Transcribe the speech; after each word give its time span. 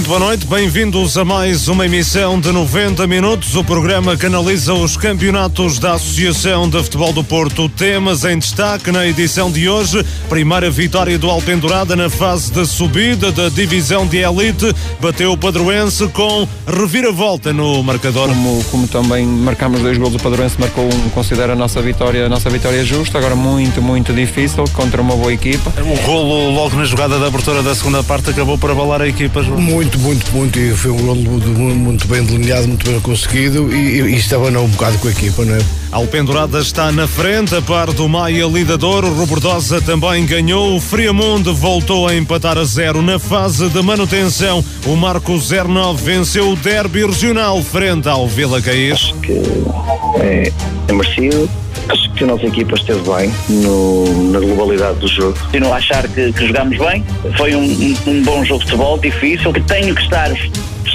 Muito 0.00 0.08
boa 0.08 0.20
noite, 0.20 0.46
bem-vindos 0.46 1.18
a 1.18 1.26
mais 1.26 1.68
uma 1.68 1.84
emissão 1.84 2.40
de 2.40 2.50
90 2.50 3.06
minutos. 3.06 3.54
O 3.54 3.62
programa 3.62 4.16
que 4.16 4.24
analisa 4.24 4.72
os 4.72 4.96
campeonatos 4.96 5.78
da 5.78 5.92
Associação 5.92 6.70
de 6.70 6.82
Futebol 6.82 7.12
do 7.12 7.22
Porto. 7.22 7.68
Temas 7.68 8.24
em 8.24 8.38
destaque 8.38 8.90
na 8.90 9.06
edição 9.06 9.50
de 9.52 9.68
hoje. 9.68 10.02
Primeira 10.26 10.70
vitória 10.70 11.18
do 11.18 11.28
Alpendurada 11.28 11.94
na 11.94 12.08
fase 12.08 12.50
de 12.50 12.64
subida 12.64 13.30
da 13.30 13.50
divisão 13.50 14.06
de 14.06 14.16
elite. 14.16 14.74
Bateu 15.02 15.32
o 15.32 15.36
Padroense 15.36 16.08
com 16.08 16.48
reviravolta 16.66 17.52
no 17.52 17.82
marcador. 17.82 18.28
Como, 18.28 18.64
como 18.70 18.88
também 18.88 19.26
marcamos 19.26 19.82
dois 19.82 19.98
gols, 19.98 20.14
o 20.14 20.18
Padroense 20.18 20.58
marcou 20.58 20.86
um, 20.86 21.10
considera 21.10 21.52
a 21.52 21.56
nossa 21.56 21.82
vitória, 21.82 22.24
a 22.24 22.28
nossa 22.30 22.48
vitória 22.48 22.82
justa. 22.86 23.18
Agora 23.18 23.36
muito, 23.36 23.82
muito 23.82 24.14
difícil 24.14 24.64
contra 24.72 25.02
uma 25.02 25.14
boa 25.14 25.32
equipa. 25.34 25.70
O 25.78 26.06
golo 26.06 26.50
logo 26.52 26.74
na 26.74 26.86
jogada 26.86 27.18
de 27.18 27.24
abertura 27.26 27.62
da 27.62 27.74
segunda 27.74 28.02
parte 28.02 28.30
acabou 28.30 28.56
por 28.56 28.70
abalar 28.70 29.02
a 29.02 29.06
equipa. 29.06 29.42
Muito 29.42 29.89
muito, 29.98 29.98
muito, 29.98 30.32
muito. 30.32 30.58
E 30.58 30.76
foi 30.76 30.90
um 30.90 30.98
gol 30.98 31.16
muito 31.74 32.06
bem 32.06 32.22
delineado, 32.22 32.68
muito 32.68 32.88
bem 32.88 33.00
conseguido 33.00 33.74
e, 33.74 34.00
e 34.00 34.16
estava 34.16 34.50
não, 34.50 34.64
um 34.64 34.68
bocado 34.68 34.98
com 34.98 35.08
a 35.08 35.10
equipa, 35.10 35.44
não 35.44 35.54
é? 35.54 35.58
Alpendurada 35.90 36.60
está 36.60 36.92
na 36.92 37.08
frente, 37.08 37.54
a 37.54 37.62
par 37.62 37.92
do 37.92 38.08
Maia 38.08 38.46
Lidador. 38.46 39.04
O 39.04 39.12
Robordosa 39.14 39.80
também 39.80 40.24
ganhou. 40.24 40.76
O 40.76 40.80
Friamundo 40.80 41.54
voltou 41.54 42.06
a 42.06 42.14
empatar 42.14 42.56
a 42.58 42.64
zero 42.64 43.02
na 43.02 43.18
fase 43.18 43.68
de 43.68 43.82
manutenção. 43.82 44.64
O 44.86 44.94
Marco 44.94 45.32
09 45.38 46.02
venceu 46.02 46.52
o 46.52 46.56
derby 46.56 47.04
regional 47.04 47.60
frente 47.62 48.08
ao 48.08 48.28
Vila 48.28 48.62
Caís. 48.62 48.92
Acho 48.92 49.14
que 49.14 49.42
é, 50.20 50.52
é 50.88 50.92
merecido 50.92 51.50
Acho 51.88 52.12
que 52.12 52.24
a 52.24 52.26
nossa 52.26 52.46
equipa 52.46 52.74
esteve 52.74 53.00
bem 53.00 53.32
no, 53.48 54.30
na 54.30 54.40
globalidade 54.40 54.98
do 54.98 55.08
jogo. 55.08 55.38
Continuo 55.38 55.72
a 55.72 55.76
achar 55.76 56.06
que, 56.08 56.32
que 56.32 56.46
jogámos 56.46 56.78
bem. 56.78 57.04
Foi 57.36 57.54
um, 57.54 57.62
um, 57.62 57.96
um, 58.06 58.22
bom 58.22 58.44
jogo 58.44 58.60
de 58.60 58.70
futebol, 58.70 58.98
difícil, 58.98 59.52
que 59.52 59.60
tenho 59.62 59.94
que 59.94 60.02
estar 60.02 60.30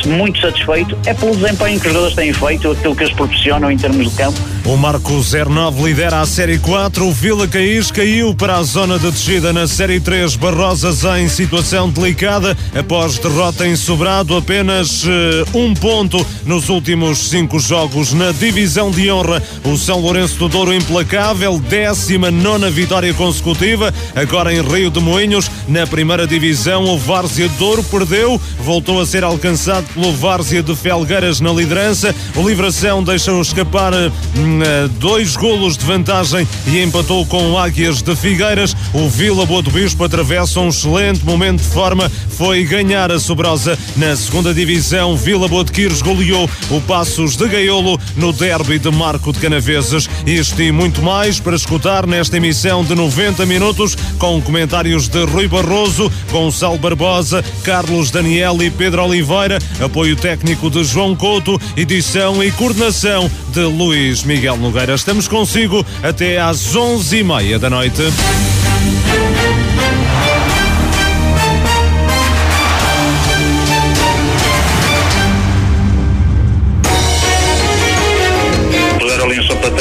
muito 0.05 0.39
satisfeito. 0.39 0.97
É 1.05 1.14
pelo 1.14 1.36
desempenho 1.36 1.80
que 1.80 1.88
os 1.88 1.94
jogadores 1.94 2.16
têm 2.16 2.33
feito, 2.33 2.72
aquilo 2.72 2.95
que 2.95 3.03
eles 3.03 3.14
proporcionam 3.14 3.72
em 3.72 3.78
termos 3.78 4.09
de 4.09 4.16
campo. 4.16 4.39
O 4.66 4.78
Marco 4.78 5.11
09 5.11 5.83
lidera 5.83 6.22
a 6.22 6.25
Série 6.25 6.58
4, 6.58 7.05
o 7.05 7.11
Vila 7.11 7.47
Caís 7.47 7.91
caiu 7.91 8.33
para 8.33 8.58
a 8.58 8.63
zona 8.63 8.97
de 8.97 9.11
descida 9.11 9.53
na 9.53 9.67
Série 9.67 10.00
3, 10.00 10.36
Barrosas 10.36 11.03
em 11.19 11.28
situação 11.28 11.89
delicada, 11.89 12.58
após 12.78 13.19
derrota 13.19 13.67
em 13.67 13.75
Sobrado, 13.75 14.36
apenas 14.36 15.03
uh, 15.03 15.09
um 15.53 15.73
ponto 15.73 16.25
nos 16.45 16.69
últimos 16.69 17.30
cinco 17.30 17.59
jogos. 17.59 18.13
Na 18.13 18.31
divisão 18.31 18.89
de 18.89 19.11
honra. 19.11 19.41
O 19.63 19.78
São 19.78 20.00
Lourenço 20.00 20.38
do 20.38 20.50
Douro 20.50 20.73
implacável, 20.73 21.59
19 21.59 22.69
vitória 22.72 23.13
consecutiva, 23.13 23.94
agora 24.16 24.53
em 24.53 24.61
Rio 24.61 24.89
de 24.89 25.00
Moinhos, 25.00 25.50
na 25.67 25.86
primeira 25.86 26.25
divisão, 26.25 26.86
o 26.86 26.97
Várzea 26.97 27.50
Douro 27.59 27.83
perdeu, 27.83 28.39
voltou 28.59 29.00
a 29.00 29.06
ser 29.06 29.23
alcançado 29.23 29.75
pelo 29.81 30.14
Várzea 30.14 30.62
de 30.62 30.76
Felgueiras 30.76 31.40
na 31.40 31.52
liderança. 31.52 32.14
O 32.36 32.48
Livração 32.48 33.04
deixou 33.04 33.42
escapar 33.42 33.94
hum, 33.94 34.62
eh, 34.62 34.88
dois 35.00 35.36
golos 35.36 35.78
de 35.78 35.86
vantagem 35.86 36.48
e 36.68 36.81
empatou 36.81 37.26
com 37.26 37.52
o 37.52 37.58
Águias 37.58 38.02
de 38.02 38.16
Figueiras. 38.16 38.76
O 38.94 39.09
Vila 39.09 39.46
Boa 39.46 39.62
do 39.62 39.72
Bispo 39.72 40.03
atravessa 40.03 40.59
um 40.59 40.70
excelente 40.70 41.26
momento 41.26 41.62
de 41.62 41.68
forma. 41.70 42.12
Foi 42.30 42.64
ganhar 42.64 43.12
a 43.12 43.20
Sobrosa 43.20 43.78
na 43.96 44.16
segunda 44.16 44.53
divisão. 44.53 45.16
Vila 45.18 45.48
Boa 45.48 45.64
de 45.64 45.72
Quires 45.72 46.02
goleou 46.02 46.50
o 46.70 46.81
Passos 46.81 47.36
de 47.36 47.48
Gaiolo 47.48 48.00
no 48.16 48.31
derby 48.31 48.80
de 48.80 48.92
Marco 48.92 49.34
de 49.34 49.40
Canaveses. 49.40 50.09
Isto 50.26 50.62
e 50.62 50.72
muito 50.72 51.02
mais 51.02 51.40
para 51.40 51.56
escutar 51.56 52.06
nesta 52.06 52.38
emissão 52.38 52.84
de 52.84 52.96
90 52.96 53.46
minutos 53.46 53.96
com 54.18 54.42
comentários 54.42 55.07
de 55.07 55.24
Rui 55.25 55.47
Barroso, 55.47 56.12
Gonçalo 56.31 56.78
Barbosa, 56.78 57.44
Carlos 57.63 58.12
Daniel 58.12 58.62
e 58.62 58.69
Pedro 58.69 59.03
Oliveira 59.03 59.59
apoio 59.80 60.16
técnico 60.16 60.70
de 60.70 60.84
João 60.84 61.16
Couto, 61.16 61.59
edição 61.76 62.44
e 62.44 62.52
coordenação 62.52 63.30
de 63.50 63.62
Luís 63.62 64.24
Miguel 64.24 64.58
Nogueira. 64.58 64.96
Estamos 64.96 65.28
consigo 65.28 65.86
até 66.02 66.40
às 66.40 66.76
onze 66.76 67.18
e 67.18 67.24
meia 67.24 67.59
da 67.59 67.70
noite. 67.70 68.02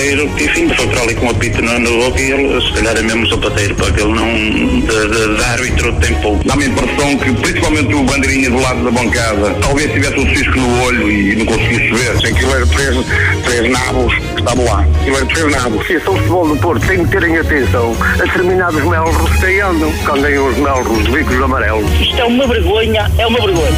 Sapateiro, 0.05 0.29
que 0.37 0.45
enfim, 0.45 0.69
foi 0.69 0.87
para 0.89 1.01
ali 1.03 1.15
com 1.15 1.27
o 1.27 1.31
apito 1.31 1.63
no, 1.63 1.79
no 1.79 2.05
boca 2.05 2.21
e 2.21 2.33
ele, 2.33 2.61
se 2.61 2.73
calhar 2.73 2.97
é 2.97 3.03
mesmo 3.03 3.27
sapateiro, 3.29 3.75
para 3.75 3.91
que 3.93 4.01
ele 4.03 4.13
não, 4.13 4.27
de, 4.35 5.09
de, 5.09 5.37
de 5.37 5.45
árbitro 5.45 5.93
tem 5.95 6.15
pouco. 6.17 6.45
Dá-me 6.47 6.65
a 6.65 6.67
impressão 6.69 7.17
que, 7.19 7.33
principalmente 7.33 7.95
o 7.95 8.03
bandeirinha 8.05 8.51
do 8.51 8.61
lado 8.61 8.85
da 8.85 8.91
bancada, 8.91 9.55
talvez 9.63 9.93
tivesse 9.93 10.19
um 10.19 10.35
cisco 10.35 10.59
no 10.59 10.83
olho 10.85 11.11
e 11.11 11.37
não 11.37 11.47
conseguisse 11.47 11.93
ver. 11.93 12.21
Sem 12.21 12.35
que 12.35 12.45
era 12.45 12.67
três, 12.67 12.97
três 13.45 13.71
nabos 13.71 14.15
que 14.15 14.41
estavam 14.41 14.65
lá. 14.65 14.87
Aquilo 15.01 15.17
era 15.17 15.27
três 15.27 15.51
nabos. 15.51 15.87
Se 15.87 16.01
são 16.01 16.17
futebol 16.17 16.49
do 16.49 16.57
Porto, 16.57 16.87
tem 16.87 17.05
que 17.05 17.11
terem 17.11 17.39
atenção 17.39 17.97
a 18.01 18.25
determinados 18.25 18.83
melros 18.85 19.41
que 19.41 19.61
andam, 19.61 19.93
quando 20.05 20.25
andem 20.25 20.39
os 20.39 20.57
melros, 20.59 20.99
os 20.99 21.07
bicos 21.09 21.43
amarelos. 21.43 21.91
Isto 22.01 22.21
é 22.21 22.25
uma 22.25 22.47
vergonha, 22.47 23.11
é 23.19 23.27
uma 23.27 23.41
vergonha. 23.41 23.75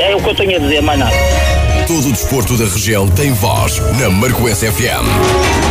É 0.00 0.14
o 0.16 0.20
que 0.20 0.28
eu 0.28 0.34
tenho 0.34 0.56
a 0.56 0.58
dizer, 0.58 0.82
mais 0.82 0.98
nada. 0.98 1.43
Todo 1.86 2.08
o 2.08 2.12
desporto 2.12 2.56
da 2.56 2.64
região 2.64 3.06
tem 3.06 3.32
voz 3.34 3.78
na 3.98 4.08
Marcoense 4.08 4.70
FM. 4.70 5.63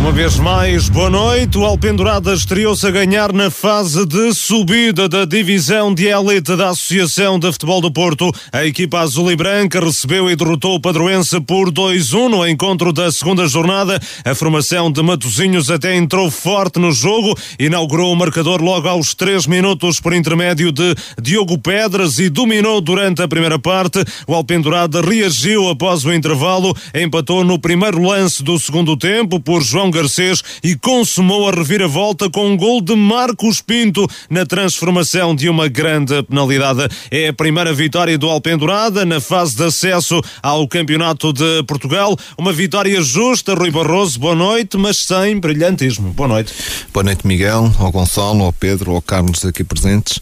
Uma 0.00 0.12
vez 0.12 0.38
mais, 0.38 0.88
boa 0.88 1.10
noite. 1.10 1.58
O 1.58 1.64
Alpendurada 1.64 2.32
estreou-se 2.32 2.86
a 2.86 2.90
ganhar 2.90 3.34
na 3.34 3.50
fase 3.50 4.06
de 4.06 4.32
subida 4.32 5.06
da 5.06 5.26
divisão 5.26 5.92
de 5.92 6.06
elite 6.06 6.56
da 6.56 6.70
Associação 6.70 7.38
de 7.38 7.52
Futebol 7.52 7.82
do 7.82 7.92
Porto. 7.92 8.32
A 8.50 8.64
equipa 8.64 9.00
azul 9.00 9.30
e 9.30 9.36
branca 9.36 9.78
recebeu 9.78 10.30
e 10.30 10.34
derrotou 10.34 10.74
o 10.74 10.80
Padroense 10.80 11.38
por 11.42 11.70
2-1 11.70 12.30
no 12.30 12.48
encontro 12.48 12.94
da 12.94 13.12
segunda 13.12 13.46
jornada. 13.46 14.00
A 14.24 14.34
formação 14.34 14.90
de 14.90 15.02
Matozinhos 15.02 15.70
até 15.70 15.94
entrou 15.94 16.30
forte 16.30 16.78
no 16.78 16.92
jogo, 16.92 17.36
inaugurou 17.58 18.10
o 18.10 18.16
marcador 18.16 18.62
logo 18.62 18.88
aos 18.88 19.14
3 19.14 19.46
minutos 19.46 20.00
por 20.00 20.14
intermédio 20.14 20.72
de 20.72 20.94
Diogo 21.20 21.58
Pedras 21.58 22.18
e 22.18 22.30
dominou 22.30 22.80
durante 22.80 23.20
a 23.20 23.28
primeira 23.28 23.58
parte. 23.58 24.02
O 24.26 24.34
Alpendurada 24.34 25.02
reagiu 25.02 25.68
após 25.68 26.06
o 26.06 26.12
intervalo, 26.12 26.74
empatou 26.94 27.44
no 27.44 27.58
primeiro 27.58 28.02
lance 28.02 28.42
do 28.42 28.58
segundo 28.58 28.96
tempo 28.96 29.38
por 29.38 29.62
João 29.62 29.89
Garcês 29.90 30.42
e 30.62 30.76
consumou 30.76 31.48
a 31.48 31.52
reviravolta 31.52 32.30
com 32.30 32.48
um 32.48 32.56
gol 32.56 32.80
de 32.80 32.94
Marcos 32.94 33.60
Pinto 33.60 34.06
na 34.28 34.46
transformação 34.46 35.34
de 35.34 35.48
uma 35.48 35.68
grande 35.68 36.22
penalidade. 36.22 36.88
É 37.10 37.28
a 37.28 37.32
primeira 37.32 37.72
vitória 37.72 38.16
do 38.16 38.28
Alpendurada 38.28 39.04
na 39.04 39.20
fase 39.20 39.56
de 39.56 39.64
acesso 39.64 40.20
ao 40.42 40.66
Campeonato 40.68 41.32
de 41.32 41.62
Portugal. 41.64 42.16
Uma 42.38 42.52
vitória 42.52 43.00
justa, 43.02 43.54
Rui 43.54 43.70
Barroso, 43.70 44.18
boa 44.18 44.34
noite, 44.34 44.76
mas 44.76 45.04
sem 45.04 45.38
brilhantismo. 45.38 46.10
Boa 46.10 46.28
noite. 46.28 46.52
Boa 46.92 47.04
noite, 47.04 47.26
Miguel, 47.26 47.72
ao 47.78 47.90
Gonçalo, 47.90 48.44
ao 48.44 48.52
Pedro, 48.52 48.92
ao 48.92 49.02
Carlos 49.02 49.44
aqui 49.44 49.64
presentes 49.64 50.20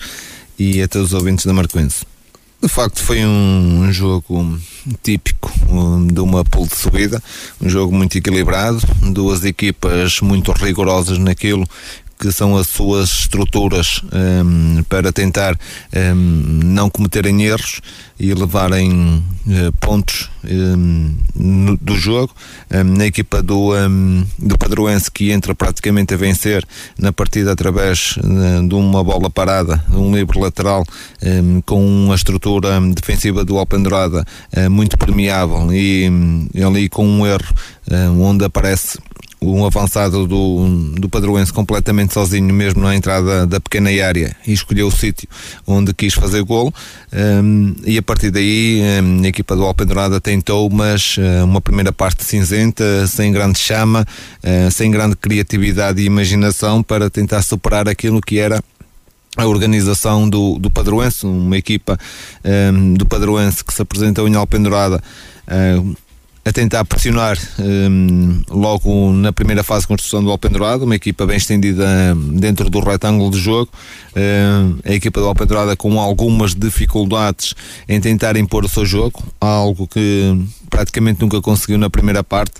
e 0.59 0.83
a 0.83 0.89
todos 0.89 1.09
os 1.09 1.15
ouvintes 1.15 1.47
da 1.47 1.53
Marcoense. 1.53 2.05
De 2.61 2.69
facto, 2.69 3.01
foi 3.01 3.25
um, 3.25 3.93
jogo 3.93 4.59
típico 5.01 5.53
de 6.13 6.21
uma 6.21 6.45
pool 6.45 6.67
de 6.67 6.75
subida, 6.75 7.23
um 7.61 7.69
jogo 7.69 7.95
muito 7.95 8.19
equilibrado, 8.19 8.81
duas 9.13 9.45
equipas 9.45 10.21
muito 10.21 10.51
rigorosas 10.51 11.19
naquilo 11.19 11.69
que 12.19 12.33
são 12.33 12.57
as 12.57 12.67
suas 12.67 13.11
estruturas 13.21 14.03
um, 14.13 14.83
para 14.89 15.13
tentar 15.13 15.59
um, 16.15 16.61
não 16.65 16.91
cometerem 16.91 17.45
erros 17.45 17.81
e 18.19 18.35
levarem 18.35 19.23
uh, 19.47 19.73
pontos 19.81 20.29
um, 20.45 21.15
no, 21.35 21.77
do 21.77 21.97
jogo. 21.97 22.35
na 22.71 23.07
equipa 23.07 23.43
do, 23.43 23.73
do 24.39 24.59
Padroense 24.59 25.11
que 25.11 25.31
entra 25.31 25.55
praticamente 25.55 26.15
a 26.15 26.17
vencer 26.17 26.67
na 26.99 27.13
partida 27.13 27.53
através 27.53 28.17
uh, 28.17 28.67
de 28.67 28.75
uma 28.75 29.05
bola 29.05 29.31
parada, 29.31 29.85
um 29.91 30.15
livre 30.15 30.39
lateral 30.39 30.85
com 31.65 31.85
uma 31.85 32.15
estrutura 32.15 32.81
defensiva 32.95 33.45
do 33.45 33.59
Alpendurada 33.59 34.27
uh, 34.57 34.71
muito 34.71 34.99
permeável 34.99 35.73
e 35.73 36.11
ali 36.65 36.89
com 36.89 37.07
um 37.07 37.27
erro 37.27 37.55
onde 38.19 38.45
aparece 38.45 38.99
um 39.41 39.65
avançado 39.65 40.27
do, 40.27 40.93
do 40.99 41.09
Padroense 41.09 41.53
completamente 41.53 42.13
sozinho, 42.13 42.53
mesmo 42.53 42.83
na 42.83 42.95
entrada 42.95 43.47
da 43.47 43.61
pequena 43.61 43.89
área, 44.05 44.35
e 44.47 44.53
escolheu 44.53 44.89
o 44.89 44.91
sítio 44.91 45.29
onde 45.67 45.95
quis 45.95 46.15
fazer 46.15 46.43
golo. 46.43 46.73
Um, 47.13 47.75
e 47.85 47.97
a 47.97 48.03
partir 48.03 48.31
daí, 48.31 48.83
um, 49.03 49.25
a 49.25 49.29
equipa 49.29 49.55
do 49.55 49.65
Alpendurada 49.65 50.21
tentou, 50.21 50.69
mas 50.69 51.17
uh, 51.17 51.45
uma 51.45 51.61
primeira 51.61 51.93
parte 51.93 52.25
cinzenta, 52.25 53.07
sem 53.07 53.33
grande 53.33 53.59
chama, 53.59 54.07
uh, 54.43 54.71
sem 54.71 54.91
grande 54.91 55.17
criatividade 55.17 56.03
e 56.03 56.07
imaginação 56.07 56.83
para 56.83 57.09
tentar 57.09 57.43
superar 57.43 57.89
aquilo 57.89 58.21
que 58.21 58.39
era 58.39 58.63
a 59.37 59.47
organização 59.47 60.29
do, 60.29 60.59
do 60.59 60.69
Padroense, 60.69 61.25
uma 61.25 61.57
equipa 61.57 61.97
um, 62.73 62.95
do 62.95 63.07
Padroense 63.07 63.65
que 63.65 63.73
se 63.73 63.81
apresentou 63.81 64.27
em 64.27 64.35
Alpendurada. 64.35 65.01
Uh, 65.47 65.97
a 66.49 66.53
tentar 66.53 66.83
pressionar 66.87 67.37
um, 67.59 68.43
logo 68.49 69.13
na 69.13 69.31
primeira 69.35 69.63
fase 69.63 69.83
de 69.83 69.89
construção 69.89 70.25
do 70.25 70.31
Alpendurado, 70.31 70.85
uma 70.85 70.97
equipa 70.97 71.27
bem 71.27 71.37
estendida 71.37 71.87
dentro 72.33 72.71
do 72.71 72.81
retângulo 72.81 73.31
de 73.31 73.39
jogo. 73.39 73.71
Um, 74.17 74.79
a 74.83 74.95
equipa 74.95 75.21
do 75.21 75.27
Alpendurada 75.27 75.77
com 75.77 76.01
algumas 76.01 76.55
dificuldades 76.55 77.55
em 77.87 78.01
tentar 78.01 78.35
impor 78.39 78.65
o 78.65 78.69
seu 78.69 78.87
jogo, 78.87 79.23
algo 79.39 79.87
que 79.87 80.43
praticamente 80.71 81.21
nunca 81.21 81.39
conseguiu 81.43 81.77
na 81.77 81.91
primeira 81.91 82.25
parte. 82.25 82.55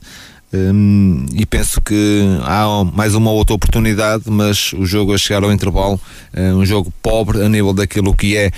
Um, 0.53 1.27
e 1.35 1.45
penso 1.45 1.79
que 1.81 2.23
há 2.43 2.65
mais 2.95 3.15
uma 3.15 3.31
outra 3.31 3.55
oportunidade, 3.55 4.25
mas 4.29 4.73
o 4.73 4.87
jogo 4.87 5.13
a 5.13 5.19
chegar 5.19 5.45
ao 5.45 5.53
intervalo, 5.53 6.01
é 6.33 6.53
um 6.55 6.65
jogo 6.65 6.91
pobre 7.03 7.43
a 7.43 7.49
nível 7.49 7.75
daquilo 7.75 8.15
que 8.15 8.35
é 8.37 8.51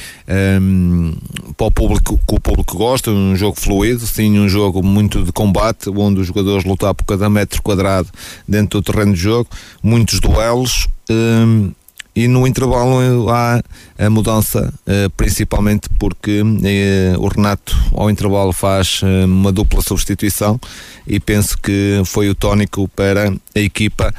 um, 0.60 1.12
para 1.56 1.66
o 1.66 1.70
público 1.70 2.20
que 2.26 2.34
o 2.34 2.40
público 2.40 2.76
gosta, 2.76 3.10
um 3.10 3.34
jogo 3.34 3.58
fluido, 3.58 4.06
sim, 4.06 4.38
um 4.38 4.48
jogo 4.48 4.82
muito 4.84 5.24
de 5.24 5.32
combate, 5.32 5.90
onde 5.90 6.20
os 6.20 6.28
jogadores 6.28 6.64
lutam 6.64 6.94
por 6.94 7.04
cada 7.04 7.28
metro 7.28 7.60
quadrado 7.60 8.08
dentro 8.46 8.80
do 8.80 8.84
terreno 8.84 9.12
de 9.12 9.20
jogo, 9.20 9.48
muitos 9.82 10.20
duelos. 10.20 10.86
Um, 11.10 11.72
e 12.20 12.28
no 12.28 12.46
intervalo 12.46 13.30
há 13.30 13.62
a 13.98 14.10
mudança, 14.10 14.70
eh, 14.86 15.08
principalmente 15.16 15.88
porque 15.98 16.42
eh, 16.62 17.14
o 17.16 17.28
Renato, 17.28 17.74
ao 17.94 18.10
intervalo, 18.10 18.52
faz 18.52 19.00
eh, 19.02 19.24
uma 19.24 19.50
dupla 19.50 19.80
substituição 19.80 20.60
e 21.06 21.18
penso 21.18 21.56
que 21.56 22.02
foi 22.04 22.28
o 22.28 22.34
tónico 22.34 22.86
para 22.88 23.30
a 23.30 23.58
equipa 23.58 24.14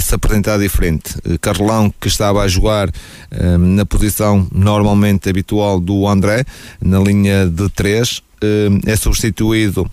se 0.00 0.14
apresentar 0.14 0.58
diferente. 0.58 1.14
Carlão, 1.40 1.92
que 2.00 2.06
estava 2.06 2.42
a 2.42 2.48
jogar 2.48 2.90
na 3.58 3.84
posição 3.84 4.46
normalmente 4.52 5.28
habitual 5.28 5.80
do 5.80 6.06
André, 6.06 6.44
na 6.80 7.00
linha 7.00 7.46
de 7.46 7.68
3, 7.70 8.22
é 8.86 8.94
substituído 8.94 9.90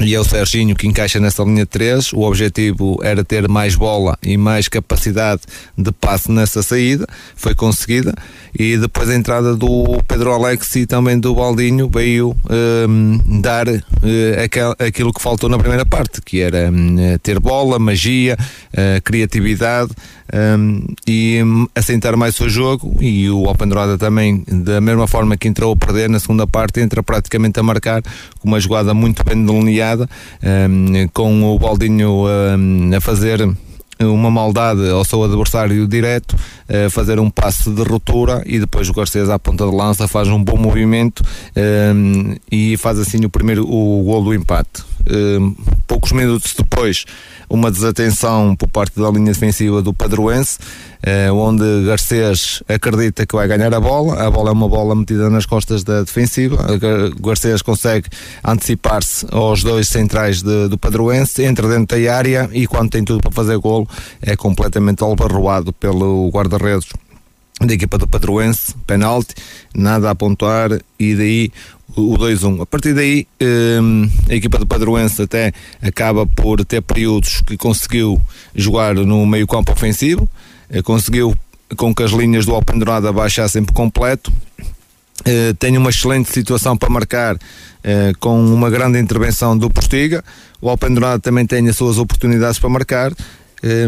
e 0.00 0.14
é 0.14 0.20
o 0.20 0.24
Serginho 0.24 0.76
que 0.76 0.86
encaixa 0.86 1.18
nessa 1.18 1.42
linha 1.42 1.66
3. 1.66 2.12
O 2.12 2.20
objetivo 2.20 2.98
era 3.02 3.24
ter 3.24 3.48
mais 3.48 3.74
bola 3.74 4.16
e 4.22 4.36
mais 4.36 4.68
capacidade 4.68 5.42
de 5.76 5.90
passe 5.90 6.30
nessa 6.30 6.62
saída, 6.62 7.06
foi 7.34 7.54
conseguida. 7.54 8.14
E 8.56 8.76
depois 8.76 9.10
a 9.10 9.14
entrada 9.14 9.56
do 9.56 10.00
Pedro 10.06 10.32
Alex 10.32 10.76
e 10.76 10.86
também 10.86 11.18
do 11.18 11.34
Baldinho 11.34 11.90
veio 11.92 12.36
um, 12.88 13.40
dar 13.40 13.66
uh, 13.68 14.86
aquilo 14.86 15.12
que 15.12 15.20
faltou 15.20 15.50
na 15.50 15.58
primeira 15.58 15.84
parte, 15.84 16.20
que 16.22 16.40
era 16.40 16.70
um, 16.70 17.18
ter 17.22 17.40
bola, 17.40 17.78
magia, 17.78 18.36
uh, 18.72 19.02
criatividade 19.02 19.90
um, 20.32 20.84
e 21.06 21.40
assentar 21.74 22.16
mais 22.16 22.38
o 22.40 22.48
jogo. 22.48 22.94
E 23.00 23.30
o 23.30 23.46
Alpendurada 23.46 23.96
também, 23.96 24.44
da 24.46 24.80
mesma 24.80 25.06
forma 25.06 25.36
que 25.36 25.48
entrou 25.48 25.72
a 25.72 25.76
perder 25.76 26.08
na 26.08 26.18
segunda 26.18 26.46
parte, 26.46 26.80
entra 26.80 27.02
praticamente 27.02 27.58
a 27.58 27.62
marcar 27.62 28.02
com 28.40 28.48
uma 28.48 28.60
jogada 28.60 28.92
muito 28.94 29.24
bem 29.24 29.44
delineada, 29.44 30.08
um, 30.42 31.08
com 31.12 31.54
o 31.54 31.58
Baldinho 31.58 32.26
um, 32.26 32.94
a 32.94 33.00
fazer 33.00 33.48
uma 34.00 34.30
maldade 34.30 34.88
ao 34.90 35.04
seu 35.04 35.22
adversário 35.24 35.86
direto, 35.86 36.34
uh, 36.34 36.90
fazer 36.90 37.18
um 37.18 37.30
passe 37.30 37.70
de 37.70 37.82
ruptura 37.82 38.42
e 38.46 38.58
depois 38.58 38.88
o 38.88 38.92
Garcês 38.92 39.28
à 39.28 39.38
ponta 39.38 39.66
de 39.66 39.74
lança 39.74 40.06
faz 40.06 40.28
um 40.28 40.42
bom 40.42 40.56
movimento 40.56 41.22
um, 41.94 42.34
e 42.50 42.76
faz 42.76 42.98
assim 42.98 43.24
o 43.24 43.30
primeiro 43.30 43.64
o 43.64 44.02
gol 44.04 44.24
do 44.24 44.34
empate. 44.34 44.84
Um, 45.10 45.54
poucos 45.86 46.12
minutos 46.12 46.54
depois 46.56 47.06
uma 47.48 47.70
desatenção 47.70 48.54
por 48.54 48.68
parte 48.68 49.00
da 49.00 49.10
linha 49.10 49.32
defensiva 49.32 49.80
do 49.80 49.94
Padroense, 49.94 50.58
eh, 50.97 50.97
onde 51.32 51.84
Garcês 51.84 52.62
acredita 52.68 53.24
que 53.24 53.36
vai 53.36 53.46
ganhar 53.46 53.72
a 53.74 53.80
bola. 53.80 54.26
A 54.26 54.30
bola 54.30 54.50
é 54.50 54.52
uma 54.52 54.68
bola 54.68 54.94
metida 54.94 55.30
nas 55.30 55.46
costas 55.46 55.84
da 55.84 56.02
defensiva. 56.02 56.58
Garcês 57.20 57.62
consegue 57.62 58.08
antecipar-se 58.44 59.26
aos 59.30 59.62
dois 59.62 59.88
centrais 59.88 60.42
de, 60.42 60.68
do 60.68 60.78
Padroense, 60.78 61.44
entra 61.44 61.68
dentro 61.68 61.98
da 61.98 62.14
área 62.14 62.48
e 62.52 62.66
quando 62.66 62.90
tem 62.90 63.04
tudo 63.04 63.20
para 63.20 63.30
fazer 63.30 63.56
golo 63.58 63.88
é 64.20 64.36
completamente 64.36 65.02
albarroado 65.02 65.72
pelo 65.72 66.28
guarda-redes 66.30 66.88
da 67.60 67.74
equipa 67.74 67.98
do 67.98 68.06
Padroense, 68.06 68.74
penalti, 68.86 69.34
nada 69.74 70.08
a 70.08 70.10
apontar 70.12 70.70
e 70.98 71.14
daí 71.14 71.52
o 71.96 72.16
2-1. 72.16 72.62
A 72.62 72.66
partir 72.66 72.94
daí, 72.94 73.26
um, 73.82 74.08
a 74.28 74.34
equipa 74.34 74.58
do 74.58 74.66
Padroense 74.66 75.22
até 75.22 75.52
acaba 75.82 76.26
por 76.26 76.64
ter 76.64 76.80
períodos 76.82 77.40
que 77.40 77.56
conseguiu 77.56 78.20
jogar 78.54 78.94
no 78.94 79.26
meio 79.26 79.46
campo 79.46 79.72
ofensivo, 79.72 80.22
eh, 80.22 80.47
conseguiu 80.84 81.34
com 81.76 81.94
que 81.94 82.02
as 82.02 82.12
linhas 82.12 82.46
do 82.46 82.54
Alpendurada 82.54 83.12
baixassem 83.12 83.62
por 83.62 83.72
completo, 83.72 84.32
uh, 84.32 85.54
tem 85.58 85.76
uma 85.76 85.90
excelente 85.90 86.32
situação 86.32 86.76
para 86.76 86.88
marcar 86.88 87.36
uh, 87.36 87.38
com 88.18 88.40
uma 88.40 88.70
grande 88.70 88.98
intervenção 88.98 89.56
do 89.56 89.68
Postiga, 89.68 90.24
o 90.60 90.68
Alpendurada 90.68 91.18
também 91.20 91.46
tem 91.46 91.68
as 91.68 91.76
suas 91.76 91.98
oportunidades 91.98 92.58
para 92.58 92.68
marcar, 92.68 93.12
eh, 93.12 93.16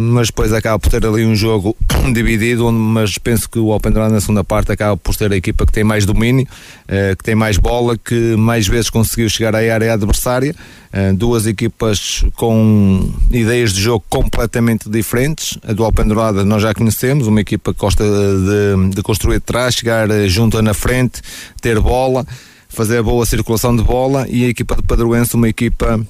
mas 0.01 0.29
depois 0.29 0.53
acaba 0.53 0.79
por 0.79 0.91
ter 0.91 1.05
ali 1.07 1.25
um 1.25 1.35
jogo 1.35 1.77
dividido, 2.13 2.71
mas 2.73 3.19
penso 3.19 3.49
que 3.49 3.59
o 3.59 3.69
Open 3.69 3.93
Run 3.93 4.09
na 4.09 4.21
segunda 4.21 4.43
parte 4.43 4.73
acaba 4.73 4.97
por 4.97 5.15
ser 5.15 5.33
a 5.33 5.37
equipa 5.37 5.65
que 5.65 5.73
tem 5.73 5.85
mais 5.85 6.05
domínio, 6.05 6.47
eh, 6.89 7.15
que 7.17 7.23
tem 7.23 7.35
mais 7.35 7.57
bola, 7.57 7.97
que 7.97 8.37
mais 8.37 8.67
vezes 8.67 8.91
conseguiu 8.91 9.29
chegar 9.29 9.55
à 9.55 9.59
área 9.59 9.93
adversária. 9.93 10.55
Eh, 10.93 11.13
duas 11.13 11.47
equipas 11.47 12.25
com 12.35 13.13
ideias 13.31 13.73
de 13.73 13.81
jogo 13.81 14.05
completamente 14.09 14.89
diferentes. 14.89 15.57
A 15.63 15.73
do 15.73 15.85
Alpendurada 15.85 16.45
nós 16.45 16.63
já 16.63 16.75
conhecemos, 16.75 17.27
uma 17.27 17.41
equipa 17.41 17.73
que 17.73 17.79
gosta 17.79 18.05
de, 18.05 18.95
de 18.95 19.03
construir 19.03 19.37
de 19.37 19.45
trás, 19.45 19.75
chegar 19.75 20.09
junto 20.29 20.61
na 20.61 20.75
frente, 20.75 21.23
ter 21.61 21.79
bola, 21.79 22.27
fazer 22.69 23.03
boa 23.03 23.25
circulação 23.25 23.77
de 23.77 23.83
bola 23.83 24.27
e 24.29 24.45
a 24.45 24.49
equipa 24.49 24.75
de 24.75 24.83
Padroense, 24.83 25.35
uma 25.35 25.49
equipa 25.49 26.01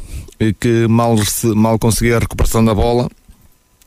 que 0.58 0.86
mal, 0.88 1.16
mal 1.54 1.78
conseguia 1.78 2.16
a 2.16 2.20
recuperação 2.20 2.64
da 2.64 2.74
bola 2.74 3.10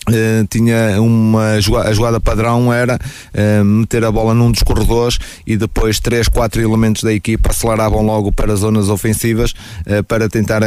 Uh, 0.09 0.45
tinha 0.49 1.01
uma 1.01 1.53
a 1.53 1.93
jogada 1.93 2.19
padrão 2.19 2.73
era 2.73 2.99
uh, 2.99 3.63
meter 3.63 4.03
a 4.03 4.11
bola 4.11 4.33
num 4.33 4.51
dos 4.51 4.61
corredores 4.61 5.17
e 5.47 5.55
depois 5.55 5.97
três, 5.97 6.27
quatro 6.27 6.61
elementos 6.61 7.03
da 7.03 7.13
equipa 7.13 7.51
aceleravam 7.51 8.05
logo 8.05 8.29
para 8.29 8.53
zonas 8.53 8.89
ofensivas 8.89 9.51
uh, 9.87 10.03
para 10.05 10.27
tentar 10.27 10.61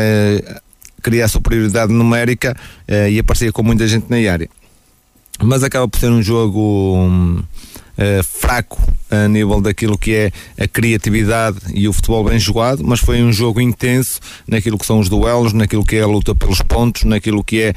criar 1.03 1.29
superioridade 1.29 1.93
numérica 1.93 2.57
e 3.11 3.19
aparecia 3.19 3.53
com 3.53 3.63
muita 3.63 3.87
gente 3.87 4.07
na 4.09 4.17
área. 4.33 4.49
Mas 5.43 5.63
acaba 5.63 5.87
por 5.87 6.01
ser 6.01 6.11
um 6.11 6.23
jogo 6.23 6.97
um, 6.97 7.43
uh, 7.99 8.23
fraco 8.23 8.81
a 9.11 9.29
nível 9.29 9.61
daquilo 9.61 9.97
que 9.97 10.15
é 10.15 10.33
a 10.59 10.67
criatividade 10.67 11.59
e 11.73 11.87
o 11.89 11.93
futebol 11.93 12.25
bem 12.25 12.39
jogado, 12.39 12.83
mas 12.85 13.01
foi 13.01 13.23
um 13.23 13.33
jogo 13.33 13.61
intenso 13.61 14.21
naquilo 14.47 14.79
que 14.79 14.87
são 14.87 14.99
os 14.99 15.09
duelos, 15.09 15.53
naquilo 15.53 15.85
que 15.85 15.97
é 15.97 16.03
a 16.03 16.07
luta 16.07 16.35
pelos 16.35 16.61
pontos, 16.61 17.05
naquilo 17.05 17.45
que 17.45 17.63
é 17.63 17.75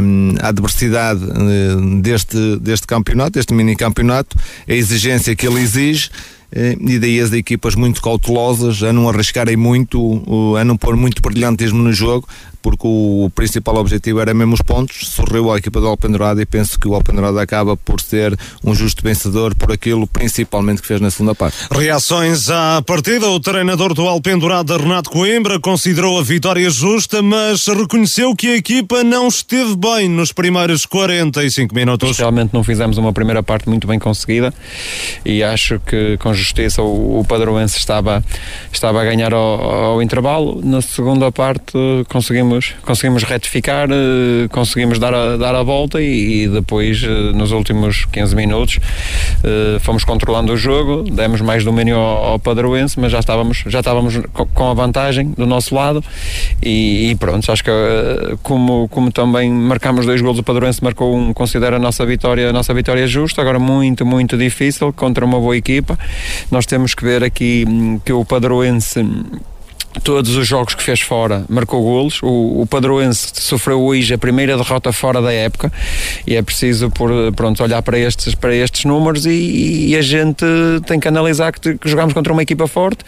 um, 0.00 0.30
ehm, 0.30 0.34
a 0.40 0.48
adversidade 0.48 1.22
uh, 1.24 2.00
deste, 2.00 2.56
deste 2.56 2.86
campeonato, 2.86 3.32
deste 3.32 3.52
mini 3.52 3.76
campeonato, 3.76 4.36
a 4.66 4.72
exigência 4.72 5.36
que 5.36 5.46
ele 5.46 5.60
exige 5.60 6.10
eh, 6.54 6.76
e 6.78 6.98
daí 6.98 7.18
as 7.18 7.32
equipas 7.32 7.74
muito 7.74 8.02
cautelosas 8.02 8.82
a 8.82 8.92
não 8.92 9.08
arriscarem 9.08 9.56
muito, 9.56 10.22
a 10.58 10.64
não 10.64 10.76
pôr 10.76 10.96
muito 10.96 11.22
brilhantismo 11.22 11.82
no 11.82 11.92
jogo, 11.92 12.28
porque 12.62 12.86
o 12.86 13.30
principal 13.34 13.76
objetivo 13.76 14.20
era 14.20 14.32
mesmo 14.32 14.54
os 14.54 14.62
pontos. 14.62 15.08
Sorriu 15.08 15.52
a 15.52 15.58
equipa 15.58 15.80
do 15.80 15.88
Alpendurada 15.88 16.40
e 16.40 16.46
penso 16.46 16.78
que 16.78 16.86
o 16.86 16.94
Alpendurada 16.94 17.42
acaba 17.42 17.76
por 17.76 18.00
ser 18.00 18.38
um 18.64 18.74
justo 18.74 19.02
vencedor 19.02 19.54
por 19.54 19.72
aquilo 19.72 20.06
principalmente 20.06 20.80
que 20.80 20.88
fez 20.88 21.00
na 21.00 21.10
segunda 21.10 21.34
parte. 21.34 21.56
Reações 21.70 22.48
à 22.48 22.80
partida. 22.86 23.28
O 23.28 23.40
treinador 23.40 23.94
do 23.94 24.06
Alpendurada, 24.06 24.76
Renato 24.76 25.10
Coimbra, 25.10 25.58
considerou 25.58 26.18
a 26.18 26.22
vitória 26.22 26.70
justa, 26.70 27.20
mas 27.20 27.66
reconheceu 27.66 28.34
que 28.36 28.48
a 28.48 28.56
equipa 28.56 29.02
não 29.02 29.28
esteve 29.28 29.76
bem 29.76 30.08
nos 30.08 30.32
primeiros 30.32 30.86
45 30.86 31.74
minutos. 31.74 32.18
Realmente 32.18 32.52
não 32.52 32.62
fizemos 32.62 32.98
uma 32.98 33.12
primeira 33.12 33.42
parte 33.42 33.68
muito 33.68 33.86
bem 33.86 33.98
conseguida 33.98 34.52
e 35.24 35.42
acho 35.42 35.80
que 35.80 36.16
com 36.18 36.32
justiça 36.34 36.82
o, 36.82 37.20
o 37.20 37.24
Padroense 37.24 37.78
estava, 37.78 38.24
estava 38.72 39.00
a 39.00 39.04
ganhar 39.04 39.32
ao, 39.32 39.40
ao 39.40 40.02
intervalo. 40.02 40.60
Na 40.62 40.80
segunda 40.80 41.32
parte 41.32 41.72
conseguimos 42.08 42.51
conseguimos, 42.52 42.74
conseguimos 42.82 43.22
retificar, 43.24 43.88
eh, 43.90 44.48
conseguimos 44.48 44.98
dar 44.98 45.14
a, 45.14 45.36
dar 45.36 45.54
a 45.54 45.62
volta 45.62 46.00
e, 46.00 46.44
e 46.44 46.48
depois, 46.48 47.02
eh, 47.02 47.08
nos 47.32 47.52
últimos 47.52 48.04
15 48.06 48.34
minutos, 48.36 48.78
eh, 49.42 49.78
fomos 49.80 50.04
controlando 50.04 50.52
o 50.52 50.56
jogo, 50.56 51.04
demos 51.10 51.40
mais 51.40 51.64
domínio 51.64 51.96
ao, 51.96 52.24
ao 52.24 52.38
Padroense, 52.38 52.98
mas 53.00 53.12
já 53.12 53.20
estávamos, 53.20 53.64
já 53.66 53.80
estávamos 53.80 54.20
com 54.32 54.70
a 54.70 54.74
vantagem 54.74 55.30
do 55.30 55.46
nosso 55.46 55.74
lado 55.74 56.04
e, 56.62 57.10
e 57.10 57.14
pronto, 57.16 57.50
acho 57.50 57.64
que 57.64 57.70
como, 58.42 58.88
como 58.88 59.10
também 59.10 59.50
marcamos 59.50 60.06
dois 60.06 60.20
gols, 60.20 60.38
o 60.38 60.42
Padroense 60.42 60.82
marcou 60.82 61.16
um, 61.16 61.32
considera 61.32 61.76
a 61.76 61.78
nossa 61.78 62.04
vitória, 62.04 62.50
a 62.50 62.52
nossa 62.52 62.74
vitória 62.74 63.06
justa, 63.06 63.40
agora 63.40 63.58
muito, 63.58 64.04
muito 64.04 64.36
difícil 64.36 64.92
contra 64.92 65.24
uma 65.24 65.38
boa 65.38 65.56
equipa. 65.56 65.98
Nós 66.50 66.66
temos 66.66 66.94
que 66.94 67.04
ver 67.04 67.24
aqui 67.24 67.64
hum, 67.66 68.00
que 68.04 68.12
o 68.12 68.24
Padroense 68.24 69.04
todos 70.00 70.36
os 70.36 70.46
jogos 70.46 70.74
que 70.74 70.82
fez 70.82 71.00
fora 71.00 71.44
marcou 71.48 71.82
golos. 71.82 72.20
O, 72.22 72.62
o 72.62 72.66
Padroense 72.66 73.32
sofreu 73.34 73.80
hoje 73.82 74.14
a 74.14 74.18
primeira 74.18 74.56
derrota 74.56 74.92
fora 74.92 75.20
da 75.20 75.32
época 75.32 75.72
e 76.26 76.34
é 76.36 76.42
preciso 76.42 76.90
por, 76.90 77.10
pronto, 77.34 77.62
olhar 77.62 77.82
para 77.82 77.98
estes, 77.98 78.34
para 78.34 78.54
estes 78.54 78.84
números 78.84 79.26
e, 79.26 79.88
e 79.88 79.96
a 79.96 80.02
gente 80.02 80.44
tem 80.86 80.98
que 80.98 81.08
analisar 81.08 81.52
que, 81.52 81.76
que 81.76 81.88
jogamos 81.88 82.14
contra 82.14 82.32
uma 82.32 82.42
equipa 82.42 82.66
forte 82.66 83.04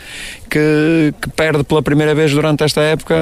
que, 0.50 1.14
que, 1.20 1.30
perde 1.30 1.64
pela 1.64 1.82
primeira 1.82 2.14
vez 2.14 2.32
durante 2.32 2.62
esta 2.62 2.80
época 2.80 3.14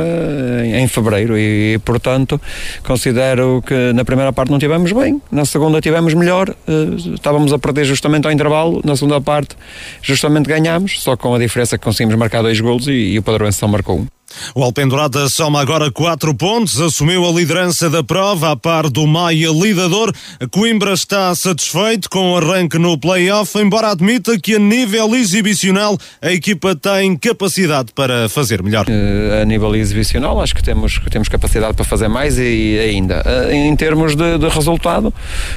em, 0.64 0.82
em 0.82 0.88
fevereiro 0.88 1.38
e, 1.38 1.78
portanto 1.84 2.40
considero 2.82 3.62
que 3.66 3.92
na 3.92 4.04
primeira 4.04 4.32
parte 4.32 4.50
não 4.50 4.58
tivemos 4.58 4.92
bem, 4.92 5.20
na 5.30 5.44
segunda 5.44 5.80
tivemos 5.80 6.14
melhor, 6.14 6.50
uh, 6.50 7.14
estávamos 7.14 7.52
a 7.52 7.58
perder 7.58 7.84
justamente 7.84 8.26
ao 8.26 8.32
intervalo, 8.32 8.80
na 8.84 8.96
segunda 8.96 9.20
parte 9.20 9.56
justamente 10.02 10.46
ganhámos, 10.46 11.02
só 11.02 11.16
com 11.16 11.34
a 11.34 11.38
diferença 11.38 11.78
que 11.78 11.84
conseguimos 11.84 12.16
marcar 12.16 12.42
dois 12.42 12.60
golos 12.60 12.86
e, 12.86 12.92
e 12.92 13.18
o 13.18 13.22
Padroense 13.22 13.51
só 13.52 13.68
marcou. 13.68 14.06
O 14.54 14.62
Alpendurada 14.62 15.28
soma 15.28 15.60
agora 15.60 15.90
quatro 15.90 16.34
pontos, 16.34 16.80
assumiu 16.80 17.26
a 17.26 17.32
liderança 17.32 17.88
da 17.88 18.02
prova 18.02 18.52
a 18.52 18.56
par 18.56 18.88
do 18.88 19.06
Maia 19.06 19.48
Lidador. 19.50 20.12
Coimbra 20.50 20.92
está 20.92 21.34
satisfeito 21.34 22.08
com 22.10 22.32
o 22.32 22.36
arranque 22.36 22.78
no 22.78 22.98
play-off, 22.98 23.58
embora 23.58 23.90
admita 23.90 24.38
que 24.38 24.56
a 24.56 24.58
nível 24.58 25.14
exibicional 25.14 25.98
a 26.20 26.32
equipa 26.32 26.74
tem 26.74 27.16
capacidade 27.16 27.92
para 27.94 28.28
fazer 28.28 28.62
melhor. 28.62 28.86
Uh, 28.88 29.42
a 29.42 29.44
nível 29.44 29.74
exibicional 29.74 30.40
acho 30.40 30.54
que 30.54 30.62
temos, 30.62 31.00
temos 31.10 31.28
capacidade 31.28 31.74
para 31.74 31.84
fazer 31.84 32.08
mais 32.08 32.38
e, 32.38 32.78
ainda. 32.78 33.22
Uh, 33.24 33.52
em 33.52 33.76
termos 33.76 34.14
de, 34.14 34.38
de, 34.38 34.48
resultado, 34.48 35.12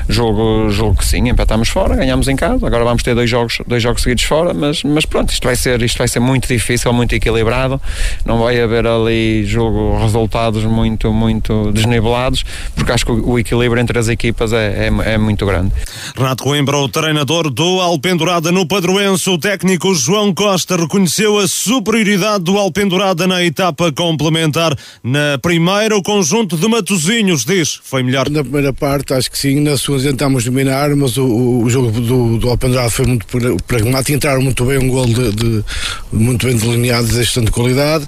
jogo, 0.07 0.69
jogo 0.69 0.97
que 0.97 1.05
sim, 1.05 1.27
empatámos 1.29 1.69
fora, 1.69 1.95
ganhamos 1.95 2.27
em 2.27 2.35
casa, 2.35 2.65
agora 2.65 2.83
vamos 2.83 3.03
ter 3.03 3.15
dois 3.15 3.29
jogos, 3.29 3.59
dois 3.67 3.81
jogos 3.81 4.01
seguidos 4.01 4.23
fora, 4.23 4.53
mas, 4.53 4.83
mas 4.83 5.05
pronto, 5.05 5.31
isto 5.31 5.45
vai, 5.45 5.55
ser, 5.55 5.81
isto 5.81 5.97
vai 5.97 6.07
ser 6.07 6.19
muito 6.19 6.47
difícil, 6.47 6.91
muito 6.93 7.13
equilibrado, 7.13 7.81
não 8.25 8.39
vai 8.39 8.64
haver 8.65 8.85
ali 8.85 9.45
jogo 9.45 9.97
resultados 9.97 10.63
muito, 10.63 11.11
muito 11.13 11.71
desnivelados, 11.71 12.43
porque 12.75 12.91
acho 12.91 13.05
que 13.05 13.11
o 13.11 13.39
equilíbrio 13.39 13.81
entre 13.81 13.97
as 13.97 14.07
equipas 14.07 14.51
é, 14.53 14.89
é, 14.89 15.13
é 15.13 15.17
muito 15.17 15.45
grande. 15.45 15.71
Renato 16.15 16.43
Coimbra, 16.43 16.77
o 16.77 16.89
treinador 16.89 17.49
do 17.49 17.79
Alpendurada 17.81 18.51
no 18.51 18.67
Padroense, 18.67 19.29
o 19.29 19.37
técnico 19.37 19.93
João 19.93 20.33
Costa 20.33 20.75
reconheceu 20.75 21.39
a 21.39 21.47
superioridade 21.47 22.43
do 22.43 22.57
Alpendurada 22.57 23.27
na 23.27 23.43
etapa 23.43 23.91
complementar. 23.91 24.77
Na 25.03 25.37
primeira, 25.41 25.95
o 25.97 26.03
conjunto 26.03 26.57
de 26.57 26.67
Matozinhos 26.67 27.45
diz 27.45 27.79
foi 27.83 28.03
melhor. 28.03 28.29
Na 28.29 28.43
primeira 28.43 28.73
parte, 28.73 29.13
acho 29.13 29.29
que 29.31 29.37
sim, 29.37 29.59
na 29.61 29.77
segunda 29.77 30.03
tentámos 30.03 30.43
dominar, 30.45 30.95
mas 30.95 31.17
o, 31.17 31.25
o 31.63 31.69
jogo 31.69 31.91
do, 31.91 32.37
do 32.37 32.49
Alpendurada 32.49 32.89
foi 32.89 33.05
muito 33.05 33.25
pragmático, 33.67 34.11
entraram 34.11 34.41
muito 34.41 34.63
bem 34.65 34.77
um 34.77 34.87
gol 34.87 35.05
de, 35.05 35.31
de, 35.31 35.63
muito 36.11 36.45
bem 36.45 36.55
delineado, 36.55 37.07
de 37.07 37.21
excelente 37.21 37.51
qualidade. 37.51 38.07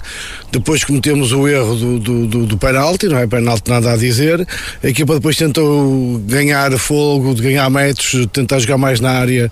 Depois 0.50 0.82
cometemos 0.82 1.32
o 1.32 1.46
erro 1.46 1.74
do, 1.76 1.98
do, 1.98 2.26
do, 2.26 2.46
do 2.46 2.58
penalti, 2.58 3.06
não 3.06 3.18
é 3.18 3.26
penalti 3.26 3.68
nada 3.70 3.92
a 3.92 3.96
dizer. 3.96 4.46
A 4.82 4.88
equipa 4.88 5.14
depois 5.14 5.36
tentou 5.36 6.18
ganhar 6.26 6.76
fogo, 6.78 7.34
de 7.34 7.42
ganhar 7.42 7.68
metros, 7.68 8.26
tentar 8.32 8.58
jogar 8.58 8.78
mais 8.78 9.00
na 9.00 9.10
área 9.10 9.50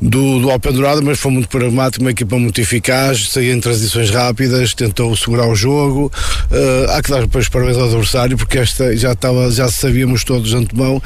do, 0.00 0.40
do 0.40 0.50
Alpendurado, 0.50 1.02
mas 1.02 1.18
foi 1.18 1.32
muito 1.32 1.48
pragmático, 1.48 2.04
uma 2.04 2.10
equipa 2.10 2.38
muito 2.38 2.60
eficaz, 2.60 3.30
saía 3.30 3.52
em 3.52 3.60
transições 3.60 4.10
rápidas, 4.10 4.74
tentou 4.74 5.16
segurar 5.16 5.48
o 5.48 5.54
jogo. 5.54 6.10
Uh, 6.50 6.90
há 6.90 7.02
que 7.02 7.10
dar 7.10 7.22
depois 7.22 7.48
parabéns 7.48 7.76
ao 7.76 7.84
adversário, 7.84 8.36
porque 8.36 8.58
esta 8.58 8.96
já, 8.96 9.12
estava, 9.12 9.50
já 9.50 9.68
sabíamos 9.68 10.24
todos 10.24 10.50
de 10.50 10.56
antemão 10.56 11.02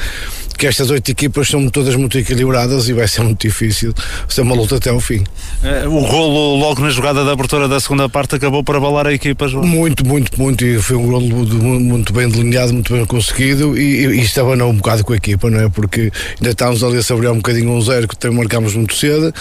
que 0.56 0.66
estas 0.66 0.90
oito 0.90 1.10
equipas 1.10 1.48
são 1.48 1.68
todas 1.68 1.94
muito 1.94 2.18
equilibradas 2.18 2.88
e 2.88 2.92
vai 2.92 3.06
ser 3.06 3.22
muito 3.22 3.46
difícil 3.46 3.92
ser 4.28 4.42
uma 4.42 4.54
luta 4.54 4.76
até 4.76 4.90
ao 4.90 5.00
fim. 5.00 5.24
É, 5.62 5.86
o 5.86 6.00
golo 6.00 6.56
logo 6.56 6.80
na 6.82 6.90
jogada 6.90 7.24
da 7.24 7.32
abertura 7.32 7.68
da 7.68 7.80
segunda 7.80 8.08
parte 8.08 8.36
acabou 8.36 8.62
por 8.62 8.76
abalar 8.76 9.06
a 9.06 9.12
equipa, 9.12 9.48
João? 9.48 9.66
Muito, 9.66 10.06
muito, 10.06 10.40
muito 10.40 10.64
e 10.64 10.80
foi 10.80 10.96
um 10.96 11.06
golo 11.06 11.80
muito 11.80 12.12
bem 12.12 12.28
delineado, 12.28 12.72
muito 12.72 12.92
bem 12.92 13.04
conseguido 13.04 13.76
e, 13.76 14.06
e 14.06 14.20
isto 14.20 14.40
abanou 14.40 14.70
um 14.70 14.76
bocado 14.76 15.04
com 15.04 15.12
a 15.12 15.16
equipa, 15.16 15.50
não 15.50 15.60
é? 15.60 15.68
Porque 15.68 16.10
ainda 16.38 16.50
estávamos 16.50 16.82
ali 16.82 16.98
a 16.98 17.02
saborear 17.02 17.32
um 17.32 17.36
bocadinho 17.36 17.70
um 17.70 17.80
zero 17.80 18.08
que 18.08 18.16
também 18.16 18.38
marcámos 18.38 18.74
muito 18.74 18.94
cedo 18.94 19.32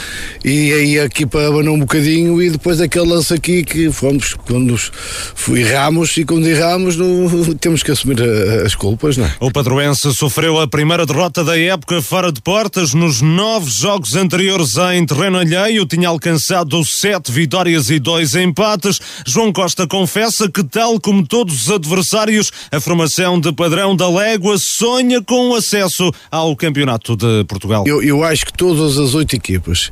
e 0.44 0.74
aí 0.74 1.00
a 1.00 1.06
equipa 1.06 1.48
abanou 1.48 1.76
um 1.76 1.80
bocadinho 1.80 2.42
e 2.42 2.50
depois 2.50 2.82
aquele 2.82 3.08
lance 3.08 3.34
aqui 3.34 3.64
que 3.64 3.92
fomos, 3.92 4.34
quando 4.34 4.76
erramos 5.56 6.18
e 6.18 6.26
quando 6.26 6.48
erramos 6.48 6.96
no, 6.96 7.56
temos 7.56 7.84
que 7.84 7.92
assumir 7.92 8.22
a, 8.22 8.66
as 8.66 8.76
culpas, 8.76 9.18
não 9.18 9.26
é? 9.26 9.34
O 9.40 9.52
Padroense 9.52 10.14
sofreu 10.14 10.60
a 10.60 10.68
primeira 10.68 11.05
derrota 11.06 11.44
da 11.44 11.58
época 11.58 12.02
fora 12.02 12.32
de 12.32 12.42
portas. 12.42 12.94
Nos 12.94 13.22
nove 13.22 13.70
jogos 13.70 14.16
anteriores 14.16 14.76
em 14.94 15.06
terreno 15.06 15.38
alheio, 15.38 15.86
tinha 15.86 16.10
alcançado 16.10 16.84
sete 16.84 17.32
vitórias 17.32 17.90
e 17.90 18.00
dois 18.00 18.36
empates. 18.36 19.00
João 19.26 19.54
Costa 19.54 19.88
confessa 19.88 20.50
que, 20.50 20.64
tal 20.64 21.00
como 21.00 21.26
todos 21.26 21.66
os 21.66 21.72
adversários, 21.72 22.52
a 22.72 22.80
formação 22.80 23.40
de 23.40 23.52
padrão 23.54 23.96
da 23.96 24.10
Légua 24.10 24.56
sonha 24.60 25.22
com 25.22 25.50
o 25.50 25.56
acesso 25.56 26.12
ao 26.32 26.56
Campeonato 26.56 27.16
de 27.16 27.44
Portugal. 27.46 27.84
Eu, 27.88 28.02
eu 28.02 28.24
acho 28.24 28.46
que 28.46 28.54
todas 28.54 28.98
as 28.98 29.14
oito 29.14 29.36
equipas 29.36 29.92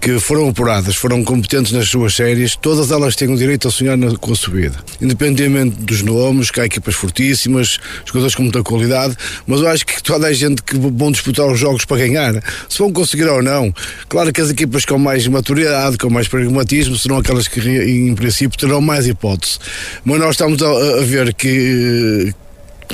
que 0.00 0.18
foram 0.18 0.48
apuradas, 0.48 0.96
foram 0.96 1.24
competentes 1.24 1.72
nas 1.72 1.88
suas 1.88 2.14
séries, 2.14 2.56
todas 2.56 2.90
elas 2.90 3.16
têm 3.16 3.32
o 3.32 3.36
direito 3.36 3.68
a 3.68 3.70
sonhar 3.70 3.96
na, 3.96 4.16
com 4.16 4.32
a 4.32 4.36
subida. 4.36 4.76
Independentemente 5.00 5.76
dos 5.76 6.02
nomes, 6.02 6.50
que 6.50 6.60
há 6.60 6.66
equipas 6.66 6.94
fortíssimas, 6.94 7.78
jogadores 8.04 8.34
com 8.34 8.42
muita 8.42 8.62
qualidade, 8.62 9.16
mas 9.46 9.60
eu 9.60 9.68
acho 9.68 9.84
que 9.84 10.02
toda 10.02 10.26
a 10.26 10.32
gente 10.32 10.62
que 10.62 10.76
vão 10.76 11.10
disputar 11.10 11.46
os 11.46 11.58
jogos 11.58 11.84
para 11.84 11.98
ganhar, 11.98 12.42
se 12.68 12.78
vão 12.78 12.92
conseguir 12.92 13.26
ou 13.26 13.42
não. 13.42 13.72
Claro 14.08 14.32
que 14.32 14.40
as 14.40 14.50
equipas 14.50 14.84
com 14.84 14.98
mais 14.98 15.26
maturidade, 15.26 15.98
com 15.98 16.10
mais 16.10 16.28
pragmatismo, 16.28 16.96
serão 16.96 17.18
aquelas 17.18 17.48
que 17.48 17.60
em 17.60 18.14
princípio 18.14 18.58
terão 18.58 18.80
mais 18.80 19.06
hipótese. 19.06 19.58
Mas 20.04 20.18
nós 20.18 20.30
estamos 20.30 20.62
a, 20.62 20.68
a 21.00 21.02
ver 21.02 21.34
que 21.34 22.32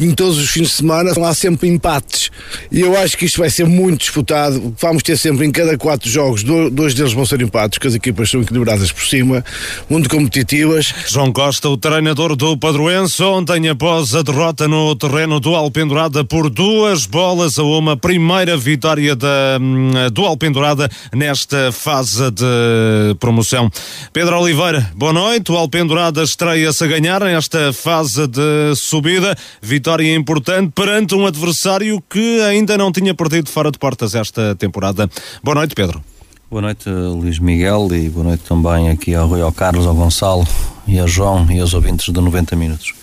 em 0.00 0.12
todos 0.12 0.38
os 0.38 0.50
fins 0.50 0.68
de 0.68 0.74
semana 0.74 1.12
há 1.24 1.34
sempre 1.34 1.68
empates. 1.68 2.30
E 2.70 2.80
eu 2.80 2.96
acho 2.98 3.16
que 3.16 3.24
isto 3.24 3.38
vai 3.38 3.50
ser 3.50 3.66
muito 3.66 4.00
disputado. 4.00 4.74
Vamos 4.80 5.02
ter 5.02 5.16
sempre 5.16 5.46
em 5.46 5.52
cada 5.52 5.76
quatro 5.78 6.08
jogos, 6.08 6.42
dois 6.42 6.94
deles 6.94 7.12
vão 7.12 7.24
ser 7.24 7.40
empates, 7.40 7.78
porque 7.78 7.88
as 7.88 7.94
equipas 7.94 8.30
são 8.30 8.42
equilibradas 8.42 8.90
por 8.90 9.04
cima, 9.04 9.44
muito 9.88 10.08
competitivas. 10.08 10.92
João 11.06 11.32
Costa, 11.32 11.68
o 11.68 11.76
treinador 11.76 12.34
do 12.36 12.56
Padroense, 12.56 13.22
ontem 13.22 13.68
após 13.68 14.14
a 14.14 14.22
derrota 14.22 14.66
no 14.66 14.94
terreno 14.96 15.38
do 15.38 15.54
Alpendurada 15.54 16.24
por 16.24 16.50
duas 16.50 17.06
bolas 17.06 17.58
a 17.58 17.62
uma 17.62 17.96
primeira 17.96 18.56
vitória 18.56 19.14
da, 19.14 19.58
hum, 19.60 19.92
do 20.12 20.24
Alpendurada 20.24 20.90
nesta 21.12 21.70
fase 21.72 22.30
de 22.30 23.14
promoção. 23.20 23.70
Pedro 24.12 24.40
Oliveira, 24.40 24.90
boa 24.94 25.12
noite. 25.12 25.52
O 25.52 25.56
Alpendurada 25.56 26.22
estreia-se 26.22 26.82
a 26.82 26.86
ganhar 26.86 27.20
nesta 27.22 27.72
fase 27.72 28.26
de 28.26 28.74
subida 28.74 29.36
vitória 29.62 29.83
importante 30.16 30.72
perante 30.74 31.14
um 31.14 31.26
adversário 31.26 32.02
que 32.08 32.40
ainda 32.42 32.78
não 32.78 32.90
tinha 32.90 33.14
perdido 33.14 33.50
fora 33.50 33.70
de 33.70 33.78
portas 33.78 34.14
esta 34.14 34.54
temporada. 34.54 35.08
Boa 35.42 35.54
noite, 35.54 35.74
Pedro. 35.74 36.02
Boa 36.50 36.62
noite, 36.62 36.88
Luís 36.88 37.38
Miguel, 37.38 37.88
e 37.92 38.08
boa 38.08 38.24
noite 38.24 38.44
também 38.44 38.88
aqui 38.88 39.14
ao 39.14 39.26
Rui, 39.26 39.40
ao 39.40 39.52
Carlos, 39.52 39.86
ao 39.86 39.94
Gonçalo 39.94 40.46
e 40.86 40.98
ao 40.98 41.08
João 41.08 41.50
e 41.50 41.58
aos 41.60 41.74
ouvintes 41.74 42.12
de 42.12 42.20
90 42.20 42.54
minutos. 42.56 42.94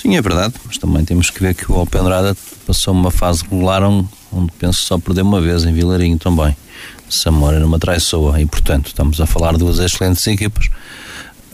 Sim, 0.00 0.16
é 0.16 0.22
verdade, 0.22 0.54
mas 0.64 0.78
também 0.78 1.04
temos 1.04 1.30
que 1.30 1.40
ver 1.40 1.54
que 1.54 1.70
o 1.70 1.74
Alpendrada 1.74 2.36
passou 2.66 2.94
uma 2.94 3.10
fase 3.10 3.42
regular 3.42 3.82
onde 3.82 4.52
penso 4.58 4.82
só 4.82 4.98
perder 4.98 5.22
uma 5.22 5.40
vez 5.40 5.64
em 5.64 5.72
Vilarinho 5.72 6.18
também. 6.18 6.56
Samora 7.08 7.60
numa 7.60 7.78
traiçoa 7.78 8.40
e, 8.40 8.46
portanto, 8.46 8.86
estamos 8.86 9.20
a 9.20 9.26
falar 9.26 9.52
de 9.52 9.58
duas 9.58 9.78
excelentes 9.78 10.26
equipas. 10.26 10.68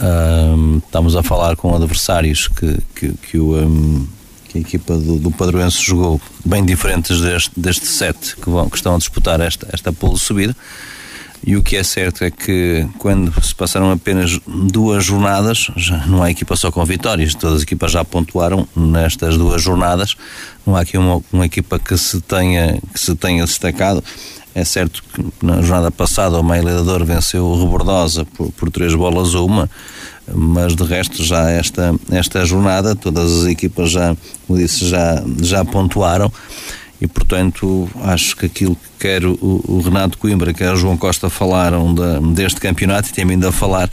Um, 0.01 0.79
estamos 0.79 1.15
a 1.15 1.23
falar 1.23 1.57
com 1.57 1.75
adversários 1.75 2.49
que, 2.49 2.79
que, 2.95 3.13
que 3.15 3.39
o. 3.39 3.57
Um, 3.57 4.07
que 4.53 4.59
a 4.59 4.61
equipa 4.61 4.97
do, 4.99 5.19
do 5.19 5.31
Padroense 5.31 5.83
jogou 5.83 6.21
bem 6.45 6.63
diferentes 6.63 7.21
deste, 7.23 7.59
deste 7.59 7.87
set 7.87 8.37
que, 8.37 8.51
vão, 8.51 8.69
que 8.69 8.77
estão 8.77 8.95
a 8.95 8.99
disputar 8.99 9.41
esta, 9.41 9.67
esta 9.73 9.93
pole 9.93 10.15
de 10.15 10.21
subida. 10.21 10.57
E 11.45 11.57
o 11.57 11.63
que 11.63 11.75
é 11.75 11.83
certo 11.83 12.23
é 12.23 12.31
que 12.31 12.87
quando 12.99 13.33
se 13.43 13.53
passaram 13.53 13.91
apenas 13.91 14.39
duas 14.47 15.05
jornadas, 15.05 15.71
já 15.77 16.07
não 16.07 16.23
há 16.23 16.31
equipa 16.31 16.55
só 16.55 16.71
com 16.71 16.85
vitórias, 16.85 17.35
todas 17.35 17.57
as 17.57 17.63
equipas 17.63 17.91
já 17.91 18.05
pontuaram 18.05 18.69
nestas 18.77 19.37
duas 19.37 19.61
jornadas. 19.61 20.15
Não 20.65 20.77
há 20.77 20.83
aqui 20.83 20.97
uma, 20.97 21.21
uma 21.33 21.47
equipa 21.47 21.81
que 21.81 21.97
se 21.99 22.21
tenha 22.21 22.79
que 22.93 23.01
se 23.01 23.17
tenha 23.17 23.45
destacado. 23.45 24.05
É 24.55 24.65
certo 24.65 25.03
que 25.03 25.25
na 25.45 25.63
jornada 25.63 25.91
passada 25.91 26.39
o 26.39 26.45
Meia 26.45 26.63
venceu 27.05 27.45
o 27.45 27.59
Rebordosa 27.59 28.25
por, 28.37 28.53
por 28.53 28.71
três 28.71 28.95
bolas 28.95 29.35
a 29.35 29.41
uma 29.41 29.69
mas 30.33 30.75
de 30.77 30.85
resto 30.85 31.25
já 31.25 31.51
esta, 31.51 31.95
esta 32.11 32.45
jornada 32.45 32.95
todas 32.95 33.43
as 33.43 33.47
equipas 33.47 33.91
já, 33.91 34.17
como 34.47 34.59
disse, 34.59 34.89
já, 34.89 35.23
já 35.41 35.65
pontuaram. 35.65 36.33
E 37.01 37.07
portanto 37.09 37.91
acho 38.03 38.37
que 38.37 38.47
aquilo 38.47 38.77
que 38.77 38.89
quer 39.01 39.25
o, 39.25 39.37
o 39.41 39.81
Renato 39.85 40.17
Coimbra, 40.19 40.55
quer 40.55 40.73
o 40.73 40.77
João 40.77 40.97
Costa 40.97 41.29
falaram 41.29 41.93
deste 42.33 42.61
campeonato 42.61 43.09
e 43.09 43.13
tem 43.13 43.29
ainda 43.29 43.49
a 43.49 43.53
falar 43.53 43.91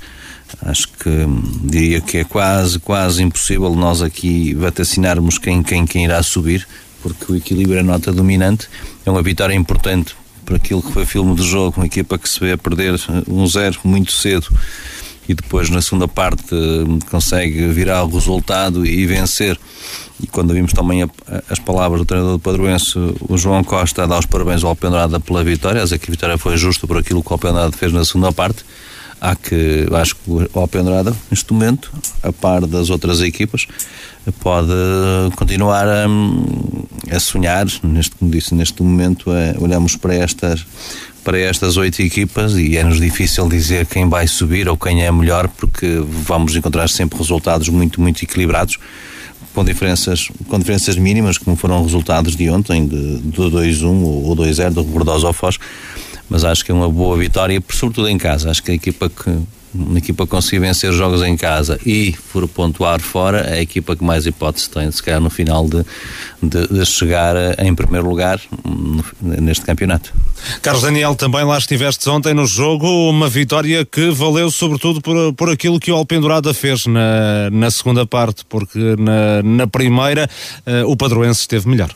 acho 0.61 0.87
que 0.89 1.09
diria 1.63 2.01
que 2.01 2.17
é 2.17 2.23
quase, 2.23 2.79
quase 2.79 3.23
impossível 3.23 3.75
nós 3.75 4.01
aqui 4.01 4.53
vaticinarmos 4.53 5.37
quem, 5.37 5.61
quem, 5.61 5.85
quem 5.85 6.05
irá 6.05 6.21
subir, 6.23 6.67
porque 7.01 7.31
o 7.31 7.35
equilíbrio 7.35 7.79
é 7.79 7.83
nota 7.83 8.11
dominante, 8.11 8.67
é 9.05 9.11
uma 9.11 9.21
vitória 9.21 9.53
importante 9.53 10.15
para 10.45 10.55
aquilo 10.55 10.81
que 10.81 10.91
foi 10.91 11.05
filme 11.05 11.35
do 11.35 11.43
jogo, 11.43 11.77
uma 11.77 11.85
equipa 11.85 12.17
que 12.17 12.27
se 12.27 12.39
vê 12.39 12.53
a 12.53 12.57
perder 12.57 12.99
um 13.27 13.45
zero 13.45 13.79
muito 13.83 14.11
cedo 14.11 14.47
e 15.29 15.35
depois 15.35 15.69
na 15.69 15.79
segunda 15.79 16.07
parte 16.07 16.55
consegue 17.11 17.67
virar 17.67 18.03
o 18.03 18.09
resultado 18.09 18.83
e 18.83 19.05
vencer. 19.05 19.57
E 20.19 20.25
quando 20.25 20.55
vimos 20.55 20.73
também 20.73 21.03
a, 21.03 21.09
as 21.47 21.59
palavras 21.59 22.01
do 22.01 22.05
treinador 22.05 22.33
do 22.33 22.39
Padroense, 22.39 22.97
o 23.21 23.37
João 23.37 23.63
Costa, 23.63 24.03
a 24.03 24.07
dar 24.07 24.17
os 24.17 24.25
parabéns 24.25 24.63
ao 24.63 24.71
Alpendrada 24.71 25.19
pela 25.19 25.43
vitória, 25.43 25.83
dizer 25.83 25.99
que 25.99 26.09
a 26.09 26.11
vitória 26.11 26.37
foi 26.37 26.57
justa 26.57 26.87
por 26.87 26.97
aquilo 26.97 27.21
que 27.21 27.29
o 27.29 27.33
Alpendrada 27.33 27.71
fez 27.71 27.93
na 27.93 28.03
segunda 28.03 28.31
parte. 28.31 28.65
Há 29.21 29.35
que, 29.35 29.85
acho 29.93 30.15
que 30.15 30.21
o 30.31 30.59
Alpendrada, 30.59 31.15
neste 31.29 31.53
momento, 31.53 31.91
a 32.23 32.31
par 32.33 32.65
das 32.65 32.89
outras 32.89 33.21
equipas, 33.21 33.67
pode 34.39 34.71
continuar 35.35 35.85
a, 35.87 36.05
a 37.15 37.19
sonhar, 37.19 37.67
neste, 37.83 38.15
como 38.15 38.31
disse, 38.31 38.55
neste 38.55 38.81
momento, 38.81 39.31
é, 39.31 39.55
olhamos 39.59 39.95
para 39.95 40.15
estas 40.15 40.65
para 41.23 41.37
estas 41.37 41.77
oito 41.77 42.01
equipas 42.01 42.53
e 42.53 42.77
é-nos 42.77 42.99
difícil 42.99 43.47
dizer 43.47 43.85
quem 43.85 44.07
vai 44.07 44.27
subir 44.27 44.67
ou 44.67 44.77
quem 44.77 45.03
é 45.03 45.11
melhor 45.11 45.47
porque 45.47 46.01
vamos 46.07 46.55
encontrar 46.55 46.89
sempre 46.89 47.17
resultados 47.17 47.69
muito, 47.69 48.01
muito 48.01 48.23
equilibrados 48.23 48.77
com 49.53 49.63
diferenças, 49.63 50.29
com 50.47 50.57
diferenças 50.59 50.95
mínimas 50.95 51.37
como 51.37 51.55
foram 51.55 51.83
resultados 51.83 52.35
de 52.35 52.49
ontem 52.49 52.87
de, 52.87 53.19
de 53.19 53.37
2-1 53.37 53.85
ou 54.03 54.35
2-0 54.35 54.71
do 54.71 54.83
Rebordosa 54.83 55.27
ao 55.27 55.33
Foz 55.33 55.57
mas 56.29 56.43
acho 56.43 56.63
que 56.63 56.71
é 56.71 56.75
uma 56.75 56.89
boa 56.89 57.17
vitória, 57.17 57.61
sobretudo 57.69 58.07
em 58.07 58.17
casa 58.17 58.51
acho 58.51 58.63
que 58.63 58.71
a 58.71 58.73
equipa 58.73 59.09
que 59.09 59.29
uma 59.73 59.99
equipa 59.99 60.25
conseguir 60.25 60.59
vencer 60.59 60.91
jogos 60.91 61.21
em 61.21 61.37
casa 61.37 61.79
e 61.85 62.13
for 62.13 62.47
pontuar 62.47 62.99
fora, 62.99 63.41
é 63.41 63.59
a 63.59 63.61
equipa 63.61 63.95
que 63.95 64.03
mais 64.03 64.25
hipótese 64.25 64.69
tem, 64.69 64.89
se 64.91 65.01
calhar 65.01 65.21
no 65.21 65.29
final 65.29 65.67
de, 65.67 65.85
de, 66.41 66.67
de 66.67 66.85
chegar 66.85 67.35
em 67.59 67.73
primeiro 67.75 68.09
lugar 68.09 68.39
neste 69.21 69.65
campeonato. 69.65 70.13
Carlos 70.61 70.83
Daniel, 70.83 71.15
também 71.15 71.43
lá 71.43 71.57
estiveste 71.57 72.09
ontem 72.09 72.33
no 72.33 72.45
jogo, 72.45 72.87
uma 73.09 73.29
vitória 73.29 73.85
que 73.85 74.09
valeu 74.09 74.49
sobretudo 74.49 75.01
por, 75.01 75.33
por 75.33 75.49
aquilo 75.49 75.79
que 75.79 75.91
o 75.91 75.95
Alpendurada 75.95 76.53
fez 76.53 76.85
na, 76.85 77.49
na 77.51 77.69
segunda 77.69 78.05
parte, 78.05 78.43
porque 78.47 78.95
na, 78.97 79.43
na 79.43 79.67
primeira 79.67 80.29
uh, 80.65 80.89
o 80.89 80.97
Padroense 80.97 81.41
esteve 81.41 81.67
melhor. 81.67 81.93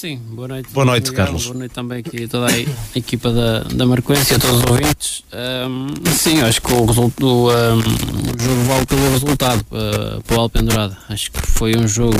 Sim, 0.00 0.18
boa 0.30 0.48
noite. 0.48 0.72
Boa 0.72 0.86
noite, 0.86 1.10
Miguel, 1.10 1.26
Carlos. 1.26 1.44
Boa 1.44 1.58
noite 1.58 1.72
também 1.72 1.98
aqui 1.98 2.24
a 2.24 2.28
toda 2.28 2.46
a 2.46 2.58
equipa 2.96 3.30
da, 3.30 3.64
da 3.64 3.84
Marquência, 3.84 4.38
a 4.38 4.40
todos 4.40 4.56
os 4.56 4.64
ouvintes. 4.64 5.24
Um, 5.30 5.88
sim, 6.10 6.40
acho 6.40 6.62
que 6.62 6.72
o, 6.72 6.86
resultado, 6.86 7.26
um, 7.26 7.48
o 7.50 8.42
jogo 8.42 8.62
vale 8.66 8.86
pelo 8.86 9.10
resultado 9.10 9.60
uh, 9.60 10.22
para 10.22 10.36
o 10.38 10.40
Alpendurada. 10.40 10.96
Acho 11.06 11.30
que 11.30 11.42
foi 11.42 11.76
um 11.76 11.86
jogo, 11.86 12.16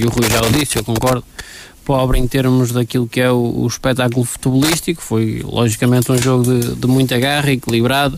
e 0.00 0.06
o 0.06 0.10
Rui 0.10 0.30
já 0.30 0.42
o 0.42 0.52
disse, 0.52 0.78
eu 0.78 0.84
concordo, 0.84 1.24
pobre 1.84 2.20
em 2.20 2.28
termos 2.28 2.70
daquilo 2.70 3.08
que 3.08 3.20
é 3.20 3.32
o, 3.32 3.62
o 3.62 3.66
espetáculo 3.66 4.24
futebolístico. 4.24 5.02
Foi, 5.02 5.42
logicamente, 5.44 6.12
um 6.12 6.18
jogo 6.18 6.44
de, 6.44 6.76
de 6.76 6.86
muita 6.86 7.18
garra, 7.18 7.50
equilibrado. 7.50 8.16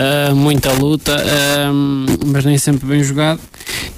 Uh, 0.00 0.34
muita 0.34 0.72
luta, 0.72 1.14
uh, 1.14 2.26
mas 2.26 2.42
nem 2.46 2.56
sempre 2.56 2.86
bem 2.86 3.04
jogado. 3.04 3.38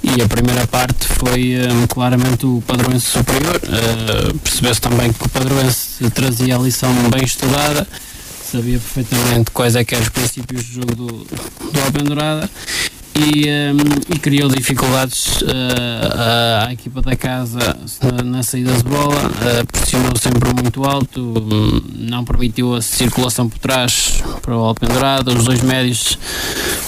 E 0.03 0.21
a 0.21 0.27
primeira 0.27 0.67
parte 0.67 1.07
foi 1.07 1.55
uh, 1.55 1.87
claramente 1.89 2.45
o 2.45 2.61
Padroense 2.67 3.07
superior. 3.07 3.61
Percebeu-se 4.43 4.81
também 4.81 5.13
que 5.13 5.25
o 5.25 5.29
Padroense 5.29 6.11
trazia 6.11 6.57
a 6.57 6.59
lição 6.59 6.93
bem 7.09 7.23
estudada, 7.23 7.87
sabia 8.51 8.81
perfeitamente 8.81 9.53
quais 9.53 9.77
é 9.77 9.85
que 9.85 9.95
eram 9.95 10.03
os 10.03 10.11
princípios 10.11 10.65
do 10.65 10.73
jogo 10.73 10.95
do, 10.97 11.07
do 11.07 11.81
Alpendurada 11.87 12.51
e, 13.15 13.47
um, 13.49 14.15
e 14.15 14.19
criou 14.19 14.49
dificuldades 14.49 15.43
uh, 15.43 16.67
à 16.67 16.73
equipa 16.73 17.03
da 17.03 17.15
casa 17.15 17.77
na, 18.25 18.43
saída 18.43 18.73
de 18.73 18.83
bola, 18.85 19.15
uh, 19.15 19.67
pressionou 19.71 20.17
sempre 20.17 20.53
muito 20.55 20.85
alto, 20.85 21.21
um, 21.21 21.83
não 21.95 22.25
permitiu 22.25 22.75
a 22.75 22.81
circulação 22.81 23.49
por 23.49 23.59
trás 23.59 24.23
para 24.41 24.57
o 24.57 24.65
Alpendurada, 24.65 25.33
os 25.33 25.45
dois 25.45 25.63
médios, 25.63 26.19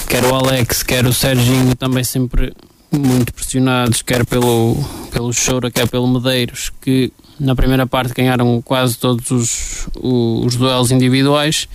quer 0.09 0.25
o 0.25 0.35
Alex, 0.35 0.83
quer 0.83 1.07
o 1.07 1.12
Serginho, 1.12 1.75
também 1.75 2.04
sempre 2.04 2.54
muito 2.90 3.35
pressionados, 3.35 4.02
quer 4.02 4.25
pelo, 4.25 4.76
pelo 5.11 5.33
Choura, 5.33 5.71
quer 5.71 5.88
pelo 5.88 6.07
Medeiros, 6.07 6.71
que 6.81 7.12
na 7.38 7.54
primeira 7.54 7.87
parte 7.87 8.14
ganharam 8.14 8.62
quase 8.62 8.97
todos 8.97 9.31
os, 9.31 9.88
os, 10.00 10.47
os 10.47 10.57
duelos 10.57 10.90
individuais. 10.90 11.69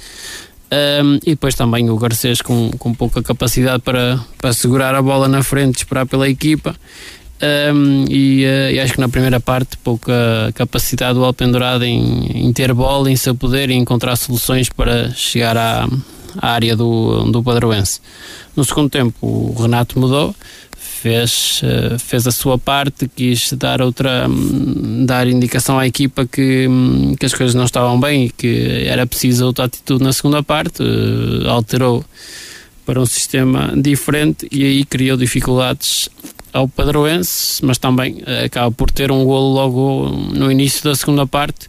Um, 0.71 1.15
e 1.25 1.31
depois 1.31 1.55
também 1.55 1.89
o 1.89 1.97
Garcês 1.97 2.41
com, 2.41 2.69
com 2.77 2.93
pouca 2.93 3.23
capacidade 3.23 3.81
para, 3.81 4.19
para 4.37 4.53
segurar 4.53 4.93
a 4.93 5.01
bola 5.01 5.27
na 5.27 5.41
frente, 5.41 5.77
esperar 5.77 6.05
pela 6.05 6.29
equipa. 6.29 6.75
Um, 7.41 8.05
e, 8.09 8.43
uh, 8.45 8.71
e, 8.71 8.79
acho 8.79 8.93
que 8.93 8.99
na 8.99 9.09
primeira 9.09 9.39
parte 9.39 9.77
pouca 9.77 10.13
capacidade 10.53 11.13
do 11.13 11.23
Alpendurado 11.23 11.85
em, 11.85 12.47
em 12.47 12.53
ter 12.53 12.73
bola, 12.73 13.09
em 13.09 13.15
seu 13.15 13.33
poder 13.33 13.69
e 13.69 13.73
encontrar 13.73 14.15
soluções 14.17 14.69
para 14.69 15.09
chegar 15.11 15.57
à, 15.57 15.87
à 16.37 16.51
área 16.51 16.75
do, 16.75 17.23
do 17.31 17.41
Padroense. 17.41 18.01
No 18.55 18.63
segundo 18.63 18.89
tempo 18.89 19.15
o 19.21 19.55
Renato 19.59 19.97
mudou, 19.97 20.35
fez, 21.01 21.61
eh, 21.63 21.97
fez 21.97 22.27
a 22.27 22.31
sua 22.31 22.57
parte, 22.57 23.07
quis 23.07 23.53
dar 23.53 23.81
outra 23.81 24.27
hum, 24.27 25.05
dar 25.05 25.27
indicação 25.27 25.79
à 25.79 25.87
equipa 25.87 26.25
que, 26.25 26.67
hum, 26.67 27.15
que 27.17 27.25
as 27.25 27.33
coisas 27.33 27.55
não 27.55 27.63
estavam 27.63 27.99
bem 27.99 28.25
e 28.25 28.29
que 28.29 28.83
era 28.85 29.07
preciso 29.07 29.45
outra 29.45 29.65
atitude 29.65 30.03
na 30.03 30.11
segunda 30.11 30.43
parte, 30.43 30.83
eh, 30.83 31.47
alterou 31.47 32.03
para 32.85 32.99
um 32.99 33.05
sistema 33.05 33.73
diferente 33.77 34.47
e 34.51 34.63
aí 34.63 34.83
criou 34.83 35.15
dificuldades 35.15 36.09
ao 36.51 36.67
padroense, 36.67 37.63
mas 37.63 37.77
também 37.77 38.21
eh, 38.25 38.45
acaba 38.45 38.71
por 38.71 38.91
ter 38.91 39.11
um 39.11 39.23
golo 39.23 39.53
logo 39.53 40.09
no 40.33 40.51
início 40.51 40.83
da 40.83 40.95
segunda 40.95 41.25
parte 41.25 41.67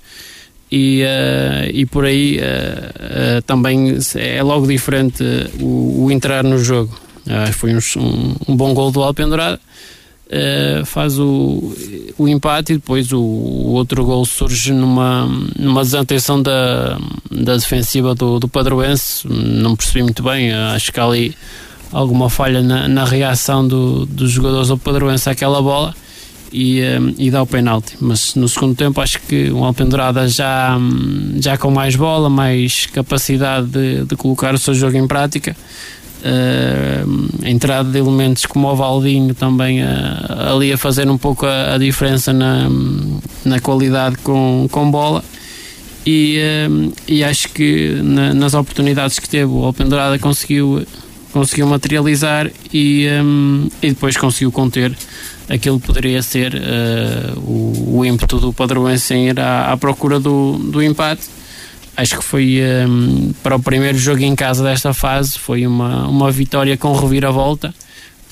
e, 0.73 1.03
uh, 1.03 1.71
e 1.73 1.85
por 1.85 2.05
aí 2.05 2.39
uh, 2.39 3.39
uh, 3.39 3.43
também 3.43 3.99
é 4.15 4.41
logo 4.41 4.69
diferente 4.69 5.25
o, 5.61 6.05
o 6.05 6.11
entrar 6.13 6.45
no 6.45 6.59
jogo. 6.59 6.97
Uh, 7.27 7.53
foi 7.53 7.75
um, 7.75 8.35
um, 8.49 8.57
bom 8.57 8.73
gol 8.75 8.91
do 8.91 9.03
Alpendurada. 9.03 9.61
Uh, 10.27 10.85
faz 10.87 11.19
o, 11.19 11.75
o 12.17 12.29
empate 12.29 12.73
e 12.73 12.77
depois 12.77 13.13
o, 13.13 13.21
o, 13.21 13.73
outro 13.73 14.05
gol 14.05 14.25
surge 14.25 14.73
numa, 14.73 15.27
numa 15.59 15.83
desatenção 15.83 16.41
da, 16.41 16.99
da 17.31 17.57
defensiva 17.57 18.15
do, 18.15 18.39
do 18.39 18.49
Padroense. 18.49 19.27
Não 19.29 19.75
percebi 19.75 20.03
muito 20.03 20.23
bem, 20.23 20.53
acho 20.53 20.93
que 20.93 21.01
há 21.01 21.05
ali 21.05 21.35
alguma 21.93 22.31
falha 22.31 22.63
na, 22.63 22.87
na 22.87 23.05
reação 23.05 23.67
do, 23.67 24.07
dos 24.07 24.31
jogadores 24.31 24.69
do 24.69 24.79
Padroense 24.79 25.29
àquela 25.29 25.61
bola 25.61 25.95
e, 26.53 26.81
e 27.19 27.31
dá 27.31 27.43
o 27.43 27.47
penalti. 27.47 27.97
Mas 28.01 28.35
no 28.35 28.49
segundo 28.49 28.77
tempo 28.77 29.01
acho 29.01 29.21
que 29.23 29.51
o 29.51 29.65
Alpendurada 29.65 30.29
já, 30.29 30.79
já 31.41 31.57
com 31.59 31.71
mais 31.71 31.97
bola, 31.97 32.31
mais 32.31 32.87
capacidade 32.87 33.67
de, 33.67 34.05
de 34.05 34.17
colocar 34.17 34.55
o 34.55 34.59
seu 34.59 34.75
jogo 34.75 34.97
em 34.97 35.07
prática 35.07 35.57
a 36.23 37.49
entrada 37.49 37.91
de 37.91 37.99
elementos 37.99 38.47
como 38.47 38.69
o 38.69 38.77
Valdinho 38.77 39.35
também 39.35 39.83
uh, 39.83 40.55
ali 40.55 40.73
a 40.73 40.79
fazer 40.79 41.09
um 41.09 41.17
pouco 41.17 41.47
a, 41.47 41.75
a, 41.75 41.79
diferença 41.79 42.33
na, 42.33 42.69
na 43.45 43.61
qualidade 43.61 44.17
com, 44.19 44.69
com 44.71 44.91
bola. 44.91 45.25
E, 46.07 46.39
uh, 46.69 46.93
e 47.09 47.25
acho 47.25 47.49
que 47.51 48.01
na, 48.03 48.35
nas 48.35 48.55
oportunidades 48.55 49.19
que 49.19 49.29
teve 49.29 49.51
o 49.51 49.65
Alpendurada 49.65 50.19
conseguiu, 50.19 50.85
conseguiu 51.33 51.67
materializar 51.67 52.51
e, 52.73 53.07
e 53.83 53.89
depois 53.89 54.17
conseguiu 54.17 54.53
conter 54.53 54.97
aquilo 55.49 55.81
que 55.81 55.87
poderia 55.87 56.23
ser 56.23 56.55
o, 57.39 57.99
o 57.99 58.05
ímpeto 58.05 58.39
do 58.39 58.53
Padroense 58.53 59.13
em 59.15 59.29
ir 59.31 59.41
à, 59.41 59.73
à 59.73 59.77
procura 59.77 60.21
do, 60.21 60.59
do 60.59 60.83
empate 60.83 61.40
acho 62.01 62.19
que 62.19 62.25
foi 62.25 62.61
um, 62.89 63.33
para 63.43 63.57
o 63.57 63.61
primeiro 63.61 63.99
jogo 63.99 64.23
em 64.23 64.35
casa 64.35 64.65
desta 64.65 64.95
fase 64.95 65.39
foi 65.39 65.67
uma, 65.67 66.09
uma 66.09 66.31
vitória 66.31 66.77
com 66.77 66.93
reviravolta 66.95 67.75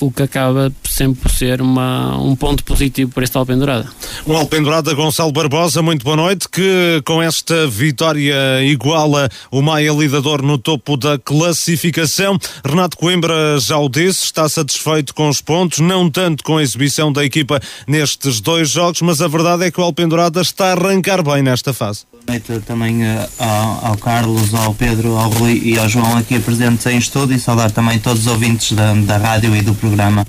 o 0.00 0.12
que 0.12 0.22
acaba 0.22 0.72
sempre 0.88 1.22
por 1.22 1.30
ser 1.30 1.60
uma, 1.60 2.16
um 2.18 2.36
ponto 2.36 2.62
positivo 2.62 3.10
para 3.10 3.24
este 3.24 3.36
Alpendurada. 3.36 3.88
Um 4.24 4.36
Alpendurada 4.36 4.94
Gonçalo 4.94 5.32
Barbosa, 5.32 5.82
muito 5.82 6.04
boa 6.04 6.16
noite, 6.16 6.48
que 6.48 7.02
com 7.04 7.20
esta 7.20 7.66
vitória 7.66 8.62
iguala 8.62 9.28
o 9.50 9.60
Maia 9.60 9.92
lidador 9.92 10.40
no 10.40 10.56
topo 10.56 10.96
da 10.96 11.18
classificação. 11.18 12.38
Renato 12.64 12.96
Coimbra 12.96 13.58
já 13.58 13.76
o 13.76 13.88
disse, 13.88 14.24
está 14.24 14.48
satisfeito 14.48 15.12
com 15.12 15.28
os 15.28 15.40
pontos, 15.40 15.80
não 15.80 16.08
tanto 16.08 16.44
com 16.44 16.58
a 16.58 16.62
exibição 16.62 17.12
da 17.12 17.24
equipa 17.24 17.60
nestes 17.86 18.40
dois 18.40 18.70
jogos, 18.70 19.02
mas 19.02 19.20
a 19.20 19.26
verdade 19.26 19.64
é 19.64 19.70
que 19.72 19.80
o 19.80 19.84
Alpendurada 19.84 20.40
está 20.40 20.66
a 20.66 20.72
arrancar 20.72 21.24
bem 21.24 21.42
nesta 21.42 21.72
fase 21.72 22.06
noite 22.28 22.60
também 22.60 23.02
uh, 23.02 23.28
ao, 23.38 23.86
ao, 23.86 23.96
Carlos, 23.96 24.52
ao 24.52 24.74
Pedro, 24.74 25.16
ao 25.16 25.30
Rui 25.30 25.60
e 25.64 25.78
ao 25.78 25.88
João 25.88 26.16
aqui 26.16 26.38
presentes 26.38 26.84
em 26.86 26.98
estúdio 26.98 27.34
e 27.34 27.40
saudar 27.40 27.70
também 27.70 27.98
todos 27.98 28.22
os 28.22 28.26
ouvintes 28.26 28.72
da, 28.72 28.92
da 28.92 29.16
rádio 29.16 29.56
e 29.56 29.62
do 29.62 29.74
programa. 29.74 30.26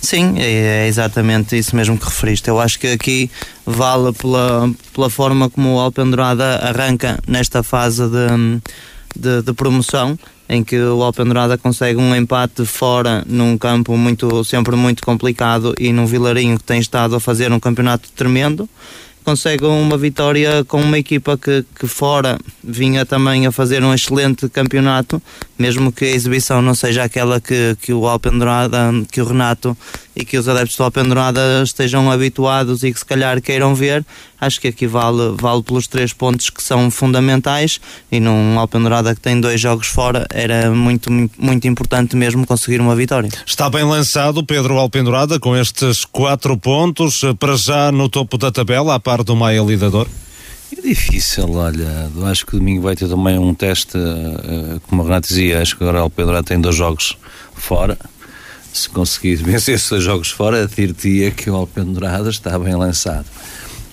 Sim, 0.00 0.34
é, 0.38 0.84
é, 0.84 0.88
exatamente 0.88 1.56
isso 1.58 1.76
mesmo 1.76 1.98
que 1.98 2.06
referiste. 2.06 2.48
Eu 2.48 2.58
acho 2.58 2.78
que 2.78 2.86
aqui 2.86 3.30
vale 3.66 4.12
pela, 4.14 4.70
pela 4.94 5.10
forma 5.10 5.50
como 5.50 5.74
o 5.74 5.78
Alpendurada 5.78 6.56
arranca 6.56 7.18
nesta 7.26 7.62
fase 7.62 8.04
de, 8.08 8.60
de, 9.14 9.42
de 9.42 9.52
promoção, 9.52 10.18
em 10.48 10.64
que 10.64 10.78
o 10.78 11.02
Alpendurada 11.02 11.58
consegue 11.58 11.98
um 11.98 12.14
empate 12.14 12.64
fora 12.64 13.24
num 13.26 13.58
campo 13.58 13.96
muito, 13.96 14.42
sempre 14.44 14.74
muito 14.74 15.04
complicado 15.04 15.74
e 15.78 15.92
num 15.92 16.06
Vilarinho 16.06 16.56
que 16.56 16.64
tem 16.64 16.80
estado 16.80 17.14
a 17.14 17.20
fazer 17.20 17.52
um 17.52 17.60
campeonato 17.60 18.08
tremendo 18.12 18.68
consegue 19.26 19.64
uma 19.64 19.98
vitória 19.98 20.64
com 20.64 20.80
uma 20.80 20.96
equipa 20.96 21.36
que, 21.36 21.64
que 21.76 21.88
fora 21.88 22.38
vinha 22.62 23.04
também 23.04 23.44
a 23.44 23.50
fazer 23.50 23.82
um 23.82 23.92
excelente 23.92 24.48
campeonato, 24.48 25.20
mesmo 25.58 25.90
que 25.90 26.04
a 26.04 26.10
exibição 26.10 26.62
não 26.62 26.76
seja 26.76 27.02
aquela 27.02 27.40
que, 27.40 27.76
que 27.82 27.92
o 27.92 28.06
Alpendurada, 28.06 28.92
que 29.10 29.20
o 29.20 29.24
Renato 29.24 29.76
e 30.14 30.24
que 30.24 30.38
os 30.38 30.48
adeptos 30.48 30.76
do 30.76 30.84
Alpendurada 30.84 31.60
estejam 31.64 32.08
habituados 32.08 32.84
e 32.84 32.92
que 32.92 33.00
se 33.00 33.04
calhar 33.04 33.42
queiram 33.42 33.74
ver, 33.74 34.06
acho 34.40 34.60
que 34.60 34.68
aqui 34.68 34.86
vale, 34.86 35.34
vale 35.40 35.62
pelos 35.62 35.86
três 35.86 36.12
pontos 36.12 36.50
que 36.50 36.62
são 36.62 36.90
fundamentais 36.90 37.80
e 38.10 38.20
num 38.20 38.58
Alpendurada 38.58 39.14
que 39.14 39.20
tem 39.20 39.40
dois 39.40 39.60
jogos 39.60 39.86
fora 39.86 40.26
era 40.30 40.70
muito, 40.70 41.10
muito 41.38 41.66
importante 41.66 42.16
mesmo 42.16 42.46
conseguir 42.46 42.80
uma 42.80 42.94
vitória. 42.94 43.30
Está 43.44 43.68
bem 43.68 43.84
lançado 43.84 44.44
Pedro 44.44 44.78
Alpendurada 44.78 45.38
com 45.38 45.56
estes 45.56 46.04
quatro 46.04 46.56
pontos, 46.56 47.22
para 47.38 47.56
já 47.56 47.92
no 47.92 48.08
topo 48.08 48.38
da 48.38 48.50
tabela, 48.50 48.94
à 48.94 49.00
par 49.00 49.22
do 49.22 49.34
Maia 49.34 49.62
Lidador? 49.62 50.06
É 50.76 50.80
difícil, 50.80 51.50
olha, 51.52 52.10
acho 52.24 52.44
que 52.44 52.56
domingo 52.56 52.82
vai 52.82 52.96
ter 52.96 53.08
também 53.08 53.38
um 53.38 53.54
teste, 53.54 53.96
uh, 53.96 54.80
como 54.88 55.02
o 55.02 55.04
Renato 55.04 55.28
dizia, 55.28 55.62
acho 55.62 55.76
que 55.76 55.84
agora 55.84 56.04
o 56.04 56.10
Pedro 56.10 56.42
tem 56.42 56.60
dois 56.60 56.74
jogos 56.74 57.16
fora, 57.54 57.96
se 58.72 58.88
conseguir 58.88 59.36
vencer 59.42 59.76
esses 59.76 59.88
dois 59.88 60.02
jogos 60.02 60.30
fora, 60.30 60.66
dir-te-ia 60.66 61.30
que 61.30 61.48
o 61.48 61.54
Alpendurada 61.54 62.28
está 62.28 62.58
bem 62.58 62.74
lançado. 62.74 63.26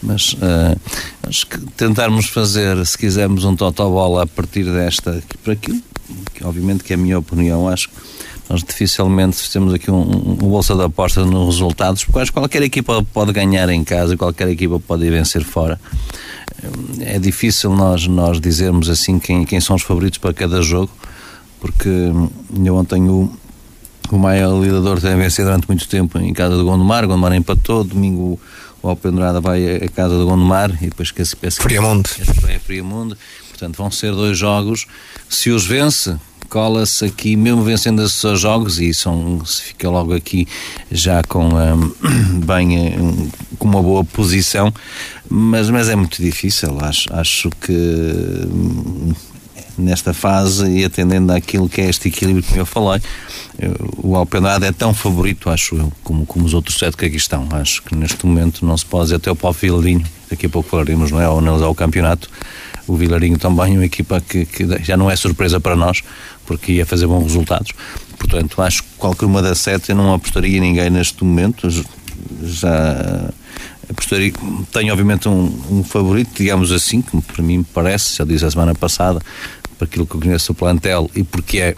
Mas 0.03 0.33
uh, 0.33 0.79
acho 1.27 1.47
que 1.47 1.59
tentarmos 1.71 2.27
fazer, 2.27 2.85
se 2.85 2.97
quisermos, 2.97 3.45
um 3.45 3.55
totobola 3.55 4.23
a 4.23 4.27
partir 4.27 4.65
desta, 4.65 5.23
para 5.43 5.53
aquilo, 5.53 5.81
que 6.33 6.43
obviamente 6.45 6.83
que 6.83 6.93
é 6.93 6.95
a 6.95 6.99
minha 6.99 7.17
opinião, 7.17 7.67
acho 7.67 7.89
que 7.89 7.95
nós 8.49 8.61
dificilmente 8.61 9.49
temos 9.51 9.73
aqui 9.73 9.89
um, 9.89 10.01
um 10.01 10.35
bolsa 10.35 10.75
de 10.75 10.83
aposta 10.83 11.25
nos 11.25 11.55
resultados, 11.55 12.03
porque 12.03 12.19
acho 12.19 12.31
que 12.31 12.39
qualquer 12.39 12.61
equipa 12.61 13.03
pode 13.13 13.31
ganhar 13.31 13.69
em 13.69 13.83
casa, 13.83 14.17
qualquer 14.17 14.49
equipa 14.49 14.79
pode 14.79 15.09
vencer 15.09 15.43
fora. 15.43 15.79
É 16.99 17.17
difícil 17.19 17.73
nós, 17.73 18.05
nós 18.07 18.39
dizermos 18.39 18.89
assim 18.89 19.17
quem, 19.19 19.45
quem 19.45 19.59
são 19.59 19.75
os 19.75 19.81
favoritos 19.81 20.17
para 20.19 20.33
cada 20.33 20.61
jogo, 20.61 20.91
porque 21.59 21.89
eu 21.89 22.75
ontem 22.75 23.09
o, 23.09 23.31
o 24.11 24.17
Maia 24.17 24.47
Lidador 24.47 24.99
tem 24.99 25.15
vencido 25.15 25.47
durante 25.47 25.67
muito 25.67 25.87
tempo 25.87 26.19
em 26.19 26.33
casa 26.33 26.55
do 26.57 26.65
Gondomar, 26.65 27.07
Gondomar 27.07 27.33
empatou, 27.33 27.83
domingo 27.83 28.39
o 28.83 28.89
Alpendurada 28.89 29.39
vai 29.39 29.77
à 29.77 29.87
casa 29.87 30.17
do 30.17 30.25
Gondomar 30.25 30.69
e 30.83 30.89
depois 30.89 31.09
que 31.09 31.21
esse, 31.21 31.35
esse 31.41 31.59
Friamundo. 31.59 32.09
é 32.49 32.59
Friamundo. 32.59 33.17
Portanto, 33.49 33.77
vão 33.77 33.89
ser 33.89 34.11
dois 34.11 34.37
jogos. 34.37 34.85
Se 35.29 35.49
os 35.49 35.65
vence, 35.65 36.17
cola-se 36.49 37.05
aqui, 37.05 37.37
mesmo 37.37 37.63
vencendo 37.63 38.03
esses 38.03 38.17
seus 38.17 38.41
jogos, 38.41 38.79
e 38.79 38.93
são, 38.93 39.43
se 39.45 39.61
fica 39.61 39.89
logo 39.89 40.13
aqui 40.13 40.45
já 40.91 41.23
com 41.23 41.47
um, 41.47 41.89
bem 42.45 42.99
um, 42.99 43.29
com 43.57 43.69
uma 43.69 43.81
boa 43.81 44.03
posição, 44.03 44.71
mas, 45.29 45.69
mas 45.69 45.87
é 45.87 45.95
muito 45.95 46.21
difícil. 46.21 46.77
Acho, 46.81 47.07
acho 47.13 47.49
que 47.61 47.71
hum, 47.71 49.13
nesta 49.77 50.13
fase 50.13 50.69
e 50.69 50.85
atendendo 50.85 51.31
àquilo 51.31 51.67
que 51.67 51.81
é 51.81 51.89
este 51.89 52.07
equilíbrio 52.07 52.43
que 52.43 52.57
eu 52.57 52.65
falei, 52.65 53.01
o 53.97 54.15
Alpenada 54.15 54.65
é 54.65 54.71
tão 54.71 54.93
favorito, 54.93 55.49
acho 55.49 55.75
eu, 55.75 55.91
como, 56.03 56.25
como 56.25 56.45
os 56.45 56.53
outros 56.53 56.77
sete 56.77 56.97
que 56.97 57.05
aqui 57.05 57.17
estão. 57.17 57.47
Acho 57.51 57.81
que 57.83 57.95
neste 57.95 58.25
momento 58.25 58.65
não 58.65 58.77
se 58.77 58.85
pode 58.85 59.05
dizer 59.05 59.15
até 59.15 59.31
o 59.31 59.35
Paulo 59.35 59.55
Filadinho, 59.55 60.03
daqui 60.29 60.45
a 60.45 60.49
pouco 60.49 60.69
falaremos, 60.69 61.11
não 61.11 61.21
é? 61.21 61.25
Ao 61.25 61.37
analisar 61.37 61.67
o 61.67 61.75
campeonato. 61.75 62.29
O 62.85 62.95
Vilarinho 62.95 63.37
também, 63.37 63.77
uma 63.77 63.85
equipa 63.85 64.19
que, 64.19 64.45
que 64.45 64.67
já 64.83 64.97
não 64.97 65.09
é 65.09 65.15
surpresa 65.15 65.59
para 65.59 65.75
nós, 65.75 66.01
porque 66.45 66.73
ia 66.73 66.85
fazer 66.85 67.07
bons 67.07 67.23
resultados. 67.23 67.71
Portanto, 68.17 68.61
acho 68.61 68.83
que 68.83 68.89
qualquer 68.97 69.25
uma 69.25 69.41
das 69.41 69.59
sete 69.59 69.91
eu 69.91 69.95
não 69.95 70.13
apostaria 70.13 70.59
ninguém 70.59 70.89
neste 70.89 71.23
momento. 71.23 71.69
Já 72.41 73.29
apostaria, 73.89 74.33
tenho 74.71 74.91
obviamente 74.91 75.29
um, 75.29 75.61
um 75.69 75.83
favorito, 75.83 76.31
digamos 76.35 76.71
assim, 76.71 77.01
que 77.01 77.21
para 77.21 77.43
mim 77.43 77.59
me 77.59 77.63
parece, 77.63 78.17
já 78.17 78.25
disse 78.25 78.45
a 78.45 78.51
semana 78.51 78.75
passada, 78.75 79.21
para 79.77 79.85
aquilo 79.85 80.05
que 80.05 80.15
eu 80.15 80.21
conheço 80.21 80.51
o 80.51 80.55
plantel 80.55 81.09
e 81.15 81.23
porque 81.23 81.59
é, 81.59 81.75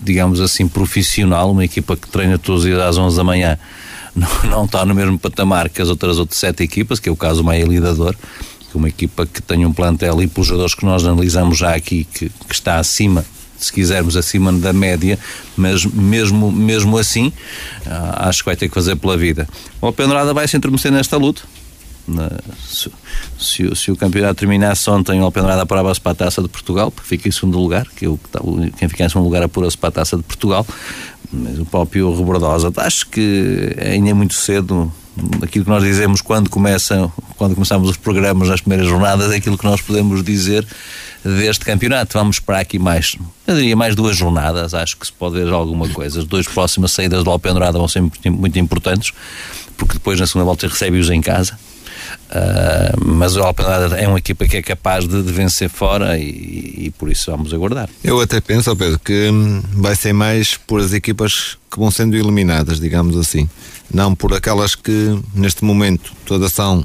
digamos 0.00 0.40
assim, 0.40 0.66
profissional, 0.66 1.50
uma 1.52 1.64
equipa 1.64 1.96
que 1.96 2.08
treina 2.08 2.38
todos 2.38 2.62
os 2.62 2.66
dias 2.66 2.80
às 2.80 2.98
11 2.98 3.16
da 3.16 3.24
manhã, 3.24 3.58
não, 4.14 4.28
não 4.44 4.64
está 4.64 4.84
no 4.84 4.94
mesmo 4.94 5.18
patamar 5.18 5.68
que 5.68 5.80
as 5.80 5.88
outras, 5.88 6.18
outras 6.18 6.38
sete 6.38 6.62
equipas, 6.62 6.98
que 6.98 7.08
é 7.08 7.12
o 7.12 7.16
caso 7.16 7.42
do 7.42 7.44
Maia 7.44 7.64
Lidador, 7.64 8.14
que 8.14 8.76
é 8.76 8.78
uma 8.78 8.88
equipa 8.88 9.26
que 9.26 9.40
tem 9.40 9.64
um 9.64 9.72
plantel 9.72 10.22
e 10.22 10.26
pelos 10.26 10.46
jogadores 10.46 10.74
que 10.74 10.84
nós 10.84 11.04
analisamos 11.04 11.58
já 11.58 11.74
aqui, 11.74 12.04
que, 12.04 12.28
que 12.28 12.54
está 12.54 12.78
acima 12.78 13.24
se 13.64 13.72
quisermos, 13.72 14.16
acima 14.16 14.52
da 14.52 14.72
média, 14.72 15.18
mas 15.56 15.84
mesmo, 15.84 16.50
mesmo 16.50 16.98
assim, 16.98 17.32
ah, 17.86 18.28
acho 18.28 18.40
que 18.40 18.46
vai 18.46 18.56
ter 18.56 18.68
que 18.68 18.74
fazer 18.74 18.96
pela 18.96 19.16
vida. 19.16 19.48
O 19.80 19.86
Alpendrada 19.86 20.34
vai 20.34 20.48
se 20.48 20.56
intermeter 20.56 20.90
nesta 20.90 21.16
luta. 21.16 21.42
Se, 22.66 22.90
se, 23.38 23.76
se, 23.76 23.90
o 23.90 23.96
campeonato 23.96 24.34
terminasse 24.34 24.88
ontem, 24.90 25.20
o 25.20 25.24
Alpendrada 25.24 25.64
parava-se 25.64 26.00
para 26.00 26.12
a 26.12 26.14
taça 26.14 26.42
de 26.42 26.48
Portugal, 26.48 26.90
porque 26.90 27.08
fica 27.08 27.28
em 27.28 27.32
segundo 27.32 27.58
lugar, 27.58 27.86
que 27.96 28.06
eu, 28.06 28.18
quem 28.76 28.88
fica 28.88 29.04
em 29.04 29.08
segundo 29.08 29.24
lugar 29.24 29.42
apura-se 29.42 29.78
para 29.78 29.88
a 29.88 29.92
taça 29.92 30.16
de 30.16 30.22
Portugal. 30.22 30.66
Mas 31.32 31.58
o 31.58 31.64
próprio 31.64 32.14
Rebordosa, 32.14 32.72
acho 32.76 33.06
que 33.08 33.74
ainda 33.80 34.10
é 34.10 34.12
muito 34.12 34.34
cedo 34.34 34.92
aquilo 35.42 35.64
que 35.64 35.70
nós 35.70 35.82
dizemos 35.82 36.20
quando 36.20 36.48
começam, 36.48 37.12
quando 37.36 37.54
começamos 37.54 37.88
os 37.88 37.96
programas 37.96 38.48
nas 38.48 38.60
primeiras 38.60 38.88
jornadas, 38.88 39.30
é 39.32 39.36
aquilo 39.36 39.58
que 39.58 39.64
nós 39.64 39.80
podemos 39.80 40.22
dizer 40.22 40.66
deste 41.24 41.64
campeonato. 41.64 42.18
Vamos 42.18 42.36
esperar 42.36 42.60
aqui 42.60 42.78
mais, 42.78 43.16
eu 43.46 43.54
diria 43.54 43.76
mais 43.76 43.94
duas 43.94 44.16
jornadas, 44.16 44.74
acho 44.74 44.96
que 44.96 45.06
se 45.06 45.12
pode 45.12 45.36
ver 45.36 45.52
alguma 45.52 45.88
coisa. 45.88 46.20
As 46.20 46.26
duas 46.26 46.46
próximas 46.46 46.92
saídas 46.92 47.22
do 47.24 47.30
Alpendurada 47.30 47.78
vão 47.78 47.88
ser 47.88 48.02
muito 48.30 48.58
importantes, 48.58 49.12
porque 49.76 49.94
depois 49.94 50.18
na 50.18 50.26
segunda 50.26 50.44
volta 50.44 50.66
recebe-os 50.66 51.10
em 51.10 51.20
casa. 51.20 51.58
Uh, 52.30 53.04
mas 53.04 53.36
o 53.36 53.42
Alpendurada 53.42 53.96
é 53.96 54.08
uma 54.08 54.18
equipa 54.18 54.46
que 54.46 54.56
é 54.56 54.62
capaz 54.62 55.06
de, 55.06 55.22
de 55.22 55.32
vencer 55.32 55.68
fora 55.68 56.18
e, 56.18 56.86
e, 56.86 56.94
por 56.98 57.10
isso 57.10 57.30
vamos 57.30 57.52
aguardar. 57.52 57.88
Eu 58.02 58.20
até 58.20 58.40
penso, 58.40 58.74
Pedro, 58.74 58.98
que 58.98 59.28
hum, 59.30 59.62
vai 59.74 59.94
ser 59.94 60.12
mais 60.12 60.56
por 60.56 60.80
as 60.80 60.92
equipas 60.92 61.58
que 61.70 61.78
vão 61.78 61.90
sendo 61.90 62.16
eliminadas, 62.16 62.80
digamos 62.80 63.16
assim. 63.16 63.48
Não 63.92 64.14
por 64.14 64.32
aquelas 64.32 64.74
que 64.74 65.18
neste 65.34 65.64
momento 65.64 66.12
todas 66.24 66.52
são 66.52 66.82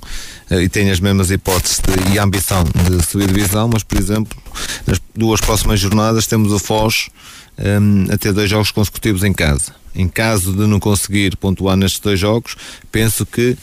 eh, 0.49 0.63
e 0.63 0.69
têm 0.69 0.89
as 0.91 0.99
mesmas 0.99 1.31
hipóteses 1.31 1.79
de, 1.79 2.13
e 2.13 2.19
ambição 2.19 2.63
de 2.63 3.05
subir 3.05 3.27
divisão, 3.27 3.69
mas 3.71 3.83
por 3.83 3.97
exemplo, 3.97 4.37
nas 4.85 4.99
duas 5.15 5.39
próximas 5.39 5.79
jornadas 5.79 6.27
temos 6.27 6.51
o 6.51 6.59
Foz 6.59 7.09
um, 7.57 8.13
a 8.13 8.17
ter 8.17 8.33
dois 8.33 8.49
jogos 8.49 8.71
consecutivos 8.71 9.23
em 9.23 9.33
casa. 9.33 9.73
Em 9.95 10.07
caso 10.07 10.51
de 10.51 10.67
não 10.67 10.79
conseguir 10.79 11.37
pontuar 11.37 11.75
nestes 11.75 11.99
dois 11.99 12.19
jogos, 12.19 12.55
penso 12.91 13.25
que 13.25 13.57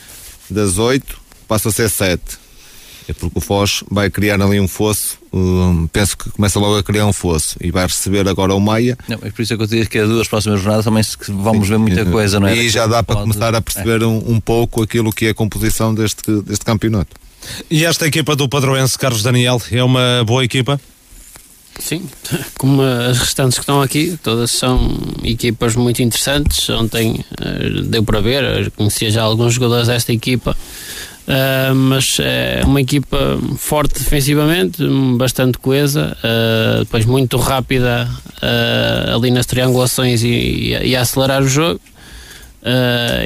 das 0.51 0.79
oito 0.79 1.21
passa 1.45 1.69
a 1.69 1.73
ser 1.73 1.89
sete 1.89 2.45
é 3.09 3.13
porque 3.13 3.39
o 3.39 3.41
Foz 3.41 3.85
vai 3.91 4.09
criar 4.09 4.41
ali 4.41 4.59
um 4.59 4.67
fosso, 4.67 5.19
um, 5.33 5.87
penso 5.93 6.17
que 6.17 6.31
começa 6.31 6.59
logo 6.59 6.79
a 6.79 6.83
criar 6.83 7.07
um 7.07 7.13
fosso 7.13 7.57
e 7.61 7.71
vai 7.71 7.87
receber 7.87 8.27
agora 8.27 8.55
o 8.55 8.61
Maia. 8.61 8.97
Não, 9.07 9.19
é 9.23 9.31
por 9.31 9.43
isso 9.43 9.57
que 9.57 9.63
eu 9.63 9.67
digo 9.67 9.91
que 9.91 9.99
as 9.99 10.09
duas 10.09 10.27
próximas 10.27 10.61
jornadas 10.61 10.85
também 10.85 11.03
vamos 11.29 11.69
ver 11.69 11.79
muita 11.79 12.05
coisa, 12.07 12.41
não 12.41 12.49
é? 12.49 12.57
E 12.57 12.69
já 12.71 12.87
dá 12.87 13.03
para 13.03 13.17
pode... 13.17 13.29
começar 13.29 13.55
a 13.55 13.61
perceber 13.61 14.03
é. 14.03 14.07
um, 14.07 14.33
um, 14.33 14.41
pouco 14.41 14.83
aquilo 14.83 15.13
que 15.13 15.27
é 15.27 15.31
a 15.31 15.35
composição 15.35 15.95
deste, 15.95 16.41
deste 16.43 16.65
campeonato. 16.65 17.15
E 17.71 17.85
esta 17.85 18.07
equipa 18.07 18.35
do 18.35 18.49
Padroense, 18.49 18.99
Carlos 18.99 19.23
Daniel, 19.23 19.61
é 19.71 19.85
uma 19.85 20.25
boa 20.25 20.43
equipa? 20.43 20.81
Sim, 21.79 22.09
como 22.57 22.81
as 22.81 23.19
restantes 23.19 23.59
que 23.59 23.63
estão 23.63 23.83
aqui, 23.83 24.19
todas 24.23 24.53
são 24.53 24.97
equipas 25.25 25.75
muito 25.75 26.01
interessantes. 26.01 26.71
Ontem 26.71 27.23
uh, 27.33 27.83
deu 27.83 28.03
para 28.03 28.21
ver, 28.21 28.71
conhecia 28.71 29.11
já 29.11 29.23
alguns 29.23 29.55
jogadores 29.55 29.89
desta 29.89 30.13
equipa 30.13 30.57
Uh, 31.25 31.75
mas 31.75 32.19
é 32.21 32.63
uma 32.67 32.83
equipa 32.83 33.39
forte 33.57 33.95
defensivamente, 33.95 34.87
bastante 35.17 35.57
coesa, 35.57 36.15
uh, 36.19 36.81
depois 36.81 37.07
muito 37.07 37.39
rápida 37.39 38.11
uh, 38.43 39.17
ali 39.17 39.31
nas 39.31 39.47
triangulações 39.47 40.23
e, 40.23 40.77
e, 40.83 40.95
a 40.95 41.01
acelerar 41.01 41.43
o 41.43 41.49
jogo. 41.49 41.81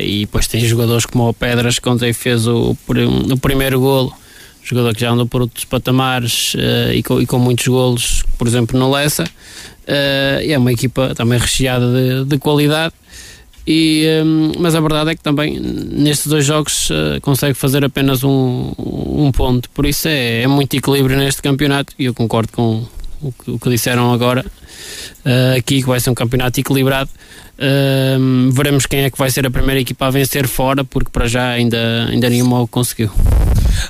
e 0.01 0.21
depois 0.21 0.47
tem 0.47 0.65
jogadores 0.65 1.07
como 1.07 1.29
o 1.29 1.35
Pedras 1.35 1.81
que 1.81 1.89
ontem 1.89 2.13
fez 2.13 2.47
o, 2.47 2.77
o 2.89 3.37
primeiro 3.39 3.81
golo, 3.81 4.13
jogador 4.63 4.95
que 4.95 5.01
já 5.01 5.11
andou 5.11 5.27
por 5.27 5.43
outros 5.43 5.65
patamares 5.65 6.55
e 6.95 7.03
com, 7.03 7.21
e, 7.21 7.27
com, 7.27 7.39
muitos 7.39 7.67
golos, 7.67 8.23
por 8.37 8.47
exemplo, 8.47 8.79
no 8.79 8.91
Lessa. 8.91 9.25
e 10.45 10.53
é 10.53 10.59
uma 10.59 10.73
equipa 10.73 11.15
também 11.17 11.39
recheada 11.39 11.87
de, 11.93 12.25
de 12.27 12.39
qualidade. 12.39 12.95
E, 13.71 14.07
um, 14.25 14.53
mas 14.59 14.75
a 14.75 14.81
verdade 14.81 15.11
é 15.11 15.15
que 15.15 15.23
também 15.23 15.61
nestes 15.61 16.27
dois 16.27 16.43
jogos 16.43 16.89
uh, 16.89 17.21
consegue 17.21 17.53
fazer 17.53 17.85
apenas 17.85 18.25
um, 18.25 18.73
um 18.79 19.31
ponto. 19.31 19.69
Por 19.69 19.85
isso 19.85 20.09
é, 20.09 20.41
é, 20.41 20.47
muito 20.47 20.75
equilíbrio 20.75 21.19
neste 21.19 21.43
campeonato 21.43 21.93
e 21.99 22.07
eu 22.07 22.15
concordo 22.15 22.51
com 22.51 22.87
o 23.21 23.31
que, 23.31 23.51
o 23.51 23.59
que 23.59 23.69
disseram 23.69 24.11
agora 24.11 24.43
uh, 24.43 25.59
aqui, 25.59 25.83
que 25.83 25.87
vai 25.87 26.01
ser 26.01 26.09
um 26.09 26.15
campeonato 26.15 26.59
equilibrado. 26.59 27.11
Uh, 27.59 28.51
veremos 28.53 28.87
quem 28.87 29.01
é 29.01 29.11
que 29.11 29.19
vai 29.19 29.31
ser 29.31 29.47
a 29.47 29.51
primeira 29.51 29.83
equipa 29.83 30.07
a 30.07 30.11
vencer 30.11 30.49
fora, 30.49 30.83
porque 30.83 31.11
para 31.11 31.29
já 31.29 31.51
ainda, 31.51 32.07
ainda 32.09 32.31
nenhuma 32.31 32.63
o 32.63 32.67
conseguiu. 32.67 33.11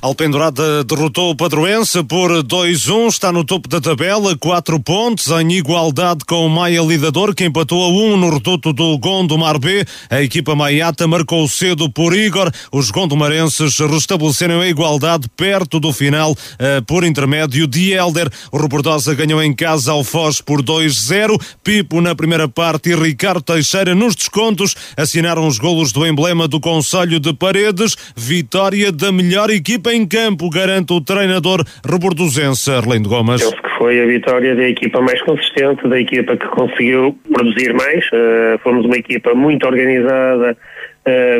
Alpendurada 0.01 0.85
derrotou 0.85 1.31
o 1.31 1.37
Padroense 1.37 2.03
por 2.05 2.31
2-1, 2.45 3.09
está 3.09 3.33
no 3.33 3.45
topo 3.45 3.69
da 3.69 3.81
tabela, 3.81 4.37
4 4.37 4.81
pontos, 4.81 5.29
em 5.29 5.53
igualdade 5.53 6.25
com 6.25 6.47
o 6.47 6.51
Maia 6.51 6.83
Lidador, 6.83 7.35
que 7.35 7.45
empatou 7.45 7.85
a 7.85 7.89
1 7.89 8.17
no 8.17 8.31
reduto 8.31 8.73
do 8.73 8.97
Gondomar 8.99 9.59
B. 9.59 9.85
A 10.11 10.23
equipa 10.23 10.55
maiata 10.55 11.07
marcou 11.07 11.49
cedo 11.49 11.91
por 11.91 12.15
Igor. 12.15 12.51
Os 12.73 12.91
gondomarenses 12.91 13.79
restabeleceram 13.79 14.61
a 14.61 14.69
igualdade 14.69 15.29
perto 15.37 15.81
do 15.81 15.93
final, 15.93 16.33
uh, 16.33 16.85
por 16.87 17.05
intermédio 17.05 17.67
de 17.67 17.93
Helder. 17.93 18.31
O 18.53 18.59
Robordosa 18.59 19.15
ganhou 19.15 19.43
em 19.43 19.55
casa 19.55 19.93
ao 19.93 20.05
Foz 20.05 20.41
por 20.41 20.63
2-0. 20.63 21.41
Pipo 21.63 22.01
na 22.01 22.15
primeira 22.15 22.49
parte 22.49 22.91
e 22.91 22.95
Ricardo 22.95 23.43
Teixeira 23.43 23.95
nos 23.95 24.15
descontos 24.15 24.75
assinaram 24.97 25.47
os 25.47 25.59
golos 25.59 25.93
do 25.93 26.07
emblema 26.07 26.47
do 26.47 26.61
Conselho 26.61 27.19
de 27.19 27.33
Paredes. 27.33 27.97
Vitória 28.17 28.93
da 28.93 29.11
melhor 29.11 29.51
equipa 29.51 29.78
em 29.87 30.07
campo, 30.07 30.51
garante 30.51 30.93
o 30.93 31.01
treinador 31.01 31.65
rebordosense 31.89 32.71
Arlindo 32.71 33.09
Gomes. 33.09 33.43
Penso 33.43 33.63
que 33.63 33.79
foi 33.79 34.01
a 34.01 34.07
vitória 34.07 34.55
da 34.55 34.69
equipa 34.69 35.01
mais 35.01 35.21
consistente, 35.23 35.87
da 35.89 36.01
equipa 36.01 36.37
que 36.37 36.47
conseguiu 36.49 37.17
produzir 37.33 37.73
mais. 37.75 38.05
Uh, 38.07 38.59
fomos 38.63 38.85
uma 38.85 38.97
equipa 38.97 39.35
muito 39.35 39.67
organizada, 39.67 40.57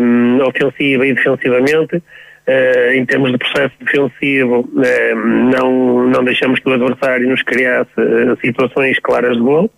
um, 0.01 0.39
ofensiva 0.47 1.07
e 1.07 1.15
defensivamente. 1.15 2.03
Uh, 2.49 2.93
em 2.95 3.05
termos 3.05 3.31
de 3.31 3.37
processo 3.37 3.75
defensivo, 3.79 4.61
uh, 4.61 5.17
não, 5.55 6.09
não 6.09 6.25
deixamos 6.25 6.59
que 6.59 6.69
o 6.71 6.73
adversário 6.73 7.29
nos 7.29 7.43
criasse 7.43 7.91
situações 8.41 8.99
claras 9.01 9.37
de 9.37 9.43
gol. 9.43 9.71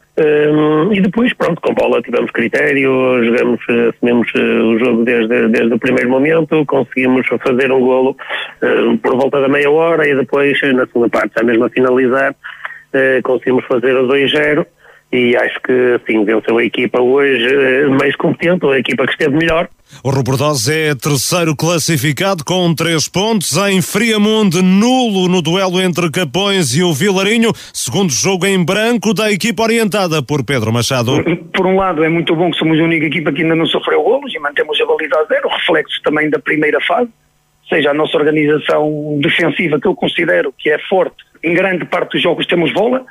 E 0.92 1.00
depois, 1.00 1.32
pronto, 1.32 1.60
com 1.62 1.72
bola 1.72 2.02
tivemos 2.02 2.30
critério, 2.30 3.24
jogamos, 3.24 3.60
assumimos 3.88 4.28
o 4.34 4.78
jogo 4.78 5.04
desde, 5.04 5.48
desde 5.48 5.72
o 5.72 5.78
primeiro 5.78 6.10
momento, 6.10 6.64
conseguimos 6.66 7.26
fazer 7.42 7.72
um 7.72 7.80
golo 7.80 8.16
uh, 8.62 8.98
por 8.98 9.16
volta 9.16 9.40
da 9.40 9.48
meia 9.48 9.70
hora 9.70 10.06
e 10.06 10.14
depois, 10.14 10.60
na 10.74 10.86
segunda 10.86 11.08
parte, 11.08 11.32
já 11.38 11.42
mesmo 11.42 11.64
a 11.64 11.70
finalizar, 11.70 12.32
uh, 12.32 13.22
conseguimos 13.22 13.64
fazer 13.64 13.96
o 13.96 14.06
2-0 14.06 14.66
e 15.12 15.36
acho 15.36 15.60
que 15.62 16.00
sim, 16.06 16.24
venceu 16.24 16.58
a 16.58 16.64
equipa 16.64 17.00
hoje 17.00 17.46
uh, 17.86 17.90
mais 17.90 18.14
competente, 18.16 18.66
a 18.66 18.78
equipa 18.78 19.06
que 19.06 19.12
esteve 19.12 19.36
melhor. 19.36 19.68
O 20.02 20.08
Robordosa 20.08 20.72
é 20.72 20.94
terceiro 20.94 21.54
classificado 21.54 22.42
com 22.42 22.74
três 22.74 23.06
pontos 23.06 23.54
em 23.56 23.82
Friamundo, 23.82 24.62
nulo 24.62 25.28
no 25.28 25.42
duelo 25.42 25.80
entre 25.80 26.10
Capões 26.10 26.74
e 26.74 26.82
o 26.82 26.94
Vilarinho, 26.94 27.52
segundo 27.74 28.10
jogo 28.10 28.46
em 28.46 28.64
branco 28.64 29.12
da 29.12 29.30
equipa 29.30 29.62
orientada 29.62 30.22
por 30.22 30.42
Pedro 30.42 30.72
Machado. 30.72 31.22
Por 31.52 31.66
um 31.66 31.76
lado 31.76 32.02
é 32.02 32.08
muito 32.08 32.34
bom 32.34 32.50
que 32.50 32.56
somos 32.56 32.80
a 32.80 32.82
única 32.82 33.04
equipa 33.06 33.30
que 33.30 33.42
ainda 33.42 33.54
não 33.54 33.66
sofreu 33.66 34.02
golos 34.02 34.34
e 34.34 34.38
mantemos 34.38 34.80
a 34.80 34.86
baliza 34.86 35.18
a 35.18 35.24
zero, 35.24 35.48
reflexo 35.48 36.00
também 36.02 36.30
da 36.30 36.38
primeira 36.38 36.80
fase, 36.80 37.10
ou 37.10 37.68
seja, 37.68 37.90
a 37.90 37.94
nossa 37.94 38.16
organização 38.16 39.18
defensiva 39.20 39.78
que 39.78 39.86
eu 39.86 39.94
considero 39.94 40.54
que 40.56 40.70
é 40.70 40.78
forte, 40.88 41.24
em 41.44 41.52
grande 41.52 41.84
parte 41.84 42.12
dos 42.12 42.22
jogos 42.22 42.46
temos 42.46 42.72
bola, 42.72 43.04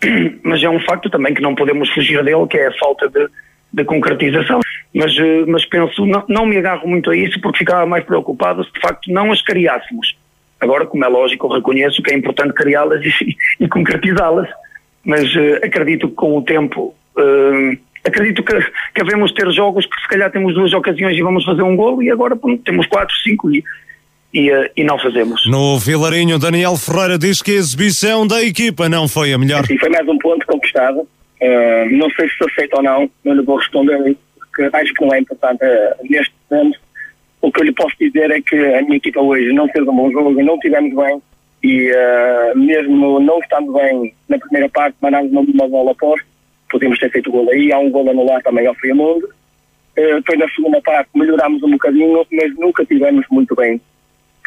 mas 0.44 0.62
é 0.62 0.70
um 0.70 0.78
facto 0.80 1.10
também 1.10 1.34
que 1.34 1.42
não 1.42 1.56
podemos 1.56 1.90
fugir 1.90 2.22
dele, 2.22 2.46
que 2.48 2.58
é 2.58 2.68
a 2.68 2.78
falta 2.78 3.08
de 3.08 3.28
de 3.72 3.84
concretização. 3.84 4.60
Mas, 4.94 5.16
eh, 5.18 5.44
mas 5.46 5.64
penso, 5.66 6.06
não, 6.06 6.24
não 6.28 6.46
me 6.46 6.56
agarro 6.56 6.88
muito 6.88 7.10
a 7.10 7.16
isso 7.16 7.40
porque 7.40 7.58
ficava 7.58 7.86
mais 7.86 8.04
preocupado 8.04 8.64
se 8.64 8.72
de 8.72 8.80
facto 8.80 9.12
não 9.12 9.30
as 9.30 9.42
criássemos. 9.42 10.16
Agora, 10.60 10.86
como 10.86 11.04
é 11.04 11.08
lógico, 11.08 11.46
eu 11.46 11.50
reconheço 11.56 12.02
que 12.02 12.12
é 12.12 12.16
importante 12.16 12.52
criá-las 12.52 13.04
e, 13.04 13.36
e 13.64 13.68
concretizá-las, 13.68 14.48
mas 15.04 15.32
uh, 15.36 15.56
acredito 15.62 16.08
que 16.08 16.14
com 16.14 16.36
o 16.36 16.42
tempo, 16.42 16.94
uh, 17.16 17.78
acredito 18.04 18.42
que, 18.42 18.54
que 18.94 19.04
devemos 19.04 19.30
ter 19.32 19.50
jogos 19.52 19.86
que 19.86 20.00
se 20.00 20.08
calhar 20.08 20.30
temos 20.32 20.54
duas 20.54 20.72
ocasiões 20.72 21.16
e 21.16 21.22
vamos 21.22 21.44
fazer 21.44 21.62
um 21.62 21.76
golo 21.76 22.02
e 22.02 22.10
agora 22.10 22.36
temos 22.64 22.86
quatro, 22.86 23.14
cinco 23.22 23.50
e, 23.54 23.62
e, 24.34 24.50
uh, 24.50 24.68
e, 24.76 24.82
não 24.82 24.98
fazemos. 24.98 25.46
No 25.46 25.78
Vilarinho, 25.78 26.38
Daniel 26.38 26.76
Ferreira 26.76 27.18
diz 27.18 27.40
que 27.40 27.52
a 27.52 27.54
exibição 27.54 28.26
da 28.26 28.42
equipa 28.42 28.88
não 28.88 29.06
foi 29.06 29.32
a 29.32 29.38
melhor. 29.38 29.64
Sim, 29.64 29.78
foi 29.78 29.90
mais 29.90 30.08
um 30.08 30.18
ponto 30.18 30.44
conquistado 30.44 31.06
Uh, 31.40 31.96
não 31.96 32.10
sei 32.10 32.28
se 32.28 32.34
aceito 32.44 32.74
ou 32.76 32.82
não, 32.82 33.10
não 33.24 33.34
lhe 33.34 33.42
vou 33.42 33.56
responder, 33.56 34.16
porque 34.36 34.76
acho 34.76 34.92
que 34.94 35.04
não 35.04 35.14
é 35.14 35.20
importante 35.20 35.64
uh, 35.64 36.06
neste 36.08 36.34
momento. 36.50 36.80
O 37.40 37.52
que 37.52 37.60
eu 37.60 37.64
lhe 37.64 37.72
posso 37.72 37.94
dizer 38.00 38.30
é 38.30 38.40
que 38.40 38.56
a 38.56 38.82
minha 38.82 38.96
equipa 38.96 39.20
hoje 39.20 39.52
não 39.52 39.68
fez 39.68 39.86
um 39.86 39.94
bom 39.94 40.10
jogo, 40.10 40.42
não 40.42 40.58
tivemos 40.58 40.94
bem 40.94 41.22
e 41.62 41.90
uh, 41.90 42.58
mesmo 42.58 43.20
não 43.20 43.38
estando 43.40 43.72
bem 43.72 44.14
na 44.28 44.38
primeira 44.38 44.68
parte, 44.68 44.96
mandámos 45.00 45.32
uma, 45.32 45.68
bola 45.68 45.92
após, 45.92 46.20
podíamos 46.70 46.98
ter 46.98 47.10
feito 47.10 47.28
o 47.28 47.32
gol 47.32 47.50
aí, 47.50 47.72
há 47.72 47.78
um 47.78 47.90
gol 47.90 48.08
anular 48.08 48.42
também 48.42 48.66
ao 48.66 48.74
Friamundo. 48.74 49.26
Uh, 49.96 50.16
depois 50.16 50.38
na 50.38 50.48
segunda 50.50 50.80
parte 50.82 51.10
melhorámos 51.14 51.62
um 51.62 51.70
bocadinho, 51.70 52.26
mas 52.32 52.56
nunca 52.56 52.84
tivemos 52.84 53.24
muito 53.30 53.54
bem. 53.54 53.80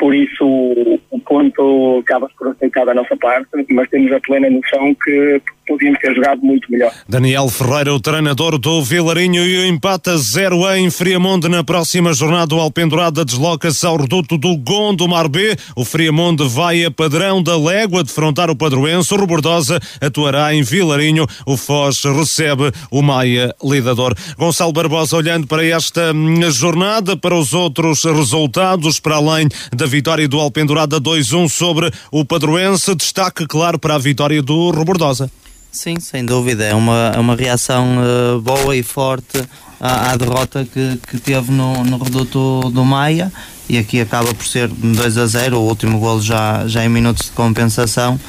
Por 0.01 0.15
isso 0.15 0.43
o 0.43 1.19
ponto 1.19 1.99
acaba 1.99 2.27
por 2.35 2.47
aceitar 2.47 2.85
da 2.87 2.95
nossa 2.95 3.15
parte, 3.17 3.47
mas 3.69 3.87
temos 3.87 4.11
a 4.11 4.19
plena 4.19 4.49
noção 4.49 4.95
que 4.95 5.39
podíamos 5.67 5.99
ter 5.99 6.15
jogado 6.15 6.41
muito 6.41 6.69
melhor. 6.71 6.91
Daniel 7.07 7.47
Ferreira, 7.49 7.93
o 7.93 7.99
treinador 7.99 8.57
do 8.57 8.81
Vilarinho 8.81 9.45
e 9.45 9.59
o 9.59 9.65
empate 9.67 10.09
a 10.09 10.17
zero 10.17 10.67
em 10.75 10.89
Friamonte 10.89 11.47
na 11.47 11.63
próxima 11.63 12.13
jornada. 12.13 12.55
O 12.55 12.59
Alpendurada 12.59 13.23
desloca-se 13.23 13.85
ao 13.85 13.97
reduto 13.97 14.39
do 14.39 14.57
Gondomar 14.57 15.29
B. 15.29 15.55
O 15.75 15.85
Friamonte 15.85 16.47
vai 16.47 16.83
a 16.83 16.89
padrão 16.89 17.43
da 17.43 17.55
Légua 17.55 18.03
defrontar 18.03 18.49
o 18.49 18.55
Padroense. 18.55 19.13
O 19.13 19.17
Robordosa 19.17 19.79
atuará 20.01 20.53
em 20.53 20.63
Vilarinho. 20.63 21.27
O 21.45 21.55
Foz 21.55 22.03
recebe 22.03 22.71
o 22.89 23.03
Maia 23.03 23.53
Lidador. 23.63 24.15
Gonçalo 24.35 24.73
Barbosa 24.73 25.15
olhando 25.15 25.45
para 25.45 25.63
esta 25.63 26.11
hum, 26.11 26.49
jornada, 26.49 27.15
para 27.15 27.35
os 27.35 27.53
outros 27.53 28.03
resultados, 28.03 28.99
para 28.99 29.17
além 29.17 29.47
da 29.71 29.85
vitória 29.91 30.25
do 30.25 30.39
Alpendurada 30.39 31.01
2-1 31.01 31.49
sobre 31.49 31.91
o 32.09 32.23
Padroense, 32.23 32.95
destaque 32.95 33.45
claro 33.45 33.77
para 33.77 33.95
a 33.95 33.97
vitória 33.97 34.41
do 34.41 34.71
Robordosa. 34.71 35.29
Sim, 35.69 35.99
sem 35.99 36.25
dúvida. 36.25 36.63
É 36.63 36.73
uma, 36.73 37.11
é 37.13 37.19
uma 37.19 37.35
reação 37.35 37.97
uh, 37.97 38.41
boa 38.41 38.73
e 38.75 38.81
forte 38.81 39.37
à, 39.79 40.11
à 40.11 40.15
derrota 40.15 40.65
que, 40.65 40.97
que 41.09 41.17
teve 41.19 41.51
no, 41.51 41.83
no 41.83 41.97
reduto 41.97 42.69
do 42.73 42.85
Maia 42.85 43.31
e 43.69 43.77
aqui 43.77 43.99
acaba 43.99 44.33
por 44.33 44.45
ser 44.45 44.69
2 44.69 45.17
a 45.17 45.25
0, 45.25 45.57
o 45.57 45.67
último 45.67 45.99
golo 45.99 46.21
já, 46.21 46.65
já 46.67 46.83
em 46.85 46.89
minutos 46.89 47.25
de 47.25 47.31
compensação 47.31 48.19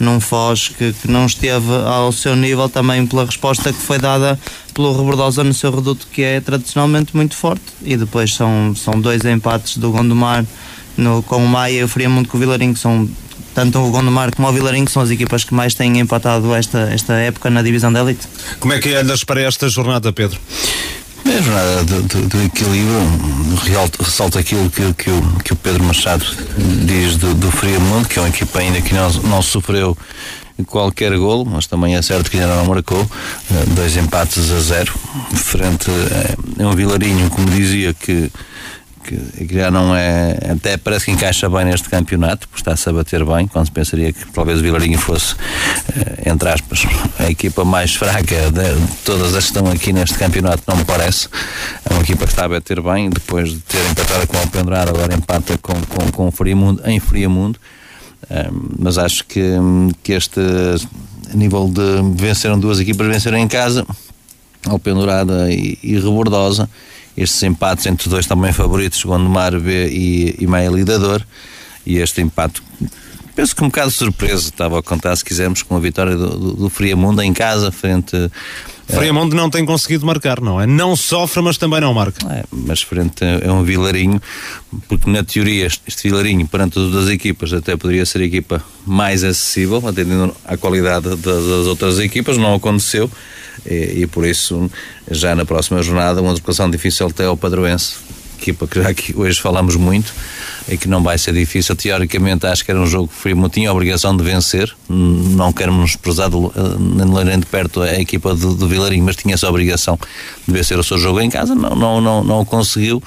num 0.00 0.18
Foz 0.20 0.68
que, 0.68 0.92
que, 0.92 1.08
não 1.08 1.26
esteve 1.26 1.72
ao 1.86 2.10
seu 2.12 2.34
nível 2.34 2.68
também 2.68 3.06
pela 3.06 3.24
resposta 3.24 3.72
que 3.72 3.78
foi 3.78 3.98
dada 3.98 4.38
pelo 4.74 4.96
Rebordosa 4.96 5.44
no 5.44 5.54
seu 5.54 5.70
reduto 5.70 6.06
que 6.10 6.22
é 6.22 6.40
tradicionalmente 6.40 7.14
muito 7.16 7.36
forte 7.36 7.64
e 7.82 7.96
depois 7.96 8.34
são, 8.34 8.74
são 8.74 9.00
dois 9.00 9.24
empates 9.24 9.76
do 9.76 9.90
Gondomar 9.92 10.44
no, 10.96 11.22
com 11.22 11.36
o 11.44 11.48
Maia 11.48 11.80
e 11.80 11.84
o 11.84 11.88
Friamundo 11.88 12.28
com 12.28 12.36
o 12.36 12.40
Vilarinho 12.40 12.74
que 12.74 12.80
são 12.80 13.08
tanto 13.54 13.78
o 13.78 13.90
Gondomar 13.90 14.34
como 14.34 14.48
o 14.48 14.52
Vilarinho 14.52 14.88
são 14.88 15.02
as 15.02 15.10
equipas 15.10 15.44
que 15.44 15.54
mais 15.54 15.74
têm 15.74 15.98
empatado 15.98 16.54
esta, 16.54 16.90
esta 16.92 17.14
época 17.14 17.50
na 17.50 17.62
divisão 17.62 17.92
da 17.92 18.00
elite. 18.00 18.26
Como 18.58 18.72
é 18.72 18.78
que 18.78 18.94
olhas 18.94 19.24
para 19.24 19.42
esta 19.42 19.68
jornada, 19.68 20.12
Pedro? 20.12 20.38
É 21.24 21.38
a 21.38 21.42
jornada 21.42 21.84
do, 21.84 22.02
do, 22.02 22.28
do 22.28 22.42
equilíbrio 22.42 22.98
ressalta 24.00 24.40
aquilo 24.40 24.68
que, 24.70 24.92
que, 24.94 25.10
o, 25.10 25.22
que 25.44 25.52
o 25.52 25.56
Pedro 25.56 25.84
Machado 25.84 26.24
diz 26.84 27.16
do, 27.16 27.34
do 27.34 27.50
Friamundo, 27.50 28.08
que 28.08 28.18
é 28.18 28.22
uma 28.22 28.28
equipa 28.28 28.58
ainda 28.58 28.80
que 28.80 28.92
não, 28.92 29.08
não 29.10 29.42
sofreu 29.42 29.96
qualquer 30.66 31.16
golo, 31.16 31.44
mas 31.44 31.66
também 31.66 31.96
é 31.96 32.02
certo 32.02 32.30
que 32.30 32.38
ainda 32.38 32.56
não 32.56 32.66
marcou. 32.66 33.08
Dois 33.68 33.96
empates 33.96 34.50
a 34.50 34.60
zero, 34.60 34.92
frente 35.34 35.90
a 36.60 36.66
um 36.66 36.74
Vilarinho, 36.74 37.30
como 37.30 37.48
dizia, 37.50 37.94
que 37.94 38.30
que, 39.02 39.46
que 39.46 39.54
já 39.54 39.70
não 39.70 39.94
é. 39.94 40.36
Até 40.50 40.76
parece 40.76 41.06
que 41.06 41.10
encaixa 41.10 41.48
bem 41.48 41.64
neste 41.64 41.88
campeonato, 41.88 42.48
porque 42.48 42.60
está-se 42.60 42.88
a 42.88 42.92
bater 42.92 43.24
bem, 43.24 43.46
quando 43.46 43.66
se 43.66 43.72
pensaria 43.72 44.12
que 44.12 44.26
talvez 44.32 44.60
o 44.60 44.62
Vilarinho 44.62 44.98
fosse, 44.98 45.34
eh, 45.96 46.30
entre 46.30 46.48
aspas, 46.48 46.86
a 47.18 47.30
equipa 47.30 47.64
mais 47.64 47.94
fraca 47.94 48.50
de 48.50 49.02
todas 49.04 49.34
as 49.34 49.44
que 49.44 49.50
estão 49.50 49.70
aqui 49.70 49.92
neste 49.92 50.16
campeonato, 50.18 50.62
não 50.66 50.76
me 50.76 50.84
parece. 50.84 51.28
É 51.88 51.92
uma 51.92 52.02
equipa 52.02 52.24
que 52.24 52.32
está 52.32 52.44
a 52.44 52.48
bater 52.48 52.80
bem, 52.80 53.10
depois 53.10 53.50
de 53.50 53.58
ter 53.60 53.84
empatado 53.90 54.26
com 54.26 54.36
o 54.36 54.40
Alpendurado, 54.40 54.90
agora 54.90 55.14
empata 55.14 55.58
com, 55.58 55.74
com, 55.74 56.12
com 56.12 56.28
o 56.28 56.30
Friamundo, 56.30 56.82
em 56.86 57.00
Friamundo. 57.00 57.58
Um, 58.30 58.68
mas 58.78 58.98
acho 58.98 59.24
que, 59.24 59.42
que 60.02 60.12
este 60.12 60.40
nível 61.34 61.68
de 61.68 62.22
venceram 62.22 62.58
duas 62.58 62.78
equipas, 62.78 63.06
venceram 63.06 63.38
em 63.38 63.48
casa, 63.48 63.84
Alpendurada 64.66 65.50
e, 65.50 65.76
e 65.82 65.94
Rebordosa 65.96 66.68
estes 67.16 67.42
empates 67.42 67.86
entre 67.86 68.08
dois 68.08 68.26
também 68.26 68.52
favoritos, 68.52 69.04
Gondomar 69.04 69.58
B 69.58 69.88
e, 69.88 70.36
e 70.38 70.46
Maia 70.46 70.70
Lidador, 70.70 71.22
e 71.84 71.98
este 71.98 72.20
empate 72.20 72.62
penso 73.34 73.56
que 73.56 73.64
um 73.64 73.68
bocado 73.68 73.90
surpreso, 73.90 74.50
estava 74.50 74.78
a 74.78 74.82
contar 74.82 75.16
se 75.16 75.24
quisermos 75.24 75.62
com 75.62 75.74
a 75.74 75.80
vitória 75.80 76.14
do, 76.16 76.38
do, 76.38 76.52
do 76.52 76.68
Friamundo 76.68 77.22
em 77.22 77.32
casa 77.32 77.72
frente 77.72 78.30
Friamundo 78.86 79.34
não 79.34 79.48
tem 79.48 79.64
conseguido 79.64 80.04
marcar, 80.04 80.40
não 80.40 80.60
é? 80.60 80.66
Não 80.66 80.94
sofre, 80.96 81.40
mas 81.42 81.56
também 81.56 81.80
não 81.80 81.94
marca. 81.94 82.26
É, 82.30 82.44
mas 82.50 82.82
frente 82.82 83.24
a, 83.24 83.50
a 83.50 83.52
um 83.52 83.62
Vilarinho, 83.62 84.20
porque 84.88 85.10
na 85.10 85.22
teoria 85.22 85.66
este, 85.66 85.82
este 85.86 86.08
Vilarinho, 86.08 86.46
perante 86.46 86.78
as 86.78 86.86
outras 86.86 87.08
equipas, 87.08 87.52
até 87.52 87.76
poderia 87.76 88.04
ser 88.04 88.20
a 88.20 88.24
equipa 88.24 88.62
mais 88.86 89.24
acessível, 89.24 89.86
atendendo 89.86 90.34
à 90.44 90.56
qualidade 90.56 91.08
das, 91.08 91.16
das 91.16 91.66
outras 91.66 91.98
equipas, 91.98 92.36
não 92.36 92.54
aconteceu. 92.54 93.10
E, 93.64 94.02
e, 94.02 94.06
por 94.06 94.26
isso, 94.26 94.70
já 95.12 95.34
na 95.34 95.44
próxima 95.44 95.82
jornada, 95.82 96.20
uma 96.20 96.32
deslocação 96.32 96.70
difícil 96.70 97.06
até 97.06 97.24
ao 97.24 97.36
Padroense, 97.36 97.94
equipa 98.42 98.66
que 98.66 98.82
já 98.82 98.88
hoje 99.14 99.40
falamos 99.40 99.76
muito 99.76 100.12
e 100.68 100.76
que 100.76 100.88
não 100.88 101.02
vai 101.02 101.16
ser 101.16 101.32
difícil. 101.32 101.74
Teoricamente, 101.76 102.46
acho 102.46 102.64
que 102.64 102.70
era 102.70 102.80
um 102.80 102.86
jogo 102.86 103.08
que 103.08 103.32
o 103.32 103.48
tinha 103.48 103.70
a 103.70 103.72
obrigação 103.72 104.16
de 104.16 104.22
vencer. 104.22 104.74
Não 104.88 105.52
quero 105.52 105.72
menosprezar 105.72 106.28
nem 107.24 107.38
de 107.38 107.46
perto 107.46 107.82
a 107.82 108.00
equipa 108.00 108.34
do, 108.34 108.54
do 108.54 108.68
Vilarinho, 108.68 109.04
mas 109.04 109.16
tinha 109.16 109.34
essa 109.34 109.48
obrigação 109.48 109.98
de 110.46 110.52
vencer 110.52 110.78
o 110.78 110.84
seu 110.84 110.98
jogo 110.98 111.20
em 111.20 111.30
casa. 111.30 111.54
Não, 111.54 111.74
não, 111.74 112.00
não, 112.00 112.24
não 112.24 112.40
o 112.40 112.44
conseguiu. 112.44 113.02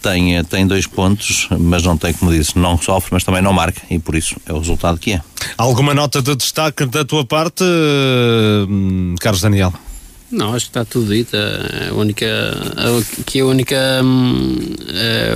Tem, 0.00 0.42
tem 0.44 0.66
dois 0.66 0.86
pontos, 0.86 1.48
mas 1.58 1.82
não 1.82 1.96
tem, 1.96 2.12
como 2.12 2.32
disse, 2.32 2.58
não 2.58 2.80
sofre, 2.80 3.10
mas 3.12 3.24
também 3.24 3.42
não 3.42 3.52
marca 3.52 3.82
e 3.90 3.98
por 3.98 4.14
isso 4.14 4.36
é 4.46 4.52
o 4.52 4.58
resultado 4.58 4.98
que 4.98 5.12
é. 5.12 5.20
Alguma 5.56 5.94
nota 5.94 6.22
de 6.22 6.34
destaque 6.36 6.86
da 6.86 7.04
tua 7.04 7.24
parte, 7.24 7.64
hum, 7.64 9.14
Carlos 9.20 9.40
Daniel? 9.40 9.72
Não, 10.32 10.54
acho 10.54 10.64
que 10.64 10.70
está 10.70 10.84
tudo 10.84 11.14
dito. 11.14 11.36
A 11.36 11.94
única, 11.94 12.26
a, 12.26 13.22
que 13.24 13.40
a 13.40 13.44
única, 13.44 13.76
hum, 14.02 14.58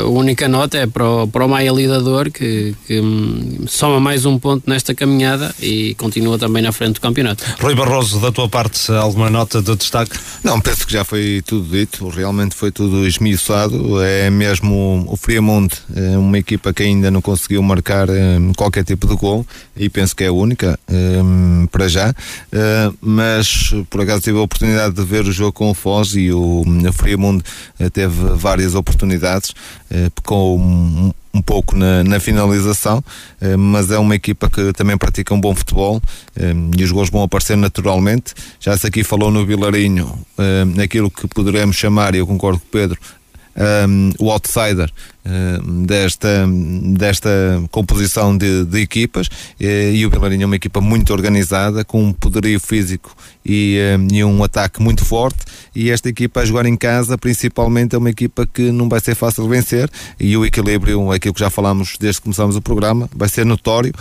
a 0.00 0.04
única 0.06 0.48
nota 0.48 0.78
é 0.78 0.86
para 0.86 1.06
o, 1.06 1.28
para 1.28 1.44
o 1.44 1.48
Maia 1.48 1.70
Lidador, 1.70 2.30
que, 2.30 2.74
que 2.86 2.98
hum, 3.00 3.66
soma 3.68 4.00
mais 4.00 4.24
um 4.24 4.38
ponto 4.38 4.68
nesta 4.68 4.94
caminhada 4.94 5.54
e 5.60 5.94
continua 5.96 6.38
também 6.38 6.62
na 6.62 6.72
frente 6.72 6.94
do 6.94 7.00
campeonato. 7.02 7.44
Rui 7.60 7.74
Barroso, 7.74 8.18
da 8.20 8.32
tua 8.32 8.48
parte, 8.48 8.90
alguma 8.90 9.28
nota 9.28 9.60
de 9.60 9.76
destaque? 9.76 10.18
Não, 10.42 10.58
penso 10.60 10.86
que 10.86 10.92
já 10.94 11.04
foi 11.04 11.42
tudo 11.46 11.68
dito, 11.68 12.08
realmente 12.08 12.54
foi 12.54 12.70
tudo 12.72 13.06
esmiuçado. 13.06 14.02
É 14.02 14.30
mesmo 14.30 15.04
o 15.08 15.16
Friamonte, 15.16 15.76
é 15.94 16.16
uma 16.16 16.38
equipa 16.38 16.72
que 16.72 16.82
ainda 16.82 17.10
não 17.10 17.20
conseguiu 17.20 17.62
marcar 17.62 18.08
hum, 18.08 18.52
qualquer 18.56 18.82
tipo 18.82 19.06
de 19.06 19.14
gol 19.14 19.46
e 19.76 19.90
penso 19.90 20.16
que 20.16 20.24
é 20.24 20.28
a 20.28 20.32
única 20.32 20.78
para 21.70 21.88
já, 21.88 22.14
mas 23.00 23.74
por 23.90 24.00
acaso 24.00 24.22
tive 24.22 24.38
a 24.38 24.42
oportunidade 24.42 24.85
oportunidade 24.86 24.94
de 24.94 25.04
ver 25.04 25.26
o 25.26 25.32
jogo 25.32 25.52
com 25.52 25.70
o 25.70 25.74
Foz 25.74 26.14
e 26.14 26.32
o, 26.32 26.64
Friamundo 26.92 27.44
eh, 27.78 27.90
teve 27.90 28.14
várias 28.34 28.74
oportunidades, 28.74 29.52
eh, 29.90 30.10
com 30.22 31.12
um, 31.34 31.42
pouco 31.42 31.76
na, 31.76 32.02
na, 32.02 32.18
finalização, 32.18 33.02
eh, 33.40 33.56
mas 33.56 33.90
é 33.90 33.98
uma 33.98 34.14
equipa 34.14 34.48
que 34.48 34.72
também 34.72 34.96
pratica 34.96 35.34
um 35.34 35.40
bom 35.40 35.54
futebol 35.54 36.00
e 36.76 36.82
os 36.82 36.90
gols 36.90 37.10
vão 37.10 37.22
aparecer 37.22 37.56
naturalmente. 37.56 38.34
Já 38.60 38.76
se 38.76 38.86
aqui 38.86 39.02
falou 39.04 39.30
no 39.30 39.44
Vilarinho, 39.44 40.18
naquilo 40.74 41.10
que 41.10 41.26
poderemos 41.28 41.76
chamar, 41.76 42.14
e 42.14 42.18
eu 42.18 42.26
concordo 42.26 42.58
com 42.58 42.66
o 42.66 42.70
Pedro, 42.70 42.98
o 44.18 44.30
outsider 44.30 44.90
desta, 45.86 46.46
desta 46.94 47.30
composição 47.70 48.36
de, 48.36 48.64
de 48.64 48.80
equipas 48.80 49.28
e 49.58 50.04
o 50.06 50.10
Vilarinho 50.10 50.44
é 50.44 50.46
uma 50.46 50.56
equipa 50.56 50.80
muito 50.80 51.12
organizada, 51.12 51.84
com 51.84 52.02
um 52.02 52.12
poderio 52.12 52.60
físico 52.60 53.14
e, 53.44 53.78
e, 54.12 54.24
um 54.24 54.42
ataque 54.42 54.80
muito 54.80 55.04
forte 55.04 55.38
e 55.74 55.90
esta 55.90 56.08
equipa 56.08 56.40
a 56.40 56.44
jogar 56.44 56.66
em 56.66 56.76
casa 56.76 57.18
principalmente 57.18 57.94
é 57.94 57.98
uma 57.98 58.10
equipa 58.10 58.46
que 58.46 58.70
não 58.70 58.88
vai 58.88 59.00
ser 59.00 59.14
fácil 59.14 59.48
vencer 59.48 59.90
e 60.18 60.36
o 60.36 60.44
equilíbrio, 60.44 61.10
aquilo 61.10 61.34
que 61.34 61.40
já 61.40 61.50
falámos 61.50 61.96
desde 61.98 62.20
que 62.20 62.24
começámos 62.24 62.56
o 62.56 62.62
programa, 62.62 63.08
vai 63.14 63.28
ser 63.28 63.44
notório. 63.44 63.92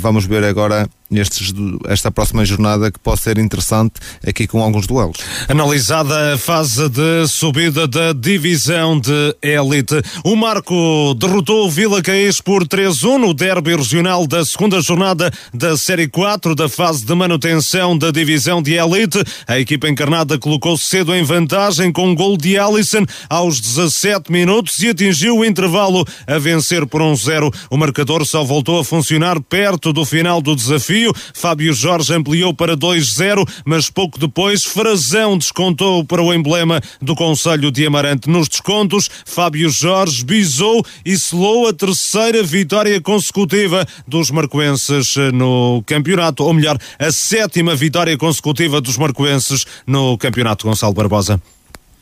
Vamos 0.00 0.24
ver 0.24 0.44
agora 0.44 0.88
nestes, 1.12 1.52
esta 1.88 2.10
próxima 2.10 2.44
jornada 2.44 2.90
que 2.90 2.98
pode 2.98 3.20
ser 3.20 3.38
interessante 3.38 3.94
aqui 4.26 4.46
com 4.46 4.62
alguns 4.62 4.86
duelos. 4.86 5.18
Analisada 5.48 6.34
a 6.34 6.38
fase 6.38 6.88
de 6.88 7.28
subida 7.28 7.86
da 7.86 8.12
divisão 8.12 8.98
de 8.98 9.36
élite, 9.42 10.02
o 10.24 10.34
Marco 10.34 10.71
derrotou 11.16 11.66
o 11.66 11.70
Vila 11.70 12.00
Caís 12.00 12.40
por 12.40 12.66
3-1 12.66 13.18
no 13.18 13.34
derby 13.34 13.76
regional 13.76 14.26
da 14.26 14.44
segunda 14.44 14.80
jornada 14.80 15.30
da 15.52 15.76
Série 15.76 16.08
4 16.08 16.54
da 16.54 16.68
fase 16.68 17.04
de 17.04 17.14
manutenção 17.14 17.96
da 17.96 18.10
divisão 18.10 18.62
de 18.62 18.74
elite. 18.74 19.22
A 19.46 19.58
equipa 19.58 19.88
encarnada 19.88 20.38
colocou 20.38 20.76
cedo 20.78 21.14
em 21.14 21.22
vantagem 21.22 21.92
com 21.92 22.08
um 22.08 22.14
gol 22.14 22.36
de 22.36 22.56
Alisson 22.56 23.04
aos 23.28 23.60
17 23.60 24.32
minutos 24.32 24.78
e 24.78 24.88
atingiu 24.88 25.38
o 25.38 25.44
intervalo 25.44 26.06
a 26.26 26.38
vencer 26.38 26.86
por 26.86 27.02
1-0. 27.02 27.52
o 27.70 27.76
marcador 27.76 28.24
só 28.24 28.42
voltou 28.42 28.78
a 28.78 28.84
funcionar 28.84 29.40
perto 29.40 29.92
do 29.92 30.06
final 30.06 30.40
do 30.40 30.56
desafio. 30.56 31.12
Fábio 31.34 31.74
Jorge 31.74 32.14
ampliou 32.14 32.54
para 32.54 32.76
2-0, 32.76 33.46
mas 33.66 33.90
pouco 33.90 34.18
depois 34.18 34.62
Frazão 34.64 35.36
descontou 35.36 36.04
para 36.04 36.22
o 36.22 36.32
emblema 36.32 36.80
do 37.00 37.14
Conselho 37.14 37.70
de 37.70 37.84
Amarante. 37.84 38.30
Nos 38.30 38.48
descontos, 38.48 39.10
Fábio 39.26 39.68
Jorge 39.68 40.24
bisou 40.24 40.61
e 41.04 41.16
selou 41.16 41.68
a 41.68 41.72
terceira 41.72 42.42
vitória 42.42 43.00
consecutiva 43.00 43.86
dos 44.06 44.30
marcoenses 44.30 45.14
no 45.32 45.82
campeonato, 45.86 46.44
ou 46.44 46.52
melhor, 46.52 46.78
a 46.98 47.10
sétima 47.10 47.74
vitória 47.74 48.16
consecutiva 48.16 48.80
dos 48.80 48.96
marcoenses 48.96 49.64
no 49.86 50.16
campeonato 50.16 50.66
Gonçalo 50.66 50.94
Barbosa. 50.94 51.40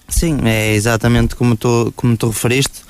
Sim, 0.08 0.38
é 0.44 0.74
exatamente 0.74 1.36
como 1.36 1.56
tu, 1.56 1.92
como 1.96 2.16
tu 2.16 2.28
referiste. 2.28 2.82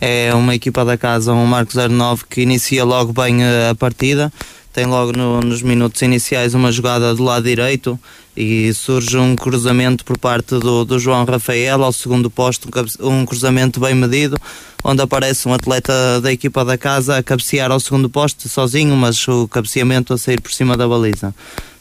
É 0.00 0.34
uma 0.34 0.54
equipa 0.54 0.84
da 0.84 0.98
casa, 0.98 1.32
um 1.32 1.46
Marco 1.46 1.72
09 1.76 2.24
que 2.28 2.42
inicia 2.42 2.84
logo 2.84 3.12
bem 3.12 3.44
a 3.44 3.74
partida 3.74 4.32
tem 4.74 4.86
logo 4.86 5.16
no, 5.16 5.40
nos 5.40 5.62
minutos 5.62 6.02
iniciais 6.02 6.52
uma 6.52 6.72
jogada 6.72 7.14
do 7.14 7.22
lado 7.22 7.44
direito 7.44 7.98
e 8.36 8.72
surge 8.74 9.16
um 9.16 9.36
cruzamento 9.36 10.04
por 10.04 10.18
parte 10.18 10.58
do, 10.58 10.84
do 10.84 10.98
João 10.98 11.24
Rafael 11.24 11.82
ao 11.82 11.92
segundo 11.92 12.30
posto, 12.30 12.68
um 13.00 13.24
cruzamento 13.24 13.80
bem 13.80 13.94
medido, 13.94 14.36
onde 14.82 15.02
aparece 15.02 15.48
um 15.48 15.54
atleta 15.54 16.20
da 16.20 16.32
equipa 16.32 16.64
da 16.64 16.76
casa 16.76 17.18
a 17.18 17.22
cabecear 17.22 17.70
ao 17.70 17.80
segundo 17.80 18.10
posto 18.10 18.48
sozinho, 18.48 18.96
mas 18.96 19.26
o 19.28 19.46
cabeceamento 19.48 20.12
a 20.12 20.18
sair 20.18 20.40
por 20.40 20.52
cima 20.52 20.76
da 20.76 20.86
baliza. 20.86 21.34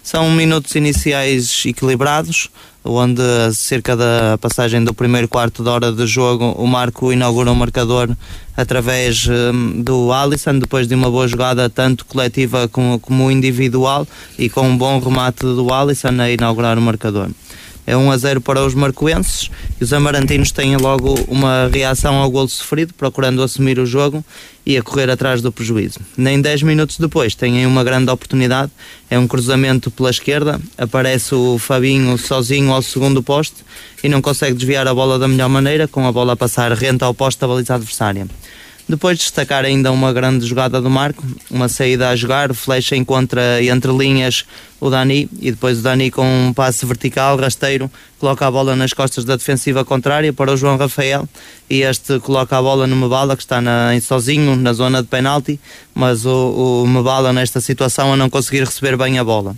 São 0.03 0.29
minutos 0.31 0.75
iniciais 0.75 1.63
equilibrados, 1.65 2.49
onde 2.83 3.23
cerca 3.53 3.95
da 3.95 4.37
passagem 4.39 4.83
do 4.83 4.93
primeiro 4.93 5.27
quarto 5.27 5.63
de 5.63 5.69
hora 5.69 5.91
de 5.91 6.05
jogo 6.05 6.51
o 6.57 6.67
Marco 6.67 7.13
inaugura 7.13 7.49
o 7.49 7.53
um 7.53 7.55
marcador 7.55 8.09
através 8.55 9.27
um, 9.27 9.81
do 9.81 10.11
Alisson, 10.11 10.59
depois 10.59 10.87
de 10.87 10.93
uma 10.93 11.09
boa 11.09 11.27
jogada 11.27 11.69
tanto 11.69 12.05
coletiva 12.05 12.67
como, 12.67 12.99
como 12.99 13.31
individual 13.31 14.07
e 14.37 14.49
com 14.49 14.67
um 14.67 14.77
bom 14.77 14.99
remate 14.99 15.41
do 15.41 15.73
Alisson 15.73 16.19
a 16.19 16.29
inaugurar 16.29 16.77
o 16.77 16.81
marcador 16.81 17.29
é 17.85 17.95
1 17.95 18.11
a 18.11 18.17
0 18.17 18.41
para 18.41 18.65
os 18.65 18.73
marcoenses 18.73 19.49
e 19.79 19.83
os 19.83 19.93
amarantinos 19.93 20.51
têm 20.51 20.75
logo 20.77 21.13
uma 21.27 21.69
reação 21.71 22.15
ao 22.15 22.29
golo 22.29 22.47
sofrido, 22.47 22.93
procurando 22.93 23.41
assumir 23.43 23.79
o 23.79 23.85
jogo 23.85 24.23
e 24.65 24.77
a 24.77 24.81
correr 24.81 25.09
atrás 25.09 25.41
do 25.41 25.51
prejuízo. 25.51 25.99
Nem 26.15 26.41
10 26.41 26.63
minutos 26.63 26.97
depois 26.97 27.35
têm 27.35 27.65
uma 27.65 27.83
grande 27.83 28.09
oportunidade, 28.09 28.71
é 29.09 29.19
um 29.19 29.27
cruzamento 29.27 29.91
pela 29.91 30.09
esquerda, 30.09 30.59
aparece 30.77 31.35
o 31.35 31.57
Fabinho 31.57 32.17
sozinho 32.17 32.71
ao 32.71 32.81
segundo 32.81 33.21
poste 33.21 33.57
e 34.03 34.09
não 34.09 34.21
consegue 34.21 34.55
desviar 34.55 34.87
a 34.87 34.93
bola 34.93 35.19
da 35.19 35.27
melhor 35.27 35.49
maneira, 35.49 35.87
com 35.87 36.07
a 36.07 36.11
bola 36.11 36.33
a 36.33 36.37
passar 36.37 36.71
renta 36.71 37.05
ao 37.05 37.13
poste 37.13 37.41
da 37.41 37.47
baliza 37.47 37.75
adversária. 37.75 38.27
Depois 38.87 39.17
destacar 39.17 39.63
ainda 39.63 39.91
uma 39.91 40.11
grande 40.11 40.45
jogada 40.45 40.81
do 40.81 40.89
Marco, 40.89 41.23
uma 41.49 41.69
saída 41.69 42.09
a 42.09 42.15
jogar, 42.15 42.53
Flecha 42.53 42.95
encontra 42.95 43.63
entre 43.63 43.91
linhas 43.91 44.45
o 44.79 44.89
Dani 44.89 45.29
e 45.39 45.51
depois 45.51 45.79
o 45.79 45.81
Dani 45.81 46.11
com 46.11 46.25
um 46.25 46.53
passe 46.53 46.85
vertical, 46.85 47.37
rasteiro, 47.37 47.89
coloca 48.19 48.45
a 48.45 48.51
bola 48.51 48.75
nas 48.75 48.91
costas 48.91 49.23
da 49.23 49.37
defensiva 49.37 49.85
contrária 49.85 50.33
para 50.33 50.51
o 50.51 50.57
João 50.57 50.75
Rafael 50.75 51.27
e 51.69 51.81
este 51.81 52.19
coloca 52.19 52.57
a 52.57 52.61
bola 52.61 52.85
no 52.85 52.95
Mebala 52.95 53.37
que 53.37 53.43
está 53.43 53.61
na, 53.61 53.95
em 53.95 54.01
sozinho 54.01 54.55
na 54.57 54.73
zona 54.73 55.01
de 55.01 55.07
penalti, 55.07 55.57
mas 55.95 56.25
o, 56.25 56.83
o 56.83 56.87
Mebala 56.87 57.31
nesta 57.31 57.61
situação 57.61 58.11
a 58.11 58.17
não 58.17 58.29
conseguir 58.29 58.65
receber 58.65 58.97
bem 58.97 59.17
a 59.17 59.23
bola. 59.23 59.55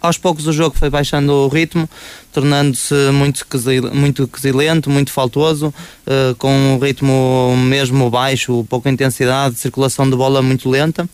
Aos 0.00 0.18
poucos 0.18 0.46
o 0.46 0.52
jogo 0.52 0.76
foi 0.76 0.90
baixando 0.90 1.32
o 1.32 1.48
ritmo, 1.48 1.88
tornando-se 2.32 2.94
muito, 3.12 3.44
muito 3.92 4.28
quesilento, 4.28 4.90
muito 4.90 5.10
faltoso, 5.10 5.68
uh, 5.68 6.34
com 6.36 6.50
um 6.50 6.78
ritmo 6.78 7.56
mesmo 7.56 8.10
baixo, 8.10 8.64
pouca 8.68 8.90
intensidade, 8.90 9.58
circulação 9.58 10.08
de 10.08 10.16
bola 10.16 10.42
muito 10.42 10.68
lenta 10.68 11.08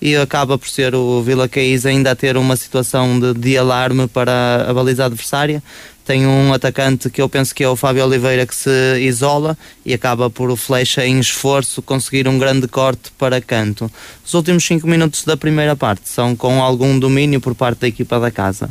e 0.00 0.16
acaba 0.16 0.56
por 0.56 0.68
ser 0.68 0.94
o 0.94 1.22
Vila 1.22 1.48
Caís 1.48 1.84
ainda 1.84 2.12
a 2.12 2.16
ter 2.16 2.36
uma 2.36 2.56
situação 2.56 3.20
de, 3.20 3.34
de 3.34 3.58
alarme 3.58 4.08
para 4.08 4.66
a 4.68 4.72
baliza 4.72 5.04
adversária, 5.04 5.62
tem 6.04 6.26
um 6.26 6.52
atacante 6.52 7.08
que 7.10 7.20
eu 7.22 7.28
penso 7.28 7.54
que 7.54 7.62
é 7.62 7.68
o 7.68 7.76
Fábio 7.76 8.04
Oliveira 8.04 8.46
que 8.46 8.54
se 8.54 8.98
isola 9.00 9.56
e 9.84 9.94
acaba 9.94 10.28
por 10.28 10.50
o 10.50 10.56
flecha 10.56 11.06
em 11.06 11.20
esforço 11.20 11.82
conseguir 11.82 12.26
um 12.26 12.38
grande 12.38 12.66
corte 12.66 13.12
para 13.18 13.40
canto. 13.40 13.90
Os 14.24 14.34
últimos 14.34 14.64
5 14.64 14.86
minutos 14.86 15.24
da 15.24 15.36
primeira 15.36 15.76
parte 15.76 16.08
são 16.08 16.34
com 16.34 16.62
algum 16.62 16.98
domínio 16.98 17.40
por 17.40 17.54
parte 17.54 17.80
da 17.80 17.88
equipa 17.88 18.18
da 18.18 18.30
casa. 18.30 18.70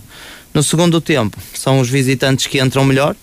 No 0.54 0.64
segundo 0.64 1.00
tempo, 1.00 1.38
são 1.54 1.80
os 1.80 1.90
visitantes 1.90 2.48
que 2.48 2.60
entram 2.60 2.84
melhor 2.84 3.16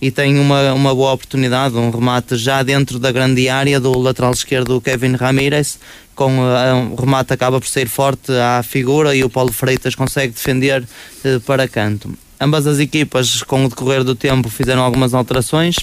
e 0.00 0.10
têm 0.10 0.38
uma, 0.38 0.72
uma 0.72 0.94
boa 0.94 1.12
oportunidade, 1.12 1.76
um 1.76 1.90
remate 1.90 2.36
já 2.36 2.62
dentro 2.62 2.98
da 2.98 3.12
grande 3.12 3.48
área 3.48 3.78
do 3.78 3.98
lateral 3.98 4.32
esquerdo 4.32 4.80
Kevin 4.80 5.14
Ramírez, 5.14 5.78
com 6.14 6.38
uh, 6.38 6.74
um 6.74 6.94
remate 6.94 7.32
acaba 7.32 7.60
por 7.60 7.68
ser 7.68 7.88
forte 7.88 8.32
à 8.32 8.62
figura 8.62 9.14
e 9.14 9.22
o 9.22 9.30
Paulo 9.30 9.52
Freitas 9.52 9.94
consegue 9.94 10.32
defender 10.32 10.82
uh, 10.82 11.40
para 11.40 11.68
canto. 11.68 12.12
Ambas 12.40 12.66
as 12.66 12.78
equipas, 12.78 13.42
com 13.42 13.66
o 13.66 13.68
decorrer 13.68 14.02
do 14.02 14.14
tempo, 14.14 14.48
fizeram 14.48 14.82
algumas 14.82 15.12
alterações, 15.12 15.76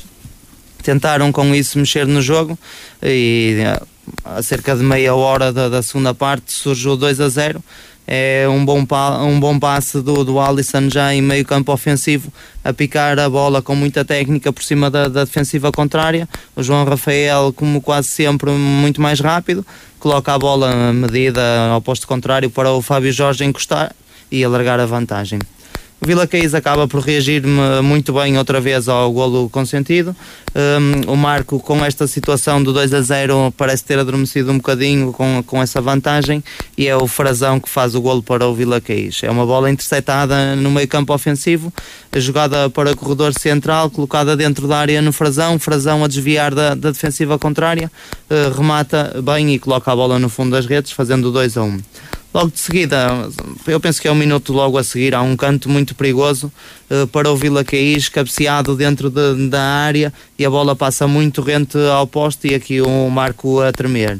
tentaram 0.82 1.32
com 1.32 1.54
isso 1.54 1.78
mexer 1.78 2.08
no 2.08 2.22
jogo 2.22 2.58
e 3.03 3.58
a 4.24 4.41
cerca 4.41 4.76
de 4.76 4.84
meia 4.84 5.14
hora 5.14 5.51
da, 5.51 5.70
da 5.70 5.84
segunda 5.84 6.14
parte 6.14 6.53
surge 6.53 6.88
o 6.88 6.95
2 6.95 7.20
a 7.20 7.30
0 7.30 7.64
É 8.08 8.47
um 8.49 8.64
bom, 8.64 8.86
um 9.22 9.39
bom 9.39 9.60
passe 9.60 10.01
do, 10.01 10.24
do 10.24 10.39
Alisson 10.39 10.89
já 10.89 11.14
em 11.14 11.22
meio 11.22 11.45
campo 11.45 11.74
ofensivo, 11.74 12.32
a 12.64 12.72
picar 12.74 13.20
a 13.20 13.30
bola 13.30 13.62
com 13.62 13.76
muita 13.76 14.05
técnica 14.05 14.51
por 14.51 14.64
cima 14.64 14.89
da, 14.89 15.08
da 15.10 15.26
defensiva 15.26 15.72
contrária. 15.72 16.28
O 16.55 16.64
João 16.64 16.86
Rafael, 16.86 17.53
como 17.53 17.82
quase 17.82 18.10
sempre, 18.10 18.49
muito 18.49 19.01
mais 19.01 19.20
rápido, 19.20 19.66
coloca 19.99 20.34
a 20.34 20.39
bola 20.39 20.93
medida 20.93 21.68
ao 21.70 21.82
posto 21.82 22.08
contrário 22.08 22.49
para 22.49 22.72
o 22.72 22.82
Fábio 22.82 23.12
Jorge 23.12 23.43
encostar 23.43 23.93
e 24.32 24.43
alargar 24.43 24.80
a 24.80 24.86
vantagem. 24.86 25.39
O 26.00 26.06
Vila 26.06 26.28
Caís 26.28 26.54
acaba 26.54 26.88
por 26.88 27.02
reagir 27.02 27.43
muito 27.84 28.14
bem 28.14 28.38
outra 28.38 28.62
vez 28.62 28.88
ao 28.88 29.12
golo 29.12 29.50
consentido. 29.50 30.16
Um, 30.56 31.12
o 31.12 31.18
Marco, 31.18 31.60
com 31.60 31.84
esta 31.84 32.06
situação 32.06 32.62
do 32.62 32.72
2 32.72 32.93
a 32.93 33.02
0, 33.02 33.52
parece 33.58 33.84
ter 33.84 33.98
adormecido 33.98 34.52
um 34.52 34.58
bocadinho 34.58 35.12
com, 35.12 35.43
com 35.43 35.62
essa 35.62 35.82
vantagem 35.82 36.43
e 36.78 36.88
é 36.88 36.95
o 36.95 37.08
Frazão 37.08 37.60
que 37.60 37.68
faz 37.68 37.95
o 37.95 38.02
golo 38.02 38.22
para 38.22 38.45
o 38.45 38.54
Vila 38.54 38.80
Caís. 38.80 39.22
É 39.24 39.32
uma 39.32 39.45
bola 39.45 39.72
interceptada 39.72 40.56
no 40.56 40.70
meio 40.70 40.88
campo 40.88 41.14
ofensivo, 41.14 41.74
jogada 42.16 42.70
para 42.70 42.91
o 42.91 42.95
corredor 42.95 43.34
central, 43.34 43.89
colocada 43.89 44.38
dentro 44.38 44.68
da 44.68 44.78
área 44.78 45.02
no 45.02 45.12
Frazão. 45.12 45.58
Frazão 45.58 46.04
a 46.04 46.08
desviar 46.08 46.54
da, 46.54 46.76
da 46.76 46.91
defensiva 46.91 47.39
contrária, 47.39 47.91
uh, 48.30 48.56
remata 48.56 49.20
bem 49.24 49.56
e 49.56 49.60
coloca 49.60 49.91
a 49.91 49.95
bola 49.95 50.20
no 50.20 50.30
fundo 50.30 50.52
das 50.52 50.68
redes, 50.68 50.91
fazendo 50.91 51.32
2 51.32 51.58
a 51.58 51.64
1. 51.64 51.80
Logo 52.38 52.52
de 52.52 52.60
seguida, 52.60 53.28
eu 53.66 53.80
penso 53.80 54.00
que 54.00 54.08
é 54.08 54.12
um 54.12 54.16
minuto 54.16 54.54
logo 54.54 54.78
a 54.78 54.84
seguir, 54.84 55.16
há 55.16 55.24
um 55.24 55.36
canto 55.36 55.68
muito 55.68 55.96
perigoso 55.96 56.54
uh, 56.88 57.08
para 57.08 57.32
o 57.32 57.36
Vila 57.36 57.64
Caís, 57.64 58.10
cabeceado 58.10 58.76
dentro 58.76 59.10
de, 59.10 59.50
da 59.50 59.60
área 59.60 60.14
e 60.38 60.46
a 60.46 60.50
bola 60.52 60.76
passa 60.76 61.08
muito 61.08 61.42
rente 61.42 61.80
ao 61.92 62.06
poste 62.06 62.50
e 62.50 62.54
aqui 62.54 62.80
o 62.80 63.10
Marco 63.10 63.60
a 63.60 63.72
tremer. 63.72 64.20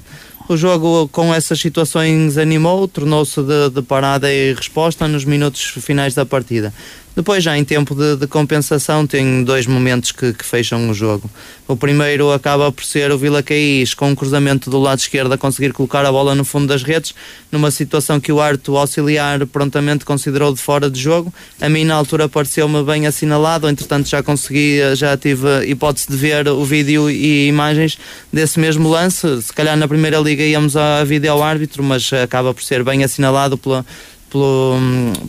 O 0.50 0.58
jogo 0.58 1.08
com 1.10 1.32
essas 1.32 1.60
situações 1.60 2.40
animou, 2.40 2.88
tornou-se 2.88 3.40
de, 3.40 3.70
de 3.70 3.84
parada 3.84 4.34
e 4.34 4.52
resposta 4.52 5.08
nos 5.08 5.24
minutos 5.24 5.62
finais 5.62 6.16
da 6.16 6.26
partida. 6.26 6.74
Depois, 7.18 7.44
já 7.44 7.58
em 7.58 7.64
tempo 7.64 7.96
de, 7.96 8.16
de 8.16 8.28
compensação, 8.28 9.08
tem 9.08 9.44
dois 9.44 9.66
momentos 9.66 10.12
que, 10.12 10.34
que, 10.34 10.46
fecham 10.46 10.88
o 10.88 10.94
jogo. 10.94 11.28
O 11.68 11.76
primeiro 11.76 12.32
acaba 12.32 12.72
por 12.72 12.86
ser 12.86 13.12
o 13.12 13.18
Vila 13.18 13.42
Caís, 13.42 13.96
com 13.96 14.10
um 14.12 14.16
cruzamento 14.16 14.70
do 14.70 14.78
lado 14.78 15.00
esquerdo, 15.00 15.34
a 15.34 15.38
conseguir 15.38 15.74
colocar 15.74 16.06
a 16.06 16.12
bola 16.12 16.36
no 16.36 16.46
fundo 16.46 16.68
das 16.68 16.84
redes, 16.84 17.16
numa 17.52 17.72
situação 17.72 18.20
que 18.20 18.32
o 18.32 18.40
Arto 18.40 18.78
auxiliar 18.78 19.48
prontamente 19.48 20.06
considerou 20.06 20.54
de 20.54 20.62
fora 20.62 20.92
de 20.92 21.02
jogo. 21.02 21.34
A 21.60 21.68
mim, 21.68 21.86
na 21.86 21.96
altura, 21.96 22.30
pareceu-me 22.30 22.84
bem 22.84 23.08
assinalado, 23.08 23.68
entretanto, 23.68 24.08
já 24.08 24.22
consegui, 24.22 24.78
já 24.96 25.18
tive 25.18 25.66
hipótese 25.66 26.06
de 26.08 26.16
ver 26.16 26.48
o 26.48 26.64
vídeo 26.64 27.10
e 27.10 27.48
imagens 27.48 27.98
desse 28.32 28.60
mesmo 28.60 28.88
lance. 28.88 29.42
Se 29.42 29.52
calhar 29.52 29.76
na 29.76 29.88
primeira 29.88 30.20
liga 30.20 30.44
íamos 30.44 30.78
a 30.78 31.04
vídeo 31.04 31.32
ao 31.32 31.42
árbitro, 31.42 31.82
mas 31.82 32.14
acaba 32.14 32.54
por 32.54 32.62
ser 32.62 32.84
bem 32.84 33.04
assinalado 33.04 33.58
pela, 33.58 33.84
pela, 34.30 34.76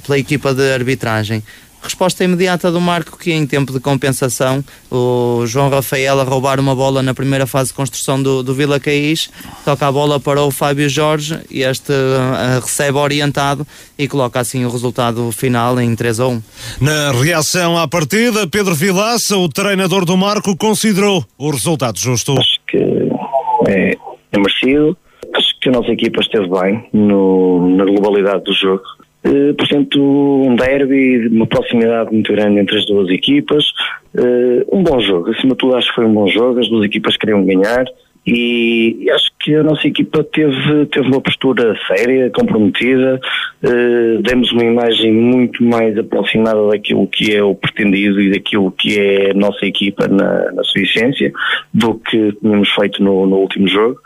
pela 0.05 0.19
equipa 0.19 0.53
de 0.53 0.71
arbitragem. 0.71 1.43
Resposta 1.89 2.23
imediata 2.23 2.71
do 2.71 2.83
Marco 2.83 3.19
que 3.19 3.33
em 3.33 3.47
tempo 3.47 3.73
de 3.73 3.81
compensação 3.81 4.63
o 4.91 5.45
João 5.47 5.71
Rafael 5.71 6.21
a 6.21 6.23
roubar 6.23 6.61
uma 6.61 6.75
bola 6.75 7.03
na 7.03 7.15
primeira 7.15 7.47
fase 7.47 7.71
de 7.71 7.77
construção 7.77 8.23
do, 8.23 8.43
do 8.43 8.53
Vila 8.53 8.79
Caís, 8.79 9.31
toca 9.65 9.89
a 9.89 9.91
bola 9.91 10.21
para 10.21 10.43
o 10.43 10.51
Fábio 10.51 10.87
Jorge 10.87 11.41
e 11.51 11.63
este 11.63 11.91
uh, 11.91 12.61
recebe 12.61 12.99
orientado 12.99 13.67
e 13.99 14.07
coloca 14.07 14.39
assim 14.39 14.67
o 14.67 14.71
resultado 14.71 15.33
final 15.33 15.81
em 15.81 15.97
3 15.97 16.21
a 16.21 16.27
1. 16.27 16.43
Na 16.79 17.11
reação 17.13 17.79
à 17.79 17.89
partida, 17.89 18.47
Pedro 18.47 18.75
Vilaça, 18.75 19.39
o 19.39 19.49
treinador 19.49 20.05
do 20.05 20.15
Marco, 20.15 20.55
considerou 20.59 21.25
o 21.39 21.51
resultado 21.51 21.99
justo. 21.99 22.39
Acho 22.39 22.61
que 22.69 22.77
é, 23.67 23.97
é 24.33 24.39
merecido, 24.39 24.95
acho 25.35 25.59
que 25.59 25.71
a 25.71 25.73
nossa 25.73 25.91
equipa 25.91 26.21
esteve 26.21 26.49
bem 26.51 26.87
no, 26.93 27.67
na 27.79 27.87
globalidade 27.87 28.45
do 28.45 28.53
jogo 28.53 28.98
Uh, 29.25 29.53
portanto, 29.55 30.01
um 30.01 30.55
derby, 30.55 31.27
uma 31.29 31.47
proximidade 31.47 32.13
muito 32.13 32.33
grande 32.33 32.61
entre 32.61 32.79
as 32.79 32.87
duas 32.87 33.11
equipas, 33.11 33.65
uh, 34.15 34.77
um 34.77 34.83
bom 34.83 35.01
jogo, 35.01 35.31
acima 35.31 35.55
de 35.55 35.59
tudo 35.59 35.77
acho 35.77 35.89
que 35.89 35.95
foi 35.97 36.07
um 36.07 36.15
bom 36.15 36.29
jogo, 36.29 36.61
as 36.61 36.69
duas 36.69 36.85
equipas 36.85 37.17
queriam 37.17 37.45
ganhar 37.45 37.85
e, 38.31 38.97
e 39.01 39.11
acho 39.11 39.31
que 39.41 39.55
a 39.55 39.63
nossa 39.63 39.89
equipa 39.89 40.23
teve, 40.23 40.87
teve 40.87 41.09
uma 41.09 41.21
postura 41.21 41.75
séria, 41.87 42.31
comprometida, 42.31 43.19
uh, 43.65 44.23
demos 44.23 44.53
uma 44.53 44.65
imagem 44.65 45.13
muito 45.13 45.65
mais 45.65 45.97
aproximada 45.97 46.69
daquilo 46.69 47.07
que 47.07 47.35
é 47.35 47.43
o 47.43 47.55
pretendido 47.55 48.21
e 48.21 48.31
daquilo 48.31 48.71
que 48.71 48.99
é 49.01 49.31
a 49.31 49.35
nossa 49.35 49.65
equipa 49.65 50.07
na, 50.07 50.53
na 50.53 50.63
sua 50.63 50.83
essência 50.83 51.33
do 51.73 51.95
que 51.95 52.33
tínhamos 52.41 52.69
feito 52.71 53.03
no, 53.03 53.27
no 53.27 53.37
último 53.37 53.67
jogo. 53.67 53.99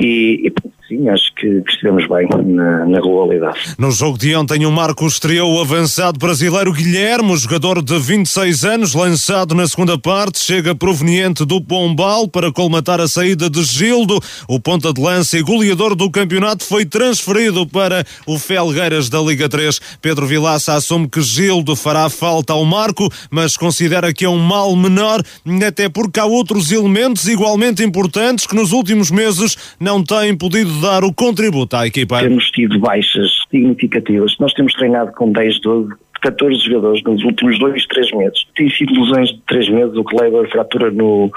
E, 0.00 0.46
e 0.46 0.52
sim, 0.88 1.08
acho 1.08 1.32
que, 1.34 1.60
que 1.60 1.70
estivemos 1.70 2.06
bem 2.08 2.26
na, 2.46 2.86
na, 2.86 3.00
globalidade. 3.00 3.74
No 3.78 3.90
jogo 3.90 4.16
de 4.16 4.34
ontem, 4.34 4.64
o 4.64 4.72
Marco 4.72 5.06
estreou 5.06 5.54
o 5.54 5.60
avançado 5.60 6.18
brasileiro 6.18 6.72
Guilherme, 6.72 7.36
jogador 7.36 7.82
de 7.82 7.98
26 7.98 8.64
anos, 8.64 8.94
lançado 8.94 9.54
na 9.54 9.68
segunda 9.68 9.98
parte, 9.98 10.42
chega 10.42 10.74
proveniente 10.74 11.44
do 11.44 11.60
Pombal 11.60 12.26
para 12.26 12.50
colmatar 12.50 13.00
a 13.00 13.06
saída 13.06 13.50
de 13.50 13.62
Gildo. 13.62 14.18
O 14.48 14.58
ponta 14.58 14.92
de 14.92 15.00
lança 15.00 15.38
e 15.38 15.42
goleador 15.42 15.94
do 15.94 16.10
campeonato 16.10 16.64
foi 16.64 16.86
transferido 16.86 17.66
para 17.66 18.04
o 18.26 18.38
Felgueiras 18.38 19.10
da 19.10 19.20
Liga 19.20 19.48
3. 19.48 19.78
Pedro 20.00 20.26
Vilaça 20.26 20.74
assume 20.74 21.08
que 21.08 21.20
Gildo 21.20 21.76
fará 21.76 22.08
falta 22.08 22.54
ao 22.54 22.64
Marco, 22.64 23.08
mas 23.30 23.56
considera 23.56 24.12
que 24.12 24.24
é 24.24 24.28
um 24.28 24.38
mal 24.38 24.74
menor, 24.74 25.22
até 25.66 25.88
porque 25.88 26.18
há 26.18 26.24
outros 26.24 26.72
elementos 26.72 27.28
igualmente 27.28 27.82
importantes 27.82 28.46
que 28.46 28.56
nos 28.56 28.72
últimos 28.72 29.10
meses 29.10 29.56
não 29.78 30.02
têm 30.02 30.34
podido 30.34 30.77
dar 30.80 31.04
o 31.04 31.12
contributo 31.12 31.76
à 31.76 31.86
equipa. 31.86 32.20
Temos 32.20 32.50
tido 32.50 32.78
baixas 32.78 33.30
significativas. 33.50 34.36
Nós 34.38 34.52
temos 34.54 34.72
treinado 34.74 35.12
com 35.12 35.30
10, 35.32 35.60
12 35.60 35.94
14 36.20 36.58
jogadores 36.64 37.02
nos 37.04 37.22
últimos 37.24 37.58
dois, 37.58 37.86
três 37.86 38.10
meses. 38.12 38.44
Tem 38.56 38.68
sido 38.70 38.92
lesões 39.00 39.30
de 39.30 39.40
três 39.46 39.68
meses, 39.68 39.96
o 39.96 40.04
Kleber 40.04 40.50
fratura 40.50 40.90
no, 40.90 41.30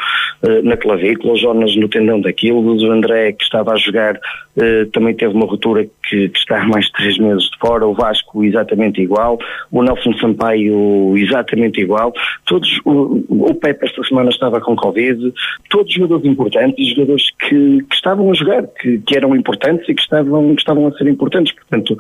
na 0.64 0.76
clavícula, 0.76 1.34
o 1.34 1.38
Jonas 1.38 1.76
no 1.76 1.88
tendão 1.88 2.20
daquilo, 2.20 2.62
o 2.62 2.92
André 2.92 3.32
que 3.34 3.44
estava 3.44 3.74
a 3.74 3.78
jogar 3.78 4.20
eh, 4.58 4.86
também 4.92 5.14
teve 5.14 5.34
uma 5.34 5.46
ruptura 5.46 5.86
que, 6.10 6.30
que, 6.30 6.38
está 6.38 6.62
há 6.62 6.66
mais 6.66 6.86
de 6.86 6.94
três 6.94 7.18
meses 7.18 7.44
de 7.44 7.58
fora, 7.60 7.86
o 7.86 7.94
Vasco 7.94 8.44
exatamente 8.44 9.02
igual, 9.02 9.38
o 9.72 9.84
Nelson 9.84 10.14
Sampaio 10.14 11.16
exatamente 11.16 11.80
igual, 11.80 12.12
todos, 12.46 12.80
o, 12.86 13.24
o 13.30 13.54
Pepe 13.54 13.86
esta 13.86 14.04
semana 14.04 14.30
estava 14.30 14.60
com 14.60 14.76
Covid, 14.76 15.34
todos 15.70 15.94
jogadores 15.94 16.26
importantes, 16.26 16.90
jogadores 16.90 17.30
que, 17.40 17.84
que 17.84 17.96
estavam 17.96 18.32
a 18.32 18.34
jogar, 18.34 18.68
que, 18.80 19.00
que 19.00 19.16
eram 19.16 19.36
importantes 19.36 19.88
e 19.88 19.94
que 19.94 20.02
estavam, 20.02 20.56
que 20.56 20.62
estavam 20.62 20.88
a 20.88 20.92
ser 20.94 21.08
importantes, 21.08 21.54
portanto 21.54 21.98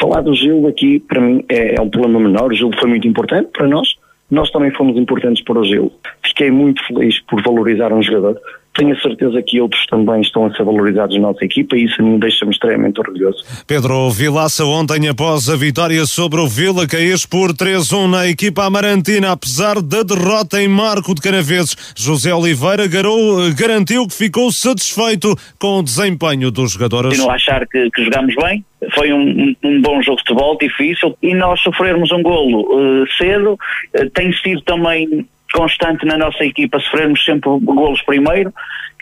Falar 0.00 0.20
do 0.20 0.32
Gil 0.32 0.68
aqui, 0.68 1.00
para 1.00 1.20
mim, 1.20 1.44
é, 1.48 1.74
é 1.74 1.80
um 1.80 1.90
problema 1.90 2.20
menor. 2.20 2.52
O 2.52 2.54
Gil 2.54 2.70
foi 2.78 2.88
muito 2.88 3.08
importante 3.08 3.48
para 3.52 3.66
nós. 3.66 3.96
Nós 4.30 4.50
também 4.50 4.70
fomos 4.70 4.96
importantes 4.96 5.42
para 5.42 5.58
o 5.58 5.64
Gil. 5.64 5.92
Fiquei 6.22 6.50
muito 6.50 6.84
feliz 6.86 7.20
por 7.20 7.42
valorizar 7.42 7.92
um 7.92 8.02
jogador. 8.02 8.40
Tenho 8.78 8.94
a 8.94 9.00
certeza 9.00 9.42
que 9.44 9.60
outros 9.60 9.84
também 9.86 10.20
estão 10.20 10.46
a 10.46 10.54
ser 10.54 10.62
valorizados 10.62 11.16
na 11.16 11.22
nossa 11.22 11.44
equipa 11.44 11.76
e 11.76 11.84
isso 11.84 12.00
me 12.00 12.16
deixa-me 12.16 12.52
extremamente 12.52 13.00
orgulhoso. 13.00 13.44
Pedro 13.66 14.08
Vilaça 14.08 14.64
ontem 14.64 15.08
após 15.08 15.48
a 15.48 15.56
vitória 15.56 16.06
sobre 16.06 16.40
o 16.40 16.46
Vila 16.46 16.86
Caís 16.86 17.26
por 17.26 17.52
3-1 17.52 18.08
na 18.08 18.28
equipa 18.28 18.64
amarantina, 18.64 19.32
apesar 19.32 19.82
da 19.82 20.04
derrota 20.04 20.62
em 20.62 20.68
Marco 20.68 21.12
de 21.12 21.20
Canaveses, 21.20 21.76
José 21.96 22.32
Oliveira 22.32 22.86
garou, 22.86 23.52
garantiu 23.52 24.06
que 24.06 24.14
ficou 24.14 24.52
satisfeito 24.52 25.34
com 25.58 25.80
o 25.80 25.82
desempenho 25.82 26.52
dos 26.52 26.74
jogadores. 26.74 27.10
Continuo 27.10 27.32
a 27.32 27.34
achar 27.34 27.66
que, 27.66 27.90
que 27.90 28.04
jogamos 28.04 28.32
bem, 28.36 28.64
foi 28.94 29.12
um, 29.12 29.56
um, 29.64 29.82
bom 29.82 30.00
jogo 30.02 30.18
de 30.18 30.22
futebol, 30.22 30.56
difícil, 30.56 31.18
e 31.20 31.34
nós 31.34 31.60
sofrermos 31.62 32.12
um 32.12 32.22
golo 32.22 32.60
uh, 32.60 33.06
cedo 33.16 33.54
uh, 33.54 34.10
tem 34.14 34.32
sido 34.34 34.60
também 34.62 35.26
constante 35.52 36.04
na 36.04 36.18
nossa 36.18 36.44
equipa, 36.44 36.78
sofrermos 36.80 37.24
sempre 37.24 37.48
golos 37.60 38.02
primeiro 38.02 38.52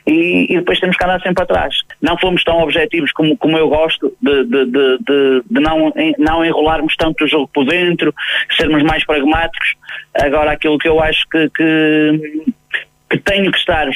e, 0.07 0.47
e, 0.53 0.57
depois 0.57 0.79
temos 0.79 0.97
que 0.97 1.05
andar 1.05 1.21
sempre 1.21 1.43
atrás. 1.43 1.75
Não 2.01 2.17
fomos 2.17 2.45
tão 2.45 2.59
objetivos 2.61 3.11
como, 3.11 3.37
como 3.37 3.59
eu 3.59 3.69
gosto 3.69 4.17
de, 4.23 4.45
de, 4.45 4.65
de, 4.67 5.43
de, 5.51 5.61
não, 5.61 5.93
não 6.19 6.45
enrolarmos 6.45 6.95
tanto 6.97 7.25
o 7.25 7.29
jogo 7.29 7.51
por 7.53 7.65
dentro, 7.65 8.15
sermos 8.57 8.85
mais 8.85 9.05
pragmáticos. 9.05 9.75
Agora, 10.15 10.53
aquilo 10.53 10.79
que 10.79 10.89
eu 10.89 11.03
acho 11.03 11.29
que, 11.29 11.51
que, 11.51 12.45
que 13.11 13.19
tenho 13.19 13.51
que 13.51 13.59
estar 13.59 13.89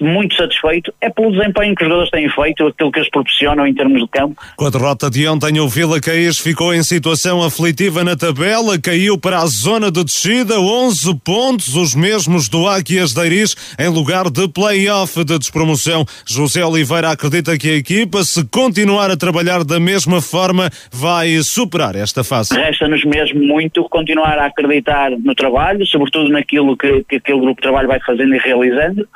muito 0.00 0.34
satisfeito 0.34 0.92
é 1.00 1.10
pelo 1.10 1.32
desempenho 1.32 1.74
que 1.74 1.82
os 1.82 1.88
jogadores 1.88 2.10
têm 2.10 2.28
feito, 2.28 2.66
aquilo 2.66 2.92
que 2.92 2.98
eles 2.98 3.10
proporcionam 3.10 3.66
em 3.66 3.74
termos 3.74 4.00
de 4.00 4.08
campo. 4.08 4.40
Com 4.56 4.66
a 4.66 4.70
derrota 4.70 5.10
de 5.10 5.26
ontem, 5.26 5.60
o 5.60 5.68
Vila 5.68 6.00
Caís 6.00 6.38
ficou 6.38 6.74
em 6.74 6.82
situação 6.82 7.42
aflitiva 7.42 8.02
na 8.04 8.16
tabela, 8.16 8.78
caiu 8.78 9.18
para 9.18 9.38
a 9.38 9.46
zona 9.46 9.90
de 9.90 10.02
descida, 10.04 10.60
11 10.60 11.14
pontos, 11.24 11.76
os 11.76 11.94
mesmos 11.94 12.48
do 12.48 12.66
Águias 12.66 13.12
de 13.12 13.24
Iris, 13.24 13.76
em 13.78 13.88
lugar 13.88 14.30
de 14.30 14.48
play-off 14.48 15.24
de 15.24 15.38
despromoção. 15.38 16.04
José 16.26 16.64
Oliveira 16.64 17.10
acredita 17.10 17.56
que 17.58 17.70
a 17.70 17.76
equipa, 17.76 18.22
se 18.24 18.44
continuar 18.46 19.10
a 19.10 19.16
trabalhar 19.16 19.64
da 19.64 19.80
mesma 19.80 20.20
forma, 20.20 20.70
vai 20.92 21.38
superar 21.42 21.96
esta 21.96 22.24
fase. 22.24 22.54
Resta-nos 22.54 23.04
mesmo 23.04 23.42
muito 23.42 23.84
continuar 23.88 24.38
a 24.38 24.46
acreditar 24.46 25.10
no 25.10 25.34
trabalho, 25.34 25.84
sobretudo 25.86 26.28
naquilo 26.30 26.76
que, 26.76 27.04
que 27.08 27.16
aquele 27.16 27.40
grupo 27.40 27.60
de 27.60 27.62
trabalho 27.62 27.88
vai 27.88 28.00
fazendo 28.00 28.34
e 28.34 28.38
realizando, 28.38 29.08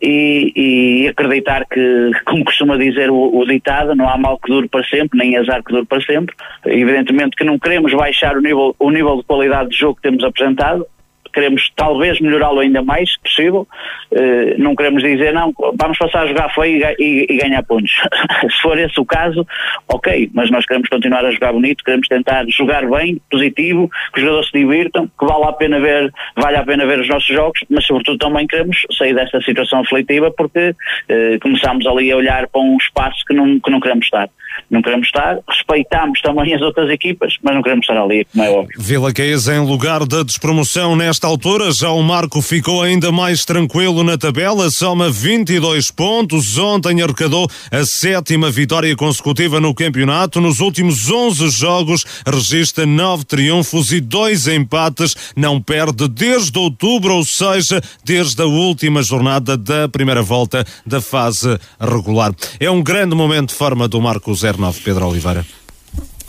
e 0.00 0.31
e, 0.56 1.08
acreditar 1.08 1.66
que, 1.66 2.10
como 2.24 2.44
costuma 2.44 2.76
dizer 2.76 3.10
o, 3.10 3.36
o, 3.36 3.46
ditado, 3.46 3.94
não 3.94 4.08
há 4.08 4.16
mal 4.16 4.38
que 4.38 4.50
dure 4.50 4.68
para 4.68 4.84
sempre, 4.84 5.18
nem 5.18 5.36
azar 5.36 5.62
que 5.62 5.72
dure 5.72 5.86
para 5.86 6.00
sempre. 6.00 6.34
Evidentemente 6.66 7.36
que 7.36 7.44
não 7.44 7.58
queremos 7.58 7.92
baixar 7.92 8.36
o 8.36 8.40
nível, 8.40 8.74
o 8.78 8.90
nível 8.90 9.16
de 9.16 9.24
qualidade 9.24 9.70
de 9.70 9.76
jogo 9.76 9.96
que 9.96 10.02
temos 10.02 10.24
apresentado, 10.24 10.86
queremos 11.32 11.70
talvez 11.76 12.20
melhorá-lo 12.20 12.60
ainda 12.60 12.82
mais, 12.82 13.12
se 13.12 13.20
possível. 13.20 13.66
Uh, 14.10 14.58
não 14.58 14.74
queremos 14.74 15.02
dizer, 15.02 15.32
não, 15.32 15.52
vamos 15.74 15.98
passar 15.98 16.22
a 16.22 16.26
jogar 16.26 16.54
feio 16.54 16.84
e, 16.98 17.26
e, 17.28 17.36
ganhar 17.38 17.62
pontos. 17.62 17.92
se 18.50 18.62
for 18.62 18.78
esse 18.78 18.98
o 19.00 19.04
caso, 19.04 19.46
ok, 19.88 20.30
mas 20.34 20.50
nós 20.50 20.66
queremos 20.66 20.88
continuar 20.88 21.24
a 21.24 21.30
jogar 21.30 21.52
bonito, 21.52 21.84
queremos 21.84 22.08
tentar 22.08 22.44
jogar 22.48 22.88
bem, 22.88 23.20
positivo, 23.30 23.90
que 24.12 24.20
os 24.20 24.22
jogadores 24.22 24.50
se 24.50 24.58
divirtam, 24.58 25.06
que 25.06 25.26
vale 25.26 25.44
a 25.44 25.52
pena 25.52 25.80
ver, 25.80 26.12
vale 26.36 26.56
a 26.56 26.64
pena 26.64 26.86
ver 26.86 27.00
os 27.00 27.08
nossos 27.08 27.28
jogos, 27.28 27.60
mas 27.68 27.84
sobretudo 27.86 28.18
também 28.18 28.46
queremos 28.46 28.82
sair 28.96 29.14
desta 29.14 29.40
situação 29.42 29.80
aflitiva 29.80 30.30
porque 30.30 30.70
uh, 30.70 31.40
começámos 31.40 31.86
ali 31.86 32.10
a 32.12 32.16
olhar 32.16 32.46
para 32.48 32.60
um 32.60 32.76
espaço 32.76 33.24
que 33.26 33.34
não, 33.34 33.58
que 33.58 33.70
não 33.70 33.80
queremos 33.80 34.04
estar. 34.04 34.28
Não 34.72 34.80
queremos 34.80 35.06
estar, 35.06 35.38
respeitamos 35.46 36.18
também 36.22 36.54
as 36.54 36.62
outras 36.62 36.88
equipas, 36.88 37.34
mas 37.42 37.54
não 37.54 37.62
queremos 37.62 37.84
estar 37.84 38.02
ali, 38.02 38.24
como 38.24 38.42
é 38.42 38.50
óbvio. 38.50 38.74
Vila 38.78 39.12
Caís 39.12 39.46
em 39.46 39.58
lugar 39.58 40.06
da 40.06 40.22
despromoção 40.22 40.96
nesta 40.96 41.26
altura, 41.26 41.70
já 41.70 41.90
o 41.90 42.02
Marco 42.02 42.40
ficou 42.40 42.82
ainda 42.82 43.12
mais 43.12 43.44
tranquilo 43.44 44.02
na 44.02 44.16
tabela, 44.16 44.70
soma 44.70 45.10
22 45.10 45.90
pontos. 45.90 46.56
Ontem 46.56 47.02
arrecadou 47.02 47.46
a 47.70 47.84
sétima 47.84 48.50
vitória 48.50 48.96
consecutiva 48.96 49.60
no 49.60 49.74
campeonato. 49.74 50.40
Nos 50.40 50.60
últimos 50.60 51.10
11 51.10 51.50
jogos, 51.50 52.06
registra 52.26 52.86
9 52.86 53.26
triunfos 53.26 53.92
e 53.92 54.00
2 54.00 54.48
empates. 54.48 55.14
Não 55.36 55.60
perde 55.60 56.08
desde 56.08 56.58
outubro, 56.58 57.16
ou 57.16 57.24
seja, 57.24 57.82
desde 58.02 58.40
a 58.40 58.46
última 58.46 59.02
jornada 59.02 59.54
da 59.54 59.86
primeira 59.86 60.22
volta 60.22 60.64
da 60.86 61.02
fase 61.02 61.58
regular. 61.78 62.32
É 62.58 62.70
um 62.70 62.82
grande 62.82 63.14
momento 63.14 63.50
de 63.50 63.54
forma 63.54 63.86
do 63.86 64.00
Marco 64.00 64.34
09, 64.62 64.80
Pedro 64.82 65.08
Oliveira. 65.08 65.44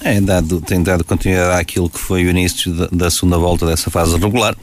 É, 0.01 0.19
dado, 0.19 0.59
tem 0.59 0.81
dado 0.81 1.03
continuidade 1.03 1.61
àquilo 1.61 1.89
que 1.89 1.99
foi 1.99 2.25
o 2.25 2.29
início 2.29 2.73
da, 2.73 2.87
da 2.91 3.09
segunda 3.11 3.37
volta 3.37 3.65
dessa 3.65 3.89
fase 3.89 4.17
regular. 4.17 4.55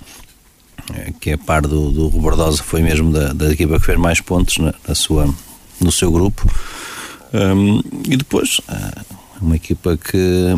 Eh, 0.94 1.12
que 1.20 1.30
é 1.30 1.36
par 1.36 1.62
do, 1.62 1.90
do 1.90 2.08
Robordosa, 2.08 2.62
foi 2.62 2.82
mesmo 2.82 3.12
da, 3.12 3.32
da 3.32 3.52
equipa 3.52 3.78
que 3.78 3.86
fez 3.86 3.98
mais 3.98 4.20
pontos 4.20 4.58
na, 4.58 4.74
na 4.86 4.94
sua, 4.94 5.32
no 5.80 5.92
seu 5.92 6.10
grupo. 6.10 6.50
Um, 7.32 7.80
e 8.08 8.16
depois, 8.16 8.60
eh, 8.68 9.02
uma 9.40 9.56
equipa 9.56 9.96
que, 9.96 10.54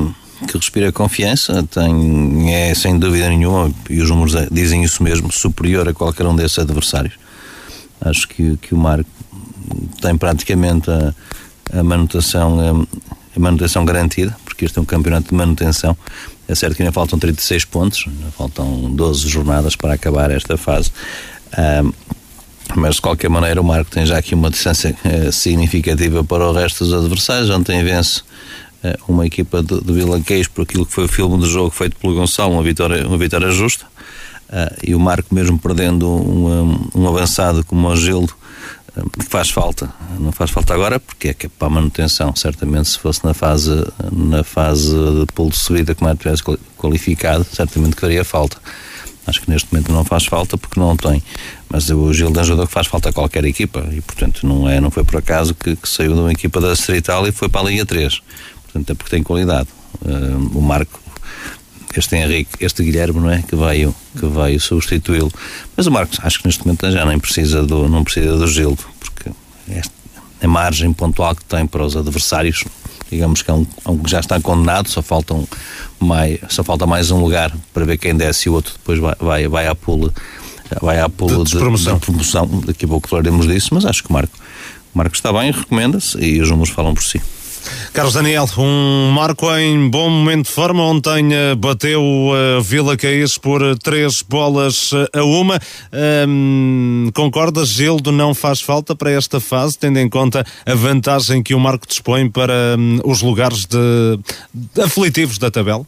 que 0.48 0.56
respira 0.56 0.90
confiança, 0.90 1.62
tem, 1.64 2.52
é 2.52 2.74
sem 2.74 2.98
dúvida 2.98 3.28
nenhuma, 3.28 3.70
e 3.90 4.00
os 4.00 4.08
números 4.08 4.34
dizem 4.50 4.82
isso 4.82 5.02
mesmo, 5.02 5.30
superior 5.30 5.88
a 5.88 5.94
qualquer 5.94 6.26
um 6.26 6.34
desses 6.34 6.58
adversários. 6.58 7.14
Acho 8.00 8.26
que, 8.26 8.56
que 8.56 8.74
o 8.74 8.78
Marco 8.78 9.10
tem 10.00 10.16
praticamente 10.16 10.90
a, 10.90 11.14
a 11.70 11.82
manutenção, 11.82 12.86
a, 13.36 13.40
manutenção 13.40 13.84
garantida, 13.84 14.36
porque 14.44 14.64
este 14.64 14.78
é 14.78 14.82
um 14.82 14.84
campeonato 14.84 15.28
de 15.28 15.34
manutenção 15.34 15.96
é 16.48 16.54
certo 16.54 16.76
que 16.76 16.82
ainda 16.82 16.92
faltam 16.92 17.18
36 17.18 17.64
pontos, 17.64 18.06
faltam 18.36 18.90
12 18.94 19.28
jornadas 19.28 19.74
para 19.74 19.94
acabar 19.94 20.30
esta 20.30 20.56
fase. 20.58 20.90
Mas 22.74 22.96
de 22.96 23.02
qualquer 23.02 23.28
maneira 23.28 23.60
o 23.60 23.64
Marco 23.64 23.90
tem 23.90 24.06
já 24.06 24.18
aqui 24.18 24.34
uma 24.34 24.50
distância 24.50 24.96
uh, 25.04 25.32
significativa 25.32 26.24
para 26.24 26.48
o 26.48 26.52
resto 26.52 26.84
dos 26.84 26.94
adversários. 26.94 27.50
Ontem 27.50 27.82
vence 27.84 28.20
uh, 28.20 28.98
uma 29.12 29.26
equipa 29.26 29.62
de, 29.62 29.80
de 29.80 29.92
Vila 29.92 30.20
Queijo 30.20 30.50
por 30.50 30.62
aquilo 30.62 30.86
que 30.86 30.92
foi 30.92 31.04
o 31.04 31.08
filme 31.08 31.38
do 31.38 31.46
jogo 31.46 31.70
feito 31.70 31.96
pelo 31.96 32.14
Gonçalo, 32.14 32.54
uma 32.54 32.62
vitória, 32.62 33.06
uma 33.06 33.18
vitória 33.18 33.50
justa. 33.50 33.84
Uh, 34.48 34.74
e 34.82 34.94
o 34.94 35.00
Marco, 35.00 35.34
mesmo 35.34 35.58
perdendo 35.58 36.08
um, 36.08 36.62
um, 36.94 37.02
um 37.02 37.08
avançado 37.08 37.64
como 37.64 37.88
o 37.88 37.96
Gildo, 37.96 38.34
faz 39.28 39.50
falta. 39.50 39.92
Não 40.18 40.32
faz 40.32 40.50
falta 40.50 40.74
agora 40.74 41.00
porque 41.00 41.28
é 41.28 41.34
que 41.34 41.46
é 41.46 41.48
para 41.48 41.68
a 41.68 41.70
manutenção. 41.70 42.34
Certamente 42.36 42.88
se 42.90 42.98
fosse 42.98 43.24
na 43.24 43.34
fase, 43.34 43.70
na 44.10 44.44
fase 44.44 44.90
de 44.90 45.26
pulo 45.32 45.50
de 45.50 45.58
subida 45.58 45.94
que 45.94 46.02
mais 46.02 46.18
tivesse 46.18 46.42
qualificado, 46.76 47.44
certamente 47.44 47.94
que 47.94 48.00
faria 48.00 48.24
falta. 48.24 48.58
Acho 49.26 49.40
que 49.40 49.50
neste 49.50 49.72
momento 49.72 49.92
não 49.92 50.04
faz 50.04 50.24
falta 50.24 50.58
porque 50.58 50.78
não 50.78 50.96
tem. 50.96 51.22
Mas 51.68 51.88
o 51.90 52.12
Gil 52.12 52.32
ajudou 52.38 52.66
que 52.66 52.72
faz 52.72 52.86
falta 52.86 53.10
a 53.10 53.12
qualquer 53.12 53.44
equipa 53.44 53.86
e, 53.92 54.00
portanto, 54.00 54.46
não, 54.46 54.68
é, 54.68 54.80
não 54.80 54.90
foi 54.90 55.04
por 55.04 55.16
acaso 55.16 55.54
que, 55.54 55.76
que 55.76 55.88
saiu 55.88 56.14
de 56.14 56.20
uma 56.20 56.32
equipa 56.32 56.60
da 56.60 56.74
Serital 56.74 57.26
e 57.26 57.32
foi 57.32 57.48
para 57.48 57.60
a 57.60 57.70
Liga 57.70 57.86
3. 57.86 58.20
Portanto, 58.64 58.90
é 58.90 58.94
porque 58.94 59.10
tem 59.10 59.22
qualidade. 59.22 59.68
Uh, 60.00 60.58
o 60.58 60.60
Marco 60.60 61.00
este 61.96 62.16
Henrique, 62.16 62.64
este 62.64 62.82
Guilherme, 62.82 63.20
não 63.20 63.30
é? 63.30 63.42
Que 63.42 63.56
veio, 63.56 63.94
que 64.18 64.26
veio 64.26 64.60
substituí-lo. 64.60 65.32
Mas 65.76 65.86
o 65.86 65.90
Marcos, 65.90 66.18
acho 66.22 66.40
que 66.40 66.46
neste 66.46 66.64
momento 66.64 66.90
já 66.90 67.04
nem 67.04 67.18
precisa 67.18 67.62
do, 67.62 67.88
não 67.88 68.04
precisa 68.04 68.36
do 68.36 68.46
Gildo, 68.46 68.84
porque 69.00 69.30
a 70.42 70.48
margem 70.48 70.92
pontual 70.92 71.34
que 71.34 71.44
tem 71.44 71.66
para 71.66 71.84
os 71.84 71.96
adversários, 71.96 72.64
digamos 73.10 73.42
que 73.42 73.50
é 73.50 73.54
um, 73.54 73.66
é 73.84 73.90
um 73.90 73.98
que 73.98 74.10
já 74.10 74.20
está 74.20 74.40
condenado, 74.40 74.88
só, 74.88 75.00
faltam 75.02 75.46
mais, 76.00 76.40
só 76.48 76.64
falta 76.64 76.86
mais 76.86 77.10
um 77.10 77.20
lugar 77.20 77.52
para 77.72 77.84
ver 77.84 77.96
quem 77.98 78.16
desce 78.16 78.48
e 78.48 78.50
o 78.50 78.54
outro 78.54 78.72
depois 78.72 78.98
vai, 78.98 79.14
vai, 79.20 79.48
vai 79.48 79.66
à 79.68 79.74
pula 79.74 80.12
vai 80.80 81.00
à 81.00 81.08
pula 81.08 81.44
de, 81.44 81.50
de, 81.50 81.50
de, 81.50 81.58
promoção. 81.98 82.46
Daqui 82.64 82.86
a 82.86 82.88
pouco 82.88 83.08
falaremos 83.08 83.46
disso, 83.46 83.70
mas 83.72 83.84
acho 83.84 84.02
que 84.02 84.10
o 84.10 84.12
Marco, 84.12 84.32
o 84.94 84.98
Marco 84.98 85.14
está 85.14 85.32
bem, 85.32 85.50
recomenda-se 85.50 86.18
e 86.18 86.40
os 86.40 86.50
números 86.50 86.72
falam 86.72 86.94
por 86.94 87.02
si. 87.02 87.20
Carlos 87.92 88.14
Daniel, 88.14 88.46
um 88.56 89.10
marco 89.10 89.54
em 89.56 89.88
bom 89.88 90.08
momento 90.08 90.46
de 90.46 90.52
forma. 90.52 90.82
Ontem 90.82 91.32
eh, 91.32 91.54
bateu 91.54 92.02
a 92.32 92.60
Vila 92.60 92.96
Caís 92.96 93.36
por 93.36 93.62
eh, 93.62 93.74
três 93.82 94.22
bolas 94.22 94.90
eh, 94.92 95.18
a 95.18 95.24
uma. 95.24 95.60
Um, 96.26 97.10
concordas, 97.14 97.68
Gildo, 97.68 98.10
não 98.10 98.34
faz 98.34 98.60
falta 98.60 98.96
para 98.96 99.10
esta 99.10 99.40
fase, 99.40 99.78
tendo 99.78 99.98
em 99.98 100.08
conta 100.08 100.44
a 100.64 100.74
vantagem 100.74 101.42
que 101.42 101.54
o 101.54 101.60
Marco 101.60 101.86
dispõe 101.86 102.30
para 102.30 102.76
um, 102.78 103.00
os 103.04 103.20
lugares 103.22 103.66
de, 103.66 104.18
de 104.54 104.80
aflitivos 104.80 105.38
da 105.38 105.50
tabela? 105.50 105.86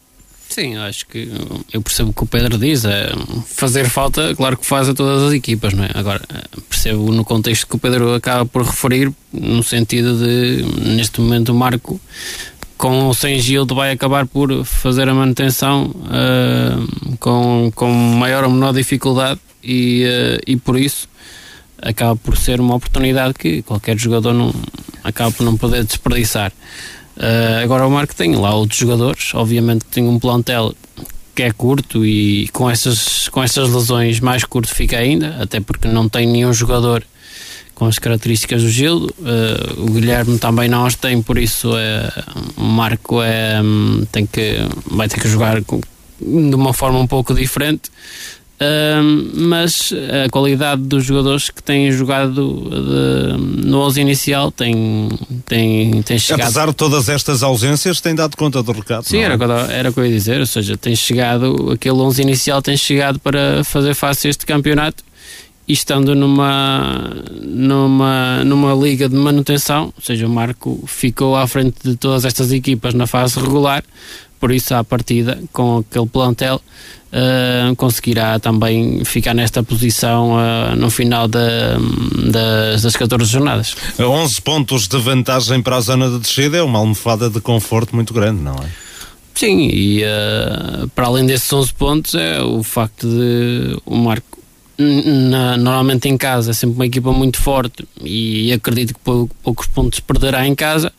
Sim, 0.49 0.77
acho 0.77 1.05
que 1.07 1.29
eu 1.73 1.81
percebo 1.81 2.11
o 2.11 2.13
que 2.13 2.23
o 2.23 2.27
Pedro 2.27 2.57
diz. 2.57 2.85
É 2.85 3.11
fazer 3.47 3.89
falta, 3.89 4.33
claro 4.35 4.57
que 4.57 4.65
faz 4.65 4.87
a 4.87 4.93
todas 4.93 5.23
as 5.23 5.33
equipas, 5.33 5.73
não 5.73 5.83
é? 5.83 5.89
Agora, 5.93 6.21
percebo 6.69 7.11
no 7.11 7.25
contexto 7.25 7.67
que 7.67 7.75
o 7.75 7.79
Pedro 7.79 8.13
acaba 8.13 8.45
por 8.45 8.63
referir, 8.63 9.11
no 9.33 9.63
sentido 9.63 10.17
de, 10.17 10.63
neste 10.95 11.19
momento, 11.19 11.49
o 11.49 11.55
Marco, 11.55 11.99
com 12.77 13.05
ou 13.05 13.13
sem 13.13 13.39
Gildo, 13.39 13.75
vai 13.75 13.91
acabar 13.91 14.25
por 14.25 14.63
fazer 14.63 15.09
a 15.09 15.13
manutenção 15.13 15.87
uh, 15.87 17.17
com, 17.19 17.71
com 17.73 17.91
maior 17.91 18.43
ou 18.43 18.49
menor 18.49 18.73
dificuldade 18.73 19.39
e, 19.63 20.05
uh, 20.05 20.41
e 20.45 20.55
por 20.57 20.77
isso 20.77 21.07
acaba 21.81 22.15
por 22.15 22.37
ser 22.37 22.59
uma 22.59 22.75
oportunidade 22.75 23.33
que 23.33 23.61
qualquer 23.61 23.97
jogador 23.97 24.33
não 24.33 24.53
acaba 25.03 25.31
por 25.31 25.43
não 25.43 25.57
poder 25.57 25.83
desperdiçar. 25.83 26.51
Uh, 27.17 27.63
agora 27.63 27.87
o 27.87 27.91
Marco 27.91 28.15
tem 28.15 28.35
lá 28.35 28.53
outros 28.53 28.79
jogadores, 28.79 29.33
obviamente 29.33 29.85
tem 29.85 30.07
um 30.07 30.19
plantel 30.19 30.75
que 31.33 31.43
é 31.43 31.51
curto 31.51 32.05
e 32.05 32.47
com 32.49 32.69
essas, 32.69 33.27
com 33.29 33.43
essas 33.43 33.69
lesões 33.69 34.19
mais 34.19 34.43
curto 34.43 34.73
fica 34.73 34.97
ainda, 34.97 35.37
até 35.41 35.59
porque 35.59 35.87
não 35.87 36.07
tem 36.07 36.27
nenhum 36.27 36.53
jogador 36.53 37.03
com 37.73 37.85
as 37.85 37.99
características 37.99 38.63
do 38.63 38.69
Gildo. 38.69 39.13
Uh, 39.19 39.83
o 39.83 39.91
Guilherme 39.91 40.39
também 40.39 40.69
não 40.69 40.85
as 40.85 40.95
tem, 40.95 41.21
por 41.21 41.37
isso 41.37 41.77
é, 41.77 42.09
o 42.57 42.63
Marco 42.63 43.21
é, 43.21 43.61
um, 43.61 44.05
tem 44.11 44.25
que, 44.25 44.57
vai 44.89 45.09
ter 45.09 45.19
que 45.19 45.27
jogar 45.27 45.61
com, 45.63 45.81
de 46.19 46.55
uma 46.55 46.73
forma 46.73 46.99
um 46.99 47.07
pouco 47.07 47.33
diferente 47.33 47.91
mas 49.33 49.93
a 50.25 50.29
qualidade 50.29 50.81
dos 50.83 51.03
jogadores 51.03 51.49
que 51.49 51.61
têm 51.61 51.91
jogado 51.91 52.69
de, 52.69 53.67
no 53.67 53.79
11 53.81 54.01
inicial 54.01 54.51
tem, 54.51 55.09
tem, 55.45 56.01
tem 56.03 56.17
chegado. 56.17 56.47
Apesar 56.47 56.67
de 56.67 56.73
todas 56.73 57.09
estas 57.09 57.43
ausências, 57.43 57.99
tem 57.99 58.15
dado 58.15 58.37
conta 58.37 58.63
do 58.63 58.71
recado. 58.71 59.03
Sim, 59.03 59.19
era, 59.19 59.33
é? 59.33 59.79
era 59.79 59.89
o 59.89 59.93
que 59.93 59.99
eu 59.99 60.05
ia 60.05 60.11
dizer. 60.11 60.39
Ou 60.39 60.45
seja, 60.45 60.77
tem 60.77 60.95
chegado, 60.95 61.71
aquele 61.71 61.95
11 61.95 62.21
inicial 62.21 62.61
tem 62.61 62.77
chegado 62.77 63.19
para 63.19 63.63
fazer 63.63 63.93
face 63.93 64.27
a 64.27 64.29
este 64.29 64.45
campeonato 64.45 65.03
e 65.67 65.73
estando 65.73 66.13
numa, 66.13 67.11
numa, 67.41 68.43
numa 68.43 68.73
liga 68.73 69.09
de 69.09 69.15
manutenção, 69.15 69.85
ou 69.85 70.03
seja, 70.03 70.27
o 70.27 70.29
Marco 70.29 70.83
ficou 70.85 71.35
à 71.35 71.47
frente 71.47 71.77
de 71.83 71.95
todas 71.95 72.23
estas 72.23 72.51
equipas 72.51 72.93
na 72.93 73.07
fase 73.07 73.39
regular, 73.39 73.83
por 74.45 74.51
isso, 74.51 74.75
à 74.75 74.83
partida, 74.83 75.39
com 75.51 75.77
aquele 75.77 76.05
plantel, 76.05 76.61
uh, 77.11 77.75
conseguirá 77.77 78.37
também 78.37 79.03
ficar 79.03 79.33
nesta 79.33 79.63
posição 79.63 80.33
uh, 80.33 80.75
no 80.75 80.91
final 80.91 81.27
das, 81.27 82.83
das 82.83 82.95
14 82.95 83.25
jornadas. 83.25 83.75
11 83.99 84.41
pontos 84.43 84.87
de 84.87 84.99
vantagem 84.99 85.63
para 85.63 85.77
a 85.77 85.79
zona 85.79 86.11
de 86.11 86.19
descida 86.19 86.57
é 86.57 86.61
uma 86.61 86.77
almofada 86.77 87.27
de 87.27 87.41
conforto 87.41 87.95
muito 87.95 88.13
grande, 88.13 88.39
não 88.39 88.53
é? 88.53 88.69
Sim, 89.33 89.67
e 89.67 90.03
uh, 90.03 90.87
para 90.89 91.07
além 91.07 91.25
desses 91.25 91.51
11 91.51 91.73
pontos 91.73 92.13
é 92.13 92.39
o 92.39 92.61
facto 92.61 93.07
de 93.07 93.79
o 93.83 93.95
Marco 93.95 94.37
na, 94.77 95.57
normalmente 95.57 96.07
em 96.07 96.17
casa 96.17 96.51
é 96.51 96.53
sempre 96.53 96.75
uma 96.75 96.85
equipa 96.85 97.11
muito 97.11 97.41
forte 97.41 97.83
e 97.99 98.53
acredito 98.53 98.93
que 98.93 98.99
poucos 99.41 99.65
pontos 99.65 99.99
perderá 100.01 100.45
em 100.45 100.53
casa 100.53 100.93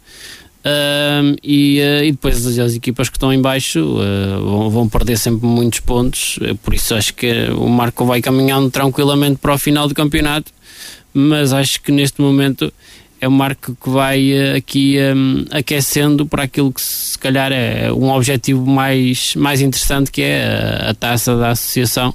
Uh, 0.67 1.37
e, 1.45 1.79
uh, 1.79 2.05
e, 2.05 2.11
depois 2.11 2.45
as, 2.45 2.59
as, 2.59 2.75
equipas 2.75 3.09
que 3.09 3.17
estão 3.17 3.33
em 3.33 3.41
baixo 3.41 3.79
uh, 3.79 4.45
vão, 4.45 4.71
vão, 4.71 4.89
perder 4.89 5.17
sempre 5.17 5.47
muitos 5.47 5.79
pontos, 5.79 6.41
por 6.65 6.75
isso 6.75 6.93
acho 6.93 7.15
que 7.15 7.51
o 7.57 7.69
Marco 7.69 8.05
vai 8.05 8.21
caminhando 8.21 8.69
tranquilamente 8.69 9.37
para 9.37 9.55
o 9.55 9.59
final 9.59 9.87
do 9.87 9.95
campeonato, 9.95 10.51
mas 11.15 11.53
acho 11.53 11.81
que 11.81 11.93
neste 11.93 12.21
momento 12.21 12.73
é 13.21 13.29
um 13.29 13.33
marco 13.33 13.77
que 13.81 13.89
vai 13.89 14.57
aqui 14.57 14.97
um, 15.15 15.45
aquecendo 15.53 16.27
para 16.27 16.43
aquilo 16.43 16.73
que 16.73 16.83
se 16.83 17.17
calhar 17.17 17.53
é 17.53 17.93
um 17.93 18.11
objetivo 18.11 18.67
mais, 18.67 19.37
mais 19.37 19.61
interessante 19.61 20.11
que 20.11 20.21
é 20.21 20.83
a, 20.85 20.91
a 20.91 20.95
taça 20.95 21.37
da 21.37 21.51
associação. 21.51 22.13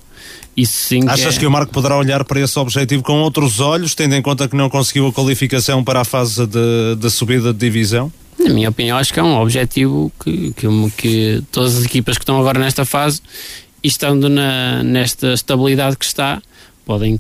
Isso 0.58 0.74
sim 0.74 1.08
Achas 1.08 1.30
que, 1.30 1.38
é... 1.38 1.40
que 1.40 1.46
o 1.48 1.52
Marco 1.52 1.72
poderá 1.72 1.98
olhar 1.98 2.26
para 2.26 2.42
esse 2.42 2.60
objetivo 2.60 3.02
com 3.02 3.22
outros 3.22 3.62
olhos, 3.62 3.96
tendo 3.96 4.14
em 4.14 4.22
conta 4.22 4.50
que 4.50 4.58
não 4.58 4.70
conseguiu 4.70 5.08
a 5.08 5.14
qualificação 5.14 5.82
para 5.82 6.02
a 6.02 6.06
fase 6.06 6.46
de, 6.46 6.98
de 7.00 7.10
subida 7.10 7.54
de 7.54 7.60
divisão? 7.60 8.12
Na 8.44 8.54
minha 8.54 8.70
opinião, 8.70 8.98
acho 8.98 9.14
que 9.14 9.20
é 9.20 9.24
um 9.24 9.40
objetivo 9.40 10.12
que, 10.24 10.54
que, 10.54 10.68
que 10.98 11.44
todas 11.52 11.78
as 11.78 11.86
equipas 11.86 12.18
que 12.18 12.24
estão 12.24 12.40
agora 12.40 12.60
nesta 12.60 12.86
fase 12.86 13.22
e 13.84 13.88
estando 13.88 14.30
na, 14.30 14.84
nesta 14.84 15.34
estabilidade 15.34 15.98
que 15.98 16.06
está, 16.06 16.42
podem 16.86 17.18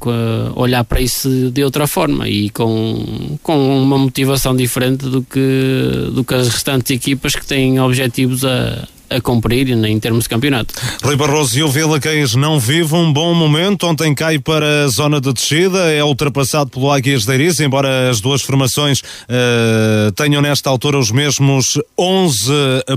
olhar 0.55 0.83
para 0.83 0.99
isso 0.99 1.51
de 1.51 1.63
outra 1.63 1.87
forma 1.87 2.27
e 2.27 2.49
com, 2.49 3.37
com 3.41 3.81
uma 3.81 3.97
motivação 3.97 4.55
diferente 4.55 5.05
do 5.05 5.21
que, 5.21 6.09
do 6.13 6.23
que 6.23 6.33
as 6.33 6.49
restantes 6.49 6.91
equipas 6.91 7.35
que 7.35 7.45
têm 7.45 7.79
objetivos 7.79 8.43
a, 8.43 8.87
a 9.11 9.21
cumprir 9.21 9.69
em 9.69 9.99
termos 9.99 10.23
de 10.23 10.29
campeonato. 10.29 10.73
Rui 11.03 11.15
Barroso 11.15 11.57
e 11.59 11.63
o 11.63 11.67
Vila 11.69 11.99
Caís 11.99 12.33
não 12.33 12.59
vive 12.59 12.95
um 12.95 13.11
bom 13.11 13.33
momento. 13.33 13.85
Ontem 13.85 14.15
cai 14.15 14.39
para 14.39 14.85
a 14.85 14.87
zona 14.87 15.19
de 15.19 15.31
descida, 15.33 15.91
é 15.91 16.03
ultrapassado 16.03 16.69
pelo 16.69 16.91
Águias 16.91 17.25
de 17.25 17.33
Iris, 17.33 17.59
embora 17.59 18.09
as 18.09 18.21
duas 18.21 18.41
formações 18.41 19.01
uh, 19.01 20.11
tenham 20.15 20.41
nesta 20.41 20.69
altura 20.69 20.97
os 20.97 21.11
mesmos 21.11 21.77
11 21.99 22.51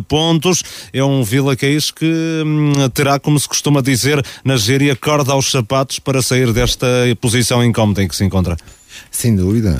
pontos. 0.08 0.62
É 0.92 1.02
um 1.02 1.22
Vila 1.22 1.56
Caís 1.56 1.90
que 1.90 2.06
um, 2.44 2.88
terá, 2.90 3.18
como 3.18 3.38
se 3.38 3.48
costuma 3.48 3.82
dizer 3.82 4.24
na 4.44 4.56
gíria, 4.56 4.94
corda 4.94 5.32
aos 5.32 5.50
sapatos 5.50 5.98
para 5.98 6.22
sair 6.22 6.52
desta 6.52 6.86
posição 7.20 7.64
incómoda 7.64 8.02
em 8.02 8.08
que 8.08 8.14
se 8.14 8.24
encontra. 8.24 8.56
Sem 9.10 9.34
dúvida. 9.34 9.78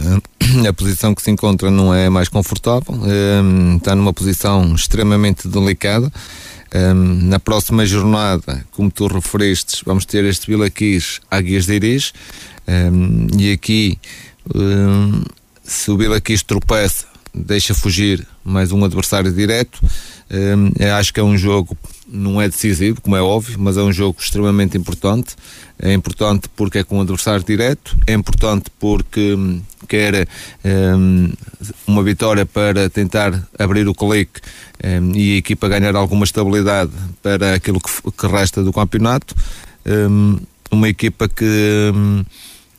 A 0.69 0.73
posição 0.73 1.15
que 1.15 1.23
se 1.23 1.31
encontra 1.31 1.71
não 1.71 1.95
é 1.95 2.09
mais 2.09 2.29
confortável, 2.29 2.95
ehm, 3.07 3.77
está 3.77 3.95
numa 3.95 4.13
posição 4.13 4.75
extremamente 4.75 5.49
delicada. 5.49 6.13
Ehm, 6.73 7.29
na 7.29 7.39
próxima 7.39 7.87
jornada, 7.87 8.65
como 8.73 8.91
tu 8.91 9.07
referiste, 9.07 9.83
vamos 9.87 10.05
ter 10.05 10.25
este 10.25 10.47
Vila 10.47 10.69
Quis 10.69 11.21
Águias 11.31 11.67
de 11.67 11.75
Iris. 11.75 12.13
Ehm, 12.67 13.29
e 13.39 13.53
aqui, 13.53 13.99
se 15.63 15.91
o 15.91 15.97
Vila 15.97 16.21
tropeça, 16.47 17.07
deixa 17.35 17.75
fugir 17.75 18.27
mais 18.45 18.71
um 18.71 18.85
adversário 18.85 19.33
direto. 19.33 19.81
Acho 20.99 21.13
que 21.13 21.21
é 21.21 21.23
um 21.23 21.39
jogo 21.39 21.77
não 22.15 22.41
é 22.41 22.49
decisivo, 22.49 23.01
como 23.01 23.17
é 23.17 23.23
óbvio, 23.23 23.57
mas 23.59 23.77
é 23.77 23.83
um 23.83 23.93
jogo 23.93 24.19
extremamente 24.21 24.79
importante. 24.79 25.35
É 25.79 25.93
importante 25.93 26.49
porque 26.55 26.79
é 26.79 26.85
com 26.85 26.99
um 26.99 27.01
adversário 27.01 27.45
direto, 27.45 27.97
é 28.07 28.13
importante 28.13 28.71
porque 28.79 29.35
hum, 29.35 29.61
quer 29.89 30.29
um, 30.65 31.33
uma 31.87 32.03
vitória 32.03 32.47
para 32.47 32.89
tentar 32.89 33.47
abrir 33.59 33.89
o 33.89 33.95
clique 33.95 34.41
um, 34.83 35.13
e 35.15 35.35
a 35.35 35.37
equipa 35.39 35.69
ganhar 35.69 35.97
alguma 35.97 36.25
estabilidade 36.25 36.93
para 37.21 37.55
aquilo 37.55 37.81
que, 37.81 37.91
que 38.13 38.27
resta 38.29 38.63
do 38.63 38.73
campeonato. 38.73 39.35
Um, 39.85 40.39
uma 40.71 40.89
equipa 40.89 41.29
que 41.29 41.93
hum, 41.95 42.25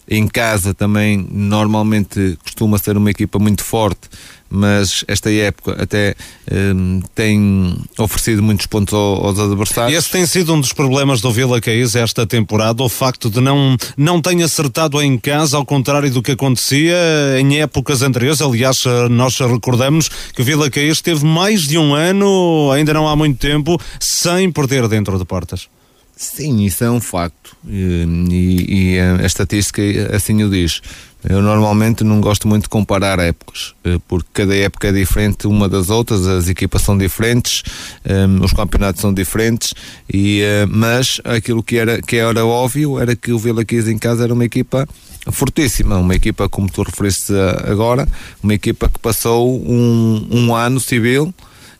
em 0.07 0.27
casa 0.27 0.73
também 0.73 1.27
normalmente 1.29 2.37
costuma 2.43 2.77
ser 2.77 2.95
uma 2.95 3.11
equipa 3.11 3.39
muito 3.39 3.63
forte 3.63 4.09
mas 4.49 5.03
esta 5.07 5.31
época 5.31 5.75
até 5.81 6.15
um, 6.51 7.01
tem 7.13 7.77
oferecido 7.97 8.41
muitos 8.43 8.65
pontos 8.65 8.93
aos, 8.93 9.39
adversários. 9.39 9.97
Esse 9.97 10.11
tem 10.11 10.25
sido 10.25 10.53
um 10.53 10.61
dos 10.61 10.73
problemas 10.73 11.21
do 11.21 11.31
Vila 11.31 11.59
Caís 11.59 11.95
esta 11.95 12.25
temporada, 12.25 12.81
o 12.83 12.89
facto 12.89 13.29
de 13.29 13.41
não, 13.41 13.75
não 13.97 14.21
ter 14.21 14.41
acertado 14.43 15.01
em 15.01 15.17
casa, 15.17 15.57
ao 15.57 15.65
contrário 15.65 16.09
do 16.11 16.21
que 16.21 16.31
acontecia 16.31 16.95
em 17.39 17.61
épocas 17.61 18.01
anteriores. 18.01 18.41
Aliás, 18.41 18.83
nós 19.09 19.37
recordamos 19.39 20.09
que 20.33 20.41
o 20.41 20.45
Vila 20.45 20.69
Caís 20.69 21.01
teve 21.01 21.25
mais 21.25 21.61
de 21.61 21.77
um 21.77 21.93
ano, 21.93 22.71
ainda 22.71 22.93
não 22.93 23.07
há 23.07 23.15
muito 23.15 23.39
tempo, 23.39 23.79
sem 23.99 24.51
perder 24.51 24.87
dentro 24.87 25.17
de 25.17 25.25
portas. 25.25 25.67
Sim, 26.15 26.63
isso 26.63 26.83
é 26.83 26.89
um 26.89 27.01
facto 27.01 27.57
e, 27.67 28.05
e, 28.29 28.93
e 28.93 28.99
a 28.99 29.25
estatística 29.25 29.81
assim 30.15 30.41
o 30.43 30.49
diz. 30.49 30.81
Eu 31.27 31.41
normalmente 31.41 32.03
não 32.03 32.21
gosto 32.21 32.47
muito 32.47 32.63
de 32.63 32.69
comparar 32.69 33.17
épocas, 33.17 33.73
eh, 33.83 33.99
porque 34.07 34.29
cada 34.31 34.55
época 34.55 34.89
é 34.89 34.91
diferente 34.91 35.47
uma 35.47 35.67
das 35.67 35.89
outras, 35.89 36.27
as 36.27 36.47
equipas 36.47 36.83
são 36.83 36.95
diferentes, 36.95 37.63
um, 38.05 38.43
eh, 38.43 38.45
os 38.45 38.53
campeonatos 38.53 39.01
são 39.01 39.11
diferentes, 39.11 39.73
e, 40.11 40.43
uh, 40.43 40.67
mas 40.69 41.19
aquilo 41.23 41.63
que 41.63 41.77
era, 41.77 41.99
que 41.99 42.17
era 42.17 42.45
óbvio 42.45 42.99
era 42.99 43.15
que 43.15 43.31
o 43.31 43.39
Vila 43.39 43.65
Quis 43.65 43.87
em 43.87 43.97
casa 43.97 44.23
era 44.23 44.33
uma 44.35 44.45
equipa 44.45 44.87
fortíssima, 45.31 45.97
uma 45.97 46.13
equipa 46.13 46.47
como 46.47 46.69
tu 46.69 46.83
referiste 46.83 47.33
agora, 47.65 48.07
uma 48.43 48.53
equipa 48.53 48.87
que 48.87 48.99
passou 48.99 49.59
um, 49.67 50.27
um 50.29 50.55
ano 50.55 50.79
civil 50.79 51.33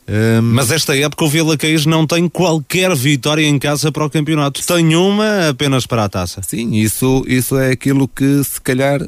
um... 0.07 0.41
Mas 0.41 0.71
esta 0.71 0.95
época 0.97 1.25
o 1.25 1.29
Vila 1.29 1.57
Caís 1.57 1.85
não 1.85 2.05
tem 2.05 2.29
qualquer 2.29 2.93
vitória 2.95 3.45
em 3.45 3.57
casa 3.57 3.91
para 3.91 4.05
o 4.05 4.09
campeonato. 4.09 4.65
Tem 4.65 4.95
uma 4.95 5.49
apenas 5.49 5.85
para 5.85 6.05
a 6.05 6.09
taça. 6.09 6.41
Sim, 6.43 6.75
isso, 6.75 7.23
isso 7.27 7.57
é 7.57 7.71
aquilo 7.71 8.07
que 8.07 8.43
se 8.43 8.61
calhar 8.61 9.01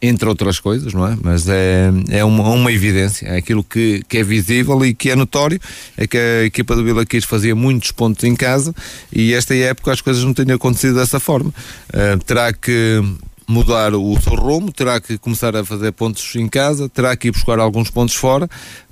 entre 0.00 0.28
outras 0.28 0.60
coisas, 0.60 0.92
não 0.94 1.06
é? 1.06 1.16
Mas 1.20 1.48
é, 1.48 1.90
é 2.10 2.24
uma, 2.24 2.48
uma 2.50 2.72
evidência, 2.72 3.26
é 3.26 3.36
aquilo 3.36 3.64
que, 3.64 4.02
que 4.08 4.18
é 4.18 4.22
visível 4.22 4.84
e 4.84 4.94
que 4.94 5.10
é 5.10 5.16
notório, 5.16 5.60
é 5.96 6.06
que 6.06 6.16
a 6.16 6.44
equipa 6.44 6.76
do 6.76 6.84
Vila 6.84 7.04
Quis 7.04 7.24
fazia 7.24 7.54
muitos 7.54 7.90
pontos 7.90 8.22
em 8.24 8.36
casa 8.36 8.72
e 9.12 9.34
esta 9.34 9.56
época 9.56 9.92
as 9.92 10.00
coisas 10.00 10.22
não 10.22 10.32
têm 10.32 10.50
acontecido 10.52 10.94
dessa 10.94 11.18
forma. 11.18 11.52
Uh, 11.92 12.22
terá 12.24 12.52
que 12.52 13.02
mudar 13.48 13.94
o 13.94 14.20
seu 14.20 14.34
rumo, 14.34 14.70
terá 14.70 15.00
que 15.00 15.16
começar 15.16 15.56
a 15.56 15.64
fazer 15.64 15.90
pontos 15.92 16.36
em 16.36 16.46
casa, 16.46 16.88
terá 16.88 17.16
que 17.16 17.28
ir 17.28 17.30
buscar 17.30 17.58
alguns 17.58 17.90
pontos 17.90 18.14
fora, 18.14 18.48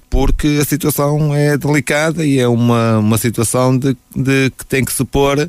porque 0.08 0.58
a 0.60 0.64
situação 0.64 1.34
é 1.34 1.56
delicada 1.56 2.24
e 2.24 2.38
é 2.38 2.48
uma, 2.48 2.98
uma 2.98 3.18
situação 3.18 3.76
de, 3.76 3.96
de 4.14 4.50
que 4.56 4.64
tem 4.66 4.84
que 4.84 4.92
se 4.92 5.04
pôr 5.04 5.48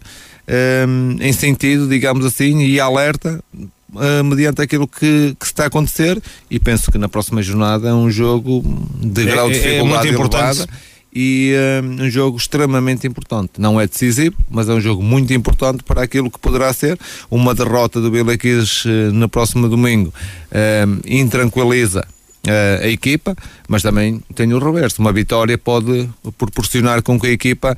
um, 0.88 1.18
em 1.22 1.34
sentido, 1.34 1.88
digamos 1.88 2.26
assim, 2.26 2.60
e 2.62 2.80
alerta 2.80 3.44
uh, 3.94 4.24
mediante 4.24 4.62
aquilo 4.62 4.88
que, 4.88 5.36
que 5.40 5.46
está 5.46 5.66
a 5.66 5.68
acontecer 5.68 6.22
e 6.50 6.60
penso 6.60 6.92
que 6.92 6.98
na 6.98 7.10
próxima 7.10 7.42
jornada 7.42 7.90
é 7.90 7.94
um 7.94 8.10
jogo 8.10 8.64
de 9.00 9.28
é, 9.28 9.32
grau 9.32 9.50
de 9.50 9.56
dificuldade 9.56 10.08
é, 10.08 10.12
é 10.12 10.14
elevada 10.14 10.68
e 11.20 11.54
um, 11.84 12.04
um, 12.04 12.10
jogo 12.12 12.38
extremamente 12.38 13.08
importante. 13.08 13.54
Não 13.58 13.82
é 13.82 13.88
decisivo, 13.88 14.36
mas 14.52 14.70
é 14.70 14.74
um 14.74 14.82
jogo 14.82 15.02
muito 15.02 15.34
importante 15.34 15.84
para 15.84 16.04
aquilo 16.04 16.30
que 16.30 16.38
poderá 16.38 16.72
ser 16.74 17.00
uma 17.32 17.56
derrota 17.56 18.00
do 18.00 18.12
Vila 18.12 18.38
Quis 18.38 18.86
uh, 18.86 18.90
no 19.12 19.28
próximo 19.28 19.68
domingo. 19.68 20.14
Um, 20.52 21.00
intranquiliza 21.06 22.06
uh, 22.48 22.84
a 22.84 22.88
equipa, 22.88 23.36
mas 23.68 23.82
também 23.82 24.22
tem 24.34 24.54
o 24.54 24.60
reverso. 24.60 25.02
Uma 25.02 25.12
vitória 25.12 25.58
pode 25.58 26.10
proporcionar 26.38 27.02
com 27.02 27.20
que 27.20 27.28
a 27.28 27.32
equipa 27.32 27.78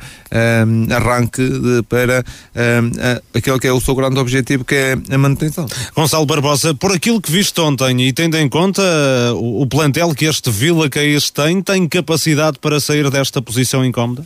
um, 0.68 0.86
eh, 0.90 0.94
arranque 0.94 1.42
de, 1.42 1.84
para 1.84 2.24
um, 2.56 2.92
eh, 3.00 3.22
aquele 3.34 3.60
que 3.60 3.68
é 3.68 3.74
o 3.74 3.82
seu 3.82 3.96
grande 3.96 4.20
objetivo, 4.20 4.64
que 4.64 4.76
é 4.76 4.98
a 5.10 5.18
manutenção. 5.18 5.66
Gonçalo 5.96 6.26
Barbosa, 6.26 6.74
por 6.74 6.92
aquilo 6.92 7.22
que 7.22 7.32
viste 7.32 7.60
ontem 7.60 8.08
e 8.08 8.14
tendo 8.14 8.38
em 8.38 8.48
conta 8.48 8.82
uh, 8.82 9.36
o, 9.36 9.62
o 9.64 9.68
plantel 9.68 10.14
que 10.14 10.26
este 10.26 10.50
Vila 10.52 10.90
Caís 10.90 11.30
tem, 11.30 11.62
tem 11.62 11.88
capacidade 11.88 12.60
para 12.60 12.80
sair 12.80 13.10
desta 13.10 13.42
posição 13.42 13.84
incómoda? 13.84 14.26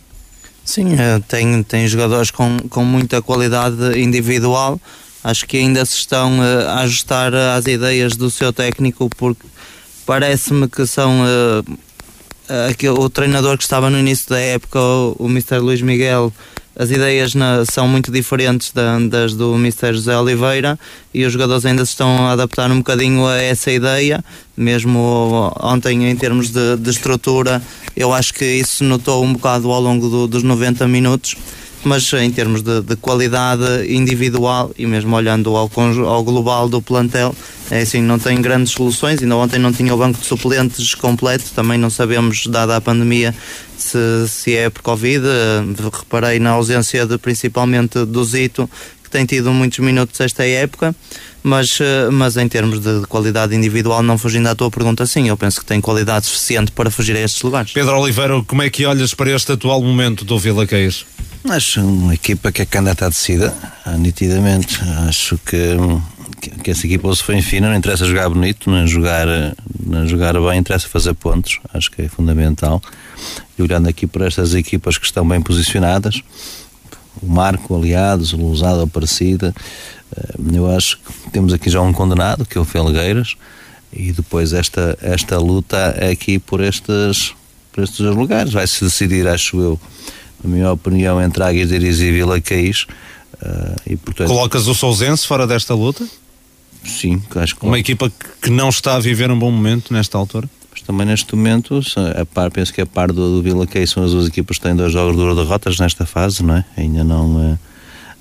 Sim, 0.65 0.95
tem, 1.27 1.61
tem 1.63 1.87
jogadores 1.87 2.31
com, 2.31 2.57
com 2.69 2.85
muita 2.85 3.21
qualidade 3.21 3.99
individual. 3.99 4.79
Acho 5.23 5.45
que 5.45 5.57
ainda 5.57 5.85
se 5.85 5.95
estão 5.95 6.41
a 6.41 6.81
ajustar 6.81 7.33
às 7.33 7.65
ideias 7.65 8.15
do 8.15 8.29
seu 8.29 8.51
técnico, 8.51 9.09
porque 9.17 9.45
parece-me 10.05 10.67
que 10.67 10.85
são 10.85 11.21
uh, 11.21 11.77
aquele, 12.69 12.93
o 12.97 13.09
treinador 13.09 13.57
que 13.57 13.63
estava 13.63 13.89
no 13.89 13.99
início 13.99 14.29
da 14.29 14.39
época, 14.39 14.79
o, 14.79 15.15
o 15.19 15.25
Mr. 15.25 15.59
Luís 15.59 15.81
Miguel, 15.81 16.31
as 16.75 16.89
ideias 16.89 17.35
na, 17.35 17.63
são 17.71 17.87
muito 17.87 18.11
diferentes 18.11 18.71
da, 18.71 18.97
das 18.99 19.35
do 19.35 19.53
Mr. 19.55 19.93
José 19.93 20.17
Oliveira 20.17 20.79
e 21.13 21.23
os 21.23 21.31
jogadores 21.31 21.65
ainda 21.65 21.85
se 21.85 21.91
estão 21.91 22.25
a 22.25 22.31
adaptar 22.31 22.71
um 22.71 22.77
bocadinho 22.77 23.27
a 23.27 23.39
essa 23.39 23.71
ideia, 23.71 24.23
mesmo 24.57 25.53
ontem 25.59 26.09
em 26.09 26.15
termos 26.15 26.49
de, 26.49 26.77
de 26.77 26.89
estrutura, 26.89 27.61
eu 27.95 28.11
acho 28.11 28.33
que 28.33 28.45
isso 28.45 28.83
notou 28.83 29.23
um 29.23 29.33
bocado 29.33 29.71
ao 29.71 29.79
longo 29.79 30.09
do, 30.09 30.27
dos 30.27 30.41
90 30.41 30.87
minutos 30.87 31.35
mas 31.83 32.11
em 32.13 32.31
termos 32.31 32.61
de, 32.61 32.81
de, 32.81 32.95
qualidade 32.95 33.93
individual 33.93 34.71
e 34.77 34.85
mesmo 34.85 35.15
olhando 35.15 35.55
ao, 35.55 35.69
ao 36.07 36.23
global 36.23 36.69
do 36.69 36.81
plantel, 36.81 37.35
é 37.69 37.81
assim, 37.81 38.01
não 38.01 38.19
tem 38.19 38.41
grandes 38.41 38.73
soluções. 38.73 39.21
Ainda 39.21 39.35
ontem 39.35 39.59
não 39.59 39.71
tinha 39.71 39.93
o 39.93 39.97
banco 39.97 40.19
de 40.19 40.25
suplentes 40.25 40.95
completo, 40.95 41.45
também 41.55 41.77
não 41.77 41.89
sabemos, 41.89 42.47
dada 42.47 42.75
a 42.75 42.81
pandemia, 42.81 43.33
se, 43.77 44.27
se 44.27 44.55
é 44.55 44.69
por 44.69 44.81
Covid. 44.81 45.25
Reparei 45.91 46.39
na 46.39 46.51
ausência 46.51 47.05
de, 47.05 47.17
principalmente 47.17 48.05
do 48.05 48.23
Zito, 48.23 48.69
que 49.03 49.09
tem 49.09 49.25
tido 49.25 49.51
muitos 49.51 49.79
minutos 49.79 50.19
esta 50.19 50.45
época 50.45 50.95
mas, 51.43 51.77
mas 52.11 52.37
em 52.37 52.47
termos 52.47 52.79
de 52.79 53.05
qualidade 53.07 53.53
individual, 53.53 54.01
não 54.01 54.17
fugindo 54.17 54.47
à 54.47 54.55
tua 54.55 54.71
pergunta, 54.71 55.05
sim, 55.05 55.27
eu 55.27 55.35
penso 55.35 55.59
que 55.59 55.65
tem 55.65 55.81
qualidade 55.81 56.25
suficiente 56.25 56.71
para 56.71 56.89
fugir 56.89 57.15
a 57.17 57.19
estes 57.19 57.41
lugares. 57.43 57.73
Pedro 57.73 57.99
Oliveira, 57.99 58.41
como 58.47 58.61
é 58.61 58.69
que 58.69 58.85
olhas 58.85 59.13
para 59.13 59.29
este 59.29 59.51
atual 59.51 59.81
momento 59.83 60.23
do 60.23 60.39
Vila 60.39 60.65
Caís? 60.65 61.05
Acho 61.49 61.81
uma 61.81 62.13
equipa 62.13 62.53
que 62.53 62.61
é 62.61 62.65
candidata 62.65 63.05
a 63.05 63.09
descida, 63.09 63.53
nitidamente. 63.99 64.79
Acho 65.07 65.37
que, 65.39 65.75
que, 66.63 66.71
essa 66.71 66.85
equipa 66.85 67.13
se 67.13 67.21
foi 67.21 67.41
fina, 67.41 67.69
não 67.69 67.75
interessa 67.75 68.05
jogar 68.05 68.29
bonito, 68.29 68.69
não 68.71 68.87
jogar, 68.87 69.27
não 69.85 70.07
jogar 70.07 70.33
bem, 70.33 70.59
interessa 70.59 70.87
fazer 70.87 71.13
pontos, 71.13 71.59
acho 71.73 71.91
que 71.91 72.03
é 72.03 72.07
fundamental. 72.07 72.81
E 73.57 73.61
olhando 73.61 73.89
aqui 73.89 74.07
para 74.07 74.25
estas 74.25 74.55
equipas 74.55 74.97
que 74.97 75.05
estão 75.05 75.27
bem 75.27 75.41
posicionadas, 75.41 76.21
o 77.21 77.27
Marco, 77.27 77.75
Aliados, 77.75 78.31
o 78.31 78.37
Lousado, 78.37 78.81
Aparecida, 78.81 79.53
eh, 80.15 80.35
eu 80.53 80.73
acho 80.73 80.97
que 80.97 81.29
temos 81.31 81.51
aqui 81.51 81.69
já 81.69 81.81
um 81.81 81.91
condenado, 81.91 82.45
que 82.45 82.57
é 82.57 82.61
o 82.61 82.65
Felgueiras, 82.65 83.35
e 83.91 84.13
depois 84.13 84.53
esta, 84.53 84.97
esta 85.01 85.37
luta 85.37 85.89
aqui 86.09 86.39
por 86.39 86.61
estes, 86.61 87.35
por 87.71 87.83
estes 87.83 87.99
lugares. 87.99 88.53
Vai-se 88.53 88.83
decidir, 88.83 89.27
acho 89.27 89.59
eu, 89.59 89.79
na 90.43 90.49
minha 90.49 90.71
opinião, 90.71 91.21
entre 91.21 91.43
Águias 91.43 91.69
de 91.69 91.75
Iris 91.75 91.99
e 91.99 92.11
Vila 92.11 92.39
Caís. 92.41 92.85
Uh, 93.41 93.75
e, 93.85 93.97
portanto, 93.97 94.27
Colocas 94.27 94.67
o 94.67 94.75
Sousense 94.75 95.25
fora 95.25 95.47
desta 95.47 95.73
luta? 95.73 96.05
Sim, 96.85 97.21
acho 97.35 97.55
que. 97.55 97.65
Uma 97.65 97.79
equipa 97.79 98.11
que 98.41 98.49
não 98.49 98.69
está 98.69 98.95
a 98.95 98.99
viver 98.99 99.31
um 99.31 99.39
bom 99.39 99.51
momento 99.51 99.93
nesta 99.93 100.17
altura? 100.17 100.49
Mas 100.71 100.81
também 100.81 101.05
neste 101.05 101.35
momento, 101.35 101.79
a 102.19 102.25
par, 102.25 102.51
penso 102.51 102.73
que 102.73 102.81
a 102.81 102.85
par 102.85 103.11
do, 103.11 103.35
do 103.35 103.41
Vila 103.41 103.65
Caís 103.67 103.91
são 103.91 104.03
as 104.03 104.11
duas 104.11 104.27
equipas 104.27 104.57
que 104.57 104.63
têm 104.63 104.75
dois 104.75 104.91
jogos 104.91 105.15
de 105.15 105.35
derrotas 105.35 105.79
nesta 105.79 106.05
fase, 106.05 106.43
não 106.43 106.57
é? 106.57 106.65
Ainda 106.77 107.03
não. 107.03 107.53
Uh, 107.53 107.59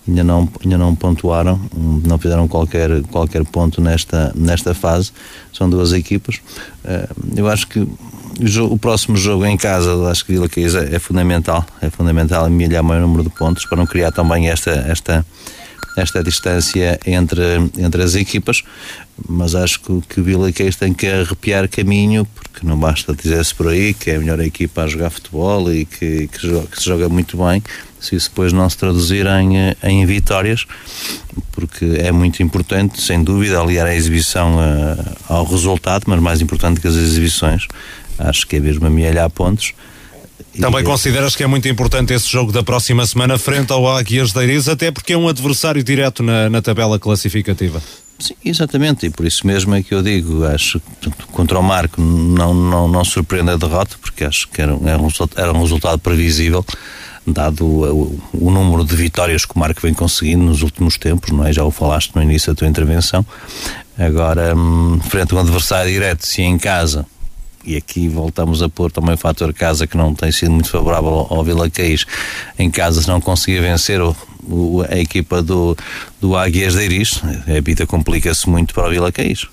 ainda 0.07 0.25
não, 0.25 0.49
ainda 0.63 0.79
não 0.79 0.95
pontuaram, 0.95 1.61
não 2.05 2.19
fizeram 2.19 2.49
qualquer, 2.49 3.03
qualquer 3.05 3.45
ponto 3.45 3.81
nesta, 3.81 4.33
nesta 4.35 4.75
fase. 4.75 5.13
São 5.53 5.69
duas 5.69 5.93
equipas. 5.93 6.41
Eh, 6.85 7.09
eu 7.37 7.49
acho 7.49 7.69
que 7.69 7.87
o, 8.71 8.79
próximo 8.79 9.17
jogo 9.17 9.45
em 9.45 9.57
casa, 9.57 9.95
acho 10.11 10.25
que 10.25 10.33
Vila 10.33 10.49
Caís 10.49 10.75
é, 10.75 10.97
é 10.97 10.99
fundamental. 10.99 11.65
É 11.81 11.91
fundamental 11.91 12.45
amelhar 12.45 12.83
o 12.83 12.85
maior 12.85 13.03
número 13.03 13.25
de 13.25 13.31
pontos 13.31 13.65
para 13.67 13.79
não 13.79 13.87
criar 13.87 14.13
também 14.13 14.49
esta, 14.49 14.71
esta, 14.71 15.25
esta 15.97 16.23
distância 16.23 16.99
entre, 17.07 17.43
entre 17.79 18.03
as 18.03 18.15
equipas, 18.15 18.63
mas 19.29 19.55
acho 19.55 19.81
que, 19.81 20.01
que 20.09 20.21
o 20.21 20.25
Vila 20.25 20.51
Caís 20.53 20.77
tem 20.77 20.93
que 20.93 21.07
arrepiar 21.07 21.69
caminho, 21.69 22.27
porque 22.35 22.67
não 22.67 22.79
basta 22.79 23.15
dizer-se 23.15 23.55
por 23.55 23.69
aí 23.69 23.93
que 23.93 24.11
é 24.11 24.17
a 24.17 24.19
melhor 24.19 24.41
equipa 24.41 24.83
a 24.83 24.87
jogar 24.87 25.11
futebol 25.11 25.73
e 25.73 25.85
que, 25.85 26.29
que, 26.29 26.47
joga, 26.47 26.67
que 26.67 26.79
se 26.79 26.85
joga 26.85 27.09
muito 27.09 27.37
bem, 27.37 27.63
se 28.01 28.17
isso 28.17 28.31
depois 28.31 28.53
não 28.53 28.69
se 28.69 28.77
traduzir 28.77 29.27
em, 29.27 29.77
em 29.83 30.05
vitórias, 30.07 30.67
porque 31.53 31.85
é 31.99 32.11
muito 32.11 32.43
importante, 32.43 33.01
sem 33.01 33.23
dúvida, 33.23 33.61
aliar 33.61 33.87
a 33.87 33.95
exibição 33.95 34.59
a, 34.59 34.65
eh, 34.65 35.15
ao 35.29 35.45
resultado, 35.45 36.05
mas 36.07 36.21
mais 36.21 36.41
importante 36.41 36.81
que 36.81 36.89
as 36.89 36.95
exibições, 36.95 37.69
acho 38.29 38.47
que 38.47 38.57
é 38.57 38.61
mesmo 38.61 38.87
amealhar 38.87 39.29
pontos. 39.31 39.73
Também 40.61 40.81
e... 40.81 40.85
consideras 40.85 41.35
que 41.35 41.43
é 41.43 41.47
muito 41.47 41.69
importante 41.69 42.13
esse 42.13 42.31
jogo 42.31 42.53
da 42.53 42.63
próxima 42.63 43.07
semana 43.07 43.39
frente 43.39 43.73
ao 43.73 43.89
Águias 43.89 44.33
da 44.33 44.45
Iris, 44.45 44.69
até 44.69 44.91
porque 44.91 45.13
é 45.13 45.17
um 45.17 45.29
adversário 45.29 45.83
direto 45.83 46.23
na, 46.23 46.51
na 46.51 46.61
tabela 46.61 46.99
classificativa? 46.99 47.83
Sim, 48.19 48.35
exatamente, 48.45 49.07
e 49.07 49.11
por 49.11 49.27
isso 49.27 49.47
mesmo 49.47 49.75
é 49.75 49.83
que 49.83 49.93
eu 49.93 50.03
digo, 50.03 50.45
acho 50.45 50.81
que 51.01 51.11
contra 51.33 51.59
o 51.59 51.63
Marco 51.63 52.01
não, 52.01 52.55
não, 52.55 52.87
não 52.87 53.05
surpreende 53.05 53.51
a 53.51 53.57
derrota, 53.57 53.97
porque 54.01 54.25
acho 54.25 54.49
que 54.49 54.63
era, 54.63 54.73
era, 54.85 55.03
um, 55.03 55.09
era 55.35 55.53
um 55.53 55.61
resultado 55.61 55.99
previsível 55.99 56.65
dado 57.27 57.65
o, 57.65 58.21
o, 58.33 58.51
número 58.51 58.85
de 58.85 58.95
vitórias 58.97 59.45
que 59.45 59.55
o 59.55 59.59
Marco 59.59 59.81
vem 59.81 59.95
conseguindo 59.95 60.45
nos 60.45 60.63
últimos 60.63 60.97
tempos, 60.97 61.31
não 61.31 61.47
é? 61.47 61.53
Já 61.53 61.65
o 61.65 61.71
falaste 61.71 62.15
no 62.15 62.23
início 62.23 62.53
da 62.53 62.59
tua 62.59 62.69
intervenção. 62.69 63.25
Agora, 63.97 64.55
hum, 64.57 65.01
frente 65.09 65.33
a 65.33 65.37
um 65.37 65.41
adversário 65.41 65.93
direto, 65.93 66.27
se 66.27 66.43
em 66.43 66.59
casa, 66.59 67.07
e 67.65 67.77
aqui 67.77 68.09
voltamos 68.09 68.63
a 68.63 68.69
pôr 68.69 68.91
também 68.91 69.15
o 69.15 69.19
fator 69.19 69.53
casa 69.53 69.87
que 69.87 69.97
não 69.97 70.15
tem 70.15 70.33
sido 70.33 70.51
muito 70.51 70.71
favorável 70.71 71.27
ao, 71.31 71.45
Vila 71.45 71.69
Caís, 71.71 72.05
em 72.59 72.71
casa 72.71 73.03
se 73.03 73.09
não 73.09 73.21
conseguia 73.21 73.61
vencer 73.61 74.01
o, 74.01 74.17
o, 74.45 74.85
a 74.89 74.99
equipa 74.99 75.43
do, 75.43 75.77
do 76.21 76.37
Águias 76.37 76.75
de 76.75 76.85
Iris, 76.85 77.21
a 77.47 77.61
vida 77.61 77.87
complica-se 77.87 78.49
muito 78.49 78.75
para 78.75 78.89
o 78.89 78.91
Vila 78.91 79.13
Caís. 79.13 79.47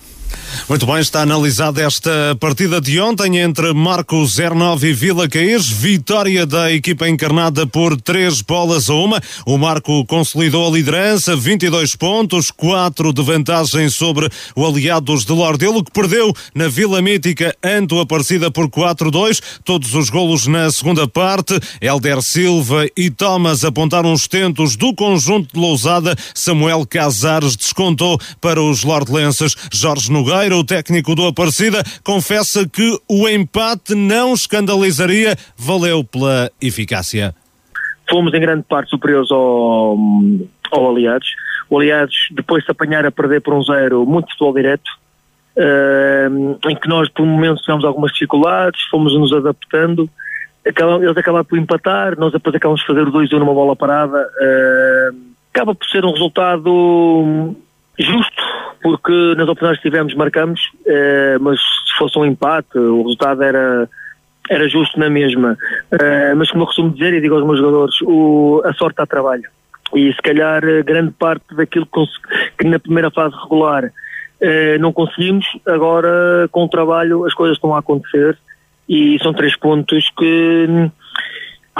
Muito 0.68 0.86
bem, 0.86 0.98
está 0.98 1.22
analisada 1.22 1.82
esta 1.82 2.36
partida 2.38 2.80
de 2.80 3.00
ontem 3.00 3.38
entre 3.38 3.72
Marco 3.72 4.24
09 4.24 4.88
e 4.88 4.92
Vila 4.92 5.28
Caís. 5.28 5.68
Vitória 5.68 6.46
da 6.46 6.72
equipa 6.72 7.08
encarnada 7.08 7.66
por 7.66 8.00
três 8.00 8.40
bolas 8.40 8.88
a 8.88 8.94
uma. 8.94 9.20
O 9.46 9.58
Marco 9.58 10.04
consolidou 10.06 10.66
a 10.66 10.70
liderança, 10.70 11.36
22 11.36 11.96
pontos, 11.96 12.50
4 12.50 13.12
de 13.12 13.22
vantagem 13.22 13.88
sobre 13.88 14.28
o 14.54 14.66
Aliados 14.66 15.24
de 15.24 15.32
Lordelo, 15.32 15.84
que 15.84 15.92
perdeu 15.92 16.34
na 16.54 16.68
Vila 16.68 17.00
Mítica 17.00 17.54
ante 17.62 17.94
o 17.94 18.00
Aparecida 18.00 18.50
por 18.50 18.68
4-2. 18.68 19.40
Todos 19.64 19.94
os 19.94 20.10
golos 20.10 20.46
na 20.46 20.70
segunda 20.70 21.06
parte. 21.06 21.58
Helder 21.80 22.22
Silva 22.22 22.86
e 22.96 23.10
Thomas 23.10 23.64
apontaram 23.64 24.12
os 24.12 24.26
tentos 24.26 24.76
do 24.76 24.94
conjunto 24.94 25.54
de 25.54 25.60
Lousada. 25.60 26.16
Samuel 26.34 26.86
Casares 26.86 27.56
descontou 27.56 28.20
para 28.40 28.62
os 28.62 28.82
lordelenses. 28.82 29.54
Jorge 29.72 30.10
Nogueira, 30.10 30.39
o 30.48 30.64
técnico 30.64 31.14
do 31.14 31.26
Aparecida, 31.26 31.82
confessa 32.02 32.68
que 32.68 32.98
o 33.08 33.28
empate 33.28 33.94
não 33.94 34.32
escandalizaria, 34.32 35.36
valeu 35.56 36.02
pela 36.02 36.50
eficácia. 36.60 37.34
Fomos 38.08 38.32
em 38.34 38.40
grande 38.40 38.64
parte 38.68 38.90
superiores 38.90 39.30
ao, 39.30 39.96
ao 40.72 40.90
Aliados. 40.90 41.28
O 41.68 41.78
Aliados, 41.78 42.16
depois 42.32 42.64
de 42.64 42.70
apanhar 42.70 43.06
a 43.06 43.12
perder 43.12 43.40
por 43.40 43.54
um 43.54 43.62
zero, 43.62 44.04
muito 44.06 44.30
futebol 44.30 44.54
direto, 44.54 44.88
uh, 45.56 46.68
em 46.68 46.76
que 46.76 46.88
nós 46.88 47.08
por 47.10 47.24
momentos 47.24 47.62
tivemos 47.62 47.84
algumas 47.84 48.12
dificuldades, 48.12 48.82
fomos 48.90 49.14
nos 49.14 49.32
adaptando, 49.32 50.10
eles 50.64 51.16
acabaram 51.16 51.44
por 51.44 51.58
empatar, 51.58 52.18
nós 52.18 52.32
depois 52.32 52.54
acabamos 52.54 52.80
de 52.80 52.86
fazer 52.86 53.02
o 53.02 53.12
2-1 53.12 53.38
numa 53.38 53.54
bola 53.54 53.76
parada. 53.76 54.18
Uh, 54.18 55.30
acaba 55.52 55.74
por 55.74 55.86
ser 55.86 56.04
um 56.04 56.12
resultado 56.12 57.56
justo, 58.02 58.42
porque 58.82 59.34
nas 59.36 59.48
oportunidades 59.48 59.82
que 59.82 59.88
tivemos 59.88 60.14
marcamos, 60.14 60.60
eh, 60.86 61.36
mas 61.40 61.58
se 61.58 61.96
fosse 61.98 62.18
um 62.18 62.24
empate, 62.24 62.78
o 62.78 63.02
resultado 63.02 63.42
era, 63.42 63.88
era 64.48 64.68
justo 64.68 64.98
na 64.98 65.10
mesma. 65.10 65.56
Eh, 65.90 66.34
mas 66.34 66.50
como 66.50 66.62
eu 66.62 66.66
costumo 66.66 66.90
dizer 66.90 67.14
e 67.14 67.20
digo 67.20 67.34
aos 67.34 67.44
meus 67.44 67.58
jogadores, 67.58 67.94
o, 68.02 68.62
a 68.64 68.72
sorte 68.74 68.96
dá 68.96 69.06
trabalho. 69.06 69.48
E 69.94 70.12
se 70.12 70.22
calhar 70.22 70.64
eh, 70.64 70.82
grande 70.82 71.12
parte 71.12 71.54
daquilo 71.54 71.86
que, 71.86 72.04
que 72.58 72.66
na 72.66 72.78
primeira 72.78 73.10
fase 73.10 73.34
regular 73.42 73.90
não 74.80 74.90
conseguimos, 74.90 75.44
agora 75.66 76.48
com 76.50 76.64
o 76.64 76.68
trabalho 76.68 77.26
as 77.26 77.34
coisas 77.34 77.58
estão 77.58 77.74
a 77.74 77.80
acontecer 77.80 78.38
e 78.88 79.18
são 79.22 79.34
três 79.34 79.54
pontos 79.54 80.10
que 80.16 80.90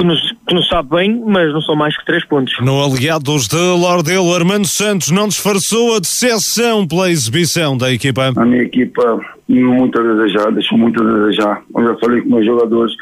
que 0.00 0.06
nos, 0.06 0.32
que 0.48 0.54
nos 0.54 0.66
sabe 0.68 0.88
bem, 0.88 1.22
mas 1.26 1.52
não 1.52 1.60
são 1.60 1.76
mais 1.76 1.96
que 1.96 2.04
três 2.06 2.24
pontos. 2.24 2.54
No 2.60 2.82
Aliados 2.82 3.46
de 3.46 3.56
Lordelo, 3.56 4.34
Armando 4.34 4.66
Santos 4.66 5.10
não 5.10 5.28
disfarçou 5.28 5.94
a 5.94 6.00
decepção 6.00 6.86
pela 6.86 7.10
exibição 7.10 7.76
da 7.76 7.92
equipa. 7.92 8.32
A 8.34 8.44
minha 8.44 8.62
equipa 8.62 9.20
muito 9.46 10.00
a 10.00 10.02
desejar, 10.02 10.50
deixou 10.52 10.78
muito 10.78 11.02
a 11.02 11.06
desejar. 11.06 11.62
Eu 11.76 11.84
já 11.84 11.96
falei 11.98 12.22
com 12.22 12.30
meus 12.30 12.46
jogadores, 12.46 12.94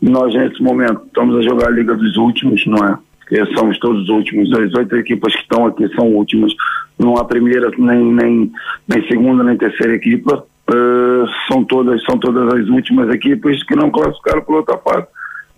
nós 0.00 0.34
nesse 0.34 0.62
momento 0.62 1.02
estamos 1.06 1.36
a 1.36 1.42
jogar 1.42 1.68
a 1.68 1.72
Liga 1.72 1.94
dos 1.94 2.16
Últimos, 2.16 2.64
não 2.66 2.86
é? 2.86 2.96
Porque 3.20 3.44
somos 3.54 3.78
todos 3.78 4.02
os 4.04 4.08
últimos, 4.08 4.50
as 4.52 4.72
oito 4.74 4.96
equipas 4.96 5.34
que 5.34 5.42
estão 5.42 5.66
aqui 5.66 5.86
são 5.94 6.06
últimas. 6.06 6.52
Não 6.98 7.16
há 7.18 7.24
primeira, 7.24 7.70
nem, 7.76 8.02
nem, 8.14 8.52
nem 8.88 9.08
segunda, 9.08 9.44
nem 9.44 9.58
terceira 9.58 9.94
equipa. 9.94 10.44
Uh, 10.68 11.26
são 11.46 11.62
todas 11.64 12.02
são 12.04 12.18
todas 12.18 12.52
as 12.54 12.68
últimas 12.68 13.08
equipas 13.14 13.62
que 13.64 13.76
não 13.76 13.88
classificaram 13.90 14.42
por 14.42 14.56
outra 14.56 14.76
parte 14.76 15.08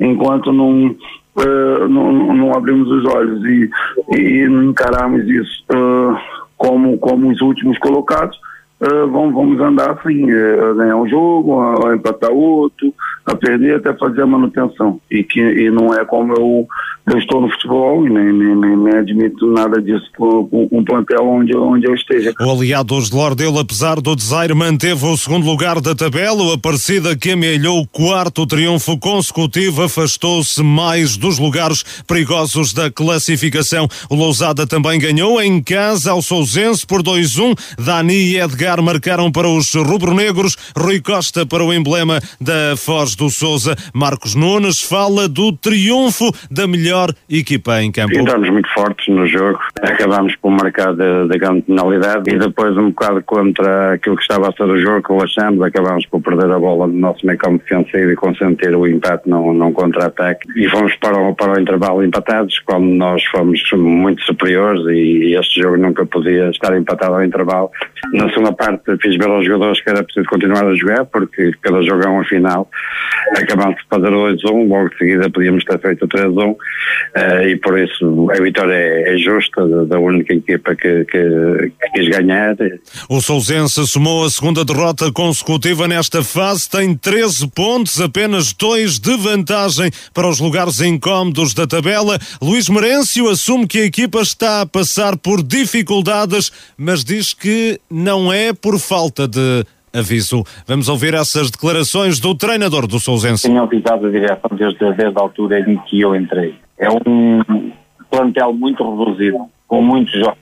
enquanto 0.01 0.53
não, 0.53 0.87
uh, 0.87 1.89
não, 1.89 2.35
não, 2.35 2.53
abrimos 2.55 2.89
os 2.91 3.05
olhos 3.07 3.45
e, 3.45 3.71
e 4.17 4.45
encararmos 4.45 5.27
isso 5.29 5.65
uh, 5.73 6.17
como, 6.57 6.99
como 6.99 7.31
os 7.31 7.41
últimos 7.41 7.79
colocados, 7.79 8.39
uh, 8.81 9.09
vamos, 9.11 9.35
vamos 9.35 9.61
andar 9.61 9.91
assim, 9.91 10.31
a 10.31 10.75
ganhar 10.75 10.97
um 10.97 11.09
jogo, 11.09 11.61
a, 11.61 11.91
a 11.91 11.97
empatar 11.97 12.31
outro, 12.31 12.93
a 13.27 13.35
perder 13.35 13.77
até 13.77 13.93
fazer 13.95 14.23
a 14.23 14.27
manutenção. 14.27 15.01
E 15.11 15.23
que 15.23 15.41
e 15.41 15.71
não 15.71 15.93
é 15.93 16.05
como 16.05 16.33
eu, 16.35 16.67
eu 17.07 17.19
estou 17.19 17.41
no 17.41 17.51
futebol 17.51 18.07
e 18.07 18.11
nem, 18.11 18.33
nem, 18.33 18.57
nem, 18.57 18.77
nem 18.77 18.95
admito 18.95 19.47
nada 19.53 19.81
disso 19.81 20.07
com, 20.17 20.69
um 20.71 20.85
plantel 20.85 21.27
onde, 21.27 21.57
onde 21.57 21.87
eu 21.87 21.95
esteja. 21.95 22.33
O 22.41 22.51
aliado 22.51 23.01
de 23.01 23.15
Lordelo, 23.15 23.59
apesar 23.59 24.01
do 24.01 24.15
desaire, 24.15 24.55
manteve 24.55 25.05
o 25.05 25.17
segundo 25.17 25.47
lugar 25.47 25.81
da 25.81 25.95
tabela. 25.95 26.43
O 26.43 26.53
Aparecida 26.53 27.17
que 27.17 27.33
amealhou 27.33 27.81
o 27.81 27.87
quarto 27.87 28.47
triunfo 28.47 28.99
consecutivo 28.99 29.83
afastou-se 29.83 30.63
mais 30.63 31.17
dos 31.17 31.39
lugares 31.39 31.83
perigosos 32.07 32.73
da 32.73 32.91
classificação. 32.91 33.89
O 34.11 34.15
Lousada 34.15 34.67
também 34.67 34.99
ganhou 34.99 35.41
em 35.41 35.63
casa 35.63 36.11
ao 36.11 36.23
Sousense 36.23 36.87
por 36.87 37.03
2-1. 37.03 37.57
Dani 37.79 38.15
e 38.15 38.41
Edgar 38.41 38.68
Marcaram 38.77 39.33
para 39.33 39.49
os 39.49 39.75
rubro-negros, 39.75 40.55
Rui 40.77 41.01
Costa 41.01 41.47
para 41.47 41.65
o 41.65 41.73
emblema 41.73 42.21
da 42.39 42.77
Foz 42.77 43.17
do 43.17 43.31
Souza. 43.31 43.75
Marcos 43.95 44.35
Nunes 44.35 44.83
fala 44.83 45.27
do 45.27 45.53
triunfo 45.53 46.31
da 46.51 46.67
melhor 46.67 47.09
equipa 47.31 47.81
em 47.83 47.91
campo. 47.91 48.15
Entramos 48.15 48.51
muito 48.51 48.69
fortes 48.75 49.09
no 49.09 49.27
jogo, 49.27 49.59
acabámos 49.81 50.37
por 50.37 50.51
marcar 50.51 50.95
da, 50.95 51.27
grande 51.39 51.63
penalidade 51.63 52.31
e 52.31 52.39
depois 52.39 52.77
um 52.77 52.91
bocado 52.91 53.23
contra 53.25 53.95
aquilo 53.95 54.17
que 54.17 54.23
estava 54.23 54.51
a 54.51 54.53
ser 54.53 54.65
o 54.65 54.79
jogo 54.79 55.15
relaxamos, 55.15 55.63
acabámos 55.63 56.05
por 56.07 56.21
perder 56.21 56.51
a 56.51 56.59
bola 56.59 56.87
no 56.87 56.99
nosso 56.99 57.27
meio 57.27 57.39
campo 57.39 57.65
defensivo 57.65 58.11
e 58.11 58.17
consentir 58.17 58.77
o 58.77 58.87
empate 58.87 59.29
num, 59.29 59.55
num 59.55 59.73
contra-ataque 59.73 60.47
e 60.55 60.69
fomos 60.69 60.95
para 60.97 61.17
o, 61.17 61.35
para 61.35 61.53
o 61.53 61.61
intervalo 61.61 62.05
empatados 62.05 62.59
quando 62.61 62.87
nós 62.87 63.25
fomos 63.25 63.61
muito 63.73 64.23
superiores 64.23 64.83
e 64.89 65.35
este 65.39 65.63
jogo 65.63 65.77
nunca 65.77 66.05
podia 66.05 66.51
estar 66.51 66.77
empatado 66.77 67.15
ao 67.15 67.25
intervalo. 67.25 67.71
Na 68.13 68.29
segunda 68.31 68.53
parte 68.59 68.99
fiz 69.01 69.17
ver 69.17 69.29
aos 69.29 69.47
jogadores 69.47 69.81
que 69.81 69.89
era 69.89 70.03
preciso 70.03 70.27
continuar 70.29 70.67
a 70.67 70.75
jogar 70.75 71.05
porque 71.07 71.53
cada 71.63 71.81
jogo 71.83 72.03
é 72.03 72.09
uma 72.09 72.25
final. 72.25 72.69
Acabámos 73.37 73.77
de 73.77 73.89
fazer 73.89 74.13
o 74.13 74.35
2-1, 74.35 74.69
logo 74.69 74.89
de 74.91 74.99
seguida 74.99 75.31
podíamos 75.31 75.65
ter 75.65 75.79
feito 75.81 76.05
o 76.05 76.09
3-1 76.09 76.51
uh, 76.51 76.57
e 77.47 77.57
por 77.57 77.79
isso 77.79 78.29
a 78.31 78.43
vitória 78.43 78.75
é, 78.75 79.15
é 79.15 79.19
justa 79.19 79.87
da, 79.87 79.99
única 79.99 80.35
equipa 80.35 80.75
que, 80.75 81.05
que, 81.05 81.73
que 81.81 81.91
quis 81.95 82.09
ganhar. 82.09 82.57
O 83.09 83.21
Sousense 83.21 83.87
somou 83.87 84.25
a 84.25 84.31
segunda 84.31 84.65
derrota 84.65 85.13
consecutiva 85.13 85.87
nesta 85.87 86.23
fase, 86.23 86.69
tem 86.69 86.97
13 86.97 87.49
pontos, 87.49 88.01
apenas 88.01 88.53
dois 88.53 88.99
de 88.99 89.17
vantagem 89.17 89.91
para 90.13 90.29
os 90.29 90.41
lugares 90.41 90.81
incómodos 90.81 91.55
da 91.55 91.67
tabela. 91.67 92.19
Luís 92.43 92.69
Merencio 92.69 93.29
assume 93.29 93.67
que 93.67 93.79
a 93.79 93.85
equipa 93.85 94.21
está 94.21 94.63
a 94.63 94.67
passar 94.67 95.17
por 95.17 95.43
dificuldades, 95.43 96.51
mas 96.77 97.05
diz 97.05 97.33
que 97.35 97.79
não 97.91 98.33
é 98.33 98.48
por 98.55 98.79
falta 98.79 99.27
de 99.27 99.65
aviso. 99.93 100.45
Vamos 100.67 100.89
ouvir 100.89 101.15
essas 101.15 101.51
declarações 101.51 102.21
do 102.21 102.35
treinador 102.35 102.87
do 102.87 102.99
Sousense. 102.99 103.43
Tenho 103.43 103.63
avisado 103.63 104.07
a 104.07 104.11
direção 104.11 104.51
desde, 104.53 104.79
desde 104.79 105.19
a 105.19 105.21
altura 105.21 105.61
em 105.61 105.77
que 105.79 106.01
eu 106.01 106.15
entrei. 106.15 106.55
É 106.79 106.89
um 106.91 107.43
plantel 108.11 108.53
muito 108.53 108.83
reduzido, 108.83 109.47
com 109.67 109.83
muitos 109.83 110.13
jogos. 110.13 110.39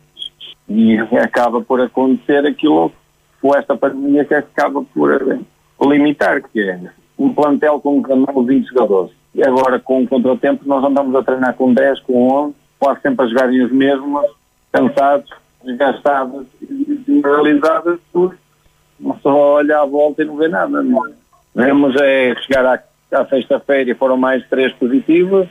E 0.69 0.97
acaba 1.19 1.61
por 1.61 1.81
acontecer 1.81 2.45
aquilo 2.47 2.93
com 3.41 3.55
esta 3.55 3.77
pandemia 3.77 4.25
que 4.25 4.35
acaba 4.35 4.83
por 4.83 5.39
limitar, 5.81 6.43
que 6.43 6.61
é 6.61 6.81
um 7.19 7.33
plantel 7.33 7.81
com 7.81 8.03
20 8.03 8.67
jogadores. 8.67 9.13
E 9.35 9.43
agora, 9.45 9.79
com 9.79 10.03
o 10.03 10.09
contratempo, 10.09 10.67
nós 10.67 10.83
andamos 10.83 11.15
a 11.15 11.23
treinar 11.23 11.55
com 11.55 11.73
10, 11.73 12.01
com 12.01 12.29
11, 12.33 12.55
quase 12.79 13.01
sempre 13.03 13.25
a 13.25 13.29
jogarem 13.29 13.63
os 13.63 13.73
mesmos, 13.73 14.25
cansados, 14.73 15.31
desgastados 15.67 16.47
e 16.63 17.03
desmoralizados, 17.07 18.01
por 18.13 18.35
só 19.23 19.57
olhar 19.57 19.83
à 19.83 19.85
volta 19.85 20.23
e 20.23 20.25
não 20.25 20.37
vê 20.37 20.49
nada. 20.49 20.83
Não. 20.83 21.03
Vemos 21.55 21.95
é 22.01 22.35
chegar 22.37 22.65
à, 22.65 22.83
à 23.19 23.27
sexta-feira 23.27 23.91
e 23.91 23.95
foram 23.95 24.17
mais 24.17 24.47
três 24.49 24.73
positivos 24.75 25.47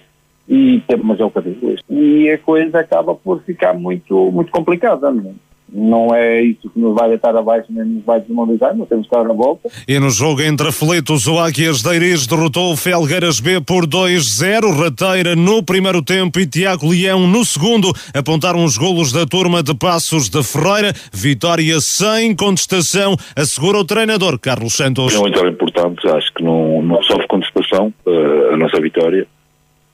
e 0.48 0.82
temos 0.88 1.20
o 1.20 1.30
que 1.30 1.42
digo 1.42 1.76
E 1.90 2.30
a 2.30 2.38
coisa 2.38 2.80
acaba 2.80 3.16
por 3.16 3.42
ficar 3.44 3.74
muito, 3.74 4.32
muito 4.32 4.52
complicada. 4.52 5.12
Não? 5.12 5.36
Não 5.72 6.14
é 6.14 6.42
isso 6.42 6.70
que 6.70 6.80
nos 6.80 6.96
vai 6.96 7.10
deitar 7.10 7.36
abaixo 7.36 7.68
nem 7.70 7.86
nos 7.86 8.06
vai 8.06 8.20
desmoralizar, 8.22 8.76
nós 8.76 8.88
temos 8.88 9.08
que 9.08 9.16
estar 9.16 9.28
na 9.28 9.34
volta. 9.34 9.70
E 9.88 10.00
no 10.00 10.10
jogo 10.10 10.42
entre 10.42 10.70
aflitos, 10.70 11.28
o 11.28 11.40
Águias 11.40 11.82
de 11.82 11.94
Iris 11.94 12.28
derrotou 12.28 12.72
o 12.72 12.78
Felgueiras 12.78 13.40
B 13.40 13.60
por 13.62 13.86
2-0, 13.86 14.72
Rateira 14.78 15.36
no 15.36 15.64
primeiro 15.64 16.02
tempo 16.02 16.40
e 16.40 16.48
Tiago 16.48 16.90
Leão 16.90 17.28
no 17.28 17.44
segundo, 17.44 17.92
apontaram 18.14 18.64
os 18.64 18.78
golos 18.78 19.12
da 19.12 19.26
turma 19.26 19.64
de 19.64 19.76
Passos 19.76 20.30
da 20.30 20.44
Ferreira, 20.44 20.94
vitória 21.12 21.80
sem 21.80 22.36
contestação, 22.36 23.16
assegura 23.36 23.80
o 23.80 23.86
treinador 23.86 24.40
Carlos 24.40 24.74
Santos. 24.74 25.14
É 25.14 25.18
uma 25.18 25.28
vitória 25.28 25.50
importante, 25.50 26.08
acho 26.08 26.34
que 26.34 26.44
não, 26.44 26.82
não 26.82 27.02
sofre 27.04 27.28
contestação 27.28 27.94
uh, 28.06 28.54
a 28.54 28.58
nossa 28.58 28.80
vitória, 28.80 29.28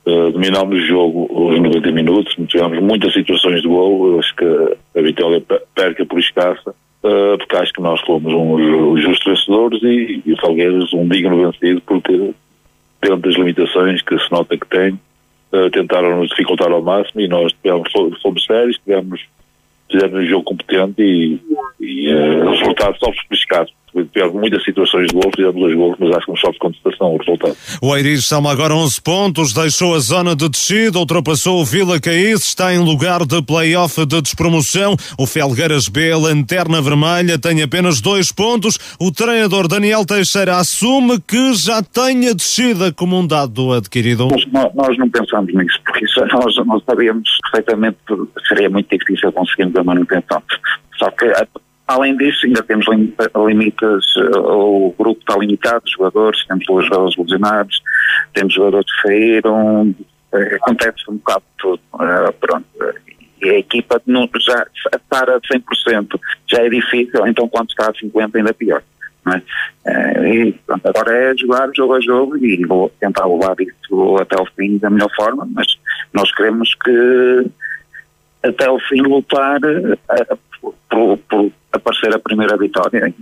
Uh, 0.04 0.32
dominámos 0.32 0.82
o 0.82 0.86
jogo 0.86 1.28
os 1.30 1.60
90 1.60 1.92
minutos, 1.92 2.34
tivemos 2.48 2.80
muitas 2.80 3.12
situações 3.12 3.62
de 3.62 3.68
gol, 3.68 4.18
acho 4.18 4.34
que 4.34 4.44
a 4.98 5.00
vitória 5.00 5.40
perca 5.76 6.04
por 6.04 6.18
escassa, 6.18 6.70
uh, 6.70 7.38
porque 7.38 7.56
acho 7.56 7.72
que 7.72 7.80
nós 7.80 8.00
fomos 8.00 8.32
os 8.34 9.00
justos 9.00 9.24
vencedores 9.24 9.82
e, 9.84 10.22
e 10.26 10.32
o 10.32 10.40
Salgueiros 10.40 10.92
um 10.92 11.06
digno 11.06 11.44
vencido, 11.44 11.80
porque 11.82 12.34
dentro 13.00 13.18
das 13.18 13.34
limitações 13.36 14.02
que 14.02 14.18
se 14.18 14.32
nota 14.32 14.56
que 14.56 14.66
tem, 14.66 14.98
uh, 15.52 15.70
tentaram 15.70 16.18
nos 16.18 16.30
dificultar 16.30 16.72
ao 16.72 16.82
máximo 16.82 17.20
e 17.20 17.28
nós 17.28 17.52
tivemos, 17.62 17.88
fomos 18.20 18.44
sérios, 18.44 18.80
tivemos, 18.84 19.20
fizemos 19.88 20.18
um 20.18 20.26
jogo 20.26 20.44
competente 20.44 21.00
e, 21.00 21.40
e 21.80 22.12
o 22.12 22.50
resultado 22.50 22.98
só 22.98 23.06
por 23.06 23.36
escasso 23.36 23.72
tivemos 24.12 24.34
muitas 24.34 24.64
situações 24.64 25.08
de 25.08 25.14
gol, 25.14 25.30
fizemos 25.34 25.60
dois 25.60 25.74
gols, 25.74 25.96
mas 25.98 26.10
acho 26.16 26.26
que 26.26 26.32
não 26.32 26.36
sofre 26.36 26.58
contestação 26.58 27.14
o 27.14 27.18
resultado. 27.18 27.56
O 27.80 27.96
Eiris 27.96 28.24
soma 28.24 28.50
agora 28.50 28.74
11 28.74 29.02
pontos, 29.02 29.52
deixou 29.52 29.94
a 29.94 29.98
zona 29.98 30.34
de 30.34 30.48
descida, 30.48 30.98
ultrapassou 30.98 31.60
o 31.60 31.64
Vila 31.64 32.00
Caís, 32.00 32.42
está 32.48 32.74
em 32.74 32.78
lugar 32.78 33.24
de 33.26 33.42
play-off 33.42 34.04
de 34.06 34.20
despromoção. 34.22 34.96
O 35.18 35.26
Felgueiras 35.26 35.88
B, 35.88 36.14
lanterna 36.14 36.80
vermelha, 36.80 37.38
tem 37.38 37.62
apenas 37.62 38.00
dois 38.00 38.32
pontos. 38.32 38.78
O 38.98 39.12
treinador 39.12 39.68
Daniel 39.68 40.04
Teixeira 40.06 40.56
assume 40.56 41.20
que 41.20 41.54
já 41.54 41.82
tem 41.82 42.28
a 42.28 42.32
descida 42.32 42.92
como 42.92 43.18
um 43.18 43.26
dado 43.26 43.72
adquirido. 43.72 44.28
Nós, 44.28 44.74
nós 44.74 44.98
não 44.98 45.10
pensamos 45.10 45.52
nisso, 45.52 45.78
porque 45.84 46.04
isso, 46.04 46.20
nós, 46.26 46.66
nós 46.66 46.82
sabíamos 46.84 47.28
perfeitamente 47.42 47.98
que 48.06 48.48
seria 48.48 48.70
muito 48.70 48.96
difícil 48.96 49.32
conseguirmos 49.32 49.76
a 49.76 49.84
manutenção. 49.84 50.42
Só 50.98 51.10
que 51.10 51.26
Além 51.86 52.16
disso, 52.16 52.46
ainda 52.46 52.62
temos 52.62 52.86
limites, 52.88 54.16
eh, 54.16 54.38
o 54.38 54.94
grupo 54.96 55.20
está 55.20 55.36
limitado, 55.36 55.82
jogadores, 55.86 56.44
temos 56.46 56.64
jogadores 56.64 57.16
lesionados, 57.16 57.82
temos 58.32 58.54
jogadores 58.54 58.86
que 58.92 59.08
saíram, 59.08 59.94
eh, 60.32 60.56
acontece 60.56 61.02
um 61.08 61.16
bocado 61.16 61.40
de 61.40 61.56
tudo. 61.58 61.82
Pronto. 62.40 62.66
E 63.42 63.50
a 63.50 63.58
equipa 63.58 64.00
não, 64.06 64.28
já 64.40 64.64
estar 64.94 65.28
a 65.28 65.40
100% 65.40 66.20
já 66.46 66.62
é 66.62 66.68
difícil, 66.68 67.26
então 67.26 67.48
quando 67.48 67.70
está 67.70 67.88
a 67.88 67.92
50% 67.92 68.36
ainda 68.36 68.54
pior. 68.54 68.82
É? 69.84 70.34
E 70.34 70.52
pronto, 70.66 70.86
agora 70.88 71.16
é 71.16 71.36
jogar 71.36 71.70
jogo 71.74 71.94
a 71.94 72.00
jogo 72.00 72.36
e 72.38 72.64
vou 72.64 72.88
tentar 73.00 73.26
levar 73.26 73.54
isso 73.60 74.16
até 74.20 74.36
ao 74.36 74.46
fim 74.46 74.78
da 74.78 74.90
melhor 74.90 75.10
forma, 75.14 75.48
mas 75.52 75.66
nós 76.12 76.32
queremos 76.34 76.74
que 76.74 77.46
até 78.42 78.66
ao 78.66 78.78
fim 78.80 79.00
lutar 79.02 79.60
por, 80.62 81.18
por 81.28 81.52
aparecer 81.72 82.14
a 82.14 82.18
primeira 82.18 82.56
vitória. 82.56 83.12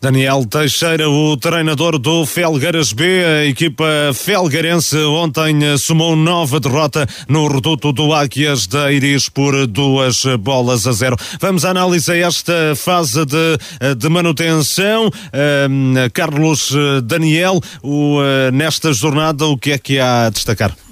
Daniel 0.00 0.46
Teixeira, 0.46 1.08
o 1.10 1.36
treinador 1.36 1.98
do 1.98 2.24
Felgueiras 2.24 2.92
B, 2.92 3.04
a 3.24 3.44
equipa 3.46 3.84
felgueirense 4.14 4.96
ontem 4.96 5.76
somou 5.76 6.14
nova 6.14 6.60
derrota 6.60 7.06
no 7.28 7.48
reduto 7.48 7.92
do 7.92 8.14
Águias 8.14 8.66
da 8.66 8.92
Iris 8.92 9.28
por 9.28 9.66
duas 9.66 10.22
bolas 10.38 10.86
a 10.86 10.92
zero. 10.92 11.16
Vamos 11.40 11.64
analisar 11.64 12.16
esta 12.16 12.74
fase 12.76 13.24
de, 13.26 13.94
de 13.96 14.08
manutenção. 14.08 15.06
Uh, 15.08 16.10
Carlos 16.12 16.72
Daniel, 17.04 17.60
o, 17.82 18.20
nesta 18.52 18.92
jornada, 18.92 19.46
o 19.46 19.58
que 19.58 19.72
é 19.72 19.78
que 19.78 19.98
há 19.98 20.26
a 20.26 20.30
destacar? 20.30 20.85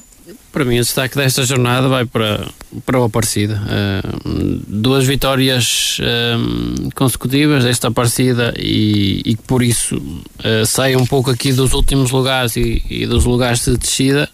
Para 0.54 0.64
mim, 0.64 0.78
o 0.78 0.82
destaque 0.82 1.16
desta 1.16 1.42
jornada 1.42 1.88
vai 1.88 2.04
para, 2.04 2.46
para 2.86 3.00
o 3.00 3.02
Aparecida. 3.02 3.60
Uh, 3.60 4.62
duas 4.68 5.04
vitórias 5.04 5.98
uh, 5.98 6.90
consecutivas 6.94 7.64
desta 7.64 7.88
Aparecida 7.88 8.54
e, 8.56 9.20
e 9.26 9.36
por 9.36 9.64
isso 9.64 9.96
uh, 9.96 10.64
sai 10.64 10.94
um 10.94 11.04
pouco 11.04 11.28
aqui 11.28 11.52
dos 11.52 11.72
últimos 11.72 12.12
lugares 12.12 12.54
e, 12.54 12.80
e 12.88 13.04
dos 13.04 13.24
lugares 13.24 13.64
de 13.64 13.76
descida. 13.76 14.30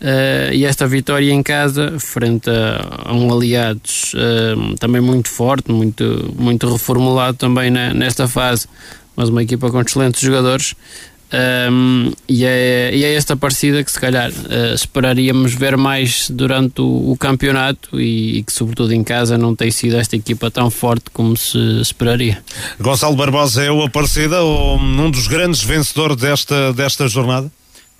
Uh, 0.00 0.54
e 0.54 0.64
esta 0.64 0.86
vitória 0.86 1.32
em 1.32 1.42
casa, 1.42 1.98
frente 1.98 2.48
a, 2.48 3.10
a 3.10 3.12
um 3.12 3.34
Aliados 3.34 4.14
também 4.78 5.00
muito 5.00 5.28
forte, 5.28 5.72
muito, 5.72 6.32
muito 6.38 6.72
reformulado 6.72 7.38
também 7.38 7.72
na, 7.72 7.92
nesta 7.92 8.28
fase, 8.28 8.68
mas 9.16 9.30
uma 9.30 9.42
equipa 9.42 9.68
com 9.68 9.80
excelentes 9.80 10.20
jogadores. 10.20 10.76
Um, 11.32 12.12
e, 12.28 12.44
é, 12.44 12.94
e 12.94 13.04
é 13.04 13.14
esta 13.14 13.36
partida 13.36 13.82
que 13.82 13.90
se 13.90 13.98
calhar 13.98 14.30
uh, 14.30 14.74
esperaríamos 14.74 15.54
ver 15.54 15.76
mais 15.76 16.30
durante 16.30 16.80
o, 16.80 17.10
o 17.10 17.16
campeonato 17.18 18.00
e, 18.00 18.38
e, 18.38 18.42
que 18.44 18.52
sobretudo 18.52 18.92
em 18.92 19.02
casa 19.02 19.36
não 19.36 19.54
tem 19.54 19.70
sido 19.70 19.96
esta 19.96 20.14
equipa 20.14 20.50
tão 20.52 20.70
forte 20.70 21.10
como 21.10 21.36
se 21.36 21.58
esperaria. 21.80 22.42
Gonçalo 22.78 23.16
Barbosa 23.16 23.64
é 23.64 23.70
o 23.70 23.82
Aparecida, 23.82 24.44
um 24.44 25.10
dos 25.10 25.26
grandes 25.26 25.64
vencedores 25.64 26.16
desta, 26.16 26.72
desta 26.72 27.08
jornada? 27.08 27.50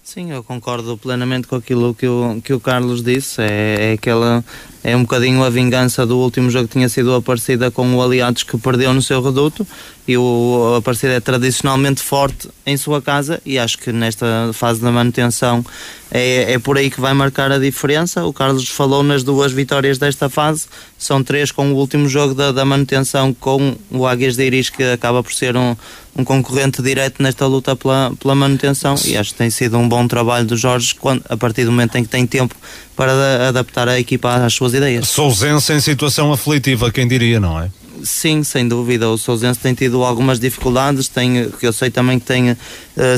Sim, 0.06 0.30
eu 0.30 0.44
concordo 0.44 0.96
plenamente 0.96 1.48
com 1.48 1.56
aquilo 1.56 1.92
que 1.92 2.06
o, 2.06 2.40
que 2.40 2.52
o 2.52 2.60
Carlos 2.60 3.02
disse. 3.02 3.42
É, 3.42 3.90
é 3.90 3.92
aquela 3.94 4.44
é 4.84 4.96
um 4.96 5.02
bocadinho 5.02 5.42
a 5.42 5.50
vingança 5.50 6.06
do 6.06 6.16
último 6.18 6.48
jogo 6.48 6.68
que 6.68 6.74
tinha 6.74 6.88
sido 6.88 7.12
a 7.12 7.20
parecida 7.20 7.72
com 7.72 7.92
o 7.92 8.00
Aliados 8.00 8.44
que 8.44 8.56
perdeu 8.56 8.94
no 8.94 9.02
seu 9.02 9.20
reduto 9.20 9.66
e 10.08 10.16
o 10.16 10.76
Aparecida 10.78 11.14
é 11.14 11.20
tradicionalmente 11.20 12.00
forte 12.00 12.48
em 12.64 12.76
sua 12.76 13.02
casa 13.02 13.40
e 13.44 13.58
acho 13.58 13.78
que 13.78 13.90
nesta 13.90 14.50
fase 14.52 14.80
da 14.80 14.92
manutenção 14.92 15.64
é, 16.10 16.52
é 16.52 16.58
por 16.58 16.78
aí 16.78 16.90
que 16.90 17.00
vai 17.00 17.12
marcar 17.12 17.50
a 17.50 17.58
diferença. 17.58 18.24
O 18.24 18.32
Carlos 18.32 18.68
falou 18.68 19.02
nas 19.02 19.24
duas 19.24 19.52
vitórias 19.52 19.98
desta 19.98 20.28
fase, 20.28 20.66
são 20.96 21.24
três 21.24 21.50
com 21.50 21.72
o 21.72 21.74
último 21.74 22.08
jogo 22.08 22.34
da, 22.34 22.52
da 22.52 22.64
manutenção 22.64 23.34
com 23.34 23.74
o 23.90 24.06
Águias 24.06 24.36
de 24.36 24.46
Iris, 24.46 24.70
que 24.70 24.82
acaba 24.84 25.22
por 25.22 25.32
ser 25.32 25.56
um, 25.56 25.74
um 26.16 26.24
concorrente 26.24 26.80
direto 26.80 27.20
nesta 27.20 27.46
luta 27.46 27.74
pela, 27.74 28.12
pela 28.20 28.34
manutenção 28.34 28.94
e 29.04 29.16
acho 29.16 29.32
que 29.32 29.38
tem 29.38 29.50
sido 29.50 29.76
um 29.76 29.88
bom 29.88 30.06
trabalho 30.06 30.46
do 30.46 30.56
Jorge 30.56 30.94
quando, 30.94 31.24
a 31.28 31.36
partir 31.36 31.64
do 31.64 31.72
momento 31.72 31.96
em 31.96 32.04
que 32.04 32.08
tem 32.08 32.26
tempo 32.26 32.54
para 32.94 33.48
adaptar 33.48 33.88
a 33.88 33.98
equipa 33.98 34.34
às 34.36 34.54
suas 34.54 34.72
ideias. 34.72 35.08
Sousense 35.08 35.72
em 35.72 35.80
situação 35.80 36.32
aflitiva, 36.32 36.92
quem 36.92 37.08
diria, 37.08 37.40
não 37.40 37.60
é? 37.60 37.70
Sim, 38.02 38.42
sem 38.44 38.66
dúvida. 38.66 39.08
O 39.08 39.18
Sousense 39.18 39.58
tem 39.58 39.74
tido 39.74 40.02
algumas 40.04 40.38
dificuldades. 40.38 41.08
Tem, 41.08 41.50
eu 41.62 41.72
sei 41.72 41.90
também 41.90 42.18
que 42.18 42.26
tem 42.26 42.52
uh, 42.52 42.56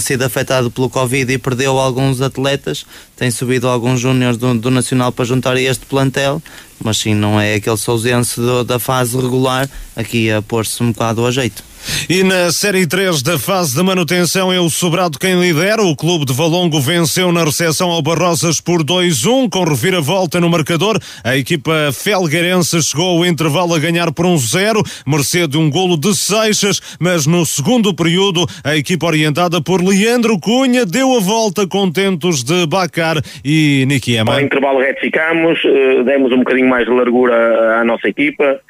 sido 0.00 0.22
afetado 0.22 0.70
pelo 0.70 0.88
Covid 0.88 1.32
e 1.32 1.38
perdeu 1.38 1.78
alguns 1.78 2.20
atletas. 2.20 2.84
Tem 3.16 3.30
subido 3.30 3.68
alguns 3.68 4.00
júniores 4.00 4.36
do, 4.36 4.54
do, 4.58 4.70
Nacional 4.70 5.12
para 5.12 5.24
juntar 5.24 5.56
este 5.56 5.86
plantel. 5.86 6.42
Mas 6.82 6.98
sim, 6.98 7.14
não 7.14 7.40
é 7.40 7.54
aquele 7.54 7.76
Sousense 7.76 8.40
do, 8.40 8.64
da 8.64 8.78
fase 8.78 9.16
regular. 9.16 9.68
Aqui 9.96 10.30
a 10.30 10.40
pôr-se 10.40 10.82
um 10.82 10.92
bocado 10.92 11.26
a 11.26 11.30
jeito. 11.30 11.67
E 12.08 12.22
na 12.22 12.50
Série 12.50 12.86
3 12.86 13.22
da 13.22 13.38
fase 13.38 13.76
de 13.76 13.82
manutenção 13.82 14.52
é 14.52 14.58
o 14.58 14.70
Sobrado 14.70 15.18
quem 15.18 15.40
lidera. 15.40 15.82
O 15.82 15.94
clube 15.94 16.24
de 16.24 16.32
Valongo 16.32 16.80
venceu 16.80 17.30
na 17.32 17.44
recepção 17.44 17.90
ao 17.90 18.00
Barrosas 18.02 18.60
por 18.60 18.82
2-1, 18.82 19.48
com 19.50 19.64
reviravolta 19.64 20.40
no 20.40 20.48
marcador. 20.48 20.98
A 21.22 21.36
equipa 21.36 21.90
felgueirense 21.92 22.82
chegou 22.82 23.18
ao 23.18 23.26
intervalo 23.26 23.74
a 23.74 23.78
ganhar 23.78 24.12
por 24.12 24.26
1-0, 24.26 24.82
mercê 25.06 25.46
de 25.46 25.58
um 25.58 25.70
golo 25.70 25.96
de 25.96 26.14
Seixas, 26.14 26.80
mas 26.98 27.26
no 27.26 27.44
segundo 27.44 27.94
período 27.94 28.46
a 28.64 28.76
equipa 28.76 29.06
orientada 29.06 29.60
por 29.60 29.82
Leandro 29.82 30.38
Cunha 30.38 30.86
deu 30.86 31.16
a 31.16 31.20
volta 31.20 31.66
contentos 31.66 32.42
de 32.42 32.66
Bacar 32.66 33.16
e 33.44 33.84
Nikiema. 33.86 34.34
Ao 34.34 34.40
intervalo 34.40 34.80
retificamos, 34.80 35.58
eh, 35.64 36.02
demos 36.04 36.32
um 36.32 36.38
bocadinho 36.38 36.68
mais 36.68 36.86
de 36.86 36.92
largura 36.92 37.80
à 37.80 37.84
nossa 37.84 38.08
equipa, 38.08 38.60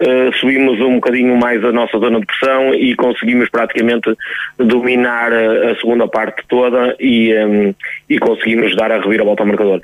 Uh, 0.00 0.32
subimos 0.38 0.80
um 0.80 0.94
bocadinho 0.94 1.36
mais 1.36 1.64
a 1.64 1.72
nossa 1.72 1.98
zona 1.98 2.20
de 2.20 2.26
pressão 2.26 2.72
e 2.72 2.94
conseguimos 2.94 3.48
praticamente 3.48 4.16
dominar 4.56 5.32
a, 5.32 5.72
a 5.72 5.76
segunda 5.76 6.06
parte 6.06 6.44
toda 6.48 6.94
e, 7.00 7.34
um, 7.34 7.74
e 8.08 8.16
conseguimos 8.18 8.76
dar 8.76 8.92
a 8.92 9.00
reviravolta 9.00 9.42
ao 9.42 9.48
marcador. 9.48 9.80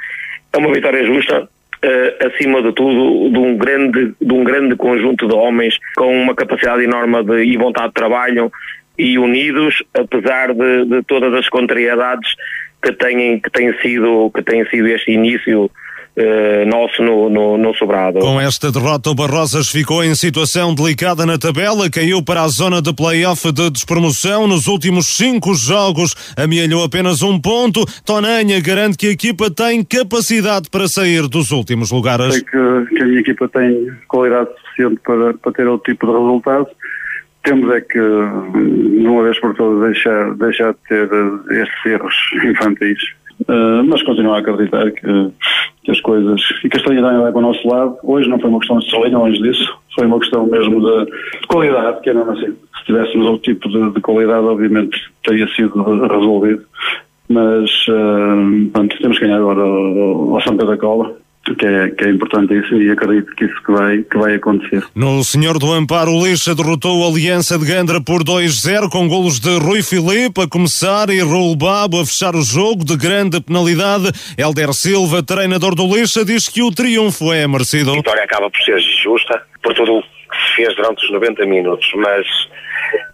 É 0.53 0.59
uma 0.59 0.73
vitória 0.73 1.05
justa, 1.05 1.43
uh, 1.43 2.27
acima 2.27 2.63
de 2.63 2.73
tudo, 2.73 3.29
de 3.33 3.39
um, 3.39 3.57
grande, 3.57 4.15
de 4.21 4.33
um 4.33 4.45
grande 4.45 4.77
conjunto 4.77 5.27
de 5.27 5.35
homens 5.35 5.77
com 5.97 6.23
uma 6.23 6.35
capacidade 6.35 6.85
enorme 6.85 7.25
de, 7.25 7.45
e 7.45 7.57
vontade 7.57 7.89
de 7.89 7.95
trabalho 7.95 8.53
e 8.97 9.19
unidos, 9.19 9.83
apesar 9.93 10.55
de, 10.55 10.85
de 10.85 11.03
todas 11.03 11.35
as 11.35 11.49
contrariedades 11.49 12.35
que 12.81 12.93
têm, 12.93 13.41
que 13.41 13.51
têm 13.51 13.77
sido, 13.81 14.31
que 14.33 14.43
tem 14.43 14.65
sido 14.67 14.87
este 14.87 15.13
início 15.13 15.71
Uh, 16.17 16.65
nosso 16.71 17.03
no, 17.03 17.29
no, 17.29 17.59
no, 17.59 17.75
Sobrado. 17.75 18.21
Com 18.21 18.41
esta 18.41 18.71
derrota, 18.71 19.11
o 19.11 19.17
Barrosas 19.17 19.69
ficou 19.69 20.05
em 20.05 20.15
situação 20.15 20.73
delicada 20.73 21.27
na 21.27 21.37
tabela, 21.37 21.91
caiu 21.91 22.23
para 22.23 22.43
a 22.43 22.49
zona 22.49 22.81
de 22.81 22.95
play-off 22.95 23.51
de 23.51 23.69
despromoção. 23.69 24.47
Nos 24.47 24.69
últimos 24.69 25.17
cinco 25.17 25.57
jogos, 25.57 26.15
amealhou 26.37 26.85
apenas 26.85 27.21
um 27.21 27.41
ponto. 27.41 27.85
Tonanha 28.07 28.61
garante 28.61 28.97
que 28.97 29.09
a 29.09 29.11
equipa 29.11 29.51
tem 29.51 29.83
capacidade 29.83 30.71
para 30.71 30.87
sair 30.87 31.27
dos 31.27 31.51
últimos 31.51 31.91
lugares. 31.91 32.33
Sei 32.33 32.45
que, 32.45 32.95
que 32.95 33.03
a 33.03 33.07
minha 33.07 33.21
equipa 33.21 33.49
tem 33.49 33.91
qualidade 34.07 34.51
suficiente 34.61 35.01
para, 35.05 35.35
para 35.35 35.53
ter 35.53 35.67
outro 35.67 35.93
tipo 35.93 36.07
de 36.07 36.13
resultado. 36.13 36.69
Temos 37.43 37.71
é 37.75 37.81
que, 37.81 37.99
de 37.99 39.07
uma 39.07 39.25
vez 39.25 39.39
por 39.41 39.55
todas, 39.55 39.93
deixar, 39.93 40.33
deixar 40.35 40.73
de 40.73 40.79
ter 40.89 41.09
eh, 41.13 41.63
estes 41.63 41.87
erros 41.87 42.15
infantis. 42.45 42.99
Uh, 43.43 43.85
mas 43.85 44.03
continuo 44.03 44.33
a 44.33 44.39
acreditar 44.39 44.91
que 44.93 45.33
que 45.85 45.91
as 45.91 46.01
coisas. 46.01 46.41
E 46.65 46.69
que 46.69 46.77
a 46.77 46.81
estranhidade 46.81 47.19
vai 47.19 47.31
para 47.31 47.39
o 47.39 47.43
nosso 47.43 47.69
lado. 47.69 47.97
Hoje 48.03 48.29
não 48.29 48.41
foi 48.41 48.51
uma 48.51 48.59
questão 48.59 48.79
de 48.79 48.87
estrelinha, 48.87 49.19
longe 49.19 49.41
disso. 49.41 49.79
Foi 49.95 50.07
uma 50.07 50.19
questão 50.19 50.47
mesmo 50.47 50.81
de, 50.81 51.11
de 51.41 51.47
qualidade, 51.47 52.01
que 52.01 52.11
é 52.11 52.15
mesmo 52.15 52.33
assim. 52.33 52.57
Se 52.79 52.85
tivéssemos 52.87 53.27
outro 53.27 53.43
tipo 53.43 53.69
de, 53.69 53.91
de 53.93 54.01
qualidade, 54.01 54.47
obviamente 54.47 54.99
teria 55.23 55.47
sido 55.49 55.83
resolvido. 56.07 56.65
Mas, 57.29 57.71
uh, 57.89 58.71
pronto, 58.73 58.99
temos 58.99 59.19
que 59.19 59.25
ganhar 59.27 59.39
agora 59.39 59.61
ao 59.61 60.41
São 60.41 60.57
Pedro 60.57 60.73
da 60.73 60.77
Cola 60.79 61.24
que 61.53 61.67
é, 61.67 61.91
que 61.91 62.05
é 62.05 62.11
importante 62.11 62.55
isso 62.55 62.75
e 62.81 62.91
acredito 62.91 63.35
que 63.37 63.45
isso 63.45 63.63
que 63.63 63.73
vai, 63.73 63.99
que 63.99 64.17
vai 64.17 64.37
acontecer. 64.37 64.83
No 64.95 65.23
Senhor 65.23 65.59
do 65.59 65.71
Amparo, 65.73 66.13
o 66.13 66.27
Lixa 66.27 66.55
derrotou 66.55 67.05
a 67.05 67.09
Aliança 67.09 67.59
de 67.59 67.67
Gandra 67.67 68.01
por 68.01 68.25
2-0 68.25 68.89
com 68.91 69.07
golos 69.07 69.39
de 69.39 69.59
Rui 69.59 69.83
Filipe 69.83 70.41
a 70.41 70.49
começar 70.49 71.11
e 71.11 71.21
Raul 71.21 71.55
Babo 71.55 72.01
a 72.01 72.07
fechar 72.07 72.35
o 72.35 72.43
jogo 72.43 72.85
de 72.85 72.97
grande 72.97 73.41
penalidade. 73.41 74.11
Helder 74.39 74.73
Silva, 74.73 75.23
treinador 75.23 75.75
do 75.75 75.87
Lixa, 75.87 76.25
diz 76.25 76.49
que 76.49 76.63
o 76.63 76.71
triunfo 76.71 77.33
é 77.33 77.47
merecido. 77.47 77.93
A 77.93 77.97
vitória 77.97 78.25
acaba 78.25 78.51
por 78.51 78.61
ser 78.63 78.81
justa 79.03 79.43
por 79.63 79.75
tudo 79.75 79.99
o 79.99 80.03
que 80.03 80.09
se 80.49 80.57
fez 80.57 80.77
durante 80.77 81.05
os 81.05 81.11
90 81.13 81.45
minutos, 81.47 81.91
mas 81.97 82.27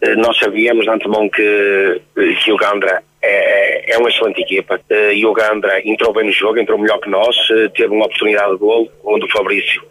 eh, 0.03 0.14
nós 0.16 0.39
sabíamos 0.39 0.85
de 0.85 0.91
antemão 0.91 1.28
que, 1.28 2.01
que 2.45 2.53
o 2.53 2.57
Gandra 2.57 3.03
é, 3.23 3.93
é 3.93 3.99
uma 3.99 4.09
excelente 4.09 4.41
equipa. 4.41 4.81
E 5.12 5.25
o 5.27 5.33
Gandra 5.33 5.81
entrou 5.85 6.12
bem 6.12 6.27
no 6.27 6.33
jogo, 6.33 6.59
entrou 6.59 6.79
melhor 6.79 6.99
que 7.01 7.09
nós, 7.11 7.37
uh, 7.51 7.68
teve 7.71 7.93
uma 7.93 8.07
oportunidade 8.07 8.53
de 8.53 8.59
gol, 8.59 8.91
onde 9.05 9.25
o 9.25 9.31
Fabrício 9.31 9.83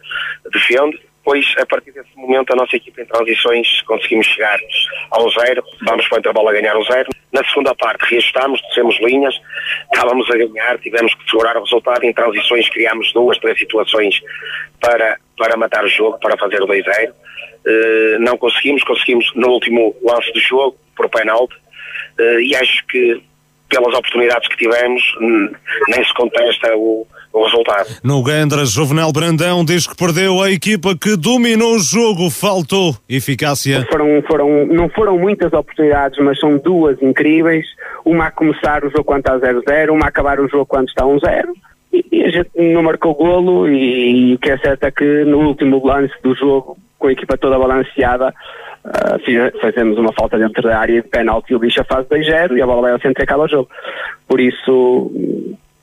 defende. 0.51 0.99
Pois, 1.23 1.45
a 1.57 1.65
partir 1.65 1.91
desse 1.91 2.09
momento, 2.15 2.51
a 2.53 2.55
nossa 2.55 2.75
equipa 2.75 3.01
em 3.01 3.05
transições 3.05 3.81
conseguimos 3.83 4.25
chegar 4.25 4.57
ao 5.11 5.29
zero. 5.29 5.63
Vamos 5.85 6.07
para 6.07 6.15
o 6.15 6.19
intervalo 6.19 6.49
a 6.49 6.53
ganhar 6.53 6.75
o 6.75 6.83
zero. 6.85 7.09
Na 7.31 7.43
segunda 7.45 7.75
parte, 7.75 8.09
reajustámos, 8.09 8.59
descemos 8.69 8.97
linhas, 9.01 9.35
estávamos 9.93 10.27
a 10.31 10.37
ganhar, 10.37 10.79
tivemos 10.79 11.13
que 11.13 11.29
segurar 11.29 11.55
o 11.57 11.63
resultado. 11.63 12.03
Em 12.03 12.13
transições, 12.13 12.67
criámos 12.69 13.13
duas, 13.13 13.37
três 13.37 13.59
situações 13.59 14.19
para, 14.79 15.19
para 15.37 15.57
matar 15.57 15.83
o 15.83 15.89
jogo, 15.89 16.17
para 16.19 16.37
fazer 16.37 16.63
o 16.63 16.67
2-0. 16.67 17.11
Uh, 17.11 18.19
não 18.21 18.37
conseguimos, 18.37 18.81
conseguimos 18.83 19.31
no 19.35 19.49
último 19.49 19.95
lance 20.01 20.31
do 20.31 20.39
jogo, 20.39 20.77
por 20.95 21.09
penalti 21.09 21.55
e 22.41 22.55
acho 22.55 22.85
que 22.87 23.21
pelas 23.69 23.93
oportunidades 23.93 24.47
que 24.49 24.57
tivemos 24.57 25.01
nem 25.87 26.03
se 26.03 26.13
contesta 26.15 26.75
o, 26.75 27.05
o 27.31 27.43
resultado. 27.43 27.87
No 28.03 28.23
Gandra, 28.23 28.65
Juvenal 28.65 29.13
Brandão 29.13 29.63
diz 29.63 29.85
que 29.85 29.95
perdeu 29.95 30.41
a 30.41 30.49
equipa 30.51 30.97
que 30.97 31.15
dominou 31.15 31.75
o 31.75 31.79
jogo, 31.79 32.29
faltou 32.29 32.95
eficácia. 33.07 33.85
Foram, 33.89 34.21
foram, 34.23 34.65
não 34.65 34.89
foram 34.89 35.17
muitas 35.17 35.53
oportunidades, 35.53 36.17
mas 36.19 36.39
são 36.39 36.57
duas 36.57 36.99
incríveis. 37.01 37.65
Uma 38.03 38.27
a 38.27 38.31
começar 38.31 38.83
o 38.83 38.89
jogo 38.89 39.03
quando 39.03 39.19
está 39.19 39.39
0-0, 39.39 39.91
uma 39.91 40.05
a 40.05 40.09
acabar 40.09 40.39
o 40.39 40.49
jogo 40.49 40.65
quando 40.65 40.89
está 40.89 41.05
1-0. 41.05 41.45
E, 41.93 42.05
e 42.11 42.23
a 42.23 42.29
gente 42.29 42.49
não 42.55 42.83
marcou 42.83 43.13
golo 43.13 43.67
e, 43.67 44.31
e 44.31 44.33
o 44.35 44.39
que 44.39 44.49
é 44.49 44.57
certo 44.57 44.83
é 44.83 44.91
que 44.91 45.23
no 45.25 45.39
último 45.39 45.85
lance 45.85 46.13
do 46.23 46.35
jogo, 46.35 46.77
com 46.97 47.07
a 47.07 47.11
equipa 47.11 47.37
toda 47.37 47.59
balanceada, 47.59 48.33
uh, 48.85 49.59
fazemos 49.61 49.97
uma 49.97 50.13
falta 50.13 50.37
dentro 50.37 50.61
da 50.63 50.77
área 50.77 51.01
de 51.01 51.07
penalti 51.07 51.51
e 51.51 51.55
o 51.55 51.59
bicho 51.59 51.83
faz 51.85 52.05
2-0 52.07 52.57
e 52.57 52.61
a 52.61 52.65
bola 52.65 52.81
vai 52.81 52.91
ao 52.91 52.99
centro 52.99 53.21
e 53.21 53.23
acaba 53.23 53.43
o 53.43 53.47
jogo. 53.47 53.69
Por 54.27 54.39
isso, 54.39 55.11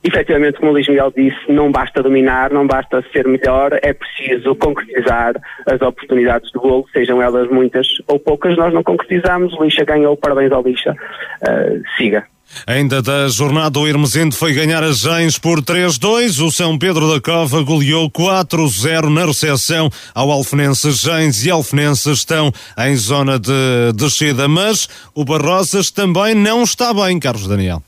efetivamente, 0.03 0.57
como 0.57 0.71
o 0.71 0.73
Luís 0.73 0.87
Miguel 0.87 1.11
disse, 1.15 1.51
não 1.51 1.71
basta 1.71 2.01
dominar, 2.01 2.51
não 2.51 2.65
basta 2.65 3.03
ser 3.11 3.27
melhor, 3.27 3.77
é 3.81 3.93
preciso 3.93 4.55
concretizar 4.55 5.35
as 5.65 5.81
oportunidades 5.81 6.51
de 6.51 6.59
golo, 6.59 6.85
sejam 6.93 7.21
elas 7.21 7.49
muitas 7.49 7.87
ou 8.07 8.19
poucas, 8.19 8.57
nós 8.57 8.73
não 8.73 8.83
concretizamos, 8.83 9.53
o 9.53 9.63
Lixa 9.63 9.83
ganhou, 9.83 10.15
parabéns 10.15 10.51
ao 10.51 10.63
Lixa, 10.63 10.91
uh, 10.93 11.81
siga. 11.97 12.25
Ainda 12.65 13.01
da 13.01 13.27
jornada, 13.27 13.79
o 13.79 13.87
Hermesinde 13.87 14.35
foi 14.35 14.53
ganhar 14.53 14.83
a 14.83 14.91
Gens 14.91 15.37
por 15.37 15.61
3-2. 15.61 16.43
O 16.45 16.51
São 16.51 16.77
Pedro 16.77 17.11
da 17.11 17.21
Cova 17.21 17.61
goleou 17.61 18.09
4-0 18.09 19.09
na 19.09 19.25
recepção 19.25 19.89
ao 20.13 20.31
Alfenense 20.31 20.91
Gens 20.91 21.45
e 21.45 21.51
Alfenenses 21.51 22.19
estão 22.19 22.51
em 22.77 22.95
zona 22.95 23.39
de 23.39 23.93
descida. 23.95 24.47
Mas 24.47 24.87
o 25.13 25.23
Barrosas 25.23 25.91
também 25.91 26.33
não 26.33 26.63
está 26.63 26.93
bem, 26.93 27.19
Carlos 27.19 27.47
Daniel. 27.47 27.83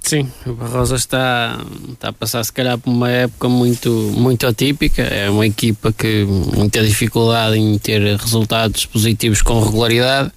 Sim, 0.00 0.26
o 0.46 0.54
Barrosa 0.54 0.96
está, 0.96 1.58
está 1.92 2.08
a 2.08 2.12
passar 2.14 2.42
se 2.42 2.50
calhar 2.50 2.78
por 2.78 2.90
uma 2.90 3.10
época 3.10 3.46
muito, 3.46 3.90
muito 4.16 4.46
atípica. 4.46 5.02
É 5.02 5.28
uma 5.28 5.46
equipa 5.46 5.92
que 5.92 6.24
muita 6.24 6.82
dificuldade 6.82 7.58
em 7.58 7.76
ter 7.78 8.16
resultados 8.16 8.86
positivos 8.86 9.42
com 9.42 9.62
regularidade. 9.62 10.32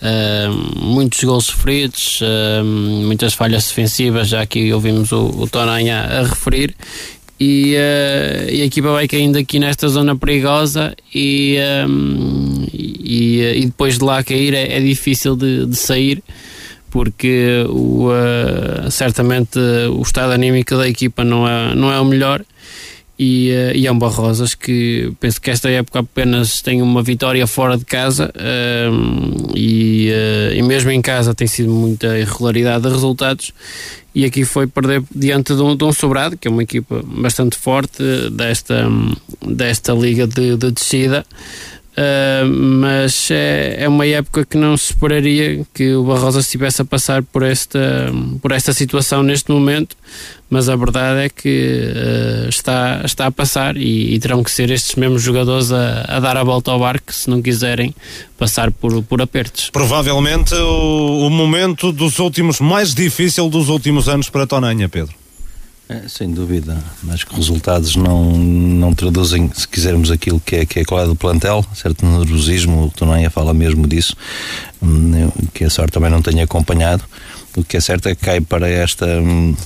Uh, 0.00 0.80
muitos 0.80 1.24
gols 1.24 1.46
sofridos, 1.46 2.20
uh, 2.20 2.64
muitas 2.64 3.34
falhas 3.34 3.66
defensivas, 3.66 4.28
já 4.28 4.46
que 4.46 4.72
ouvimos 4.72 5.10
o, 5.10 5.26
o 5.26 5.48
Tonanha 5.48 6.00
a 6.00 6.22
referir. 6.22 6.74
E, 7.40 7.74
uh, 7.74 8.50
e, 8.50 8.62
a 8.62 8.64
equipa 8.64 8.90
vai 8.90 9.06
caindo 9.06 9.38
aqui 9.38 9.58
nesta 9.58 9.88
zona 9.88 10.16
perigosa 10.16 10.94
e, 11.14 11.56
um, 11.88 12.66
e, 12.72 13.40
e, 13.40 13.66
depois 13.66 13.98
de 13.98 14.04
lá 14.04 14.22
cair 14.24 14.54
é, 14.54 14.76
é 14.76 14.80
difícil 14.80 15.36
de, 15.36 15.66
de 15.66 15.76
sair 15.76 16.22
porque 16.90 17.64
o, 17.68 18.08
uh, 18.08 18.90
certamente 18.90 19.58
o 19.58 20.02
estado 20.02 20.32
anímico 20.32 20.76
da 20.76 20.88
equipa 20.88 21.22
não 21.22 21.46
é, 21.46 21.74
não 21.74 21.92
é 21.92 22.00
o 22.00 22.04
melhor 22.04 22.44
e, 23.18 23.50
uh, 23.50 23.76
e 23.76 23.90
um 23.90 23.98
Barrosas 23.98 24.54
que 24.54 25.12
penso 25.18 25.40
que 25.40 25.50
esta 25.50 25.68
época 25.68 26.00
apenas 26.00 26.60
tem 26.62 26.80
uma 26.80 27.02
vitória 27.02 27.46
fora 27.46 27.76
de 27.76 27.84
casa 27.84 28.32
uh, 28.36 29.56
e, 29.56 30.10
uh, 30.10 30.54
e 30.54 30.62
mesmo 30.62 30.90
em 30.90 31.02
casa 31.02 31.34
tem 31.34 31.46
sido 31.46 31.70
muita 31.70 32.18
irregularidade 32.18 32.84
de 32.84 32.90
resultados 32.90 33.52
e 34.14 34.24
aqui 34.24 34.44
foi 34.44 34.66
perder 34.66 35.02
diante 35.14 35.54
de 35.54 35.62
um, 35.62 35.76
de 35.76 35.84
um 35.84 35.92
Sobrado, 35.92 36.36
que 36.36 36.48
é 36.48 36.50
uma 36.50 36.62
equipa 36.62 37.02
bastante 37.04 37.56
forte 37.56 38.02
desta, 38.32 38.88
desta 39.46 39.92
liga 39.92 40.26
de, 40.26 40.56
de 40.56 40.72
descida. 40.72 41.24
Uh, 41.98 42.46
mas 42.46 43.28
é, 43.32 43.82
é 43.82 43.88
uma 43.88 44.06
época 44.06 44.46
que 44.46 44.56
não 44.56 44.76
se 44.76 44.92
esperaria 44.92 45.66
que 45.74 45.96
o 45.96 46.04
Barrosa 46.04 46.38
estivesse 46.38 46.80
a 46.80 46.84
passar 46.84 47.24
por 47.24 47.42
esta, 47.42 48.12
por 48.40 48.52
esta 48.52 48.72
situação 48.72 49.20
neste 49.20 49.50
momento, 49.50 49.96
mas 50.48 50.68
a 50.68 50.76
verdade 50.76 51.26
é 51.26 51.28
que 51.28 51.48
uh, 51.48 52.48
está, 52.48 53.02
está 53.04 53.26
a 53.26 53.32
passar 53.32 53.76
e, 53.76 54.14
e, 54.14 54.18
terão 54.20 54.44
que 54.44 54.50
ser 54.50 54.70
estes 54.70 54.94
mesmos 54.94 55.22
jogadores 55.22 55.72
a, 55.72 56.04
a, 56.06 56.20
dar 56.20 56.36
a 56.36 56.44
volta 56.44 56.70
ao 56.70 56.78
barco 56.78 57.12
se 57.12 57.28
não 57.28 57.42
quiserem 57.42 57.92
passar 58.38 58.70
por, 58.70 59.02
por 59.02 59.20
apertos. 59.20 59.70
Provavelmente 59.70 60.54
o, 60.54 61.26
o 61.26 61.30
momento 61.30 61.90
dos 61.90 62.20
últimos, 62.20 62.60
mais 62.60 62.94
difícil 62.94 63.48
dos 63.48 63.68
últimos 63.68 64.08
anos 64.08 64.30
para 64.30 64.46
Tonanha, 64.46 64.88
Pedro. 64.88 65.14
É, 65.88 66.06
sem 66.06 66.30
dúvida, 66.30 66.76
mas 67.02 67.24
que 67.24 67.34
resultados 67.34 67.96
não, 67.96 68.30
não 68.32 68.94
traduzem, 68.94 69.50
se 69.54 69.66
quisermos, 69.66 70.10
aquilo 70.10 70.38
que 70.38 70.56
é, 70.56 70.66
que 70.66 70.80
é 70.80 70.82
a 70.82 70.84
qualidade 70.84 71.14
do 71.14 71.18
plantel, 71.18 71.64
certo 71.74 72.04
nervosismo, 72.04 72.84
o 72.84 72.90
Tonaia 72.90 73.30
fala 73.30 73.54
mesmo 73.54 73.86
disso, 73.86 74.14
hum, 74.82 75.30
que 75.54 75.64
a 75.64 75.70
sorte 75.70 75.92
também 75.92 76.10
não 76.10 76.20
tenha 76.20 76.44
acompanhado. 76.44 77.02
O 77.56 77.64
que 77.64 77.78
é 77.78 77.80
certo 77.80 78.06
é 78.06 78.14
que 78.14 78.22
cai 78.22 78.38
para 78.38 78.68
esta 78.68 79.06
hum, 79.06 79.56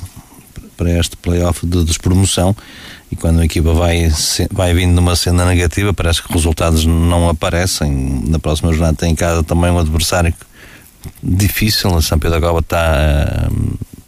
para 0.77 0.99
este 0.99 1.17
playoff 1.17 1.67
de 1.67 1.85
despromoção 1.85 2.57
e 3.11 3.17
quando 3.17 3.41
a 3.41 3.45
equipa 3.45 3.73
vai, 3.73 4.11
vai 4.51 4.73
vindo 4.75 4.95
numa 4.95 5.15
cena 5.15 5.45
negativa, 5.45 5.93
parece 5.93 6.23
que 6.23 6.33
resultados 6.33 6.85
não 6.87 7.29
aparecem. 7.29 8.23
Na 8.27 8.39
próxima 8.39 8.73
jornada 8.73 8.97
tem 8.97 9.13
em 9.13 9.15
casa 9.15 9.43
também 9.43 9.71
um 9.71 9.79
adversário 9.79 10.33
difícil, 11.23 11.95
a 11.95 12.01
São 12.01 12.19
Pedro 12.19 12.41
Cova 12.41 12.61
está 12.61 13.49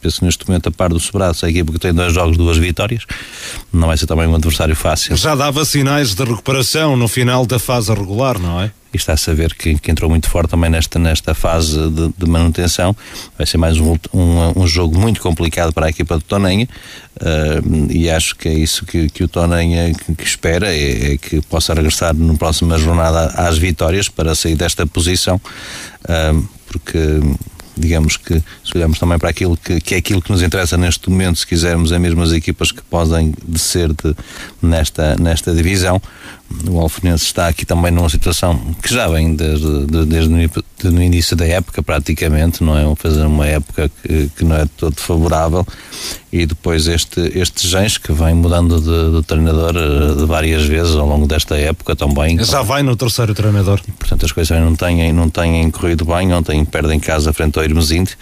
penso 0.04 0.22
neste 0.22 0.46
momento 0.46 0.68
a 0.68 0.72
par 0.72 0.90
do 0.90 1.00
Sobrado, 1.00 1.36
a 1.42 1.48
equipa 1.48 1.72
que 1.72 1.78
tem 1.78 1.94
dois 1.94 2.12
jogos, 2.12 2.36
duas 2.36 2.58
vitórias, 2.58 3.04
não 3.72 3.88
vai 3.88 3.96
ser 3.96 4.06
também 4.06 4.26
um 4.26 4.34
adversário 4.34 4.76
fácil. 4.76 5.16
Já 5.16 5.34
dava 5.34 5.64
sinais 5.64 6.14
de 6.14 6.22
recuperação 6.22 6.94
no 6.94 7.08
final 7.08 7.46
da 7.46 7.58
fase 7.58 7.92
regular, 7.92 8.38
não 8.38 8.60
é? 8.60 8.70
E 8.92 8.96
está 8.96 9.14
a 9.14 9.16
saber 9.16 9.54
que, 9.54 9.76
que 9.76 9.90
entrou 9.90 10.08
muito 10.08 10.28
forte 10.28 10.50
também 10.50 10.70
nesta, 10.70 11.00
nesta 11.00 11.34
fase 11.34 11.90
de, 11.90 12.14
de 12.16 12.30
manutenção. 12.30 12.94
Vai 13.36 13.44
ser 13.44 13.56
mais 13.56 13.76
um, 13.78 13.96
um, 14.12 14.62
um, 14.62 14.66
jogo 14.68 14.96
muito 14.96 15.20
complicado 15.20 15.72
para 15.72 15.86
a 15.86 15.88
equipa 15.88 16.16
do 16.16 16.22
Tonenha 16.22 16.68
uh, 17.16 17.90
e 17.90 18.08
acho 18.08 18.36
que 18.36 18.48
é 18.48 18.54
isso 18.54 18.86
que, 18.86 19.08
que 19.08 19.24
o 19.24 19.28
Tonenha 19.28 19.92
que, 19.92 20.14
que 20.14 20.24
espera, 20.24 20.72
é, 20.72 21.14
é, 21.14 21.16
que 21.16 21.40
possa 21.40 21.74
regressar 21.74 22.14
na 22.14 22.34
próxima 22.34 22.78
jornada 22.78 23.32
às 23.36 23.58
vitórias 23.58 24.08
para 24.08 24.32
sair 24.34 24.54
desta 24.54 24.86
posição, 24.86 25.40
uh, 26.04 26.48
porque 26.68 27.20
digamos 27.76 28.16
que 28.16 28.42
se 28.64 28.76
olharmos 28.76 28.98
também 28.98 29.18
para 29.18 29.30
aquilo 29.30 29.56
que, 29.56 29.80
que 29.80 29.94
é 29.94 29.98
aquilo 29.98 30.22
que 30.22 30.30
nos 30.30 30.42
interessa 30.42 30.76
neste 30.76 31.08
momento, 31.10 31.38
se 31.38 31.46
quisermos, 31.46 31.92
é 31.92 31.98
mesmo 31.98 32.22
as 32.22 32.32
equipas 32.32 32.70
que 32.72 32.82
podem 32.82 33.34
descer 33.46 33.88
de, 33.88 34.14
nesta, 34.62 35.16
nesta 35.16 35.54
divisão. 35.54 36.00
O 36.68 36.78
Alfenense 36.78 37.24
está 37.24 37.48
aqui 37.48 37.66
também 37.66 37.90
numa 37.90 38.08
situação 38.08 38.58
que 38.82 38.92
já 38.92 39.08
vem 39.08 39.34
desde, 39.34 39.86
de, 39.86 40.06
desde 40.06 40.30
no 40.84 41.02
início 41.02 41.36
da 41.36 41.46
época, 41.46 41.82
praticamente, 41.82 42.62
não 42.62 42.76
é? 42.76 42.94
Fazer 42.96 43.24
uma 43.24 43.46
época 43.46 43.90
que, 44.02 44.30
que 44.36 44.44
não 44.44 44.56
é 44.56 44.66
todo 44.76 44.94
favorável 44.96 45.66
e 46.32 46.46
depois 46.46 46.88
este, 46.88 47.20
este 47.38 47.68
Gens 47.68 47.96
que 47.96 48.12
vem 48.12 48.34
mudando 48.34 48.80
de, 48.80 49.16
de, 49.16 49.22
treinador 49.24 49.76
eh, 49.76 50.14
de 50.16 50.26
várias 50.26 50.64
vezes 50.64 50.96
ao 50.96 51.06
longo 51.06 51.28
desta 51.28 51.56
época 51.56 51.94
também. 51.94 52.42
Já 52.42 52.60
vai 52.60 52.82
no 52.82 52.96
terceiro 52.96 53.32
treinador. 53.34 53.80
Portanto, 53.98 54.26
as 54.26 54.32
coisas 54.32 54.58
não 54.60 54.74
têm, 54.74 55.12
não 55.12 55.30
têm 55.30 55.70
corrido 55.70 56.04
bem, 56.04 56.32
ontem 56.32 56.64
perdem 56.64 56.98
casa 56.98 57.32
frente 57.32 57.56
ao 57.56 57.64
Irmesinde. 57.64 58.16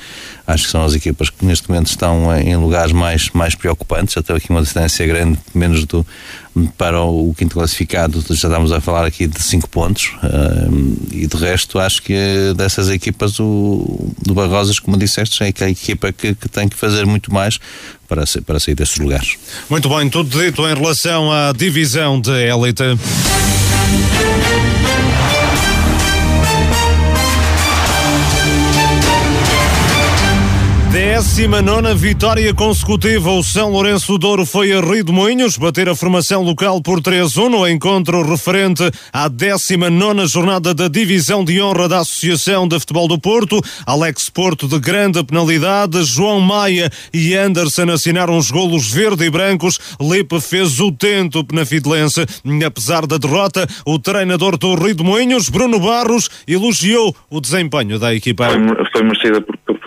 Acho 0.46 0.64
que 0.64 0.70
são 0.70 0.84
as 0.84 0.94
equipas 0.94 1.30
que 1.30 1.44
neste 1.44 1.70
momento 1.70 1.86
estão 1.86 2.36
em 2.36 2.54
lugares 2.56 2.92
mais, 2.92 3.30
mais 3.30 3.54
preocupantes, 3.54 4.14
até 4.16 4.34
aqui 4.34 4.50
uma 4.50 4.60
distância 4.60 5.06
grande, 5.06 5.38
menos 5.54 5.86
do, 5.86 6.04
para 6.76 7.02
o 7.02 7.34
quinto 7.34 7.54
classificado, 7.54 8.22
já 8.28 8.34
estamos 8.34 8.72
a 8.72 8.80
falar 8.80 9.06
aqui 9.06 9.26
de 9.26 9.42
5 9.42 9.68
pontos, 9.68 10.12
uh, 10.22 11.12
e 11.12 11.26
de 11.26 11.36
resto 11.36 11.78
acho 11.78 12.02
que 12.02 12.14
dessas 12.56 12.90
equipas 12.90 13.38
o 13.40 14.12
do 14.20 14.34
Barrosas, 14.34 14.78
como 14.78 14.96
disseste, 14.96 15.42
é 15.42 15.46
a 15.46 15.70
equipa 15.70 16.12
que, 16.12 16.34
que 16.34 16.48
tem 16.48 16.68
que 16.68 16.76
fazer 16.76 17.06
muito 17.06 17.32
mais 17.32 17.58
para, 18.08 18.24
para 18.44 18.60
sair 18.60 18.74
destes 18.74 18.98
lugares. 18.98 19.36
Muito 19.70 19.88
bem, 19.88 20.08
tudo 20.10 20.38
dito 20.38 20.66
em 20.68 20.74
relação 20.74 21.32
à 21.32 21.52
divisão 21.52 22.20
de 22.20 22.32
élite. 22.32 22.82
Décima 31.22 31.62
nona 31.62 31.94
vitória 31.94 32.52
consecutiva. 32.52 33.30
O 33.30 33.44
São 33.44 33.70
Lourenço 33.70 34.18
Douro 34.18 34.44
foi 34.44 34.72
a 34.72 34.80
Rio 34.80 35.04
de 35.04 35.12
Moinhos 35.12 35.56
bater 35.56 35.88
a 35.88 35.94
formação 35.94 36.42
local 36.42 36.82
por 36.82 37.00
3-1 37.00 37.48
no 37.48 37.68
encontro 37.68 38.28
referente 38.28 38.82
à 39.12 39.28
décima 39.28 39.88
nona 39.88 40.26
jornada 40.26 40.74
da 40.74 40.88
Divisão 40.88 41.44
de 41.44 41.62
Honra 41.62 41.88
da 41.88 42.00
Associação 42.00 42.66
de 42.66 42.78
Futebol 42.80 43.06
do 43.06 43.20
Porto. 43.20 43.60
Alex 43.86 44.28
Porto 44.30 44.66
de 44.66 44.80
grande 44.80 45.22
penalidade, 45.22 46.02
João 46.02 46.40
Maia 46.40 46.90
e 47.14 47.36
Anderson 47.36 47.88
assinaram 47.92 48.36
os 48.36 48.50
golos 48.50 48.90
verde 48.90 49.24
e 49.24 49.30
brancos. 49.30 49.78
Lipe 50.00 50.40
fez 50.40 50.80
o 50.80 50.90
tento 50.90 51.46
na 51.52 51.64
Fidelense. 51.64 52.26
Apesar 52.66 53.06
da 53.06 53.16
derrota, 53.16 53.64
o 53.86 53.96
treinador 53.96 54.58
do 54.58 54.74
Rio 54.74 54.96
de 54.96 55.04
Moinhos, 55.04 55.48
Bruno 55.48 55.78
Barros, 55.78 56.28
elogiou 56.48 57.14
o 57.30 57.40
desempenho 57.40 57.96
da 58.00 58.12
equipa. 58.12 58.48
Foi, 58.50 58.90
foi 58.92 59.02
merecida 59.04 59.40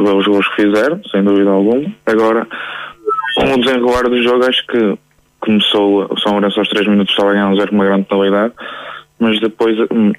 por, 0.05 0.11
por, 0.11 0.13
por 0.13 0.15
os 0.15 0.27
gols 0.27 0.47
que 0.49 0.61
fizeram 0.63 1.01
sem 1.11 1.23
dúvida 1.23 1.49
alguma. 1.49 1.91
Agora, 2.05 2.47
com 3.35 3.53
o 3.53 3.59
desenrolar 3.59 4.03
do 4.03 4.21
jogo, 4.21 4.45
acho 4.45 4.65
que 4.67 4.97
começou 5.39 6.07
o 6.09 6.19
São 6.19 6.33
Lourenço 6.33 6.59
aos 6.59 6.69
3 6.69 6.87
minutos 6.87 7.13
estava 7.13 7.29
a 7.29 7.33
ganhar 7.33 7.49
um 7.49 7.55
zero 7.55 7.69
com 7.69 7.75
uma 7.75 7.85
grande 7.85 8.05
totalidade, 8.05 8.53
mas 9.19 9.39
depois, 9.39 9.77
hum, 9.91 10.11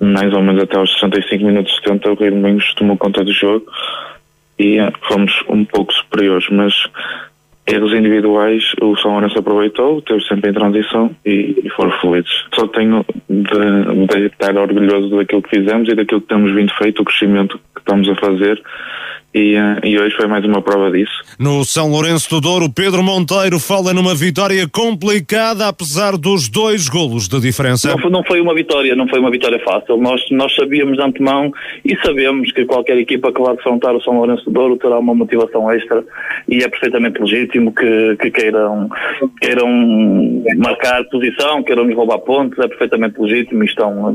mais 0.00 0.32
ou 0.32 0.42
menos 0.42 0.62
até 0.62 0.76
aos 0.76 0.92
65 0.92 1.44
minutos 1.44 1.74
70, 1.76 2.10
o 2.10 2.14
Rio 2.14 2.30
Domingos 2.30 2.74
tomou 2.74 2.96
conta 2.96 3.24
do 3.24 3.32
jogo 3.32 3.66
e 4.58 4.78
eh, 4.78 4.92
fomos 5.08 5.32
um 5.48 5.64
pouco 5.64 5.92
superiores, 5.92 6.46
mas 6.50 6.74
erros 7.66 7.92
individuais 7.92 8.72
o 8.80 8.96
São 8.96 9.12
Lourenço 9.12 9.38
aproveitou, 9.38 10.02
teve 10.02 10.22
sempre 10.24 10.50
em 10.50 10.54
transição 10.54 11.14
e, 11.24 11.62
e 11.64 11.70
foram 11.70 11.92
felizes. 12.00 12.44
Só 12.54 12.66
tenho 12.68 13.04
de, 13.28 14.06
de 14.06 14.26
estar 14.26 14.56
orgulhoso 14.56 15.16
daquilo 15.16 15.42
que 15.42 15.56
fizemos 15.56 15.88
e 15.88 15.94
daquilo 15.94 16.20
que 16.20 16.28
temos 16.28 16.52
vindo 16.52 16.72
feito, 16.74 17.02
o 17.02 17.04
crescimento 17.04 17.58
que 17.74 17.80
estamos 17.80 18.08
a 18.08 18.14
fazer 18.16 18.62
e, 19.34 19.56
uh, 19.56 19.80
e, 19.82 19.98
hoje 19.98 20.14
foi 20.14 20.26
mais 20.26 20.44
uma 20.44 20.60
prova 20.60 20.90
disso. 20.90 21.12
No 21.38 21.64
São 21.64 21.88
Lourenço 21.88 22.28
do 22.28 22.40
Douro, 22.40 22.70
Pedro 22.70 23.02
Monteiro 23.02 23.58
fala 23.58 23.94
numa 23.94 24.14
vitória 24.14 24.68
complicada, 24.68 25.68
apesar 25.68 26.18
dos 26.18 26.50
dois 26.50 26.86
golos 26.86 27.28
de 27.28 27.40
diferença. 27.40 27.88
Não 27.88 27.98
foi, 27.98 28.10
não 28.10 28.24
foi 28.24 28.40
uma 28.42 28.54
vitória, 28.54 28.94
não 28.94 29.08
foi 29.08 29.20
uma 29.20 29.30
vitória 29.30 29.58
fácil. 29.60 29.96
Nós, 29.96 30.20
nós 30.30 30.54
sabíamos 30.54 30.98
de 30.98 31.02
antemão 31.02 31.50
e 31.82 31.96
sabemos 32.04 32.52
que 32.52 32.66
qualquer 32.66 32.98
equipa 32.98 33.32
que 33.32 33.40
vai 33.40 33.56
defrontar 33.56 33.96
o 33.96 34.02
São 34.02 34.18
Lourenço 34.18 34.44
do 34.44 34.50
Douro 34.50 34.76
terá 34.76 34.98
uma 34.98 35.14
motivação 35.14 35.70
extra 35.70 36.04
e 36.46 36.62
é 36.62 36.68
perfeitamente 36.68 37.18
legítimo 37.18 37.74
que, 37.74 38.16
que 38.20 38.30
queiram, 38.30 38.90
queiram 39.40 40.42
marcar 40.58 41.04
posição, 41.04 41.62
queiram 41.62 41.84
nos 41.84 41.96
roubar 41.96 42.18
pontos, 42.18 42.58
é 42.58 42.68
perfeitamente 42.68 43.18
legítimo 43.18 43.62
e 43.62 43.66
estão, 43.66 44.14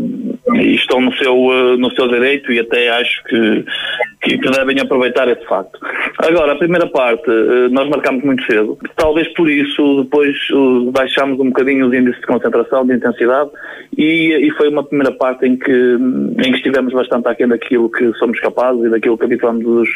e 0.54 0.76
estão 0.76 1.02
no, 1.02 1.12
seu, 1.16 1.34
eh, 1.34 1.78
no 1.78 1.90
seu 1.96 2.08
direito 2.08 2.52
e 2.52 2.60
até 2.60 2.90
acho 2.90 3.24
que, 3.24 3.66
que 4.22 4.38
devem 4.52 4.80
aproveitar 4.80 5.07
aproveitar 5.08 5.28
esse 5.30 5.46
facto. 5.46 5.80
Agora, 6.20 6.54
a 6.54 6.56
primeira 6.58 6.88
parte, 6.88 7.30
eh, 7.30 7.70
nós 7.70 7.90
marcámos 7.90 8.24
muito 8.24 8.44
cedo. 8.46 8.78
Talvez 8.96 9.28
por 9.34 9.50
isso 9.50 10.04
depois 10.04 10.36
baixámos 10.92 11.40
um 11.40 11.48
bocadinho 11.48 11.88
os 11.88 11.94
índices 11.94 12.20
de 12.20 12.28
concentração, 12.28 12.86
de 12.86 12.94
intensidade, 12.94 13.50
e, 13.98 14.48
e 14.48 14.52
foi 14.52 14.70
uma 14.70 14.84
primeira 14.84 15.14
parte 15.14 15.46
em 15.46 15.58
que, 15.58 15.72
em 15.72 16.52
que 16.52 16.58
estivemos 16.58 16.94
bastante 16.94 17.28
aquém 17.28 17.48
daquilo 17.48 17.90
que 17.90 18.12
somos 18.14 18.40
capazes 18.40 18.86
e 18.86 18.90
daquilo 18.90 19.18
que 19.18 19.26
habituamos 19.26 19.66
os, 19.66 19.90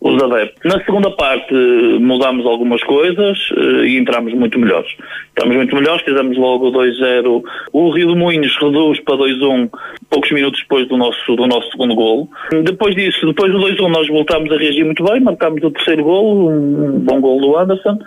os 0.00 0.22
adeptos. 0.22 0.60
Na 0.64 0.82
segunda 0.84 1.10
parte 1.10 1.54
mudámos 2.00 2.46
algumas 2.46 2.82
coisas 2.84 3.38
eh, 3.56 3.86
e 3.86 3.98
entramos 3.98 4.32
muito 4.32 4.58
melhores. 4.58 4.90
Entramos 5.32 5.56
muito 5.56 5.76
melhores, 5.76 6.02
fizemos 6.02 6.36
logo 6.38 6.72
2-0. 6.72 7.42
O 7.72 7.90
Rio 7.90 8.08
de 8.08 8.18
Moinhos 8.18 8.56
reduz 8.56 8.98
para 9.00 9.16
2-1 9.16 9.70
poucos 10.08 10.30
minutos 10.32 10.60
depois 10.60 10.88
do 10.88 10.96
nosso, 10.96 11.36
do 11.36 11.46
nosso 11.46 11.70
segundo 11.70 11.94
golo. 11.94 12.28
Depois 12.64 12.94
disso, 12.94 13.26
depois 13.26 13.52
do 13.52 13.58
2-1 13.58 13.88
nós 13.88 14.08
voltámos 14.08 14.50
a 14.50 14.56
reagir 14.56 14.84
muito 14.84 15.04
bem, 15.04 15.20
marcámos 15.20 15.62
o 15.62 15.70
terceiro 15.70 16.04
golo, 16.04 16.48
um 16.48 16.98
bom 17.00 17.20
golo 17.20 17.40
do 17.40 17.58
Anderson. 17.58 17.98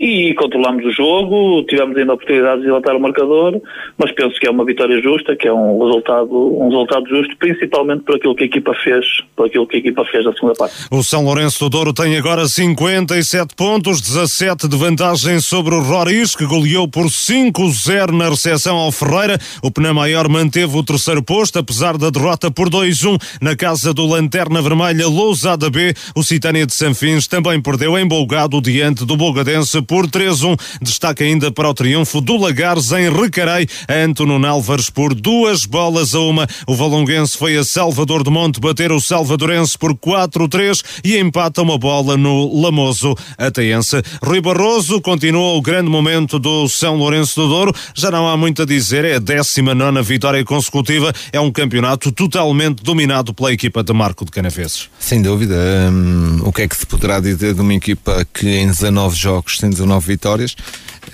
E 0.00 0.32
controlamos 0.32 0.82
o 0.82 0.90
jogo, 0.90 1.62
tivemos 1.68 1.94
ainda 1.94 2.12
a 2.12 2.14
oportunidade 2.14 2.62
de 2.62 2.66
dilatar 2.66 2.96
o 2.96 3.00
marcador, 3.00 3.60
mas 3.98 4.10
penso 4.12 4.40
que 4.40 4.46
é 4.46 4.50
uma 4.50 4.64
vitória 4.64 4.98
justa, 5.02 5.36
que 5.36 5.46
é 5.46 5.52
um 5.52 5.78
resultado, 5.84 6.34
um 6.58 6.70
resultado 6.70 7.06
justo, 7.06 7.36
principalmente 7.36 8.04
por 8.04 8.16
aquilo 8.16 8.34
que 8.34 8.44
a 8.44 8.46
equipa 8.46 8.72
fez, 8.82 9.04
por 9.36 9.46
aquilo 9.46 9.66
que 9.66 9.76
a 9.76 9.78
equipa 9.78 10.02
fez 10.06 10.24
na 10.24 10.32
segunda 10.32 10.54
parte. 10.54 10.74
O 10.90 11.02
São 11.02 11.22
Lourenço 11.22 11.60
do 11.60 11.68
Douro 11.68 11.92
tem 11.92 12.16
agora 12.16 12.46
57 12.46 13.54
pontos, 13.54 14.00
17 14.00 14.66
de 14.68 14.76
vantagem 14.76 15.38
sobre 15.38 15.74
o 15.74 15.82
Roriz, 15.82 16.34
que 16.34 16.46
goleou 16.46 16.88
por 16.88 17.04
5-0 17.04 18.12
na 18.16 18.30
recepção 18.30 18.78
ao 18.78 18.90
Ferreira. 18.90 19.38
O 19.62 19.70
Pena 19.70 19.92
Maior 19.92 20.30
manteve 20.30 20.78
o 20.78 20.82
terceiro 20.82 21.22
posto, 21.22 21.58
apesar 21.58 21.98
da 21.98 22.08
derrota 22.08 22.50
por 22.50 22.70
2-1 22.70 23.18
na 23.42 23.54
casa 23.54 23.92
do 23.92 24.06
Lanterna 24.06 24.62
Vermelha 24.62 25.06
Lousada 25.06 25.68
B. 25.68 25.92
O 26.16 26.22
Citânia 26.22 26.64
de 26.64 26.72
Sanfins 26.72 27.26
também 27.26 27.60
perdeu 27.60 27.98
embolgado 27.98 28.62
diante 28.62 29.04
do 29.04 29.14
Bogadense 29.14 29.82
por 29.90 30.06
3-1. 30.06 30.56
Destaque 30.80 31.24
ainda 31.24 31.50
para 31.50 31.68
o 31.68 31.74
triunfo 31.74 32.20
do 32.20 32.36
Lagares 32.36 32.92
em 32.92 33.10
Recarei, 33.10 33.66
a 33.88 33.94
Antono 34.04 34.46
Álvares 34.46 34.88
por 34.88 35.12
duas 35.12 35.64
bolas 35.64 36.14
a 36.14 36.20
uma. 36.20 36.46
O 36.64 36.76
Valonguense 36.76 37.36
foi 37.36 37.56
a 37.56 37.64
Salvador 37.64 38.22
de 38.22 38.30
Monte 38.30 38.60
bater 38.60 38.92
o 38.92 39.00
Salvadorense 39.00 39.76
por 39.76 39.92
4-3 39.96 40.80
e 41.02 41.18
empata 41.18 41.62
uma 41.62 41.76
bola 41.76 42.16
no 42.16 42.62
Lamoso 42.62 43.16
Ateense. 43.36 44.00
Rui 44.22 44.40
Barroso 44.40 45.00
continua 45.00 45.54
o 45.54 45.60
grande 45.60 45.90
momento 45.90 46.38
do 46.38 46.68
São 46.68 46.94
Lourenço 46.94 47.40
do 47.40 47.48
Douro. 47.48 47.74
Já 47.92 48.12
não 48.12 48.28
há 48.28 48.36
muito 48.36 48.62
a 48.62 48.64
dizer, 48.64 49.04
é 49.04 49.16
a 49.16 49.18
19 49.18 50.02
vitória 50.02 50.44
consecutiva. 50.44 51.12
É 51.32 51.40
um 51.40 51.50
campeonato 51.50 52.12
totalmente 52.12 52.84
dominado 52.84 53.34
pela 53.34 53.52
equipa 53.52 53.82
de 53.82 53.92
Marco 53.92 54.24
de 54.24 54.30
Canaveses. 54.30 54.88
Sem 55.00 55.20
dúvida. 55.20 55.56
Hum, 55.90 56.42
o 56.44 56.52
que 56.52 56.62
é 56.62 56.68
que 56.68 56.76
se 56.76 56.86
poderá 56.86 57.18
dizer 57.18 57.54
de 57.54 57.60
uma 57.60 57.74
equipa 57.74 58.24
que 58.32 58.48
em 58.48 58.68
19 58.68 59.16
jogos 59.16 59.58
tem 59.58 59.68
19 59.80 60.06
vitórias? 60.06 60.54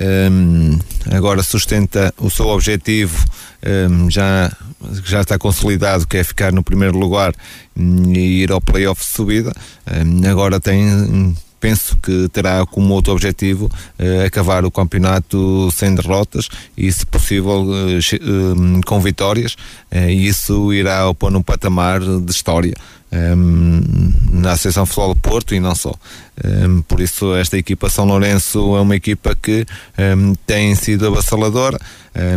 Hum, 0.00 0.78
agora 1.10 1.42
sustenta 1.42 2.12
o 2.18 2.28
seu 2.28 2.48
objetivo 2.48 3.16
hum, 3.90 4.10
já 4.10 4.52
já 5.04 5.22
está 5.22 5.38
consolidado 5.38 6.06
que 6.06 6.18
é 6.18 6.24
ficar 6.24 6.52
no 6.52 6.62
primeiro 6.62 6.98
lugar 6.98 7.32
e 7.76 8.42
ir 8.42 8.52
ao 8.52 8.60
playoff 8.60 9.00
de 9.00 9.10
subida 9.10 9.52
agora 10.28 10.60
tem 10.60 11.34
penso 11.60 11.96
que 11.96 12.28
terá 12.28 12.64
como 12.66 12.94
outro 12.94 13.12
objetivo 13.12 13.70
eh, 13.98 14.26
acabar 14.26 14.64
o 14.64 14.70
campeonato 14.70 15.68
sem 15.72 15.94
derrotas 15.94 16.48
e, 16.76 16.90
se 16.92 17.04
possível, 17.06 17.66
eh, 17.74 17.98
eh, 17.98 18.80
com 18.84 19.00
vitórias, 19.00 19.56
e 19.92 20.28
isso 20.28 20.72
irá 20.72 21.12
pôr 21.14 21.30
num 21.30 21.42
patamar 21.42 22.00
de 22.00 22.30
história. 22.30 22.74
Um, 23.16 23.80
na 24.32 24.52
Associação 24.52 24.84
Futebol 24.84 25.14
do 25.14 25.20
Porto 25.20 25.54
e 25.54 25.60
não 25.60 25.74
só. 25.74 25.94
Um, 26.44 26.82
por 26.82 27.00
isso, 27.00 27.34
esta 27.34 27.56
equipa 27.56 27.88
São 27.88 28.04
Lourenço 28.04 28.76
é 28.76 28.80
uma 28.80 28.96
equipa 28.96 29.34
que 29.34 29.64
um, 29.98 30.34
tem 30.46 30.74
sido 30.74 31.06
avassaladora, 31.06 31.78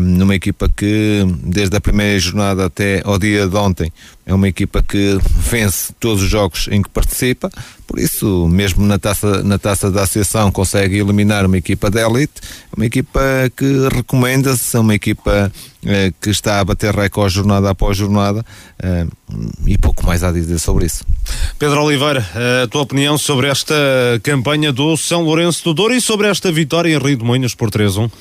numa 0.02 0.36
equipa 0.36 0.70
que, 0.70 1.26
desde 1.44 1.78
a 1.78 1.82
primeira 1.82 2.20
jornada 2.20 2.66
até 2.66 3.02
ao 3.06 3.18
dia 3.18 3.48
de 3.48 3.56
ontem, 3.56 3.92
é 4.26 4.34
uma 4.34 4.48
equipa 4.48 4.84
que 4.84 5.18
vence 5.50 5.92
todos 6.00 6.22
os 6.22 6.30
jogos 6.30 6.68
em 6.70 6.82
que 6.82 6.90
participa. 6.90 7.50
Por 7.88 7.98
isso, 7.98 8.48
mesmo 8.48 8.86
na 8.86 9.00
taça, 9.00 9.42
na 9.42 9.58
taça 9.58 9.90
da 9.90 10.04
Associação, 10.04 10.52
consegue 10.52 11.00
eliminar 11.00 11.46
uma 11.46 11.58
equipa 11.58 11.90
de 11.90 12.00
elite, 12.00 12.34
uma 12.76 12.86
equipa 12.86 13.20
que 13.58 13.88
recomenda-se, 13.92 14.78
é 14.78 14.80
uma 14.80 14.94
equipa 14.94 15.52
eh, 15.84 16.14
que 16.22 16.30
está 16.30 16.60
a 16.60 16.66
bater 16.66 16.94
recorde 16.94 17.34
jornada 17.34 17.72
após 17.72 17.98
jornada 17.98 18.46
eh, 18.84 19.08
e 19.66 19.78
pouco 19.78 20.06
mais 20.06 20.24
a 20.24 20.32
dizer 20.32 20.60
sobre 20.60 20.86
isso. 20.86 21.04
Pedro 21.58 21.84
Oliveira, 21.84 22.24
a 22.64 22.68
tua 22.68 22.82
opinião 22.82 23.18
sobre 23.18 23.48
esta 23.48 23.74
campanha 24.22 24.72
do 24.72 24.96
São 24.96 25.24
Lourenço 25.24 25.64
do 25.64 25.74
Douro 25.74 25.96
e 25.96 26.02
sobre 26.02 26.28
esta 26.28 26.52
vitória 26.52 26.94
em 26.94 27.00
Rio 27.00 27.18
de 27.18 27.24
Moinhos 27.24 27.56
por 27.56 27.72
3-1? 27.72 28.12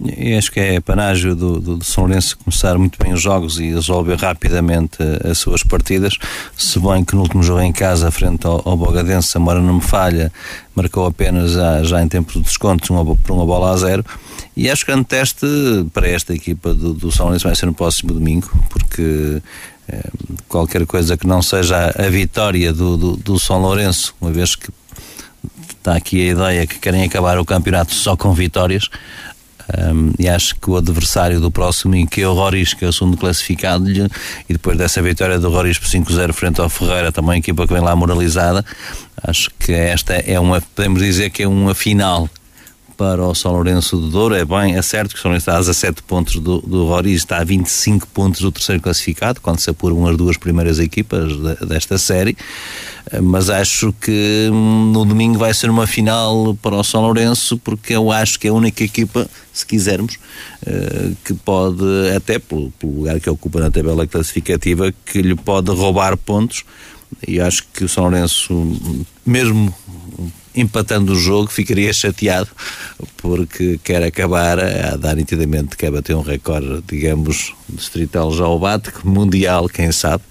E 0.00 0.34
acho 0.34 0.50
que 0.50 0.58
é 0.58 0.80
panágio 0.80 1.36
do, 1.36 1.60
do, 1.60 1.76
do, 1.76 1.84
São 1.84 2.04
Lourenço 2.04 2.36
começar 2.38 2.76
muito 2.76 2.98
bem 3.02 3.12
os 3.12 3.22
jogos 3.22 3.60
e 3.60 3.72
resolver 3.72 4.16
rapidamente 4.16 4.98
as 5.28 5.38
suas 5.38 5.62
partidas. 5.62 6.14
Se 6.56 6.78
bem 6.80 7.04
que 7.04 7.14
no 7.14 7.22
último 7.22 7.42
jogo 7.42 7.60
em 7.60 7.72
casa, 7.72 8.10
frente 8.10 8.46
ao, 8.46 8.62
ao 8.68 8.76
Bogadense, 8.76 9.36
a 9.36 9.40
Mora 9.40 9.60
não 9.60 9.74
me 9.74 9.80
falha, 9.80 10.32
marcou 10.74 11.06
apenas 11.06 11.52
já, 11.52 11.82
já 11.84 12.02
em 12.02 12.08
tempo 12.08 12.32
de 12.32 12.40
descontos 12.40 12.90
uma, 12.90 13.04
por 13.04 13.32
uma 13.32 13.46
bola 13.46 13.70
a 13.70 13.76
zero. 13.76 14.04
E 14.56 14.68
acho 14.68 14.84
que 14.84 14.90
o 14.90 14.94
grande 14.94 15.08
teste 15.08 15.46
para 15.92 16.08
esta 16.08 16.34
equipa 16.34 16.74
do, 16.74 16.94
do 16.94 17.12
São 17.12 17.26
Lourenço 17.26 17.46
vai 17.46 17.54
ser 17.54 17.66
no 17.66 17.74
próximo 17.74 18.12
domingo, 18.12 18.50
porque 18.70 19.40
eh, 19.88 20.10
qualquer 20.48 20.84
coisa 20.86 21.16
que 21.16 21.26
não 21.26 21.42
seja 21.42 21.94
a 21.96 22.08
vitória 22.08 22.72
do, 22.72 22.96
do, 22.96 23.16
do 23.16 23.38
São 23.38 23.60
Lourenço, 23.60 24.14
uma 24.20 24.32
vez 24.32 24.56
que 24.56 24.68
está 25.70 25.96
aqui 25.96 26.28
a 26.28 26.32
ideia 26.32 26.66
que 26.66 26.78
querem 26.78 27.02
acabar 27.02 27.38
o 27.38 27.44
campeonato 27.44 27.92
só 27.92 28.16
com 28.16 28.32
vitórias, 28.32 28.88
um, 29.94 30.12
e 30.18 30.28
acho 30.28 30.56
que 30.56 30.70
o 30.70 30.76
adversário 30.76 31.40
do 31.40 31.50
próximo, 31.50 31.94
em 31.94 32.06
que 32.06 32.22
é 32.22 32.28
o 32.28 32.34
Roris, 32.34 32.74
que 32.74 32.84
é 32.84 32.88
o 32.88 32.92
segundo 32.92 33.16
classificado, 33.16 33.88
e 33.90 34.52
depois 34.52 34.76
dessa 34.76 35.00
vitória 35.00 35.38
do 35.38 35.50
Roris 35.50 35.78
por 35.78 35.88
5-0 35.88 36.32
frente 36.32 36.60
ao 36.60 36.68
Ferreira, 36.68 37.12
também 37.12 37.38
equipa 37.38 37.66
que 37.66 37.72
vem 37.72 37.82
lá 37.82 37.94
moralizada, 37.94 38.64
acho 39.22 39.50
que 39.58 39.72
esta 39.72 40.14
é 40.14 40.38
uma, 40.38 40.60
podemos 40.74 41.00
dizer 41.00 41.30
que 41.30 41.42
é 41.42 41.48
uma 41.48 41.74
final 41.74 42.28
para 43.02 43.26
o 43.26 43.34
São 43.34 43.50
Lourenço 43.50 43.96
do 43.96 44.08
Douro. 44.08 44.32
É 44.32 44.44
bem, 44.44 44.76
é 44.76 44.82
certo 44.82 45.14
que 45.14 45.18
o 45.18 45.20
São 45.20 45.28
Lourenço 45.32 45.50
está 45.50 45.56
a 45.56 45.58
17 45.58 46.04
pontos 46.04 46.36
do, 46.36 46.60
do 46.60 46.86
Roriz, 46.86 47.16
está 47.16 47.38
a 47.38 47.44
25 47.44 48.06
pontos 48.06 48.40
do 48.40 48.52
terceiro 48.52 48.80
classificado, 48.80 49.40
quando 49.40 49.58
se 49.58 49.68
apuram 49.68 50.06
as 50.06 50.16
duas 50.16 50.36
primeiras 50.36 50.78
equipas 50.78 51.32
de, 51.32 51.66
desta 51.66 51.98
série. 51.98 52.36
Mas 53.20 53.50
acho 53.50 53.92
que 53.94 54.48
hum, 54.52 54.92
no 54.92 55.04
domingo 55.04 55.36
vai 55.36 55.52
ser 55.52 55.68
uma 55.68 55.84
final 55.84 56.56
para 56.62 56.76
o 56.76 56.84
São 56.84 57.02
Lourenço, 57.02 57.58
porque 57.58 57.92
eu 57.92 58.12
acho 58.12 58.38
que 58.38 58.46
é 58.46 58.50
a 58.50 58.54
única 58.54 58.84
equipa, 58.84 59.28
se 59.52 59.66
quisermos, 59.66 60.16
eh, 60.64 61.10
que 61.24 61.34
pode, 61.34 61.82
até 62.14 62.38
pelo, 62.38 62.70
pelo 62.78 62.98
lugar 62.98 63.18
que 63.18 63.28
ocupa 63.28 63.58
na 63.58 63.68
tabela 63.68 64.06
classificativa, 64.06 64.94
que 65.04 65.20
lhe 65.20 65.34
pode 65.34 65.72
roubar 65.72 66.16
pontos. 66.16 66.62
E 67.26 67.40
acho 67.40 67.66
que 67.74 67.82
o 67.82 67.88
São 67.88 68.04
Lourenço, 68.04 69.04
mesmo 69.26 69.74
empatando 70.54 71.12
o 71.12 71.16
jogo, 71.16 71.50
ficaria 71.50 71.92
chateado 71.92 72.48
porque 73.16 73.78
quer 73.82 74.02
acabar 74.02 74.58
a 74.58 74.96
dar 74.96 75.14
nitidamente 75.14 75.76
que 75.76 75.86
é 75.86 75.90
bater 75.90 76.16
um 76.16 76.22
recorde, 76.22 76.82
digamos, 76.86 77.54
distrital 77.68 78.32
já 78.32 78.46
o 78.46 78.58
bate, 78.58 78.90
mundial, 79.04 79.68
quem 79.68 79.92
sabe, 79.92 80.24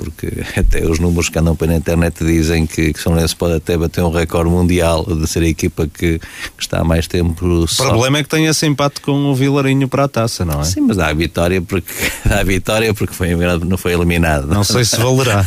porque 0.00 0.32
até 0.56 0.86
os 0.86 0.98
números 0.98 1.28
que 1.28 1.38
andam 1.38 1.54
pela 1.54 1.74
internet 1.74 2.24
dizem 2.24 2.66
que, 2.66 2.94
que 2.94 2.98
São 2.98 3.12
Lourenço 3.12 3.36
pode 3.36 3.56
até 3.56 3.76
bater 3.76 4.02
um 4.02 4.10
recorde 4.10 4.48
mundial 4.48 5.04
de 5.04 5.26
ser 5.26 5.42
a 5.42 5.46
equipa 5.46 5.86
que, 5.86 6.18
que 6.18 6.62
está 6.62 6.80
há 6.80 6.84
mais 6.84 7.06
tempo. 7.06 7.68
Só. 7.68 7.84
O 7.84 7.88
problema 7.90 8.18
é 8.18 8.22
que 8.22 8.28
tem 8.30 8.46
esse 8.46 8.66
empate 8.66 9.02
com 9.02 9.12
o 9.12 9.34
Vilarinho 9.34 9.86
para 9.88 10.04
a 10.04 10.08
taça, 10.08 10.42
não 10.42 10.62
é? 10.62 10.64
Sim, 10.64 10.80
mas 10.80 10.96
dá 10.96 11.08
a 11.08 11.12
vitória 11.12 11.60
porque 11.60 11.92
dá 12.24 12.40
a 12.40 12.44
vitória 12.44 12.94
porque 12.94 13.12
foi, 13.12 13.28
não 13.66 13.76
foi 13.76 13.92
eliminado. 13.92 14.46
Não 14.46 14.64
sei 14.64 14.84
se 14.84 14.96
valerá. 14.96 15.46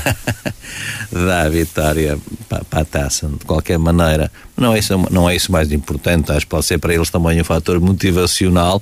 dá 1.11 1.41
a 1.41 1.49
vitória 1.49 2.19
para, 2.47 2.63
para 2.63 2.81
a 2.81 2.85
taça, 2.85 3.27
de 3.27 3.45
qualquer 3.45 3.79
maneira. 3.79 4.31
Não 4.55 4.75
é, 4.75 4.79
isso, 4.79 4.93
não 5.09 5.27
é 5.27 5.35
isso 5.35 5.51
mais 5.51 5.71
importante, 5.71 6.31
acho 6.31 6.41
que 6.41 6.51
pode 6.51 6.65
ser 6.65 6.77
para 6.77 6.93
eles 6.93 7.09
também 7.09 7.41
um 7.41 7.43
fator 7.43 7.79
motivacional 7.79 8.79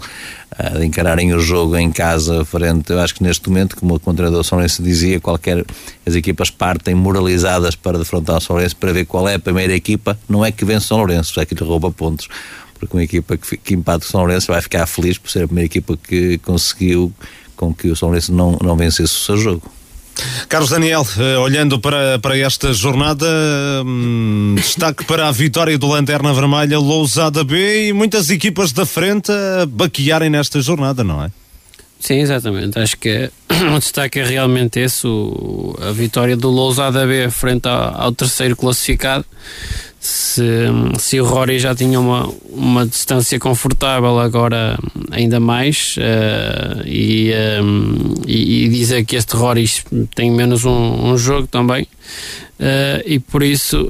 uh, 0.60 0.78
de 0.78 0.86
encararem 0.86 1.34
o 1.34 1.40
jogo 1.40 1.78
em 1.78 1.90
casa 1.90 2.44
frente. 2.44 2.92
Eu 2.92 3.00
acho 3.00 3.16
que 3.16 3.24
neste 3.24 3.48
momento, 3.48 3.78
como 3.78 3.94
o 3.94 4.14
treinador 4.14 4.46
Lourenço 4.52 4.84
dizia, 4.84 5.22
qualquer 5.22 5.66
as 6.06 6.14
equipas 6.14 6.50
partem 6.50 6.94
moralizadas 6.94 7.74
para 7.74 7.98
defrontar 7.98 8.38
o 8.38 8.42
São 8.42 8.56
Lourenço 8.56 8.76
para 8.76 8.92
ver 8.92 9.06
qual 9.06 9.30
é 9.30 9.36
a 9.36 9.40
primeira 9.40 9.74
equipa, 9.74 10.20
não 10.28 10.44
é 10.44 10.52
que 10.52 10.66
vence 10.66 10.86
o 10.86 10.88
São 10.90 10.98
Lourenço, 10.98 11.40
é 11.40 11.46
que 11.46 11.56
lhe 11.56 11.64
rouba 11.64 11.90
pontos. 11.90 12.28
Porque 12.78 12.98
uma 12.98 13.04
equipa 13.04 13.38
que, 13.38 13.56
que 13.56 13.74
empate 13.74 14.06
o 14.06 14.10
São 14.10 14.22
Lourenço 14.22 14.48
vai 14.52 14.62
ficar 14.62 14.86
feliz 14.88 15.18
por 15.18 15.32
ser 15.32 15.44
a 15.44 15.48
primeira 15.48 15.68
equipa 15.68 15.96
que 15.96 16.38
conseguiu 16.40 17.14
com 17.56 17.74
que 17.74 17.88
o 17.88 17.96
São 17.96 18.10
Lourenço 18.10 18.34
não, 18.34 18.58
não 18.62 18.76
vencesse 18.76 19.14
o 19.14 19.20
seu 19.20 19.38
jogo. 19.38 19.72
Carlos 20.48 20.70
Daniel, 20.70 21.06
eh, 21.18 21.38
olhando 21.38 21.80
para, 21.80 22.20
para 22.20 22.38
esta 22.38 22.74
jornada, 22.74 23.26
hum, 23.86 24.56
destaque 24.58 25.06
para 25.06 25.28
a 25.28 25.32
vitória 25.32 25.78
do 25.78 25.88
Lanterna 25.88 26.34
Vermelha, 26.34 26.78
Lousada 26.80 27.44
B 27.44 27.88
e 27.88 27.94
muitas 27.94 28.30
equipas 28.30 28.72
da 28.72 28.86
frente 28.86 29.32
a 29.32 29.66
baquearem 29.66 30.30
nesta 30.30 30.62
jornada, 30.62 31.04
não 31.04 31.24
é? 31.24 31.32
Sim, 32.00 32.20
exatamente. 32.20 32.80
Acho 32.80 32.98
que 32.98 33.30
o 33.74 33.78
destaque 33.80 34.20
é 34.20 34.26
realmente 34.26 34.80
esse, 34.80 35.06
o, 35.06 35.78
a 35.80 35.92
vitória 35.92 36.36
do 36.36 36.50
Lousada 36.50 37.06
B 37.06 37.30
frente 37.30 37.68
ao, 37.68 38.02
ao 38.02 38.12
terceiro 38.12 38.56
classificado 38.56 39.26
se, 40.02 40.44
se 40.98 41.22
o 41.22 41.26
Rory 41.26 41.60
já 41.60 41.76
tinha 41.76 42.00
uma, 42.00 42.28
uma 42.50 42.88
distância 42.88 43.38
confortável, 43.38 44.18
agora 44.20 44.76
ainda 45.12 45.40
mais. 45.40 45.96
Uh, 45.96 46.82
e, 46.88 47.32
um, 47.62 48.16
e, 48.26 48.66
e, 48.66 48.70
dizer 48.70 49.06
que 49.06 49.16
este 49.16 49.36
Rory 49.36 49.70
tem 50.16 50.32
menos 50.32 50.66
um, 50.66 51.12
um 51.12 51.16
jogo 51.20 51.46
também. 51.46 51.84
uh, 51.84 53.04
e 53.06 53.20
por 53.20 53.44
isso, 53.44 53.88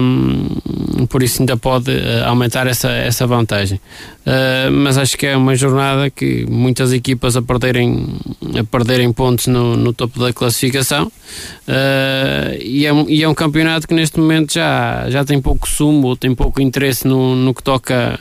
um, 0.00 1.06
por 1.08 1.22
isso 1.22 1.40
ainda 1.40 1.56
pode 1.56 1.92
aumentar 2.26 2.66
essa, 2.66 2.90
essa 2.90 3.24
vantagem. 3.24 3.80
Uh, 4.24 4.70
mas 4.70 4.96
acho 4.98 5.18
que 5.18 5.26
é 5.26 5.36
uma 5.36 5.56
jornada 5.56 6.08
que 6.08 6.46
muitas 6.48 6.92
equipas 6.92 7.36
a 7.36 7.42
perderem, 7.42 8.06
a 8.58 8.62
perderem 8.62 9.12
pontos 9.12 9.48
no, 9.48 9.76
no 9.76 9.92
topo 9.92 10.20
da 10.20 10.32
classificação 10.32 11.10
e, 12.60 12.86
é, 12.86 12.90
e 13.08 13.22
é 13.22 13.28
um 13.28 13.34
campeonato 13.34 13.86
que 13.86 13.94
neste 13.94 14.18
momento 14.18 14.54
já, 14.54 15.08
já 15.08 15.24
tem 15.24 15.40
pouco 15.40 15.68
sumo, 15.68 16.16
tem 16.16 16.34
pouco 16.34 16.60
interesse 16.60 17.06
no, 17.06 17.34
no 17.34 17.54
que 17.54 17.62
toca 17.62 18.18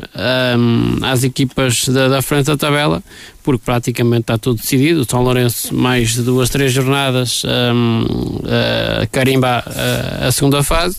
um, 0.58 1.06
às 1.06 1.24
equipas 1.24 1.88
da, 1.88 2.08
da 2.08 2.22
frente 2.22 2.48
da 2.48 2.58
tabela, 2.58 3.04
porque 3.44 3.62
praticamente 3.64 4.22
está 4.22 4.38
tudo 4.38 4.58
decidido. 4.58 5.02
O 5.02 5.06
São 5.06 5.24
Lourenço, 5.24 5.74
mais 5.74 6.14
de 6.14 6.22
duas, 6.22 6.50
três 6.50 6.72
jornadas, 6.72 7.44
um, 7.46 8.04
uh, 8.04 9.08
carimba 9.12 9.64
a, 9.66 10.28
a, 10.28 10.32
segunda 10.32 10.64
fase, 10.64 10.98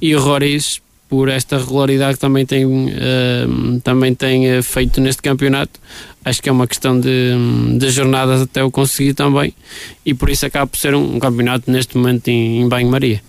e 0.00 0.14
o 0.14 0.20
Roriz, 0.20 0.80
por 1.08 1.28
esta 1.28 1.58
regularidade 1.58 2.14
que 2.14 2.20
também 2.20 2.44
tem, 2.44 2.64
uh, 2.66 3.80
também 3.82 4.14
tem 4.14 4.46
eh, 4.46 4.62
feito 4.62 5.00
neste 5.00 5.22
campeonato, 5.22 5.78
acho 6.24 6.42
que 6.42 6.48
é 6.48 6.52
uma 6.52 6.66
questão 6.66 6.98
de, 6.98 7.32
de 7.78 7.90
jornadas 7.90 8.42
até 8.42 8.62
o 8.64 8.70
conseguir 8.70 9.14
também, 9.14 9.54
e 10.04 10.12
por 10.14 10.28
isso 10.28 10.44
acaba 10.44 10.66
por 10.66 10.78
ser 10.78 10.94
um, 10.94 11.16
um 11.16 11.18
campeonato 11.18 11.70
neste 11.70 11.96
momento 11.96 12.28
em, 12.28 12.62
em 12.62 12.68
banho-maria. 12.68 13.22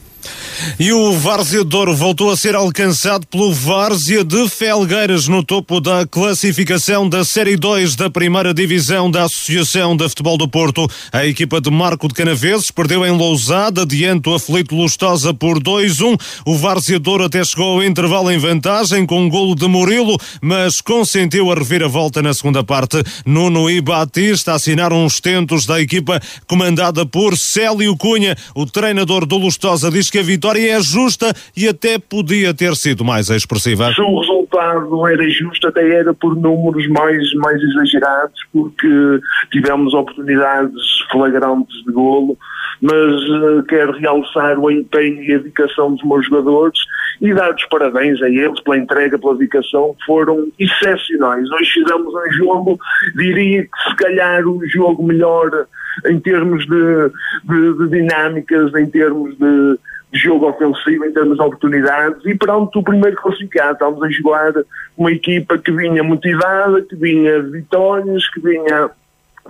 E 0.79 0.91
o 0.91 1.13
Várzea 1.13 1.63
de 1.63 1.69
Douro 1.69 1.95
voltou 1.95 2.31
a 2.31 2.37
ser 2.37 2.55
alcançado 2.55 3.25
pelo 3.27 3.53
Várzea 3.53 4.23
de 4.23 4.47
Felgueiras 4.49 5.27
no 5.27 5.43
topo 5.43 5.79
da 5.79 6.05
classificação 6.05 7.07
da 7.07 7.23
Série 7.23 7.55
2 7.55 7.95
da 7.95 8.09
primeira 8.09 8.53
divisão 8.53 9.09
da 9.09 9.23
Associação 9.23 9.95
de 9.95 10.07
Futebol 10.09 10.37
do 10.37 10.47
Porto. 10.47 10.87
A 11.11 11.25
equipa 11.25 11.61
de 11.61 11.69
Marco 11.69 12.07
de 12.07 12.13
Canaveses 12.13 12.71
perdeu 12.71 13.05
em 13.05 13.11
Lousada 13.11 13.85
diante 13.85 14.23
do 14.23 14.33
aflito 14.33 14.75
Lustosa 14.75 15.33
por 15.33 15.61
2-1. 15.61 16.19
O 16.45 16.57
Várzea 16.57 16.97
de 16.97 17.03
Douro 17.03 17.25
até 17.25 17.43
chegou 17.43 17.75
ao 17.75 17.83
intervalo 17.83 18.31
em 18.31 18.37
vantagem 18.37 19.05
com 19.05 19.21
um 19.21 19.29
golo 19.29 19.55
de 19.55 19.67
Murilo, 19.67 20.17
mas 20.41 20.81
consentiu 20.81 21.51
a 21.51 21.55
reviravolta 21.55 22.21
na 22.21 22.33
segunda 22.33 22.63
parte. 22.63 23.03
Nuno 23.25 23.69
e 23.69 23.79
Batista 23.81 24.53
assinaram 24.53 25.05
os 25.05 25.19
tentos 25.19 25.65
da 25.65 25.79
equipa 25.79 26.21
comandada 26.47 27.05
por 27.05 27.37
Célio 27.37 27.95
Cunha. 27.95 28.35
O 28.55 28.65
treinador 28.65 29.25
do 29.25 29.37
Lustosa 29.37 29.91
diz 29.91 30.09
que 30.09 30.19
a 30.19 30.23
vitória 30.23 30.46
é 30.55 30.79
justa 30.79 31.33
e 31.55 31.67
até 31.67 31.97
podia 31.99 32.53
ter 32.53 32.75
sido 32.75 33.03
mais 33.03 33.29
expressiva. 33.29 33.91
Se 33.93 34.01
o 34.01 34.19
resultado 34.19 35.07
era 35.07 35.29
justo, 35.29 35.67
até 35.67 35.99
era 35.99 36.13
por 36.13 36.35
números 36.35 36.87
mais, 36.87 37.33
mais 37.35 37.61
exagerados, 37.61 38.39
porque 38.53 39.19
tivemos 39.51 39.93
oportunidades 39.93 40.81
flagrantes 41.11 41.75
de 41.85 41.91
golo, 41.91 42.37
mas 42.81 43.23
uh, 43.29 43.63
quero 43.67 43.91
realçar 43.93 44.59
o 44.59 44.69
empenho 44.69 45.23
e 45.23 45.33
a 45.33 45.37
dedicação 45.37 45.93
dos 45.93 46.03
meus 46.03 46.25
jogadores 46.25 46.79
e 47.21 47.33
dar 47.33 47.53
os 47.53 47.65
parabéns 47.65 48.21
a 48.21 48.29
eles 48.29 48.59
pela 48.61 48.77
entrega, 48.77 49.17
pela 49.17 49.35
dedicação, 49.35 49.95
foram 50.05 50.47
excepcionais. 50.59 51.49
Hoje 51.51 51.71
fizemos 51.71 52.13
um 52.13 52.31
jogo, 52.33 52.79
diria 53.15 53.63
que 53.63 53.89
se 53.89 53.95
calhar 53.95 54.47
o 54.47 54.61
jogo 54.67 55.03
melhor 55.03 55.65
em 56.05 56.19
termos 56.19 56.65
de, 56.67 57.11
de, 57.43 57.77
de 57.77 57.89
dinâmicas, 57.89 58.73
em 58.75 58.85
termos 58.87 59.35
de 59.37 59.79
jogo 60.13 60.47
ofensivo 60.47 61.05
em 61.05 61.11
termos 61.11 61.37
de 61.37 61.43
oportunidades 61.43 62.25
e 62.25 62.35
pronto, 62.35 62.79
o 62.79 62.83
primeiro 62.83 63.17
classificado. 63.17 63.73
Estamos 63.73 64.03
a 64.03 64.09
jogar 64.09 64.53
uma 64.97 65.11
equipa 65.11 65.57
que 65.57 65.71
vinha 65.71 66.03
motivada, 66.03 66.81
que 66.81 66.95
vinha 66.95 67.41
de 67.43 67.51
vitórias, 67.51 68.27
que 68.29 68.39
vinha 68.39 68.89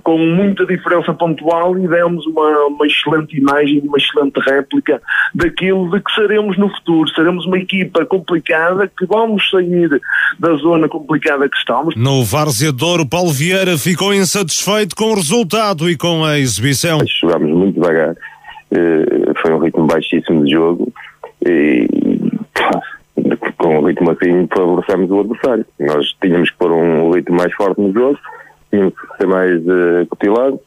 com 0.04 0.18
muita 0.18 0.66
diferença 0.66 1.14
pontual 1.14 1.78
e 1.78 1.88
demos 1.88 2.26
uma, 2.28 2.66
uma 2.68 2.86
excelente 2.86 3.38
imagem, 3.38 3.82
uma 3.84 3.98
excelente 3.98 4.40
réplica 4.40 5.02
daquilo 5.34 5.90
de 5.90 6.02
que 6.02 6.12
seremos 6.14 6.58
no 6.58 6.70
futuro. 6.70 7.10
Seremos 7.10 7.46
uma 7.46 7.58
equipa 7.58 8.06
complicada, 8.06 8.88
que 8.88 9.06
vamos 9.06 9.50
sair 9.50 9.90
da 10.40 10.54
zona 10.56 10.88
complicada 10.88 11.50
que 11.50 11.58
estamos. 11.58 11.96
No 11.96 12.24
Várzea 12.24 12.72
Douro, 12.72 13.08
Paulo 13.08 13.32
Vieira 13.32 13.78
ficou 13.78 14.14
insatisfeito 14.14 14.96
com 14.96 15.12
o 15.12 15.16
resultado 15.16 15.90
e 15.90 15.98
com 15.98 16.24
a 16.24 16.38
exibição. 16.38 17.00
Jogámos 17.22 17.50
muito 17.50 17.76
devagar 17.76 18.16
eh, 18.72 19.27
foi 19.48 19.53
um 19.53 19.60
ritmo 19.60 19.88
baixíssimo 19.88 20.44
de 20.44 20.52
jogo 20.52 20.91
e 21.45 21.88
com 23.57 23.80
um 23.80 23.86
ritmo 23.86 24.11
assim 24.11 24.48
favorecemos 24.53 25.10
o 25.10 25.22
adversário. 25.22 25.65
Nós 25.80 26.15
tínhamos 26.22 26.52
que 26.52 26.57
pôr 26.57 26.72
um 26.72 27.11
ritmo 27.11 27.38
mais 27.38 27.53
forte 27.53 27.80
no 27.80 27.94
jogo, 27.94 28.19
tínhamos 28.69 28.94
que 28.94 29.18
ser 29.18 29.28
mais 29.28 29.61
uh, 29.65 30.60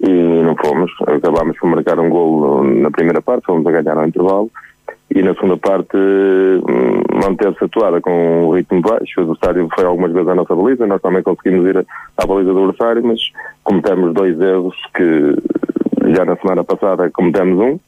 e 0.00 0.10
não 0.10 0.56
fomos. 0.56 0.90
Acabámos 1.06 1.56
por 1.58 1.70
marcar 1.70 1.98
um 2.00 2.10
gol 2.10 2.64
na 2.64 2.90
primeira 2.90 3.22
parte, 3.22 3.46
fomos 3.46 3.64
a 3.66 3.70
ganhar 3.70 3.94
no 3.94 4.06
intervalo 4.06 4.50
e 5.14 5.22
na 5.22 5.32
segunda 5.34 5.56
parte 5.56 5.96
uh, 5.96 7.24
manter-se 7.24 7.64
atuada 7.64 8.00
com 8.00 8.48
um 8.48 8.50
ritmo 8.50 8.80
baixo. 8.80 9.20
O 9.20 9.22
adversário 9.22 9.68
foi 9.72 9.84
algumas 9.84 10.12
vezes 10.12 10.28
à 10.28 10.34
nossa 10.34 10.56
baliza, 10.56 10.86
nós 10.88 11.00
também 11.00 11.22
conseguimos 11.22 11.66
ir 11.66 11.86
à 12.18 12.26
baliza 12.26 12.52
do 12.52 12.64
adversário, 12.64 13.04
mas 13.04 13.20
cometemos 13.62 14.12
dois 14.12 14.40
erros 14.40 14.74
que 14.92 15.36
já 16.12 16.24
na 16.24 16.36
semana 16.36 16.64
passada 16.64 17.10
cometemos 17.10 17.58
um 17.58 17.78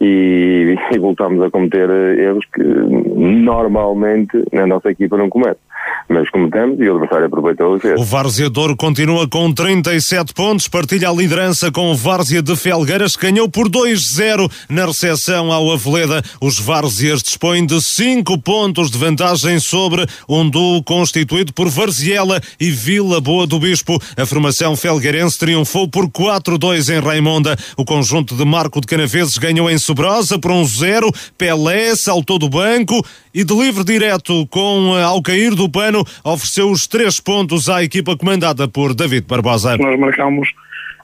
e, 0.00 0.76
e 0.92 0.98
voltamos 0.98 1.42
a 1.42 1.50
cometer 1.50 1.88
erros 2.18 2.44
que 2.52 2.62
normalmente 2.62 4.44
na 4.52 4.66
nossa 4.66 4.90
equipa 4.90 5.16
não 5.16 5.28
comete 5.28 5.60
mas 6.08 6.30
cometemos 6.30 6.80
e 6.80 6.88
o 6.88 6.92
adversário 6.92 7.26
aproveitou 7.26 7.76
e 7.76 7.80
fez. 7.80 8.00
O 8.00 8.04
Várzea 8.04 8.48
Douro 8.48 8.76
continua 8.76 9.28
com 9.28 9.52
37 9.52 10.32
pontos, 10.32 10.66
partilha 10.66 11.10
a 11.10 11.12
liderança 11.12 11.70
com 11.70 11.90
o 11.90 11.94
Várzea 11.94 12.42
de 12.42 12.56
Felgueiras, 12.56 13.14
que 13.14 13.30
ganhou 13.30 13.48
por 13.48 13.68
2-0 13.68 14.50
na 14.70 14.86
recepção 14.86 15.52
ao 15.52 15.70
Aveleda. 15.70 16.22
Os 16.40 16.58
Várzeas 16.58 17.22
dispõem 17.22 17.66
de 17.66 17.80
5 17.80 18.38
pontos 18.38 18.90
de 18.90 18.98
vantagem 18.98 19.60
sobre 19.60 20.06
um 20.28 20.48
duo 20.48 20.82
constituído 20.82 21.52
por 21.52 21.68
Varziela 21.68 22.40
e 22.58 22.70
Vila 22.70 23.20
Boa 23.20 23.46
do 23.46 23.58
Bispo. 23.58 23.98
A 24.16 24.24
formação 24.24 24.76
felgueirense 24.76 25.38
triunfou 25.38 25.88
por 25.88 26.08
4-2 26.08 26.94
em 26.94 27.00
Raimonda. 27.00 27.54
O 27.76 27.84
conjunto 27.84 28.34
de 28.34 28.44
Marco 28.44 28.80
de 28.80 28.86
Canaveses 28.86 29.36
ganhou 29.36 29.70
em 29.70 29.78
Sobrosa 29.88 30.38
por 30.38 30.50
1-0. 30.50 31.32
Pelé 31.38 31.96
saltou 31.96 32.38
do 32.38 32.50
banco 32.50 33.02
e 33.32 33.42
de 33.42 33.54
livre 33.54 33.82
direto 33.82 34.46
com 34.48 34.92
ao 34.94 35.22
cair 35.22 35.54
do 35.54 35.66
pano 35.66 36.04
ofereceu 36.22 36.70
os 36.70 36.86
três 36.86 37.18
pontos 37.20 37.70
à 37.70 37.82
equipa 37.82 38.14
comandada 38.14 38.68
por 38.68 38.94
David 38.94 39.24
Barbosa. 39.26 39.78
Nós 39.78 39.98
marcamos 39.98 40.52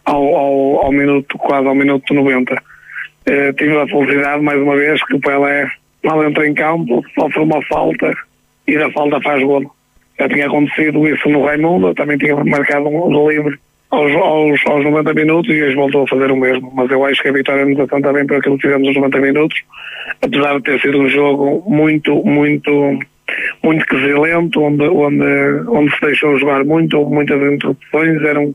ao, 0.04 0.22
ao, 0.22 0.84
ao 0.84 0.92
minuto, 0.92 1.38
quase 1.38 1.66
ao 1.66 1.74
minuto 1.74 2.12
90. 2.12 2.62
Eh, 3.24 3.52
tive 3.54 3.74
a 3.74 3.86
felicidade, 3.86 4.42
mais 4.42 4.60
uma 4.60 4.76
vez, 4.76 5.02
que 5.06 5.14
o 5.14 5.20
Pelé 5.20 5.66
mal 6.04 6.22
entra 6.22 6.46
em 6.46 6.52
campo, 6.52 7.02
sofre 7.18 7.40
uma 7.40 7.62
falta 7.62 8.14
e 8.68 8.76
da 8.76 8.90
falta 8.90 9.18
faz 9.22 9.42
golo. 9.42 9.74
Já 10.20 10.28
tinha 10.28 10.46
acontecido 10.46 11.08
isso 11.08 11.26
no 11.30 11.42
Raimundo, 11.42 11.94
também 11.94 12.18
tinha 12.18 12.36
marcado 12.44 12.86
um 12.86 13.30
livre 13.30 13.58
aos, 13.94 14.12
aos, 14.14 14.66
aos 14.66 14.84
90 14.84 15.14
minutos 15.14 15.54
e 15.54 15.62
hoje 15.62 15.76
voltou 15.76 16.02
a 16.02 16.06
fazer 16.06 16.30
o 16.30 16.36
mesmo. 16.36 16.72
Mas 16.74 16.90
eu 16.90 17.04
acho 17.04 17.22
que 17.22 17.28
a 17.28 17.32
vitória 17.32 17.64
nos 17.64 17.78
atenta 17.78 18.12
bem 18.12 18.26
para 18.26 18.38
aquilo 18.38 18.56
que 18.56 18.62
fizemos 18.62 18.88
nos 18.88 18.96
90 18.96 19.18
minutos, 19.20 19.62
apesar 20.22 20.56
de 20.56 20.62
ter 20.62 20.80
sido 20.80 20.98
um 20.98 21.08
jogo 21.08 21.62
muito, 21.66 22.14
muito, 22.24 22.98
muito 23.62 23.86
quesilento, 23.86 24.60
onde, 24.60 24.84
onde, 24.84 25.68
onde 25.68 25.94
se 25.94 26.00
deixou 26.00 26.38
jogar 26.38 26.64
muito, 26.64 26.98
houve 26.98 27.14
muitas 27.14 27.40
interrupções, 27.40 28.22
eram 28.22 28.54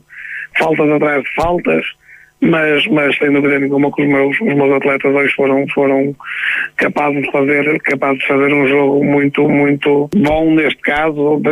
faltas 0.58 0.90
atrás 0.90 1.22
de 1.22 1.34
faltas 1.34 1.86
mas, 2.40 2.86
mas 2.86 3.16
sem 3.18 3.32
dúvida 3.32 3.58
nenhuma 3.58 3.92
que 3.92 4.02
os 4.02 4.08
meus, 4.08 4.40
os 4.40 4.54
meus 4.54 4.72
atletas 4.72 5.14
hoje 5.14 5.34
foram, 5.34 5.66
foram 5.68 6.14
capazes 6.76 7.22
de 7.22 7.30
fazer, 7.30 7.80
capazes 7.80 8.18
de 8.20 8.26
fazer 8.26 8.52
um 8.52 8.66
jogo 8.66 9.04
muito, 9.04 9.48
muito 9.48 10.08
bom 10.16 10.54
neste 10.54 10.80
caso. 10.80 11.40
De, 11.40 11.50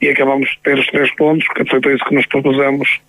e 0.00 0.08
acabamos 0.08 0.48
de 0.50 0.58
ter 0.62 0.78
os 0.78 0.86
três 0.88 1.10
pontos, 1.14 1.46
que 1.48 1.64
foi 1.64 1.94
isso 1.94 2.04
que 2.04 2.14
nos 2.14 2.26
propusemos 2.26 3.00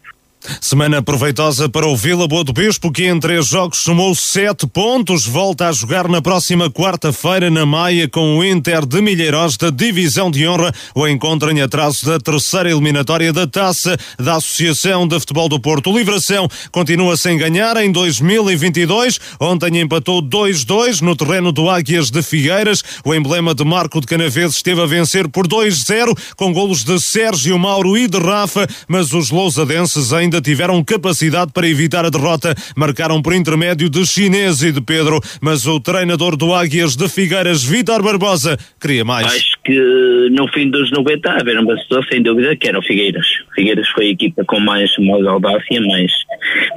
Semana 0.62 1.02
proveitosa 1.02 1.68
para 1.68 1.88
o 1.88 1.96
Vila 1.96 2.28
Boa 2.28 2.44
do 2.44 2.54
Bispo, 2.54 2.92
que 2.92 3.06
em 3.06 3.20
três 3.20 3.48
jogos 3.48 3.80
somou 3.80 4.14
sete 4.16 4.68
pontos. 4.68 5.26
Volta 5.26 5.70
a 5.70 5.72
jogar 5.72 6.08
na 6.08 6.22
próxima 6.22 6.70
quarta-feira 6.70 7.50
na 7.50 7.66
Maia 7.66 8.08
com 8.08 8.38
o 8.38 8.44
Inter 8.44 8.86
de 8.86 9.02
Milheiros 9.02 9.58
da 9.58 9.70
Divisão 9.70 10.30
de 10.30 10.48
Honra. 10.48 10.74
O 10.94 11.08
encontro 11.08 11.52
em 11.52 11.62
atraso 11.62 12.06
da 12.06 12.20
terceira 12.20 12.70
eliminatória 12.70 13.34
da 13.34 13.48
Taça 13.48 13.98
da 14.18 14.36
Associação 14.36 15.08
de 15.08 15.20
Futebol 15.20 15.50
do 15.50 15.60
Porto. 15.60 15.92
O 15.92 15.98
Livração 15.98 16.48
continua 16.72 17.18
sem 17.18 17.38
ganhar 17.38 17.78
em 17.78 17.92
2022. 17.92 19.20
Ontem 19.40 19.80
empatou 19.80 20.22
2-2 20.22 21.02
no 21.02 21.16
terreno 21.16 21.52
do 21.52 21.70
Águias 21.70 22.10
de 22.10 22.22
Figueiras. 22.22 22.84
O 23.04 23.14
emblema 23.14 23.54
de 23.54 23.64
Marco 23.64 24.00
de 24.00 24.08
Canaveses 24.08 24.58
esteve 24.58 24.82
a 24.82 24.86
vencer 24.86 25.28
por 25.28 25.48
2-0 25.48 26.18
com 26.36 26.54
golos 26.54 26.84
de 26.84 27.00
Sérgio 27.00 27.58
Mauro 27.58 27.98
e 27.98 28.08
de 28.08 28.18
Rafa, 28.18 28.68
mas 28.88 29.14
os 29.14 29.30
lousadenses 29.30 30.14
ainda 30.14 30.35
ainda 30.36 30.42
tiveram 30.42 30.84
capacidade 30.84 31.52
para 31.54 31.68
evitar 31.68 32.06
a 32.06 32.10
derrota. 32.10 32.54
Marcaram 32.76 33.22
por 33.22 33.34
intermédio 33.34 33.90
de 33.90 34.06
Chinês 34.06 34.62
e 34.62 34.72
de 34.72 34.82
Pedro, 34.82 35.20
mas 35.42 35.66
o 35.66 35.80
treinador 35.80 36.36
do 36.36 36.54
Águias 36.54 36.96
de 36.96 37.08
Figueiras, 37.08 37.64
Vitor 37.64 38.04
Barbosa, 38.04 38.58
queria 38.80 39.06
mais. 39.06 39.28
Acho 39.28 39.58
que 39.64 40.30
no 40.32 40.48
fim 40.50 40.70
dos 40.70 40.92
90 40.92 41.32
haver 41.32 41.60
uma 41.60 41.76
sem 42.12 42.22
dúvida 42.22 42.56
que 42.56 42.68
era 42.68 42.80
o 42.80 42.84
Figueiras. 42.84 43.26
Figueiras 43.54 43.88
foi 43.90 44.08
a 44.08 44.10
equipa 44.10 44.44
com 44.46 44.60
mais, 44.60 44.92
mais 45.00 45.26
audácia, 45.26 45.82
mais, 45.82 46.12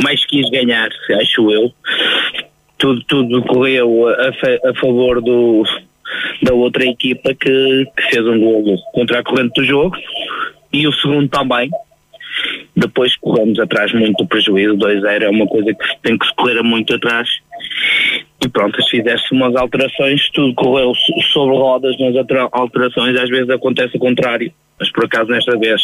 mais 0.03 0.25
quis 0.27 0.49
ganhar, 0.51 0.89
acho 1.21 1.51
eu. 1.51 1.73
tudo, 2.79 3.03
tudo 3.09 3.43
correu 3.43 4.09
a, 4.09 4.29
a 4.71 4.75
favor 4.75 5.21
do, 5.21 5.65
da 6.43 6.55
outra 6.55 6.85
equipa 6.85 7.35
que, 7.35 7.87
que 7.97 8.03
fez 8.11 8.25
um 8.27 8.39
golo 8.39 8.77
contra 8.93 9.21
a 9.21 9.25
corrente 9.25 9.61
do 9.61 9.65
jogo 9.65 9.97
e 10.73 10.87
o 10.87 10.93
segundo 10.93 11.29
também. 11.29 11.71
Depois 12.77 13.17
corremos 13.17 13.59
atrás 13.59 13.93
muito 13.93 14.19
do 14.19 14.29
prejuízo, 14.29 14.77
2-0 14.77 15.23
é 15.23 15.29
uma 15.29 15.47
coisa 15.47 15.75
que 15.75 16.03
tem 16.03 16.17
que 16.17 16.27
se 16.27 16.35
correr 16.35 16.63
muito 16.63 16.95
atrás. 16.95 17.29
E 18.45 18.49
pronto, 18.49 18.81
se 18.83 18.91
fizesse 18.91 19.33
umas 19.33 19.55
alterações, 19.57 20.31
tudo 20.31 20.55
correu 20.55 20.93
sobre 21.33 21.57
rodas 21.57 21.97
nas 21.99 22.15
alterações, 22.53 23.19
às 23.19 23.29
vezes 23.29 23.51
acontece 23.51 23.97
o 23.97 24.01
contrário 24.01 24.53
mas 24.79 24.91
por 24.93 25.05
acaso 25.05 25.31
nesta 25.31 25.59
vez 25.59 25.81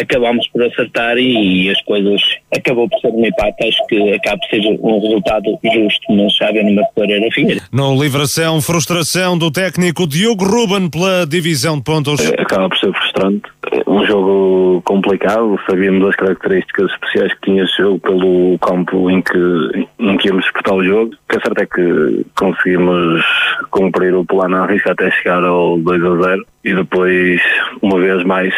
acabámos 0.00 0.46
por 0.48 0.62
acertar 0.64 1.16
e, 1.18 1.66
e, 1.66 1.70
as 1.70 1.80
coisas 1.82 2.20
acabou 2.54 2.88
por 2.88 3.00
ser 3.00 3.08
um 3.08 3.24
empate, 3.24 3.68
acho 3.68 3.86
que 3.86 4.12
acaba 4.12 4.38
por 4.38 4.48
ser 4.48 4.78
um 4.80 5.00
resultado 5.00 5.58
justo, 5.64 6.12
mas 6.12 6.34
já 6.36 6.48
havia 6.48 6.62
numa 6.62 6.84
Pereira 6.94 7.28
Figueira. 7.32 7.62
No 7.72 8.00
Livração, 8.00 8.60
frustração 8.60 9.36
do 9.36 9.50
técnico 9.50 10.06
Diogo 10.06 10.44
Ruben 10.44 10.88
pela 10.88 11.26
divisão 11.26 11.78
de 11.78 11.84
pontos. 11.84 12.20
É, 12.20 12.40
acaba 12.40 12.68
por 12.68 12.78
ser 12.78 12.92
frustrante, 12.92 13.42
um 13.86 14.04
jogo 14.06 14.82
complicado, 14.82 15.58
sabíamos 15.68 16.08
as 16.08 16.16
características 16.16 16.90
especiais 16.92 17.34
que 17.34 17.40
tinha 17.42 17.64
esse 17.64 17.76
jogo 17.76 17.98
pelo 18.00 18.58
campo 18.58 19.10
em 19.10 19.20
que, 19.22 19.86
em 19.98 20.16
que 20.16 20.28
íamos 20.28 20.44
disputar 20.44 20.74
o 20.74 20.84
jogo, 20.84 21.12
o 21.12 21.32
que 21.32 21.36
é 21.36 21.40
certo 21.40 21.60
é 21.60 21.66
que 21.66 22.26
conseguimos 22.36 23.24
cumprir 23.70 24.14
o 24.14 24.24
plano 24.24 24.56
a 24.56 24.66
risco 24.66 24.90
até 24.90 25.10
chegar 25.10 25.42
ao 25.42 25.78
2 25.78 26.04
a 26.04 26.22
0 26.30 26.46
e 26.64 26.74
depois, 26.74 27.40
uma 27.82 27.98
vez 27.98 28.24
mais, 28.24 28.54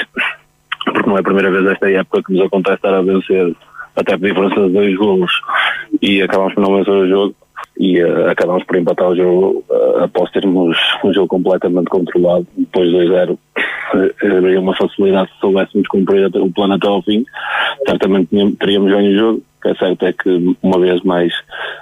porque 0.92 1.08
não 1.08 1.16
é 1.16 1.20
a 1.20 1.24
primeira 1.24 1.50
vez 1.50 1.66
esta 1.66 1.90
época 1.90 2.22
que 2.22 2.32
nos 2.32 2.46
acontece 2.46 2.76
estar 2.76 2.94
a 2.94 3.02
vencer 3.02 3.54
até 3.96 4.16
por 4.16 4.28
diferença 4.28 4.60
de 4.66 4.72
dois 4.72 4.96
golos. 4.96 5.32
E 6.00 6.22
acabamos 6.22 6.54
por 6.54 6.60
não 6.62 6.76
vencer 6.76 6.94
o 6.94 7.08
jogo 7.08 7.34
e 7.78 8.02
uh, 8.02 8.30
acabamos 8.30 8.64
por 8.64 8.76
empatar 8.76 9.08
o 9.08 9.16
jogo 9.16 9.64
uh, 9.68 10.04
após 10.04 10.30
termos 10.30 10.76
um 11.04 11.12
jogo 11.12 11.28
completamente 11.28 11.88
controlado. 11.88 12.46
Depois 12.56 12.88
2-0 12.90 13.38
haveria 14.22 14.60
uma 14.60 14.76
facilidade 14.76 15.30
se 15.32 15.40
soubéssemos 15.40 15.88
cumprir 15.88 16.24
o 16.26 16.52
plano 16.52 16.74
até 16.74 16.86
ao 16.86 17.02
fim 17.02 17.24
certamente 17.84 18.28
teríamos 18.60 18.90
ganho 18.90 19.10
o 19.10 19.18
jogo 19.18 19.42
que 19.60 19.68
é 19.68 19.74
certo 19.74 20.06
é 20.06 20.12
que 20.12 20.56
uma 20.62 20.78
vez 20.80 21.02
mais 21.02 21.32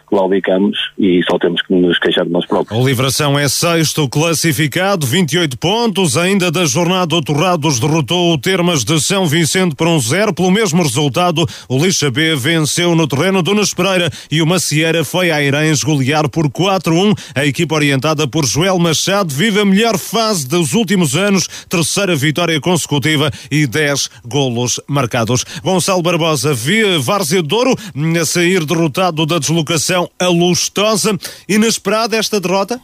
claudicamos 0.07 0.77
e 0.99 1.21
só 1.29 1.39
temos 1.39 1.61
que 1.63 1.75
nos 1.75 1.99
queixar 1.99 2.25
de 2.25 2.33
nós 2.33 2.47
próprios. 2.47 2.79
O 2.79 2.87
Livração 2.87 3.39
é 3.39 3.47
sexto 3.49 4.09
classificado, 4.09 5.07
28 5.07 5.59
pontos, 5.59 6.17
ainda 6.17 6.51
da 6.51 6.65
jornada 6.65 7.15
o 7.15 7.23
Torrados 7.23 7.79
derrotou 7.79 8.33
o 8.33 8.39
Termas 8.39 8.85
de 8.85 9.01
São 9.01 9.27
Vicente 9.27 9.75
por 9.75 9.87
um 9.87 9.99
zero, 10.01 10.33
pelo 10.33 10.51
mesmo 10.51 10.83
resultado 10.83 11.47
o 11.69 11.79
Lixa 11.79 12.11
B 12.11 12.35
venceu 12.35 12.95
no 12.95 13.07
terreno 13.07 13.43
do 13.43 13.59
Pereira 13.77 14.11
e 14.31 14.41
o 14.41 14.47
Macieira 14.47 15.05
foi 15.05 15.31
a 15.31 15.43
Irães 15.43 15.83
golear 15.83 16.29
por 16.29 16.49
4-1, 16.49 17.17
a 17.35 17.45
equipa 17.45 17.75
orientada 17.75 18.27
por 18.27 18.47
Joel 18.47 18.79
Machado 18.79 19.33
vive 19.33 19.61
a 19.61 19.65
melhor 19.65 19.99
fase 19.99 20.49
dos 20.49 20.73
últimos 20.73 21.17
anos, 21.17 21.47
terceira 21.69 22.17
vitória 22.17 22.61
consecutiva 22.61 23.31
e 23.51 23.67
10 23.67 24.11
golos 24.25 24.81
marcados. 24.87 25.45
Gonçalo 25.63 26.03
Barbosa, 26.03 26.55
via 26.55 26.99
Várzea 26.99 27.43
Douro 27.43 27.68
Douro, 27.69 28.21
a 28.21 28.25
sair 28.25 28.65
derrotado 28.65 29.27
da 29.27 29.39
deslocação 29.39 30.09
a 30.19 30.29
Lustosa. 30.29 31.19
Inesperada 31.49 32.17
esta 32.17 32.41
derrota? 32.41 32.81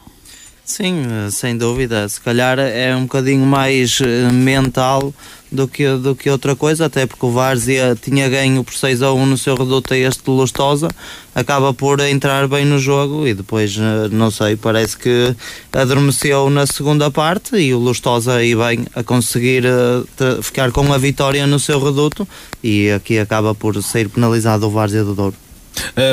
Sim, 0.65 1.03
sem 1.29 1.55
dúvida. 1.55 2.09
Se 2.09 2.19
calhar 2.19 2.57
é 2.57 2.95
um 2.95 3.03
bocadinho 3.03 3.45
mais 3.45 3.99
eh, 4.01 4.31
mental 4.31 5.13
do 5.51 5.67
que, 5.67 5.87
do 5.97 6.15
que 6.15 6.27
outra 6.27 6.55
coisa, 6.55 6.87
até 6.87 7.05
porque 7.05 7.23
o 7.23 7.31
Várzea 7.31 7.95
tinha 7.95 8.27
ganho 8.27 8.63
por 8.63 8.73
6 8.73 9.03
a 9.03 9.13
1 9.13 9.25
no 9.27 9.37
seu 9.37 9.55
reduto 9.55 9.93
a 9.93 9.97
este 9.97 10.27
Lustosa, 10.27 10.87
acaba 11.35 11.71
por 11.71 11.99
entrar 11.99 12.47
bem 12.47 12.65
no 12.65 12.79
jogo 12.79 13.27
e 13.27 13.35
depois, 13.35 13.77
eh, 13.77 14.09
não 14.11 14.31
sei, 14.31 14.55
parece 14.55 14.97
que 14.97 15.35
adormeceu 15.71 16.49
na 16.49 16.65
segunda 16.65 17.11
parte 17.11 17.55
e 17.57 17.71
o 17.71 17.77
Lustosa 17.77 18.33
aí 18.33 18.55
bem 18.55 18.87
a 18.95 19.03
conseguir 19.03 19.65
uh, 19.67 20.41
ficar 20.41 20.71
com 20.71 20.91
a 20.91 20.97
vitória 20.97 21.45
no 21.45 21.59
seu 21.59 21.79
reduto 21.79 22.27
e 22.63 22.89
aqui 22.89 23.19
acaba 23.19 23.53
por 23.53 23.81
ser 23.83 24.09
penalizado 24.09 24.65
o 24.65 24.71
Várzea 24.71 25.03
do 25.03 25.13
Douro. 25.13 25.35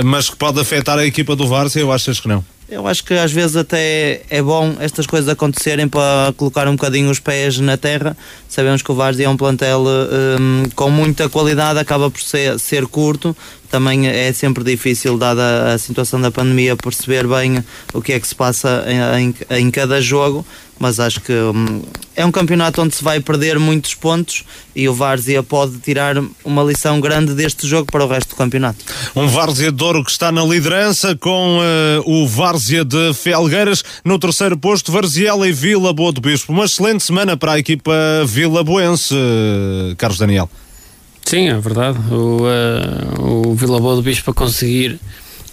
Mas 0.04 0.28
que 0.28 0.36
pode 0.36 0.60
afetar 0.60 0.98
a 0.98 1.06
equipa 1.06 1.34
do 1.34 1.46
Várzea, 1.46 1.80
eu 1.80 1.90
achas 1.90 2.20
que 2.20 2.28
não? 2.28 2.44
Eu 2.72 2.86
acho 2.86 3.04
que 3.04 3.12
às 3.12 3.30
vezes 3.30 3.54
até 3.54 4.22
é 4.30 4.40
bom 4.40 4.74
estas 4.80 5.06
coisas 5.06 5.28
acontecerem 5.28 5.86
para 5.86 6.32
colocar 6.38 6.66
um 6.66 6.72
bocadinho 6.74 7.10
os 7.10 7.20
pés 7.20 7.58
na 7.58 7.76
terra. 7.76 8.16
Sabemos 8.48 8.80
que 8.80 8.90
o 8.90 8.94
Várzea 8.94 9.26
é 9.26 9.28
um 9.28 9.36
plantel 9.36 9.84
um, 9.84 10.62
com 10.74 10.88
muita 10.88 11.28
qualidade, 11.28 11.78
acaba 11.78 12.10
por 12.10 12.22
ser, 12.22 12.58
ser 12.58 12.86
curto. 12.86 13.36
Também 13.70 14.08
é 14.08 14.32
sempre 14.32 14.64
difícil, 14.64 15.18
dada 15.18 15.74
a 15.74 15.76
situação 15.76 16.18
da 16.18 16.30
pandemia, 16.30 16.74
perceber 16.74 17.26
bem 17.26 17.62
o 17.92 18.00
que 18.00 18.14
é 18.14 18.18
que 18.20 18.26
se 18.26 18.34
passa 18.34 18.86
em, 18.86 19.34
em, 19.50 19.58
em 19.58 19.70
cada 19.70 20.00
jogo 20.00 20.42
mas 20.82 20.98
acho 20.98 21.20
que 21.20 21.32
hum, 21.32 21.80
é 22.16 22.26
um 22.26 22.32
campeonato 22.32 22.82
onde 22.82 22.96
se 22.96 23.04
vai 23.04 23.20
perder 23.20 23.56
muitos 23.56 23.94
pontos 23.94 24.42
e 24.74 24.88
o 24.88 24.92
Várzea 24.92 25.40
pode 25.40 25.78
tirar 25.78 26.16
uma 26.44 26.64
lição 26.64 27.00
grande 27.00 27.34
deste 27.34 27.68
jogo 27.68 27.86
para 27.86 28.04
o 28.04 28.08
resto 28.08 28.30
do 28.30 28.34
campeonato. 28.34 28.84
Um 29.14 29.28
Várzea 29.28 29.70
de 29.70 29.80
Ouro 29.80 30.04
que 30.04 30.10
está 30.10 30.32
na 30.32 30.44
liderança 30.44 31.14
com 31.14 31.58
uh, 31.58 32.02
o 32.04 32.26
Várzea 32.26 32.84
de 32.84 33.14
Felgueiras 33.14 33.84
no 34.04 34.18
terceiro 34.18 34.58
posto, 34.58 34.90
Varziela 34.90 35.48
e 35.48 35.52
Vila 35.52 35.92
Boa 35.92 36.10
do 36.10 36.20
Bispo. 36.20 36.52
Uma 36.52 36.64
excelente 36.64 37.04
semana 37.04 37.36
para 37.36 37.52
a 37.52 37.58
equipa 37.60 37.94
Vila 38.26 38.64
Boense, 38.64 39.14
uh, 39.14 39.94
Carlos 39.96 40.18
Daniel. 40.18 40.50
Sim, 41.24 41.48
é 41.48 41.58
verdade. 41.60 41.96
O, 42.10 42.40
uh, 42.42 43.50
o 43.50 43.54
Vila 43.54 43.78
Boa 43.78 43.94
do 43.94 44.02
Bispo 44.02 44.32
a 44.32 44.34
conseguir 44.34 44.98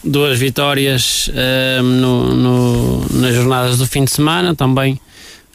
duas 0.03 0.39
vitórias 0.39 1.29
no, 1.83 2.33
no, 2.33 3.05
nas 3.11 3.35
jornadas 3.35 3.77
do 3.77 3.85
fim 3.85 4.05
de 4.05 4.11
semana 4.11 4.55
também 4.55 4.97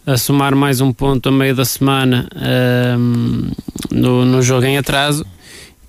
a 0.06 0.16
somar 0.18 0.54
mais 0.54 0.80
um 0.80 0.92
ponto 0.92 1.28
a 1.28 1.32
meio 1.32 1.54
da 1.54 1.64
semana 1.64 2.28
um, 2.98 3.50
no, 3.90 4.24
no 4.24 4.42
jogo 4.42 4.66
em 4.66 4.76
atraso 4.76 5.24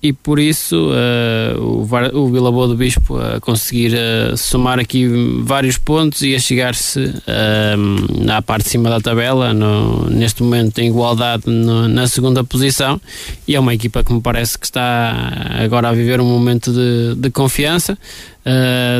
e 0.02 0.12
por 0.12 0.38
isso 0.38 0.90
uh, 0.90 1.60
o, 1.60 2.18
o 2.18 2.30
Vila 2.30 2.52
Boa 2.52 2.68
do 2.68 2.76
Bispo 2.76 3.18
a 3.18 3.40
conseguir 3.40 3.92
uh, 3.94 4.36
somar 4.36 4.78
aqui 4.78 5.08
vários 5.42 5.78
pontos 5.78 6.22
e 6.22 6.34
a 6.34 6.38
chegar-se 6.38 7.00
uh, 7.00 8.30
à 8.30 8.40
parte 8.40 8.64
de 8.64 8.70
cima 8.70 8.88
da 8.88 9.00
tabela, 9.00 9.52
no, 9.52 10.08
neste 10.08 10.42
momento 10.42 10.78
em 10.78 10.88
igualdade 10.88 11.44
no, 11.46 11.88
na 11.88 12.06
segunda 12.06 12.44
posição 12.44 13.00
e 13.48 13.56
é 13.56 13.60
uma 13.60 13.74
equipa 13.74 14.04
que 14.04 14.12
me 14.12 14.20
parece 14.20 14.58
que 14.58 14.66
está 14.66 15.14
agora 15.62 15.88
a 15.88 15.92
viver 15.92 16.20
um 16.20 16.26
momento 16.26 16.72
de, 16.72 17.14
de 17.16 17.30
confiança 17.30 17.98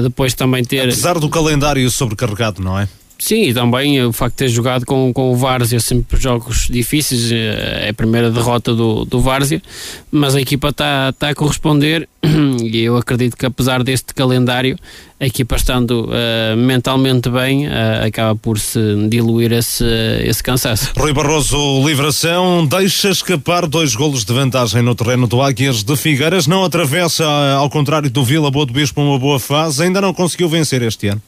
depois 0.03 0.35
também 0.35 0.65
ter... 0.65 0.81
Apesar 0.81 1.21
do 1.21 1.29
calendário 1.29 1.89
sobrecarregado, 1.89 2.61
não 2.61 2.77
é? 2.77 2.89
Sim, 3.19 3.45
e 3.45 3.55
também 3.55 4.03
o 4.05 4.13
facto 4.13 4.35
de 4.35 4.39
ter 4.45 4.49
jogado 4.49 4.85
com, 4.85 5.11
com 5.13 5.33
o 5.33 5.37
Várzea 5.37 5.81
sempre 5.81 6.21
jogos 6.21 6.69
difíceis, 6.69 7.33
eh, 7.33 7.87
é 7.87 7.89
a 7.89 7.95
primeira 7.95 8.31
derrota 8.31 8.75
do, 8.75 9.07
do 9.07 9.21
Várzea, 9.21 9.63
mas 10.11 10.35
a 10.35 10.41
equipa 10.41 10.69
está 10.69 11.13
tá 11.13 11.31
a 11.31 11.35
corresponder 11.35 12.07
e 12.63 12.79
eu 12.79 12.97
acredito 12.97 13.37
que 13.37 13.47
apesar 13.47 13.83
deste 13.83 14.13
calendário, 14.13 14.79
a 15.19 15.27
equipa 15.27 15.57
estando 15.57 16.11
uh, 16.11 16.57
mentalmente 16.59 17.31
bem, 17.31 17.67
uh, 17.67 18.07
acaba 18.07 18.37
por 18.37 18.59
se 18.59 18.79
diluir 19.09 19.51
esse, 19.51 19.85
esse 20.23 20.43
cansaço. 20.43 20.93
Rui 20.95 21.15
Barroso, 21.15 21.57
Livração, 21.87 22.67
deixa 22.67 23.09
escapar 23.09 23.67
dois 23.67 23.95
golos 23.95 24.27
de 24.27 24.33
vantagem 24.33 24.83
no 24.83 24.95
terreno 24.95 25.27
do 25.27 25.41
Águias 25.41 25.83
de 25.83 25.97
Figueiras, 25.97 26.47
não 26.47 26.65
atravessa, 26.65 27.25
ao 27.57 27.71
contrário 27.71 28.11
do 28.11 28.23
Vila 28.23 28.51
Boa 28.51 28.67
do 28.67 28.75
Bispo, 28.75 29.01
uma 29.01 29.19
boa 29.19 29.41
fase, 29.41 29.85
ainda 29.85 30.03
não 30.03 30.13
conseguiu 30.13 30.51
vencer 30.51 30.83
este 30.83 31.09
ano. 31.09 31.23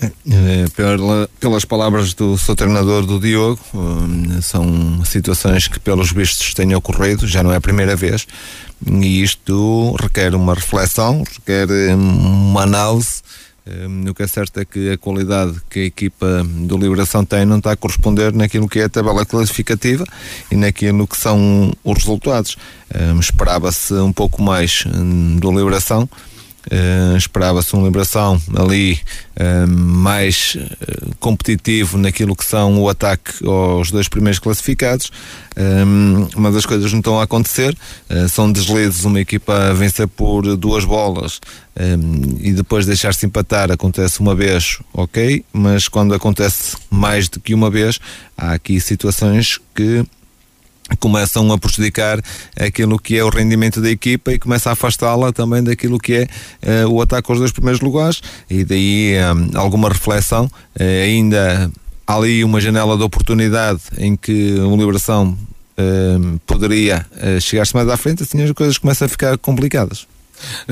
É, 0.00 0.68
pela, 0.74 1.28
pelas 1.38 1.64
palavras 1.64 2.14
do 2.14 2.36
seu 2.36 2.56
treinador, 2.56 3.06
do 3.06 3.20
Diogo, 3.20 3.60
hum, 3.72 4.40
são 4.42 5.04
situações 5.04 5.68
que, 5.68 5.78
pelos 5.78 6.10
vistos, 6.10 6.52
têm 6.52 6.74
ocorrido, 6.74 7.26
já 7.26 7.42
não 7.42 7.52
é 7.52 7.56
a 7.56 7.60
primeira 7.60 7.94
vez, 7.94 8.26
e 8.84 9.22
isto 9.22 9.94
requer 10.00 10.34
uma 10.34 10.54
reflexão, 10.54 11.22
requer 11.22 11.68
hum, 11.96 12.50
uma 12.50 12.62
análise. 12.62 13.22
Hum, 13.66 14.04
o 14.10 14.14
que 14.14 14.24
é 14.24 14.26
certo 14.26 14.58
é 14.58 14.64
que 14.64 14.90
a 14.90 14.98
qualidade 14.98 15.54
que 15.70 15.80
a 15.80 15.84
equipa 15.84 16.44
do 16.44 16.76
Liberação 16.76 17.24
tem 17.24 17.46
não 17.46 17.58
está 17.58 17.72
a 17.72 17.76
corresponder 17.76 18.32
naquilo 18.32 18.68
que 18.68 18.80
é 18.80 18.84
a 18.84 18.88
tabela 18.88 19.24
classificativa 19.24 20.04
e 20.50 20.56
naquilo 20.56 21.06
que 21.06 21.16
são 21.16 21.72
os 21.82 21.98
resultados. 21.98 22.58
Esperava-se 23.18 23.94
um 23.94 24.12
pouco 24.12 24.42
mais 24.42 24.84
do 25.40 25.50
Liberação 25.50 26.08
Uh, 26.70 27.16
esperava-se 27.16 27.74
uma 27.74 27.84
liberação 27.84 28.40
ali 28.56 28.98
uh, 29.36 29.68
mais 29.68 30.56
uh, 30.56 31.14
competitivo 31.20 31.98
naquilo 31.98 32.34
que 32.34 32.44
são 32.44 32.80
o 32.80 32.88
ataque 32.88 33.46
aos 33.46 33.90
dois 33.90 34.08
primeiros 34.08 34.38
classificados, 34.38 35.10
mas 36.36 36.56
as 36.56 36.66
coisas 36.66 36.90
não 36.92 36.98
estão 36.98 37.20
a 37.20 37.22
acontecer. 37.22 37.76
são 38.28 38.50
deslizes, 38.50 39.04
uma 39.04 39.20
equipa 39.20 39.70
a 39.70 39.72
vencer 39.72 40.08
por 40.08 40.56
duas 40.56 40.84
bolas 40.84 41.40
e 42.40 42.52
depois 42.52 42.86
deixar-se 42.86 43.24
empatar 43.24 43.70
acontece 43.70 44.20
uma 44.20 44.34
vez, 44.34 44.78
ok, 44.92 45.44
mas 45.52 45.86
quando 45.86 46.12
acontece 46.12 46.76
mais 46.90 47.28
do 47.28 47.38
que 47.38 47.54
uma 47.54 47.70
vez, 47.70 48.00
há 48.36 48.52
aqui 48.52 48.80
situações 48.80 49.60
que 49.74 50.04
começam 50.98 51.50
a 51.52 51.58
prejudicar 51.58 52.20
aquilo 52.58 52.98
que 52.98 53.16
é 53.16 53.24
o 53.24 53.30
rendimento 53.30 53.80
da 53.80 53.90
equipa 53.90 54.32
e 54.32 54.38
começa 54.38 54.70
a 54.70 54.74
afastá-la 54.74 55.32
também 55.32 55.62
daquilo 55.62 55.98
que 55.98 56.14
é 56.62 56.84
uh, 56.84 56.90
o 56.90 57.00
ataque 57.00 57.30
aos 57.30 57.38
dois 57.38 57.52
primeiros 57.52 57.80
lugares 57.80 58.20
e 58.50 58.64
daí 58.64 59.14
um, 59.34 59.58
alguma 59.58 59.88
reflexão 59.88 60.44
uh, 60.44 60.82
ainda 61.02 61.70
há 62.06 62.14
ali 62.14 62.44
uma 62.44 62.60
janela 62.60 62.96
de 62.96 63.02
oportunidade 63.02 63.80
em 63.96 64.14
que 64.14 64.54
o 64.60 64.76
Liberação 64.76 65.38
uh, 65.78 66.40
poderia 66.46 67.06
chegar-se 67.40 67.74
mais 67.74 67.88
à 67.88 67.96
frente 67.96 68.22
assim 68.22 68.42
as 68.42 68.52
coisas 68.52 68.76
começam 68.76 69.06
a 69.06 69.08
ficar 69.08 69.38
complicadas 69.38 70.06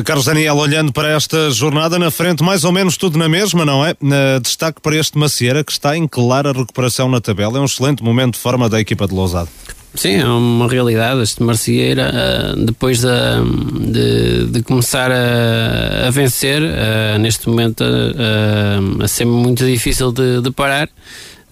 Carlos 0.04 0.26
Daniel, 0.26 0.56
olhando 0.56 0.92
para 0.92 1.10
esta 1.10 1.48
jornada 1.52 1.96
na 1.96 2.10
frente, 2.10 2.42
mais 2.42 2.64
ou 2.64 2.72
menos 2.72 2.96
tudo 2.96 3.16
na 3.16 3.28
mesma, 3.28 3.64
não 3.64 3.86
é? 3.86 3.94
Destaque 4.42 4.80
para 4.80 4.96
este 4.96 5.16
Macieira 5.16 5.62
que 5.62 5.70
está 5.70 5.96
em 5.96 6.06
clara 6.08 6.52
recuperação 6.52 7.08
na 7.08 7.20
tabela. 7.20 7.58
É 7.58 7.60
um 7.60 7.64
excelente 7.64 8.02
momento 8.02 8.34
de 8.34 8.40
forma 8.40 8.68
da 8.68 8.80
equipa 8.80 9.06
de 9.06 9.14
Lousado. 9.14 9.48
Sim, 9.94 10.14
é 10.14 10.24
uma 10.24 10.68
realidade. 10.68 11.20
Este 11.22 11.42
Marcieira, 11.42 12.10
uh, 12.10 12.64
depois 12.64 13.00
de, 13.00 13.92
de, 13.92 14.46
de 14.46 14.62
começar 14.62 15.10
a, 15.12 16.08
a 16.08 16.10
vencer, 16.10 16.62
uh, 16.62 17.18
neste 17.18 17.48
momento 17.48 17.82
uh, 17.82 19.02
a 19.02 19.08
ser 19.08 19.26
muito 19.26 19.64
difícil 19.64 20.10
de, 20.10 20.40
de 20.40 20.50
parar. 20.50 20.88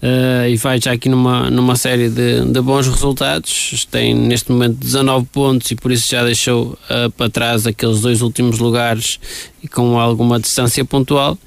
Uh, 0.01 0.49
e 0.49 0.57
vai 0.57 0.81
já 0.81 0.93
aqui 0.93 1.07
numa, 1.07 1.51
numa 1.51 1.75
série 1.75 2.09
de, 2.09 2.43
de, 2.45 2.61
bons 2.61 2.87
resultados. 2.87 3.85
Tem 3.91 4.15
neste 4.15 4.51
momento 4.51 4.77
19 4.77 5.27
pontos 5.27 5.69
e 5.69 5.75
por 5.75 5.91
isso 5.91 6.09
já 6.09 6.23
deixou 6.23 6.75
uh, 6.89 7.11
para 7.11 7.29
trás 7.29 7.67
aqueles 7.67 8.01
dois 8.01 8.23
últimos 8.23 8.57
lugares 8.57 9.19
e 9.61 9.67
com 9.67 9.99
alguma 9.99 10.39
distância 10.39 10.83
pontual. 10.83 11.37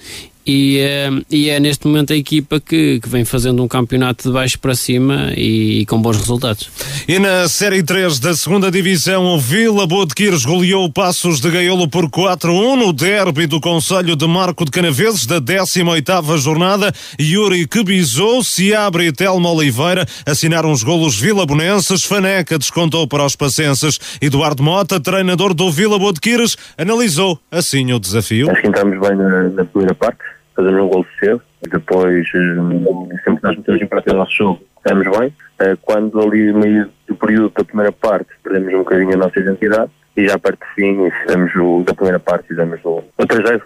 E, 0.46 0.78
uh, 1.08 1.24
e 1.30 1.48
é 1.48 1.58
neste 1.58 1.86
momento 1.86 2.12
a 2.12 2.16
equipa 2.16 2.60
que, 2.60 3.00
que 3.00 3.08
vem 3.08 3.24
fazendo 3.24 3.62
um 3.62 3.68
campeonato 3.68 4.28
de 4.28 4.34
baixo 4.34 4.58
para 4.58 4.74
cima 4.74 5.32
e, 5.34 5.80
e, 5.80 5.86
com 5.86 6.00
bons 6.00 6.18
resultados. 6.18 6.70
E 7.08 7.18
na 7.18 7.48
Série 7.48 7.82
3 7.82 8.18
da 8.18 8.34
segunda 8.34 8.70
Divisão, 8.70 9.24
o 9.24 9.38
Vila 9.38 9.86
Boa 9.86 10.06
de 10.06 10.14
Quires 10.14 10.44
goleou 10.44 10.90
Passos 10.92 11.40
de 11.40 11.50
Gaiolo 11.50 11.88
por 11.88 12.10
4-1 12.10 12.76
no 12.76 12.92
derby 12.92 13.46
do 13.46 13.58
Conselho 13.58 14.14
de 14.14 14.26
Marco 14.26 14.66
de 14.66 14.70
Canaveses 14.70 15.24
da 15.24 15.40
18ª 15.40 16.36
jornada. 16.36 16.92
Yuri 17.18 17.66
Quebizou, 17.66 18.44
Seabra 18.44 19.04
e 19.04 19.12
Telmo 19.12 19.48
Oliveira 19.48 20.04
assinaram 20.26 20.70
os 20.72 20.82
golos 20.82 21.18
vilabonenses. 21.18 22.04
Faneca 22.04 22.58
descontou 22.58 23.08
para 23.08 23.24
os 23.24 23.34
pacenses. 23.34 23.98
Eduardo 24.20 24.62
Mota, 24.62 25.00
treinador 25.00 25.54
do 25.54 25.70
Vila 25.70 25.98
Boa 25.98 26.12
de 26.12 26.20
Quires, 26.20 26.56
analisou 26.76 27.38
assim 27.50 27.92
o 27.92 27.98
desafio. 27.98 28.50
Acho 28.50 28.60
que 28.60 28.68
entramos 28.68 29.00
bem 29.00 29.16
na, 29.16 29.48
na 29.48 29.64
primeira 29.64 29.94
parte 29.94 30.33
fazer 30.54 30.80
um 30.80 30.88
gol 30.88 31.06
cedo, 31.18 31.42
depois 31.70 32.26
eh, 32.34 33.16
sempre 33.24 33.40
que 33.40 33.42
nós 33.42 33.56
metemos 33.56 33.82
em 33.82 33.86
prática 33.86 34.14
o 34.14 34.18
nosso 34.18 34.32
jogo, 34.32 34.60
estamos 34.76 35.18
bem. 35.18 35.34
Eh, 35.60 35.76
quando 35.82 36.20
ali 36.20 36.52
no 36.52 36.60
meio 36.60 36.90
do 37.08 37.14
período 37.16 37.52
da 37.56 37.64
primeira 37.64 37.92
parte 37.92 38.28
perdemos 38.42 38.74
um 38.74 38.78
bocadinho 38.78 39.14
a 39.14 39.16
nossa 39.16 39.38
identidade 39.38 39.90
e 40.16 40.28
já 40.28 40.38
perto 40.38 40.60
do 40.60 40.66
fim 40.74 41.10
fizemos 41.10 41.54
o 41.56 41.82
da 41.84 41.94
primeira 41.94 42.20
parte 42.20 42.48
fizemos 42.48 42.80
o, 42.84 43.02
o 43.18 43.26
3 43.26 43.60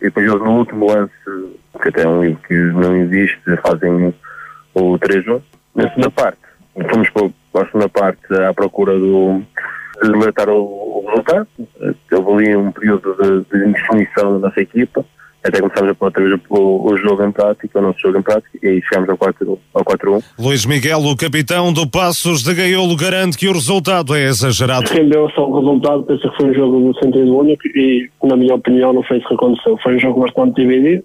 e 0.00 0.04
depois 0.04 0.26
no 0.26 0.58
último 0.58 0.86
lance, 0.86 1.12
que 1.82 1.88
até 1.88 2.02
é 2.02 2.08
um 2.08 2.22
livro 2.22 2.42
que 2.46 2.54
não 2.54 2.96
existe, 2.96 3.40
fazem 3.62 4.14
o 4.74 4.98
3-1. 4.98 5.42
Na 5.74 5.88
segunda 5.88 6.10
parte, 6.10 6.38
fomos 6.90 7.10
para 7.10 7.62
a 7.62 7.66
segunda 7.66 7.88
parte 7.88 8.20
à 8.34 8.52
procura 8.52 8.98
do 8.98 9.42
de 10.02 10.12
deletar 10.12 10.48
o, 10.48 10.62
o 10.62 11.04
resultado. 11.08 11.46
Houve 12.12 12.44
ali 12.44 12.56
um 12.56 12.72
período 12.72 13.14
de, 13.16 13.58
de 13.58 13.68
indefinição 13.68 14.32
da 14.40 14.48
nossa 14.48 14.60
equipa 14.60 15.04
até 15.42 15.60
começámos 15.60 15.90
a 15.90 15.94
pôr 15.94 16.06
outra 16.06 16.22
vez 16.22 16.40
o, 16.50 16.90
o, 16.90 16.96
jogo 16.98 17.24
em 17.24 17.32
prática, 17.32 17.78
o 17.78 17.82
nosso 17.82 17.98
jogo 18.00 18.18
em 18.18 18.22
prática, 18.22 18.50
e 18.62 18.68
aí 18.68 18.82
chegámos 18.82 19.08
ao 19.08 19.16
4-1. 19.16 19.58
Ao 19.74 19.84
4 19.84 20.18
Luís 20.38 20.66
Miguel, 20.66 20.98
o 20.98 21.16
capitão 21.16 21.72
do 21.72 21.88
Passos 21.88 22.42
de 22.42 22.54
Gaiolo, 22.54 22.96
garante 22.96 23.38
que 23.38 23.48
o 23.48 23.52
resultado 23.52 24.14
é 24.14 24.24
exagerado. 24.24 24.90
Rendeu 24.90 25.30
só 25.30 25.48
o 25.48 25.58
resultado, 25.58 26.02
penso 26.02 26.30
que 26.30 26.36
foi 26.36 26.50
um 26.50 26.54
jogo 26.54 26.80
no 26.80 26.94
sentido 26.94 27.36
único 27.36 27.66
e, 27.68 28.10
na 28.22 28.36
minha 28.36 28.54
opinião, 28.54 28.92
não 28.92 29.02
foi 29.02 29.18
isso 29.18 29.28
que 29.28 29.34
aconteceu. 29.34 29.78
Foi 29.82 29.96
um 29.96 30.00
jogo 30.00 30.20
bastante 30.20 30.56
dividido. 30.56 31.04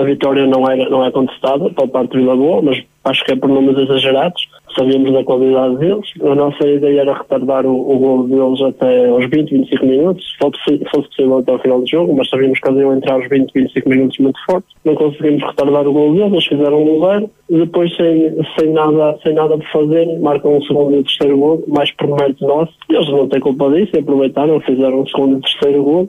A 0.00 0.04
vitória 0.04 0.46
não, 0.46 0.68
era, 0.68 0.88
não 0.90 1.04
é 1.04 1.10
contestada 1.10 1.70
pela 1.70 1.88
parte 1.88 2.12
de 2.12 2.18
Vila 2.18 2.36
Boa, 2.36 2.62
mas 2.62 2.82
acho 3.04 3.24
que 3.24 3.32
é 3.32 3.36
por 3.36 3.48
números 3.48 3.82
exagerados 3.82 4.48
sabíamos 4.76 5.12
da 5.12 5.24
qualidade 5.24 5.76
deles. 5.76 6.06
A 6.22 6.34
nossa 6.34 6.66
ideia 6.66 7.00
era 7.00 7.14
retardar 7.14 7.66
o, 7.66 7.74
o 7.74 7.98
gol 7.98 8.28
deles 8.28 8.60
até 8.62 9.08
aos 9.08 9.24
20, 9.28 9.50
25 9.50 9.86
minutos, 9.86 10.24
se 10.24 10.38
fosse 10.38 10.78
possível 11.08 11.38
até 11.38 11.52
ao 11.52 11.58
final 11.58 11.80
do 11.80 11.88
jogo, 11.88 12.14
mas 12.14 12.28
sabíamos 12.28 12.58
que 12.58 12.68
eles 12.68 12.80
iam 12.80 12.94
entrar 12.94 13.14
aos 13.14 13.28
20, 13.28 13.52
25 13.52 13.88
minutos 13.88 14.18
muito 14.18 14.38
fortes. 14.44 14.70
Não 14.84 14.94
conseguimos 14.94 15.42
retardar 15.42 15.86
o 15.86 15.92
gol 15.92 16.12
deles, 16.14 16.32
eles 16.32 16.46
fizeram 16.46 16.82
um 16.82 17.06
zero. 17.06 17.30
Depois, 17.50 17.96
sem, 17.96 18.36
sem, 18.58 18.72
nada, 18.72 19.18
sem 19.22 19.34
nada 19.34 19.56
por 19.56 19.66
fazer, 19.68 20.18
marcam 20.20 20.56
um 20.56 20.62
segundo 20.62 20.96
e 20.96 20.98
um 20.98 21.02
terceiro 21.02 21.38
gol, 21.38 21.64
mais 21.68 21.90
por 21.92 22.08
mérito 22.08 22.46
nosso. 22.46 22.72
Eles 22.90 23.08
não 23.08 23.28
têm 23.28 23.40
culpa 23.40 23.70
disso, 23.70 23.98
aproveitaram, 23.98 24.60
fizeram 24.60 25.00
um 25.00 25.06
segundo 25.06 25.32
e 25.32 25.36
um 25.36 25.40
terceiro 25.40 25.82
gol. 25.82 26.08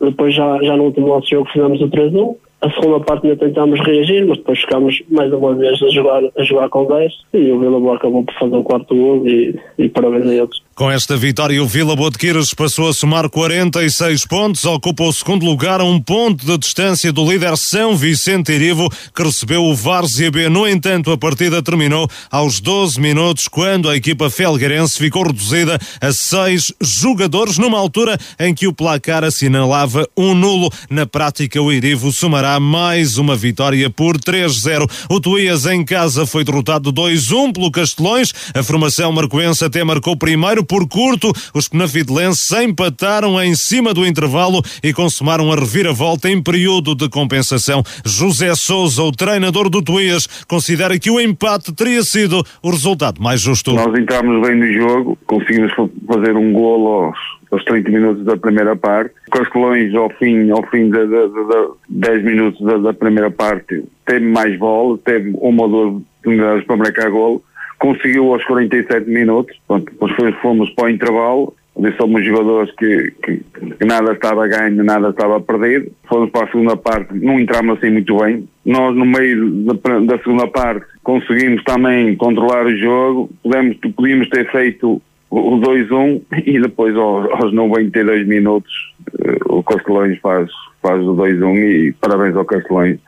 Depois, 0.00 0.34
já, 0.34 0.58
já 0.62 0.76
no 0.76 0.84
último 0.84 1.08
nosso 1.08 1.28
jogo, 1.28 1.48
fizemos 1.52 1.80
o 1.80 1.88
3-1 1.88 2.36
a 2.62 2.70
segunda 2.70 3.00
parte 3.00 3.26
ainda 3.26 3.44
tentámos 3.44 3.80
reagir, 3.80 4.24
mas 4.24 4.38
depois 4.38 4.60
ficámos 4.60 5.02
mais 5.10 5.32
uma 5.32 5.52
vez 5.54 5.82
a 5.82 5.88
jogar, 5.90 6.22
a 6.36 6.42
jogar 6.44 6.68
com 6.68 6.86
10 6.86 7.12
e 7.34 7.50
o 7.50 7.58
Vila 7.58 7.80
Boa 7.80 7.96
acabou 7.96 8.24
por 8.24 8.34
fazer 8.34 8.56
o 8.56 8.62
quarto 8.62 8.94
gol 8.94 9.26
e, 9.26 9.58
e 9.78 9.88
parabéns 9.88 10.26
a 10.26 10.34
eles. 10.34 10.62
Com 10.82 10.90
esta 10.90 11.16
vitória, 11.16 11.62
o 11.62 11.66
Vila 11.68 11.94
Boa 11.94 12.10
de 12.10 12.18
Quires 12.18 12.52
passou 12.52 12.88
a 12.88 12.92
somar 12.92 13.30
46 13.30 14.26
pontos, 14.26 14.64
ocupa 14.64 15.04
o 15.04 15.12
segundo 15.12 15.46
lugar 15.46 15.80
a 15.80 15.84
um 15.84 16.00
ponto 16.00 16.44
de 16.44 16.58
distância 16.58 17.12
do 17.12 17.24
líder 17.24 17.56
São 17.56 17.96
Vicente 17.96 18.50
Irivo, 18.50 18.90
que 19.14 19.22
recebeu 19.22 19.62
o 19.62 19.76
Várzea 19.76 20.28
B. 20.28 20.48
No 20.48 20.66
entanto, 20.66 21.12
a 21.12 21.16
partida 21.16 21.62
terminou 21.62 22.10
aos 22.28 22.58
12 22.58 23.00
minutos, 23.00 23.46
quando 23.46 23.88
a 23.88 23.96
equipa 23.96 24.28
felgueirense 24.28 24.98
ficou 24.98 25.22
reduzida 25.22 25.78
a 26.00 26.12
seis 26.12 26.72
jogadores, 26.80 27.58
numa 27.58 27.78
altura 27.78 28.18
em 28.40 28.52
que 28.52 28.66
o 28.66 28.72
placar 28.72 29.22
assinalava 29.22 30.04
um 30.16 30.34
nulo. 30.34 30.68
Na 30.90 31.06
prática, 31.06 31.62
o 31.62 31.72
Irivo 31.72 32.10
somará 32.10 32.58
mais 32.58 33.18
uma 33.18 33.36
vitória 33.36 33.88
por 33.88 34.18
3-0. 34.18 34.90
O 35.08 35.20
Tuías 35.20 35.64
em 35.64 35.84
casa 35.84 36.26
foi 36.26 36.42
derrotado 36.42 36.92
2-1 36.92 37.52
pelo 37.52 37.70
Castelões. 37.70 38.32
A 38.52 38.64
formação 38.64 39.12
marcoense 39.12 39.64
até 39.64 39.84
marcou 39.84 40.16
primeiro 40.16 40.64
por 40.72 40.88
curto. 40.88 41.30
Os 41.54 41.68
penafidelenses 41.68 42.50
empataram 42.52 43.38
em 43.42 43.54
cima 43.54 43.92
do 43.92 44.06
intervalo 44.06 44.62
e 44.82 44.90
consumaram 44.94 45.52
a 45.52 45.54
reviravolta 45.54 46.30
em 46.30 46.42
período 46.42 46.94
de 46.94 47.10
compensação. 47.10 47.82
José 48.06 48.54
Souza, 48.54 49.02
o 49.02 49.12
treinador 49.12 49.68
do 49.68 49.82
Tuías, 49.82 50.26
considera 50.48 50.98
que 50.98 51.10
o 51.10 51.20
empate 51.20 51.74
teria 51.74 52.02
sido 52.02 52.42
o 52.62 52.70
resultado 52.70 53.20
mais 53.20 53.42
justo. 53.42 53.74
Nós 53.74 53.94
entramos 53.98 54.48
bem 54.48 54.56
no 54.56 54.72
jogo, 54.72 55.18
conseguimos 55.26 55.72
fazer 56.08 56.34
um 56.34 56.50
golo 56.54 56.88
aos 56.88 57.42
aos 57.52 57.62
30 57.66 57.90
minutos 57.90 58.24
da 58.24 58.34
primeira 58.34 58.74
parte. 58.74 59.12
Castelões, 59.30 59.94
ao 59.94 60.08
fim, 60.12 60.50
ao 60.50 60.66
fim 60.70 60.90
de, 60.90 61.06
de, 61.06 61.28
de, 61.28 61.44
de 61.48 62.00
10 62.00 62.24
minutos 62.24 62.64
da, 62.64 62.78
da, 62.78 62.94
primeira 62.94 63.30
parte, 63.30 63.84
teve 64.06 64.24
mais 64.24 64.58
bola, 64.58 64.96
teve 65.04 65.32
uma 65.34 65.64
ou 65.64 65.68
duas 65.68 66.02
oportunidades 66.22 66.64
para 66.64 66.76
marcar 66.78 67.10
golo. 67.10 67.44
Conseguiu 67.82 68.32
aos 68.32 68.44
47 68.44 69.10
minutos, 69.10 69.60
pronto, 69.66 69.90
depois 69.90 70.12
fomos 70.40 70.70
para 70.70 70.84
o 70.84 70.88
intervalo, 70.88 71.52
onde 71.74 71.96
somos 71.96 72.24
jogadores 72.24 72.72
que, 72.76 73.12
que, 73.20 73.38
que, 73.38 73.84
nada 73.84 74.12
estava 74.12 74.46
ganho, 74.46 74.84
nada 74.84 75.08
estava 75.08 75.40
perdido. 75.40 75.90
Fomos 76.08 76.30
para 76.30 76.44
a 76.44 76.50
segunda 76.52 76.76
parte, 76.76 77.12
não 77.12 77.40
entramos 77.40 77.76
assim 77.76 77.90
muito 77.90 78.16
bem. 78.18 78.48
Nós, 78.64 78.94
no 78.94 79.04
meio 79.04 79.64
da, 79.64 79.98
da 79.98 80.18
segunda 80.18 80.46
parte, 80.46 80.86
conseguimos 81.02 81.64
também 81.64 82.14
controlar 82.14 82.66
o 82.66 82.78
jogo. 82.78 83.30
Podemos, 83.42 83.76
podíamos 83.96 84.28
ter 84.28 84.48
feito 84.52 85.02
o 85.28 85.58
2-1 85.58 86.22
e 86.46 86.60
depois 86.60 86.94
aos, 86.94 87.28
aos 87.32 87.52
92 87.52 88.28
minutos 88.28 88.72
eh, 89.24 89.38
o 89.46 89.60
Castelões 89.64 90.20
faz, 90.20 90.48
faz 90.80 91.02
o 91.02 91.16
2-1 91.16 91.56
e 91.56 91.92
parabéns 92.00 92.36
ao 92.36 92.44
Castelões. 92.44 93.00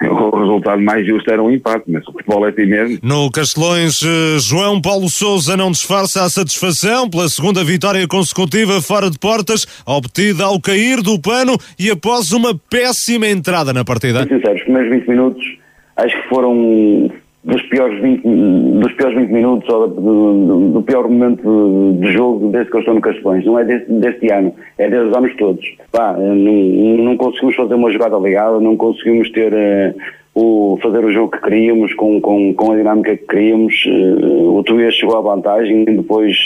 O 0.00 0.38
resultado 0.38 0.80
mais 0.80 1.04
justo 1.04 1.28
era 1.30 1.42
um 1.42 1.50
empate, 1.50 1.84
mas 1.88 2.06
o 2.06 2.12
futebol 2.12 2.46
é 2.46 2.50
assim 2.50 2.66
mesmo. 2.66 2.98
No 3.02 3.30
Castelões, 3.32 4.00
eh, 4.02 4.38
João 4.38 4.80
Paulo 4.80 5.08
Souza 5.08 5.56
não 5.56 5.72
disfarça 5.72 6.22
a 6.22 6.30
satisfação 6.30 7.10
pela 7.10 7.28
segunda 7.28 7.64
vitória 7.64 8.06
consecutiva 8.06 8.80
fora 8.80 9.10
de 9.10 9.18
portas, 9.18 9.66
obtida 9.84 10.44
ao 10.44 10.60
cair 10.60 11.02
do 11.02 11.20
pano 11.20 11.56
e 11.76 11.90
após 11.90 12.30
uma 12.30 12.54
péssima 12.70 13.26
entrada 13.26 13.72
na 13.72 13.84
partida. 13.84 14.22
Sincero, 14.22 14.54
os 14.54 14.62
primeiros 14.62 14.90
20 14.90 15.08
minutos 15.08 15.44
acho 15.96 16.22
que 16.22 16.28
foram 16.28 17.10
dos 17.44 17.62
piores 17.62 18.00
20, 18.02 18.22
dos 18.22 18.92
piores 18.92 19.16
20 19.16 19.30
minutos 19.30 19.68
ou 19.68 19.88
do, 19.88 20.70
do, 20.72 20.82
pior 20.82 21.08
momento 21.08 21.96
de 22.00 22.12
jogo 22.12 22.50
desde 22.50 22.70
que 22.70 22.76
eu 22.76 22.80
estou 22.80 22.94
no 22.94 23.00
Castelões. 23.00 23.44
Não 23.44 23.58
é 23.58 23.64
deste, 23.64 23.92
deste 23.92 24.32
ano, 24.32 24.52
é 24.76 24.88
desde 24.88 25.08
os 25.08 25.16
anos 25.16 25.36
todos. 25.36 25.64
Pá, 25.92 26.14
não, 26.14 27.04
não, 27.04 27.16
conseguimos 27.16 27.54
fazer 27.54 27.74
uma 27.74 27.90
jogada 27.90 28.18
ligada, 28.18 28.60
não 28.60 28.76
conseguimos 28.76 29.30
ter 29.30 29.52
uh, 29.52 29.94
o, 30.34 30.78
fazer 30.82 31.04
o 31.04 31.12
jogo 31.12 31.30
que 31.30 31.40
queríamos, 31.40 31.94
com, 31.94 32.20
com, 32.20 32.52
com 32.54 32.72
a 32.72 32.76
dinâmica 32.76 33.16
que 33.16 33.26
queríamos. 33.26 33.84
Uh, 33.86 34.58
o 34.58 34.62
Tuías 34.64 34.94
chegou 34.94 35.16
à 35.16 35.20
vantagem 35.20 35.82
e 35.82 35.96
depois 35.96 36.36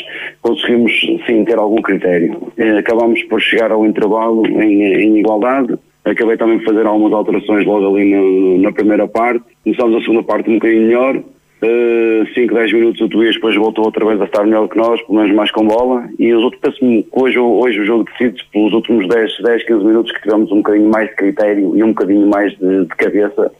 conseguimos 0.42 0.92
sim 1.26 1.44
ter 1.44 1.56
algum 1.58 1.80
critério. 1.80 2.36
Uh, 2.58 2.78
acabamos 2.78 3.22
por 3.24 3.40
chegar 3.40 3.72
ao 3.72 3.86
intervalo 3.86 4.46
em, 4.46 4.82
em 4.82 5.18
igualdade 5.18 5.78
Acabei 6.04 6.36
também 6.36 6.58
de 6.58 6.64
fazer 6.64 6.84
algumas 6.84 7.12
alterações 7.12 7.64
logo 7.64 7.94
ali 7.94 8.10
na, 8.10 8.62
na 8.62 8.72
primeira 8.72 9.06
parte. 9.06 9.44
Começámos 9.62 9.96
a 9.96 10.00
segunda 10.00 10.22
parte 10.22 10.50
um 10.50 10.54
bocadinho 10.54 10.86
melhor. 10.86 11.22
5, 12.34 12.54
10 12.54 12.72
minutos 12.72 13.00
o 13.00 13.08
Tuías 13.08 13.36
depois 13.36 13.54
voltou 13.54 13.84
outra 13.84 14.04
vez 14.04 14.20
a 14.20 14.24
estar 14.24 14.42
melhor 14.44 14.68
que 14.68 14.76
nós, 14.76 15.00
pelo 15.02 15.20
menos 15.20 15.32
mais 15.32 15.52
com 15.52 15.64
bola, 15.64 16.08
e 16.18 16.34
os 16.34 16.42
outros, 16.42 16.60
penso 16.60 17.06
hoje, 17.12 17.38
hoje 17.38 17.80
o 17.80 17.84
jogo 17.84 18.04
decide 18.04 18.44
pelos 18.52 18.72
últimos 18.72 19.06
10, 19.06 19.32
10, 19.44 19.64
15 19.66 19.84
minutos 19.84 20.10
que 20.10 20.22
tivemos 20.22 20.50
um 20.50 20.56
bocadinho 20.56 20.90
mais 20.90 21.08
de 21.08 21.14
critério 21.14 21.76
e 21.76 21.84
um 21.84 21.90
bocadinho 21.90 22.26
mais 22.26 22.52
de, 22.58 22.80
de 22.80 22.96
cabeça 22.96 23.52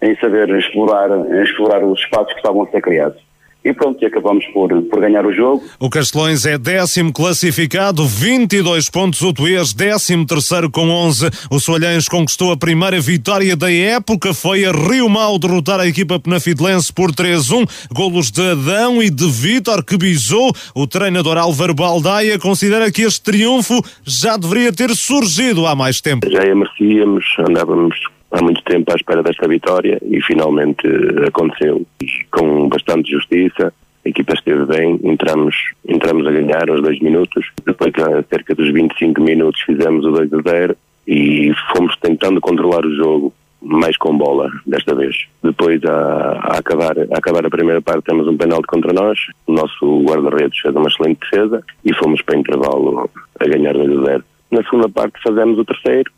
em 0.00 0.14
saber 0.20 0.48
explorar, 0.50 1.10
explorar 1.42 1.84
os 1.84 1.98
espaços 1.98 2.32
que 2.32 2.38
estavam 2.38 2.62
a 2.62 2.66
ser 2.68 2.82
criados 2.82 3.29
e 3.64 3.72
pronto, 3.72 4.02
e 4.02 4.06
acabamos 4.06 4.44
por, 4.48 4.70
por 4.82 5.00
ganhar 5.00 5.24
o 5.26 5.32
jogo. 5.32 5.62
O 5.78 5.90
Castelões 5.90 6.46
é 6.46 6.56
décimo 6.56 7.12
classificado, 7.12 8.06
22 8.06 8.88
pontos, 8.88 9.20
o 9.22 9.32
Tuês 9.32 9.72
décimo 9.72 10.26
terceiro 10.26 10.70
com 10.70 10.88
11. 10.88 11.28
O 11.50 11.60
Soalhães 11.60 12.08
conquistou 12.08 12.52
a 12.52 12.56
primeira 12.56 13.00
vitória 13.00 13.54
da 13.54 13.70
época, 13.70 14.32
foi 14.32 14.64
a 14.64 14.72
Rio 14.72 15.08
Mau 15.08 15.38
derrotar 15.38 15.80
a 15.80 15.86
equipa 15.86 16.18
penafidelense 16.18 16.92
por 16.92 17.12
3-1. 17.12 17.68
Golos 17.92 18.30
de 18.30 18.42
Adão 18.42 19.02
e 19.02 19.10
de 19.10 19.28
Vítor, 19.30 19.84
que 19.84 19.96
bisou. 19.96 20.52
O 20.74 20.86
treinador 20.86 21.36
Álvaro 21.36 21.74
Baldaia 21.74 22.38
considera 22.38 22.90
que 22.90 23.02
este 23.02 23.22
triunfo 23.22 23.82
já 24.04 24.36
deveria 24.36 24.72
ter 24.72 24.90
surgido 24.90 25.66
há 25.66 25.74
mais 25.74 26.00
tempo. 26.00 26.28
Já 26.30 26.42
a 26.42 26.54
merecíamos, 26.54 27.24
andávamos 27.48 27.96
há 28.30 28.42
muito 28.42 28.62
tempo 28.62 28.92
à 28.92 28.96
espera 28.96 29.22
desta 29.22 29.48
vitória 29.48 29.98
e 30.02 30.20
finalmente 30.22 30.86
eh, 30.86 31.28
aconteceu. 31.28 31.84
E 32.02 32.06
com 32.30 32.68
bastante 32.68 33.10
justiça, 33.10 33.72
a 34.04 34.08
equipa 34.08 34.34
esteve 34.34 34.64
bem, 34.64 34.98
entramos, 35.02 35.54
entramos 35.86 36.26
a 36.26 36.30
ganhar 36.30 36.70
aos 36.70 36.80
dois 36.80 36.98
minutos. 37.00 37.50
Depois, 37.66 37.92
cerca 38.28 38.54
dos 38.54 38.72
25 38.72 39.20
minutos, 39.20 39.60
fizemos 39.62 40.04
o 40.06 40.10
2 40.12 40.32
a 40.32 40.50
0 40.50 40.76
e 41.06 41.52
fomos 41.74 41.94
tentando 42.00 42.40
controlar 42.40 42.84
o 42.84 42.94
jogo 42.94 43.32
mais 43.60 43.94
com 43.98 44.16
bola 44.16 44.50
desta 44.66 44.94
vez. 44.94 45.26
Depois, 45.42 45.84
a, 45.84 45.92
a, 45.92 46.58
acabar, 46.58 46.98
a 46.98 47.18
acabar 47.18 47.44
a 47.44 47.50
primeira 47.50 47.82
parte, 47.82 48.04
temos 48.04 48.26
um 48.26 48.36
penalti 48.36 48.66
contra 48.68 48.92
nós. 48.92 49.18
O 49.46 49.52
nosso 49.52 50.02
guarda-redes 50.02 50.58
fez 50.60 50.74
uma 50.74 50.88
excelente 50.88 51.20
defesa 51.20 51.62
e 51.84 51.92
fomos 51.92 52.22
para 52.22 52.38
intervalo 52.38 53.10
a 53.38 53.44
ganhar 53.44 53.74
2 53.74 53.98
a 53.98 54.04
0. 54.04 54.24
Na 54.50 54.62
segunda 54.64 54.88
parte, 54.88 55.22
fazemos 55.22 55.58
o 55.58 55.64
terceiro, 55.64 56.10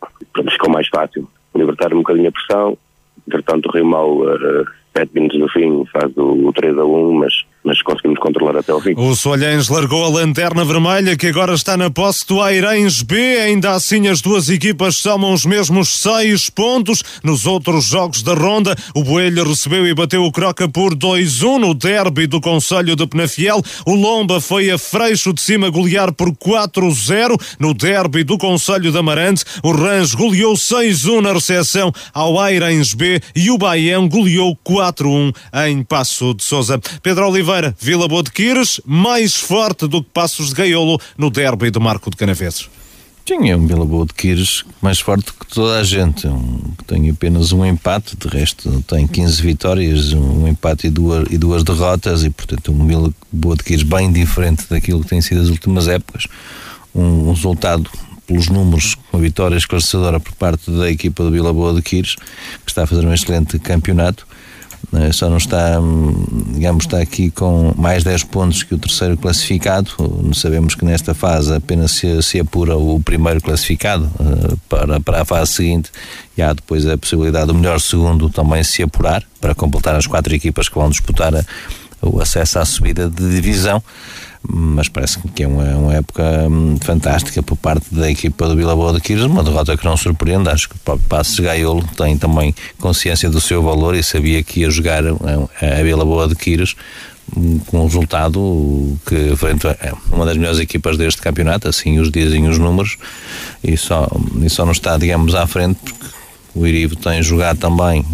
ficou 0.48 0.70
mais 0.70 0.86
fácil 0.88 1.28
libertar 1.54 1.92
um 1.92 1.98
bocadinho 1.98 2.28
a 2.28 2.32
pressão. 2.32 2.78
Entretanto, 3.26 3.68
o 3.68 3.72
Rio 3.72 3.86
Mau, 3.86 4.22
uh, 4.22 4.66
sete 4.96 5.14
minutos 5.14 5.38
no 5.38 5.48
fim, 5.48 5.84
faz 5.92 6.16
o, 6.16 6.48
o 6.48 6.52
3 6.52 6.78
a 6.78 6.84
1, 6.84 7.12
mas 7.12 7.44
mas 7.64 7.80
conseguimos 7.82 8.18
controlar 8.18 8.58
até 8.58 8.72
ao 8.72 8.80
fim. 8.80 8.94
O 8.96 9.14
Solhães 9.14 9.68
largou 9.68 10.04
a 10.04 10.08
lanterna 10.08 10.64
vermelha 10.64 11.16
que 11.16 11.28
agora 11.28 11.54
está 11.54 11.76
na 11.76 11.90
posse 11.90 12.26
do 12.26 12.42
Airães 12.42 13.02
B. 13.02 13.16
Ainda 13.40 13.72
assim, 13.72 14.08
as 14.08 14.20
duas 14.20 14.48
equipas 14.48 14.96
somam 14.96 15.32
os 15.32 15.46
mesmos 15.46 16.00
seis 16.00 16.50
pontos. 16.50 17.02
Nos 17.22 17.46
outros 17.46 17.84
jogos 17.84 18.22
da 18.22 18.34
ronda, 18.34 18.74
o 18.94 19.04
Boelho 19.04 19.44
recebeu 19.44 19.86
e 19.86 19.94
bateu 19.94 20.24
o 20.24 20.32
Croca 20.32 20.68
por 20.68 20.94
2-1 20.94 21.58
no 21.58 21.74
derby 21.74 22.26
do 22.26 22.40
Conselho 22.40 22.96
de 22.96 23.06
Penafiel. 23.06 23.62
O 23.86 23.94
Lomba 23.94 24.40
foi 24.40 24.70
a 24.70 24.78
Freixo 24.78 25.32
de 25.32 25.40
cima 25.40 25.70
golear 25.70 26.12
por 26.12 26.30
4-0 26.32 27.40
no 27.60 27.72
derby 27.74 28.24
do 28.24 28.36
Conselho 28.36 28.90
de 28.90 28.98
Amarante. 28.98 29.44
O 29.62 29.70
Range 29.70 30.16
goleou 30.16 30.54
6-1 30.54 31.20
na 31.20 31.32
recepção 31.32 31.92
ao 32.12 32.40
Airães 32.40 32.92
B 32.92 33.20
e 33.36 33.50
o 33.50 33.58
Baião 33.58 34.08
goleou 34.08 34.56
4-1 34.66 35.32
em 35.68 35.82
Passo 35.84 36.34
de 36.34 36.42
Souza. 36.42 36.80
Pedro 37.02 37.28
Oliveira 37.28 37.51
Oliveira, 37.52 37.76
Vila 37.78 38.08
Boa 38.08 38.22
de 38.22 38.32
Quires, 38.32 38.80
mais 38.86 39.34
forte 39.34 39.86
do 39.86 40.02
que 40.02 40.08
Passos 40.08 40.48
de 40.48 40.54
Gaiolo 40.54 40.98
no 41.18 41.28
derby 41.28 41.70
do 41.70 41.82
Marco 41.82 42.08
de 42.08 42.16
Canaveses. 42.16 42.70
Sim, 43.28 43.50
é 43.50 43.56
um 43.56 43.66
Vila 43.66 43.84
Boa 43.84 44.06
de 44.06 44.14
Quires 44.14 44.64
mais 44.80 45.00
forte 45.00 45.30
que 45.34 45.46
toda 45.46 45.78
a 45.78 45.84
gente. 45.84 46.26
Um, 46.26 46.72
tem 46.86 47.10
apenas 47.10 47.52
um 47.52 47.64
empate, 47.64 48.16
de 48.16 48.26
resto 48.26 48.82
tem 48.88 49.06
15 49.06 49.42
vitórias, 49.42 50.14
um 50.14 50.48
empate 50.48 50.86
e 50.86 50.90
duas, 50.90 51.30
e 51.30 51.36
duas 51.36 51.62
derrotas, 51.62 52.24
e 52.24 52.30
portanto 52.30 52.72
um 52.72 52.86
Vila 52.86 53.12
Boa 53.30 53.54
de 53.54 53.64
Quires 53.64 53.82
bem 53.82 54.10
diferente 54.10 54.64
daquilo 54.70 55.02
que 55.02 55.10
tem 55.10 55.20
sido 55.20 55.42
as 55.42 55.48
últimas 55.48 55.88
épocas. 55.88 56.26
Um, 56.94 57.28
um 57.28 57.32
resultado 57.32 57.90
pelos 58.26 58.48
números, 58.48 58.96
uma 59.12 59.20
vitória 59.20 59.56
esclarecedora 59.56 60.18
por 60.18 60.32
parte 60.36 60.70
da 60.70 60.90
equipa 60.90 61.22
do 61.22 61.30
Vila 61.30 61.52
Boa 61.52 61.74
de 61.74 61.82
Quires, 61.82 62.16
que 62.64 62.70
está 62.70 62.84
a 62.84 62.86
fazer 62.86 63.06
um 63.06 63.12
excelente 63.12 63.58
campeonato? 63.58 64.26
Só 65.12 65.30
não 65.30 65.38
está, 65.38 65.80
digamos, 66.52 66.84
está 66.84 66.98
aqui 66.98 67.30
com 67.30 67.72
mais 67.76 68.04
10 68.04 68.24
pontos 68.24 68.62
que 68.62 68.74
o 68.74 68.78
terceiro 68.78 69.16
classificado. 69.16 69.90
Sabemos 70.34 70.74
que 70.74 70.84
nesta 70.84 71.14
fase 71.14 71.54
apenas 71.54 71.92
se, 71.92 72.22
se 72.22 72.38
apura 72.38 72.76
o 72.76 73.00
primeiro 73.00 73.40
classificado 73.40 74.10
uh, 74.20 74.56
para, 74.68 75.00
para 75.00 75.22
a 75.22 75.24
fase 75.24 75.52
seguinte 75.52 75.90
e 76.36 76.42
há 76.42 76.52
depois 76.52 76.86
a 76.86 76.98
possibilidade 76.98 77.46
do 77.46 77.54
melhor 77.54 77.80
segundo 77.80 78.28
também 78.28 78.62
se 78.62 78.82
apurar 78.82 79.22
para 79.40 79.54
completar 79.54 79.94
as 79.94 80.06
quatro 80.06 80.34
equipas 80.34 80.68
que 80.68 80.74
vão 80.74 80.90
disputar 80.90 81.34
a, 81.34 81.44
o 82.02 82.20
acesso 82.20 82.58
à 82.58 82.64
subida 82.64 83.08
de 83.08 83.30
divisão 83.30 83.82
mas 84.48 84.88
parece 84.88 85.18
que 85.34 85.42
é 85.42 85.46
uma, 85.46 85.64
uma 85.76 85.94
época 85.94 86.22
hum, 86.50 86.76
fantástica 86.80 87.42
por 87.42 87.56
parte 87.56 87.94
da 87.94 88.10
equipa 88.10 88.48
do 88.48 88.56
Vila 88.56 88.74
Boa 88.74 88.92
de 88.92 89.00
Quiros, 89.00 89.24
uma 89.24 89.42
derrota 89.42 89.76
que 89.76 89.84
não 89.84 89.96
surpreende, 89.96 90.48
acho 90.48 90.68
que 90.68 90.74
o 90.74 90.78
próprio 90.78 91.08
Passos 91.08 91.38
Gaiolo 91.38 91.84
tem 91.96 92.16
também 92.18 92.54
consciência 92.78 93.30
do 93.30 93.40
seu 93.40 93.62
valor 93.62 93.94
e 93.94 94.02
sabia 94.02 94.42
que 94.42 94.60
ia 94.60 94.70
jogar 94.70 95.02
a 95.06 95.82
Vila 95.82 96.04
Boa 96.04 96.26
de 96.26 96.34
Quiros 96.34 96.74
hum, 97.36 97.60
com 97.66 97.80
um 97.80 97.84
resultado 97.84 98.98
que 99.06 99.36
frente 99.36 99.66
a 99.66 99.76
uma 100.12 100.26
das 100.26 100.36
melhores 100.36 100.58
equipas 100.58 100.96
deste 100.96 101.22
campeonato, 101.22 101.68
assim 101.68 102.00
os 102.00 102.10
dizem 102.10 102.48
os 102.48 102.58
números, 102.58 102.98
e 103.62 103.76
só, 103.76 104.08
e 104.42 104.50
só 104.50 104.64
não 104.64 104.72
está, 104.72 104.98
digamos, 104.98 105.34
à 105.34 105.46
frente, 105.46 105.78
porque 105.84 106.06
o 106.54 106.66
Irivo 106.66 106.96
tem 106.96 107.22
jogado 107.22 107.58
também 107.58 108.04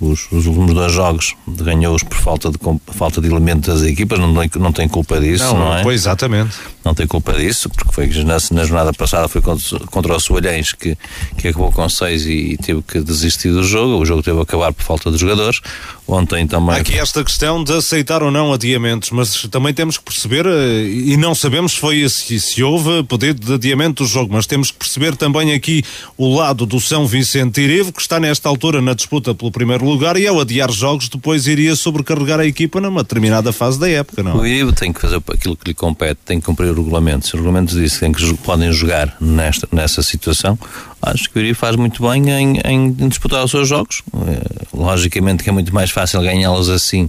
os, 0.00 0.30
os 0.30 0.46
últimos 0.46 0.74
dois 0.74 0.92
jogos 0.92 1.34
ganhou-os 1.46 2.02
por 2.02 2.16
falta 2.16 2.50
de, 2.50 2.58
falta 2.92 3.20
de 3.20 3.28
elementos 3.28 3.80
das 3.80 3.88
equipas, 3.88 4.18
não, 4.18 4.32
não 4.32 4.72
tem 4.72 4.88
culpa 4.88 5.20
disso, 5.20 5.44
não, 5.44 5.58
não 5.58 5.76
é? 5.76 5.82
Pois, 5.82 6.02
exatamente. 6.02 6.56
Não 6.86 6.94
tem 6.94 7.04
culpa 7.04 7.32
disso, 7.32 7.68
porque 7.68 7.92
foi 7.92 8.06
na, 8.22 8.36
na 8.52 8.64
jornada 8.64 8.92
passada 8.92 9.26
foi 9.26 9.42
contra, 9.42 9.80
contra 9.86 10.14
o 10.14 10.20
Soalhães 10.20 10.72
que, 10.72 10.96
que 11.36 11.48
acabou 11.48 11.72
com 11.72 11.88
seis 11.88 12.24
e, 12.24 12.52
e, 12.52 12.56
teve 12.56 12.80
que 12.80 13.00
desistir 13.00 13.50
do 13.50 13.64
jogo. 13.64 14.00
O 14.00 14.06
jogo 14.06 14.22
teve 14.22 14.38
a 14.38 14.42
acabar 14.42 14.72
por 14.72 14.84
falta 14.84 15.10
de 15.10 15.18
jogadores. 15.18 15.60
Ontem 16.06 16.46
também. 16.46 16.76
Aqui 16.76 16.96
esta 16.96 17.24
questão 17.24 17.64
de 17.64 17.72
aceitar 17.72 18.22
ou 18.22 18.30
não 18.30 18.52
adiamentos, 18.52 19.10
mas 19.10 19.34
também 19.50 19.74
temos 19.74 19.98
que 19.98 20.04
perceber, 20.04 20.46
eh, 20.46 20.84
e 20.84 21.16
não 21.16 21.34
sabemos 21.34 21.74
foi 21.74 22.08
se, 22.08 22.38
se 22.38 22.62
houve 22.62 23.02
pedido 23.02 23.44
de 23.44 23.54
adiamento 23.54 24.04
do 24.04 24.08
jogo, 24.08 24.32
mas 24.32 24.46
temos 24.46 24.70
que 24.70 24.78
perceber 24.78 25.16
também 25.16 25.52
aqui 25.52 25.82
o 26.16 26.32
lado 26.32 26.64
do 26.64 26.80
São 26.80 27.04
Vicente 27.04 27.60
Irivo, 27.60 27.92
que 27.92 28.00
está 28.00 28.20
nesta 28.20 28.48
altura 28.48 28.80
na 28.80 28.94
disputa 28.94 29.34
pelo 29.34 29.50
primeiro 29.50 29.84
lugar 29.84 30.16
e 30.16 30.28
ao 30.28 30.38
adiar 30.38 30.70
jogos 30.70 31.08
depois 31.08 31.48
iria 31.48 31.74
sobrecarregar 31.74 32.38
a 32.38 32.46
equipa 32.46 32.80
numa 32.80 33.02
determinada 33.02 33.52
fase 33.52 33.80
da 33.80 33.90
época, 33.90 34.22
não 34.22 34.30
é? 34.30 34.34
O 34.36 34.46
Irivo 34.46 34.72
tem 34.72 34.92
que 34.92 35.00
fazer 35.00 35.20
aquilo 35.28 35.56
que 35.56 35.66
lhe 35.66 35.74
compete, 35.74 36.20
tem 36.24 36.38
que 36.38 36.46
cumprir 36.46 36.75
regulamento. 36.76 37.26
Se 37.26 37.34
o 37.34 37.36
regulamento 37.36 37.74
que 37.74 38.34
podem 38.42 38.72
jogar 38.72 39.16
nesta, 39.20 39.68
nessa 39.72 40.02
situação, 40.02 40.58
acho 41.02 41.30
que 41.30 41.38
o 41.38 41.40
Irivo 41.40 41.58
faz 41.58 41.76
muito 41.76 42.02
bem 42.08 42.30
em, 42.30 42.60
em, 42.64 42.92
disputar 43.08 43.44
os 43.44 43.50
seus 43.50 43.68
jogos. 43.68 44.02
Eh, 44.14 44.66
logicamente 44.72 45.42
que 45.42 45.48
é 45.48 45.52
muito 45.52 45.74
mais 45.74 45.90
fácil 45.90 46.20
ganhá-los 46.22 46.68
assim 46.68 47.08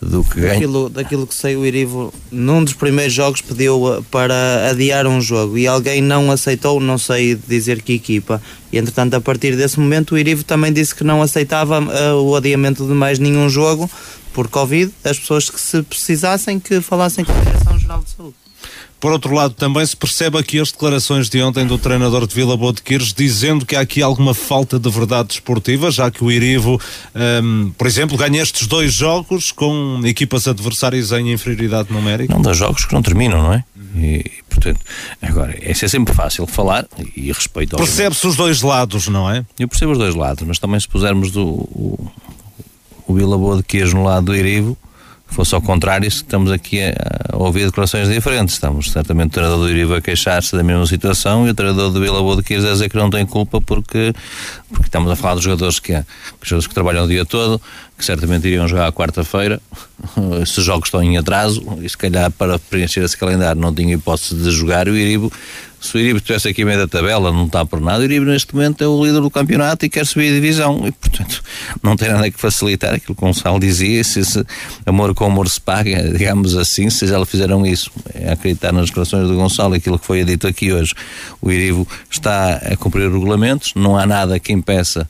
do 0.00 0.22
que 0.22 0.40
ganhar. 0.40 0.54
Daquilo, 0.54 0.88
daquilo 0.88 1.26
que 1.26 1.34
sei, 1.34 1.56
o 1.56 1.64
Irivo, 1.64 2.12
num 2.30 2.62
dos 2.62 2.74
primeiros 2.74 3.12
jogos, 3.12 3.40
pediu 3.40 3.94
eh, 3.94 4.02
para 4.10 4.70
adiar 4.70 5.06
um 5.06 5.20
jogo 5.20 5.56
e 5.58 5.66
alguém 5.66 6.00
não 6.00 6.30
aceitou, 6.30 6.80
não 6.80 6.98
sei 6.98 7.34
dizer 7.34 7.82
que 7.82 7.94
equipa. 7.94 8.40
E 8.72 8.78
entretanto, 8.78 9.14
a 9.14 9.20
partir 9.20 9.56
desse 9.56 9.78
momento, 9.80 10.14
o 10.14 10.18
Irivo 10.18 10.44
também 10.44 10.72
disse 10.72 10.94
que 10.94 11.04
não 11.04 11.22
aceitava 11.22 11.80
uh, 11.80 12.22
o 12.22 12.36
adiamento 12.36 12.86
de 12.86 12.92
mais 12.92 13.18
nenhum 13.18 13.48
jogo 13.48 13.90
por 14.32 14.48
Covid. 14.48 14.92
As 15.04 15.18
pessoas 15.18 15.48
que 15.48 15.60
se 15.60 15.82
precisassem 15.82 16.58
que 16.58 16.80
falassem 16.80 17.24
com 17.24 17.32
a 17.32 17.40
Direção-Geral 17.40 18.02
de 18.02 18.10
Saúde. 18.10 18.43
Por 19.04 19.12
outro 19.12 19.34
lado, 19.34 19.52
também 19.52 19.84
se 19.84 19.94
percebe 19.94 20.38
aqui 20.38 20.58
as 20.58 20.72
declarações 20.72 21.28
de 21.28 21.42
ontem 21.42 21.66
do 21.66 21.76
treinador 21.76 22.26
de 22.26 22.34
Vila 22.34 22.56
Boa 22.56 22.72
de 22.72 22.80
Quires 22.80 23.12
dizendo 23.12 23.66
que 23.66 23.76
há 23.76 23.80
aqui 23.80 24.00
alguma 24.00 24.32
falta 24.32 24.78
de 24.78 24.88
verdade 24.88 25.28
desportiva, 25.28 25.90
já 25.90 26.10
que 26.10 26.24
o 26.24 26.32
Irivo, 26.32 26.80
um, 27.44 27.70
por 27.76 27.86
exemplo, 27.86 28.16
ganha 28.16 28.40
estes 28.40 28.66
dois 28.66 28.94
jogos 28.94 29.52
com 29.52 30.00
equipas 30.06 30.48
adversárias 30.48 31.12
em 31.12 31.30
inferioridade 31.30 31.92
numérica. 31.92 32.32
Não, 32.32 32.40
dois 32.40 32.56
jogos 32.56 32.86
que 32.86 32.94
não 32.94 33.02
terminam, 33.02 33.42
não 33.42 33.52
é? 33.52 33.64
E, 33.94 34.24
portanto, 34.48 34.80
agora, 35.20 35.54
é 35.60 35.74
sempre 35.74 36.14
fácil 36.14 36.46
falar 36.46 36.86
e 37.14 37.30
respeito 37.30 37.74
ao. 37.74 37.80
Percebe-se 37.80 38.26
os 38.26 38.36
dois 38.36 38.62
lados, 38.62 39.06
não 39.08 39.30
é? 39.30 39.44
Eu 39.58 39.68
percebo 39.68 39.92
os 39.92 39.98
dois 39.98 40.14
lados, 40.14 40.44
mas 40.46 40.58
também 40.58 40.80
se 40.80 40.88
pusermos 40.88 41.30
do, 41.30 41.44
o, 41.44 42.10
o 43.06 43.12
Vila 43.12 43.36
Boa 43.36 43.58
de 43.58 43.64
Queijo 43.64 43.98
no 43.98 44.04
lado 44.04 44.24
do 44.24 44.34
Irivo, 44.34 44.78
fosse 45.34 45.54
ao 45.54 45.60
contrário, 45.60 46.06
estamos 46.06 46.50
aqui 46.52 46.80
a, 46.80 47.36
ouvir 47.36 47.66
declarações 47.66 48.08
diferentes. 48.08 48.54
Estamos 48.54 48.90
certamente 48.90 49.30
o 49.30 49.32
treinador 49.32 49.58
do 49.58 49.70
Iriva 49.70 49.98
a 49.98 50.00
queixar-se 50.00 50.56
da 50.56 50.62
mesma 50.62 50.86
situação 50.86 51.46
e 51.46 51.50
o 51.50 51.54
treinador 51.54 51.90
do 51.90 52.00
Vila 52.00 52.20
Boa 52.22 52.36
de 52.36 52.42
Quires 52.42 52.64
a 52.64 52.70
dizer 52.70 52.88
que 52.88 52.96
não 52.96 53.10
tem 53.10 53.26
culpa 53.26 53.60
porque, 53.60 54.14
porque 54.68 54.86
estamos 54.86 55.10
a 55.10 55.16
falar 55.16 55.34
dos 55.34 55.44
jogadores 55.44 55.80
que, 55.80 55.92
que, 55.92 56.04
jogadores 56.42 56.66
que 56.68 56.74
trabalham 56.74 57.04
o 57.04 57.08
dia 57.08 57.24
todo, 57.24 57.60
que 57.96 58.04
certamente 58.04 58.46
iriam 58.46 58.66
jogar 58.66 58.88
à 58.88 58.92
quarta-feira 58.92 59.60
se 60.46 60.58
os 60.58 60.64
jogos 60.64 60.88
estão 60.88 61.02
em 61.02 61.16
atraso, 61.16 61.62
e 61.80 61.88
se 61.88 61.96
calhar 61.96 62.30
para 62.30 62.58
preencher 62.58 63.02
esse 63.04 63.16
calendário 63.16 63.60
não 63.60 63.74
tinha 63.74 63.94
hipótese 63.94 64.34
de 64.34 64.50
jogar, 64.50 64.88
o 64.88 64.96
Iribo 64.96 65.32
se 65.84 65.98
o 65.98 66.00
Iribe 66.00 66.16
estivesse 66.16 66.48
aqui 66.48 66.64
meio 66.64 66.78
da 66.78 66.88
tabela, 66.88 67.30
não 67.30 67.44
está 67.44 67.66
por 67.66 67.78
nada, 67.78 68.00
o 68.00 68.04
Iribe 68.04 68.24
neste 68.24 68.54
momento 68.54 68.82
é 68.82 68.88
o 68.88 69.04
líder 69.04 69.20
do 69.20 69.30
campeonato 69.30 69.84
e 69.84 69.90
quer 69.90 70.06
subir 70.06 70.30
a 70.30 70.32
divisão. 70.32 70.82
E, 70.86 70.92
portanto, 70.92 71.42
não 71.82 71.94
tem 71.94 72.08
nada 72.08 72.30
que 72.30 72.40
facilitar 72.40 72.94
aquilo 72.94 73.14
que 73.14 73.22
o 73.22 73.26
Gonçalo 73.26 73.60
dizia. 73.60 74.02
Se 74.02 74.20
esse 74.20 74.42
amor 74.86 75.14
com 75.14 75.26
amor 75.26 75.46
se 75.46 75.60
paga, 75.60 76.02
digamos 76.10 76.56
assim, 76.56 76.88
se 76.88 77.06
já 77.06 77.22
fizeram 77.26 77.66
isso, 77.66 77.90
é 78.14 78.32
acreditar 78.32 78.72
nas 78.72 78.86
declarações 78.86 79.28
do 79.28 79.34
Gonçalo, 79.34 79.74
aquilo 79.74 79.98
que 79.98 80.06
foi 80.06 80.24
dito 80.24 80.46
aqui 80.46 80.72
hoje. 80.72 80.94
O 81.42 81.52
Iribe 81.52 81.86
está 82.10 82.54
a 82.54 82.76
cumprir 82.78 83.12
regulamentos, 83.12 83.74
não 83.76 83.94
há 83.94 84.06
nada 84.06 84.40
que 84.40 84.54
impeça 84.54 85.06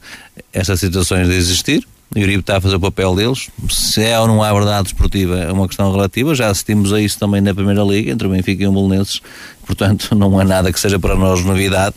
essas 0.52 0.80
situações 0.80 1.28
de 1.28 1.34
existir 1.34 1.86
o 2.14 2.18
Uribe 2.18 2.40
está 2.40 2.58
a 2.58 2.60
fazer 2.60 2.76
o 2.76 2.80
papel 2.80 3.14
deles. 3.14 3.48
Se 3.68 4.02
é 4.02 4.18
ou 4.20 4.26
não 4.26 4.42
há 4.42 4.52
verdade 4.52 4.88
esportiva 4.88 5.36
é 5.36 5.50
uma 5.50 5.66
questão 5.66 5.90
relativa. 5.90 6.34
Já 6.34 6.48
assistimos 6.48 6.92
a 6.92 7.00
isso 7.00 7.18
também 7.18 7.40
na 7.40 7.54
Primeira 7.54 7.82
Liga, 7.82 8.12
entre 8.12 8.26
o 8.26 8.30
Benfica 8.30 8.62
e 8.62 8.66
o 8.66 8.72
Belenenses. 8.72 9.20
Portanto, 9.66 10.14
não 10.16 10.38
há 10.38 10.44
nada 10.44 10.72
que 10.72 10.78
seja 10.78 10.98
para 10.98 11.16
nós 11.16 11.44
novidade. 11.44 11.96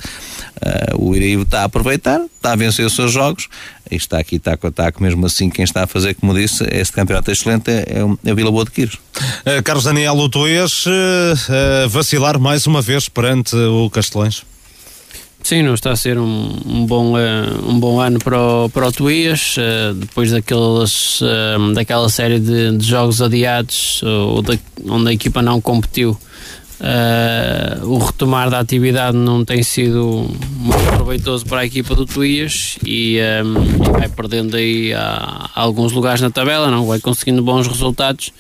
Uh, 0.57 0.97
o 0.97 1.09
Uribe 1.09 1.43
está 1.43 1.61
a 1.61 1.63
aproveitar, 1.65 2.19
está 2.35 2.53
a 2.53 2.55
vencer 2.55 2.85
os 2.85 2.95
seus 2.95 3.11
jogos. 3.11 3.47
E 3.91 3.95
está 3.95 4.17
aqui, 4.17 4.38
está 4.38 4.57
com 4.57 4.67
ataque, 4.67 5.01
mesmo 5.01 5.25
assim, 5.25 5.49
quem 5.49 5.63
está 5.63 5.84
a 5.84 5.88
fazer, 5.88 6.15
como 6.15 6.34
disse, 6.34 6.65
este 6.71 6.93
campeonato 6.93 7.31
excelente 7.31 7.69
é, 7.69 7.85
é 8.25 8.31
a 8.31 8.34
Vila 8.34 8.51
Boa 8.51 8.65
de 8.65 8.71
Quires. 8.71 8.95
Uh, 8.95 9.61
Carlos 9.63 9.85
Daniel, 9.85 10.15
o 10.15 10.27
Tuês 10.27 10.85
uh, 10.88 11.89
vacilar 11.89 12.39
mais 12.39 12.65
uma 12.65 12.81
vez 12.81 13.07
perante 13.07 13.55
o 13.55 13.89
Castelães? 13.89 14.43
Sim, 15.47 15.61
não 15.61 15.75
está 15.75 15.93
a 15.93 15.95
ser 15.95 16.19
um, 16.19 16.59
um 16.65 16.85
bom, 16.85 17.13
uh, 17.13 17.69
um 17.71 17.79
bom 17.79 18.01
ano 18.01 18.19
para 18.19 18.37
o, 18.37 18.69
para 18.69 18.85
o 18.85 18.91
Tuías, 18.91 19.55
uh, 19.55 19.93
depois 19.93 20.31
daqueles, 20.31 21.21
uh, 21.21 21.73
daquela 21.73 22.09
série 22.09 22.37
de, 22.37 22.75
de 22.75 22.85
jogos 22.85 23.21
adiados 23.21 24.01
de, 24.43 24.59
onde 24.91 25.09
a 25.09 25.13
equipa 25.13 25.41
não 25.41 25.61
competiu. 25.61 26.17
o 27.81 27.97
retomar 27.97 28.49
da 28.49 28.59
atividade 28.59 29.15
não 29.15 29.45
tem 29.45 29.63
sido 29.63 30.29
muito 30.57 30.97
proveitoso 30.97 31.45
para 31.45 31.61
a 31.61 31.65
equipa 31.65 31.95
do 31.95 32.05
Tuías 32.05 32.77
e, 32.85 33.17
um, 33.41 33.93
vai 33.93 34.09
perdendo 34.09 34.57
aí 34.57 34.93
a, 34.93 35.49
a 35.55 35.61
alguns 35.61 35.93
lugares 35.93 36.19
na 36.19 36.29
tabela, 36.29 36.69
não 36.69 36.85
vai 36.85 36.99
conseguindo 36.99 37.41
bons 37.41 37.67
resultados 37.67 38.33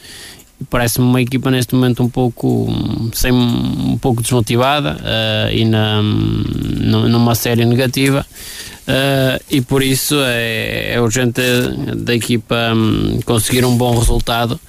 parece-me 0.69 1.05
uma 1.05 1.21
equipa 1.21 1.51
neste 1.51 1.75
momento 1.75 2.03
um 2.03 2.09
pouco 2.09 2.67
sem 3.13 3.31
um 3.31 3.97
pouco 3.99 4.21
desmotivada 4.21 4.97
uh, 4.97 5.53
e 5.53 5.63
na, 5.65 6.01
numa 6.01 7.35
série 7.35 7.63
negativa 7.63 8.25
uh, 8.87 9.43
e 9.51 9.61
por 9.61 9.83
isso 9.83 10.15
é, 10.23 10.93
é 10.93 11.01
urgente 11.01 11.41
da 11.95 12.15
equipa 12.15 12.73
um, 12.73 13.19
conseguir 13.23 13.65
um 13.65 13.77
bom 13.77 13.97
resultado 13.97 14.59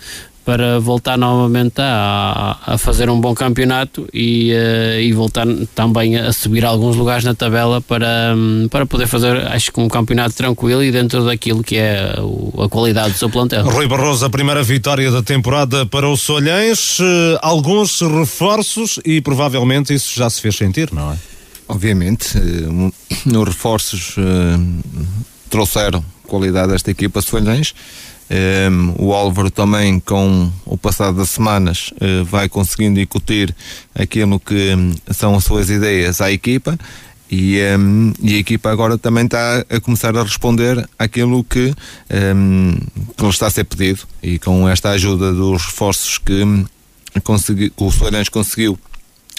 para 0.48 0.80
voltar 0.80 1.18
novamente 1.18 1.74
a, 1.76 2.56
a 2.66 2.78
fazer 2.78 3.10
um 3.10 3.20
bom 3.20 3.34
campeonato 3.34 4.08
e, 4.14 4.50
uh, 4.50 4.98
e 4.98 5.12
voltar 5.12 5.46
também 5.74 6.16
a 6.16 6.32
subir 6.32 6.64
alguns 6.64 6.96
lugares 6.96 7.22
na 7.22 7.34
tabela 7.34 7.82
para, 7.82 8.34
um, 8.34 8.66
para 8.70 8.86
poder 8.86 9.06
fazer, 9.06 9.46
acho 9.48 9.70
que 9.70 9.78
um 9.78 9.88
campeonato 9.88 10.34
tranquilo 10.34 10.82
e 10.82 10.90
dentro 10.90 11.22
daquilo 11.26 11.62
que 11.62 11.76
é 11.76 12.14
o, 12.18 12.62
a 12.62 12.68
qualidade 12.70 13.10
do 13.10 13.18
seu 13.18 13.28
plantel. 13.28 13.62
Rui 13.62 13.86
Barroso, 13.86 14.24
a 14.24 14.30
primeira 14.30 14.62
vitória 14.62 15.10
da 15.10 15.22
temporada 15.22 15.84
para 15.84 16.08
o 16.08 16.16
Solhães, 16.16 16.98
uh, 16.98 17.04
alguns 17.42 18.00
reforços 18.00 18.98
e 19.04 19.20
provavelmente 19.20 19.92
isso 19.92 20.14
já 20.16 20.30
se 20.30 20.40
fez 20.40 20.56
sentir, 20.56 20.88
não 20.94 21.12
é? 21.12 21.16
Obviamente, 21.68 22.38
uh, 22.38 22.90
os 23.38 23.48
reforços 23.48 24.16
trouxeram 25.50 26.02
qualidade 26.26 26.72
a 26.72 26.74
esta 26.74 26.90
equipa 26.90 27.20
Solhães 27.20 27.74
um, 28.30 28.94
o 28.98 29.14
Álvaro 29.14 29.50
também, 29.50 29.98
com 30.00 30.50
o 30.66 30.76
passado 30.76 31.16
das 31.16 31.30
semanas, 31.30 31.90
uh, 31.94 32.24
vai 32.24 32.48
conseguindo 32.48 33.00
incutir 33.00 33.54
aquilo 33.94 34.38
que 34.38 34.74
um, 34.74 34.94
são 35.12 35.34
as 35.34 35.44
suas 35.44 35.70
ideias 35.70 36.20
à 36.20 36.30
equipa. 36.30 36.78
E, 37.30 37.58
um, 37.78 38.12
e, 38.22 38.34
a 38.34 38.38
equipa 38.38 38.70
agora 38.70 38.96
também 38.96 39.24
está 39.24 39.64
a 39.68 39.80
começar 39.80 40.16
a 40.16 40.22
responder 40.22 40.88
àquilo 40.98 41.44
que, 41.44 41.74
que 43.16 43.22
lhe 43.22 43.28
está 43.28 43.46
a 43.46 43.50
ser 43.50 43.64
pedido. 43.64 44.00
E 44.22 44.38
com 44.38 44.68
esta 44.68 44.90
ajuda 44.90 45.32
dos 45.32 45.66
reforços 45.66 46.16
que, 46.18 46.42
consegui, 47.22 47.70
que 47.70 47.84
o 47.84 47.90
Soares 47.90 48.30
conseguiu 48.30 48.78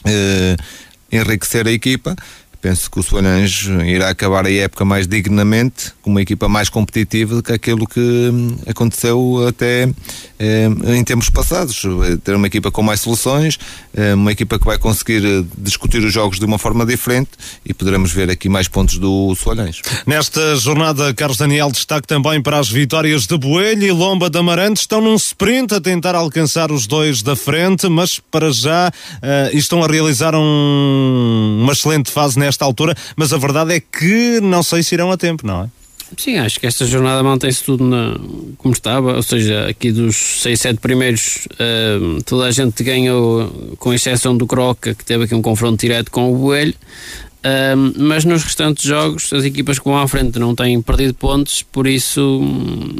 uh, 0.05 0.63
enriquecer 1.11 1.67
a 1.67 1.71
equipa, 1.71 2.15
penso 2.61 2.89
que 2.91 2.99
o 2.99 3.03
Soares 3.03 3.67
irá 3.85 4.09
acabar 4.09 4.45
a 4.45 4.51
época 4.51 4.83
mais 4.83 5.07
dignamente, 5.07 5.93
com 6.01 6.09
uma 6.09 6.21
equipa 6.21 6.47
mais 6.47 6.69
competitiva 6.69 7.35
do 7.35 7.43
que 7.43 7.53
aquilo 7.53 7.87
que 7.87 7.99
hum, 7.99 8.57
aconteceu 8.67 9.45
até 9.47 9.89
eh, 10.37 10.69
em 10.95 11.03
tempos 11.03 11.29
passados. 11.29 11.81
Ter 12.23 12.35
uma 12.35 12.47
equipa 12.47 12.71
com 12.71 12.81
mais 12.81 12.99
soluções, 12.99 13.57
eh, 13.93 14.13
uma 14.13 14.31
equipa 14.31 14.59
que 14.59 14.65
vai 14.65 14.77
conseguir 14.77 15.25
eh, 15.25 15.43
discutir 15.57 16.03
os 16.03 16.13
jogos 16.13 16.39
de 16.39 16.45
uma 16.45 16.57
forma 16.57 16.85
diferente 16.85 17.31
e 17.65 17.73
poderemos 17.73 18.11
ver 18.11 18.29
aqui 18.29 18.49
mais 18.49 18.67
pontos 18.67 18.97
do 18.97 19.33
Soalhães. 19.35 19.81
Nesta 20.05 20.55
jornada, 20.55 21.13
Carlos 21.13 21.37
Daniel 21.37 21.71
destaque 21.71 22.07
também 22.07 22.41
para 22.41 22.59
as 22.59 22.69
vitórias 22.69 23.25
de 23.25 23.37
Boelho 23.37 23.83
e 23.83 23.91
Lomba 23.91 24.29
da 24.29 24.39
Amarante. 24.39 24.81
Estão 24.81 25.01
num 25.01 25.15
sprint 25.15 25.73
a 25.73 25.81
tentar 25.81 26.15
alcançar 26.15 26.71
os 26.71 26.87
dois 26.87 27.21
da 27.21 27.35
frente, 27.35 27.87
mas 27.87 28.19
para 28.31 28.51
já 28.51 28.89
uh, 28.89 29.57
estão 29.57 29.83
a 29.83 29.87
realizar 29.87 30.33
um, 30.35 31.59
uma 31.61 31.73
excelente 31.73 32.11
fase 32.11 32.37
nesta 32.39 32.48
nesta 32.49 32.65
altura, 32.65 32.95
mas 33.15 33.31
a 33.31 33.37
verdade 33.37 33.73
é 33.73 33.79
que 33.79 34.41
não 34.41 34.63
sei 34.63 34.81
se 34.81 34.95
irão 34.95 35.11
a 35.11 35.17
tempo, 35.17 35.45
não 35.45 35.63
é? 35.63 35.69
Sim, 36.17 36.39
acho 36.39 36.59
que 36.59 36.65
esta 36.65 36.87
jornada 36.87 37.21
mantém-se 37.21 37.63
tudo 37.63 37.83
na, 37.83 38.17
como 38.57 38.73
estava, 38.73 39.15
ou 39.15 39.21
seja, 39.21 39.67
aqui 39.67 39.91
dos 39.91 40.41
6, 40.41 40.59
7 40.59 40.79
primeiros, 40.79 41.47
uh, 41.53 42.23
toda 42.23 42.45
a 42.45 42.51
gente 42.51 42.83
ganhou, 42.83 43.75
com 43.77 43.93
exceção 43.93 44.35
do 44.35 44.47
Croca, 44.47 44.95
que 44.95 45.05
teve 45.05 45.25
aqui 45.25 45.35
um 45.35 45.41
confronto 45.41 45.79
direto 45.79 46.09
com 46.09 46.33
o 46.33 46.35
Boelho, 46.35 46.73
uh, 46.73 47.93
mas 47.95 48.25
nos 48.25 48.43
restantes 48.43 48.83
jogos 48.83 49.31
as 49.31 49.43
equipas 49.43 49.77
que 49.77 49.85
vão 49.85 49.99
à 49.99 50.07
frente 50.07 50.39
não 50.39 50.55
têm 50.55 50.81
perdido 50.81 51.13
pontos, 51.13 51.61
por 51.61 51.85
isso, 51.85 52.41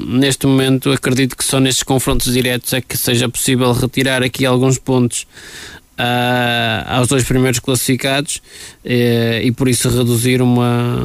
neste 0.08 0.46
momento, 0.46 0.92
acredito 0.92 1.36
que 1.36 1.44
só 1.44 1.60
nestes 1.60 1.84
confrontos 1.84 2.32
diretos 2.32 2.74
é 2.74 2.82
que 2.82 2.96
seja 2.96 3.28
possível 3.28 3.74
retirar 3.74 4.22
aqui 4.22 4.46
alguns 4.46 4.78
pontos 4.78 5.26
uh, 6.00 6.96
aos 6.96 7.08
dois 7.08 7.24
primeiros 7.24 7.60
classificados 7.60 8.38
uh, 8.86 9.44
e 9.44 9.52
por 9.52 9.68
isso 9.68 9.90
reduzir 9.90 10.42
uma, 10.42 10.98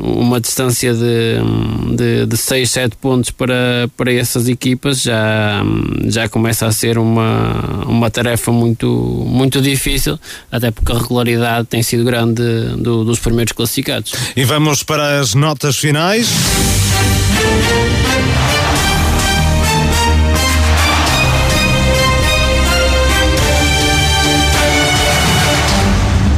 uma 0.00 0.40
distância 0.40 0.94
de, 0.94 1.96
de, 1.96 2.26
de 2.26 2.36
6, 2.36 2.70
7 2.70 2.96
pontos 2.96 3.30
para, 3.30 3.88
para 3.96 4.12
essas 4.12 4.48
equipas 4.48 5.02
já, 5.02 5.62
já 6.06 6.28
começa 6.28 6.66
a 6.66 6.72
ser 6.72 6.98
uma, 6.98 7.84
uma 7.86 8.10
tarefa 8.10 8.50
muito, 8.50 8.86
muito 9.26 9.60
difícil, 9.60 10.18
até 10.50 10.70
porque 10.70 10.90
a 10.92 10.98
regularidade 10.98 11.66
tem 11.66 11.82
sido 11.82 12.04
grande 12.04 12.42
do, 12.78 13.04
dos 13.04 13.18
primeiros 13.18 13.52
classificados. 13.52 14.12
E 14.34 14.44
vamos 14.44 14.82
para 14.82 15.20
as 15.20 15.34
notas 15.34 15.76
finais. 15.76 16.28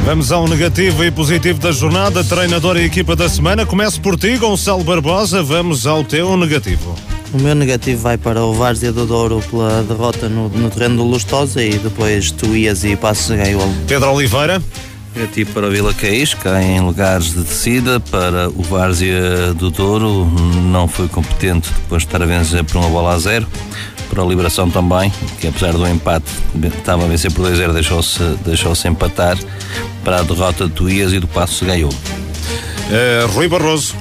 Vamos 0.03 0.31
ao 0.31 0.47
negativo 0.47 1.03
e 1.03 1.11
positivo 1.11 1.59
da 1.59 1.71
jornada, 1.71 2.23
treinador 2.23 2.75
e 2.75 2.85
equipa 2.85 3.15
da 3.15 3.29
semana. 3.29 3.65
Começo 3.65 4.01
por 4.01 4.17
ti, 4.17 4.35
Gonçalo 4.35 4.83
Barbosa. 4.83 5.43
Vamos 5.43 5.85
ao 5.85 6.03
teu 6.03 6.35
negativo. 6.35 6.95
O 7.31 7.39
meu 7.39 7.53
negativo 7.53 8.01
vai 8.01 8.17
para 8.17 8.43
o 8.43 8.51
Várzea 8.53 8.91
do 8.91 9.05
Douro 9.05 9.41
pela 9.49 9.83
derrota 9.83 10.27
no, 10.27 10.49
no 10.49 10.69
terreno 10.69 10.97
do 10.97 11.03
Lustosa 11.03 11.63
e 11.63 11.77
depois 11.77 12.31
Tuías 12.31 12.83
e 12.83 12.95
Passos 12.95 13.35
Gaiolo. 13.37 13.73
Pedro 13.87 14.11
Oliveira. 14.11 14.61
Negativo 15.15 15.51
para 15.53 15.67
o 15.67 15.69
Vila 15.71 15.93
Caís, 15.93 16.33
cá 16.33 16.63
em 16.63 16.79
lugares 16.79 17.33
de 17.33 17.43
descida, 17.43 17.99
para 17.99 18.49
o 18.49 18.63
Várzea 18.63 19.53
do 19.53 19.69
Douro, 19.69 20.25
não 20.71 20.87
foi 20.87 21.09
competente 21.09 21.69
depois 21.69 22.03
de 22.03 22.07
estar 22.07 22.23
a 22.23 22.25
vencer 22.25 22.63
por 22.63 22.77
uma 22.77 22.89
bola 22.89 23.13
a 23.13 23.19
zero 23.19 23.45
para 24.11 24.21
a 24.21 24.25
Liberação 24.25 24.69
também, 24.69 25.11
que 25.39 25.47
apesar 25.47 25.71
do 25.71 25.87
empate 25.87 26.25
estava 26.77 27.05
a 27.05 27.07
vencer 27.07 27.31
por 27.31 27.45
2-0, 27.49 27.71
deixou-se 27.71 28.21
deixou 28.45 28.75
-se 28.75 28.87
empatar 28.89 29.37
para 30.03 30.19
a 30.19 30.23
derrota 30.23 30.67
do 30.67 30.73
Tuías 30.73 31.13
e 31.13 31.19
do 31.19 31.27
Passo 31.27 31.65
ganhou. 31.65 31.91
Uh, 31.91 33.27
Rui 33.33 33.47
Barroso. 33.47 33.95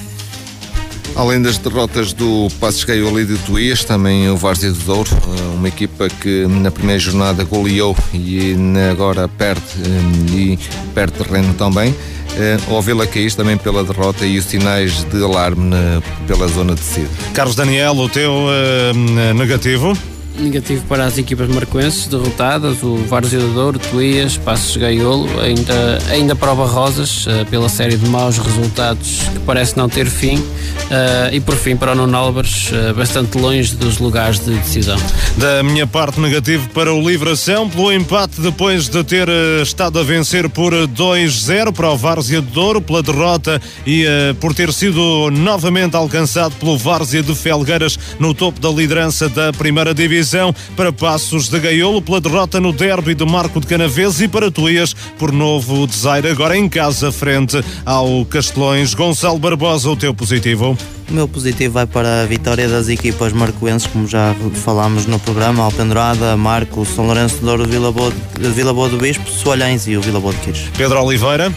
Além 1.16 1.42
das 1.42 1.58
derrotas 1.58 2.12
do 2.12 2.48
Passos 2.60 2.84
Gaiola 2.84 3.20
e 3.20 3.24
do 3.24 3.36
Tuías, 3.38 3.84
também 3.84 4.30
o 4.30 4.36
Várzea 4.36 4.70
do 4.70 4.78
Douro, 4.78 5.10
eh, 5.12 5.54
uma 5.54 5.68
equipa 5.68 6.08
que 6.08 6.46
na 6.46 6.70
primeira 6.70 7.00
jornada 7.00 7.42
goleou 7.42 7.96
e 8.14 8.54
agora 8.90 9.28
perde 9.28 9.60
eh, 9.84 10.32
e 10.32 10.58
perde 10.94 11.18
terreno 11.18 11.52
também. 11.54 11.94
Ao 12.70 12.80
Vila 12.80 13.08
Caís 13.08 13.34
também 13.34 13.58
pela 13.58 13.82
derrota 13.82 14.24
e 14.24 14.38
os 14.38 14.44
sinais 14.44 15.04
de 15.04 15.22
alarme 15.22 15.68
na, 15.68 16.00
pela 16.28 16.46
zona 16.46 16.74
de 16.74 16.80
descida. 16.80 17.08
Carlos 17.34 17.56
Daniel, 17.56 17.96
o 17.96 18.08
teu 18.08 18.32
uh, 18.32 19.34
negativo? 19.34 19.98
Negativo 20.38 20.84
para 20.86 21.04
as 21.04 21.18
equipas 21.18 21.48
marcoenses 21.48 22.06
derrotadas, 22.06 22.82
o 22.82 22.96
Várzea 22.96 23.40
do 23.40 23.52
Douro, 23.52 23.78
Tuías, 23.78 24.36
Passos 24.36 24.76
Gaiolo, 24.76 25.28
ainda, 25.40 25.98
ainda 26.10 26.36
prova 26.36 26.66
rosas 26.66 27.26
uh, 27.26 27.44
pela 27.50 27.68
série 27.68 27.96
de 27.96 28.08
maus 28.08 28.38
resultados 28.38 29.22
que 29.32 29.38
parece 29.40 29.76
não 29.76 29.88
ter 29.88 30.06
fim 30.06 30.38
uh, 30.38 31.32
e 31.32 31.40
por 31.40 31.56
fim 31.56 31.76
para 31.76 31.92
o 31.92 31.94
Nuno 31.94 32.16
Álvares, 32.16 32.70
uh, 32.70 32.94
bastante 32.94 33.36
longe 33.38 33.74
dos 33.74 33.98
lugares 33.98 34.38
de 34.40 34.54
decisão. 34.54 34.98
Da 35.36 35.62
minha 35.62 35.86
parte 35.86 36.20
negativo 36.20 36.68
para 36.70 36.92
o 36.92 37.00
Livração, 37.00 37.68
pelo 37.68 37.92
empate 37.92 38.40
depois 38.40 38.88
de 38.88 39.02
ter 39.04 39.28
estado 39.62 39.98
a 39.98 40.02
vencer 40.02 40.48
por 40.48 40.72
2-0 40.72 41.72
para 41.72 41.90
o 41.90 41.96
Várzea 41.96 42.40
do 42.40 42.50
Douro, 42.50 42.80
pela 42.80 43.02
derrota 43.02 43.60
e 43.86 44.04
por 44.40 44.54
ter 44.54 44.72
sido 44.72 45.30
novamente 45.30 45.96
alcançado 45.96 46.54
pelo 46.56 46.76
Várzea 46.76 47.22
de 47.22 47.34
Felgueiras 47.34 47.98
no 48.18 48.34
topo 48.34 48.60
da 48.60 48.68
liderança 48.68 49.28
da 49.28 49.52
primeira 49.52 49.94
divisão, 49.94 50.19
para 50.76 50.92
Passos 50.92 51.48
de 51.48 51.58
Gaiolo 51.58 52.02
pela 52.02 52.20
derrota 52.20 52.60
no 52.60 52.72
derby 52.72 53.14
do 53.14 53.26
Marco 53.26 53.60
de 53.60 53.66
Canaves 53.66 54.20
e 54.20 54.28
para 54.28 54.50
Tuías 54.50 54.94
por 55.18 55.32
novo 55.32 55.86
desaire 55.86 56.28
agora 56.28 56.56
em 56.56 56.68
casa 56.68 57.10
frente 57.10 57.62
ao 57.86 58.24
Castelões. 58.26 58.92
Gonçalo 58.92 59.38
Barbosa, 59.38 59.88
o 59.88 59.96
teu 59.96 60.12
positivo? 60.12 60.76
O 61.08 61.12
meu 61.12 61.26
positivo 61.26 61.74
vai 61.74 61.86
para 61.86 62.22
a 62.22 62.26
vitória 62.26 62.68
das 62.68 62.88
equipas 62.88 63.32
marcoenses, 63.32 63.86
como 63.88 64.06
já 64.06 64.34
falámos 64.54 65.06
no 65.06 65.18
programa, 65.18 65.64
Alpendurada, 65.64 66.36
Marco, 66.36 66.84
São 66.84 67.06
Lourenço 67.06 67.36
de 67.36 67.44
Douro, 67.44 67.66
Vila 67.66 67.90
Boa, 67.90 68.12
Vila 68.38 68.72
Boa 68.72 68.88
do 68.88 68.98
Bispo, 68.98 69.28
Soalhães 69.30 69.86
e 69.86 69.96
o 69.96 70.02
Vila 70.02 70.20
Boa 70.20 70.34
de 70.34 70.40
Quires. 70.40 70.62
Pedro 70.76 71.02
Oliveira 71.02 71.52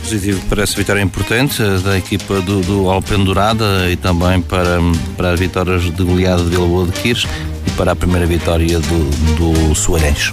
positivo 0.00 0.40
para 0.48 0.62
essa 0.62 0.76
vitória 0.76 1.00
importante 1.00 1.62
eh, 1.62 1.78
da 1.78 1.96
equipa 1.96 2.40
do, 2.40 2.60
do 2.60 2.90
Alpendurada 2.90 3.90
e 3.90 3.96
também 3.96 4.40
para, 4.40 4.78
para 5.16 5.32
as 5.32 5.40
vitórias 5.40 5.82
de 5.82 6.02
goleada 6.02 6.42
de 6.42 6.50
Vila 6.50 6.66
Boa 6.66 6.86
de 6.86 6.92
Quires 6.92 7.26
e 7.66 7.70
para 7.72 7.92
a 7.92 7.96
primeira 7.96 8.26
vitória 8.26 8.78
do, 8.78 9.36
do 9.36 9.74
Soarense. 9.74 10.32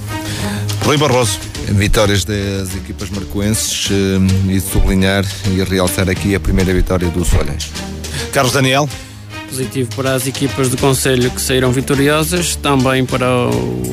Rui 0.83 0.97
Barroso. 0.97 1.39
Vitórias 1.69 2.23
das 2.23 2.73
equipas 2.77 3.09
marcoenses 3.09 3.89
eh, 3.91 4.53
e 4.53 4.61
sublinhar 4.61 5.25
e 5.51 5.61
realçar 5.63 6.09
aqui 6.09 6.33
a 6.33 6.39
primeira 6.39 6.73
vitória 6.73 7.09
do 7.09 7.25
Soarense. 7.25 7.67
Carlos 8.31 8.53
Daniel 8.53 8.87
positivo 9.47 9.89
para 9.95 10.13
as 10.13 10.27
equipas 10.27 10.69
do 10.69 10.77
Conselho 10.77 11.31
que 11.31 11.41
saíram 11.41 11.71
vitoriosas, 11.71 12.55
também 12.55 13.05
para 13.05 13.27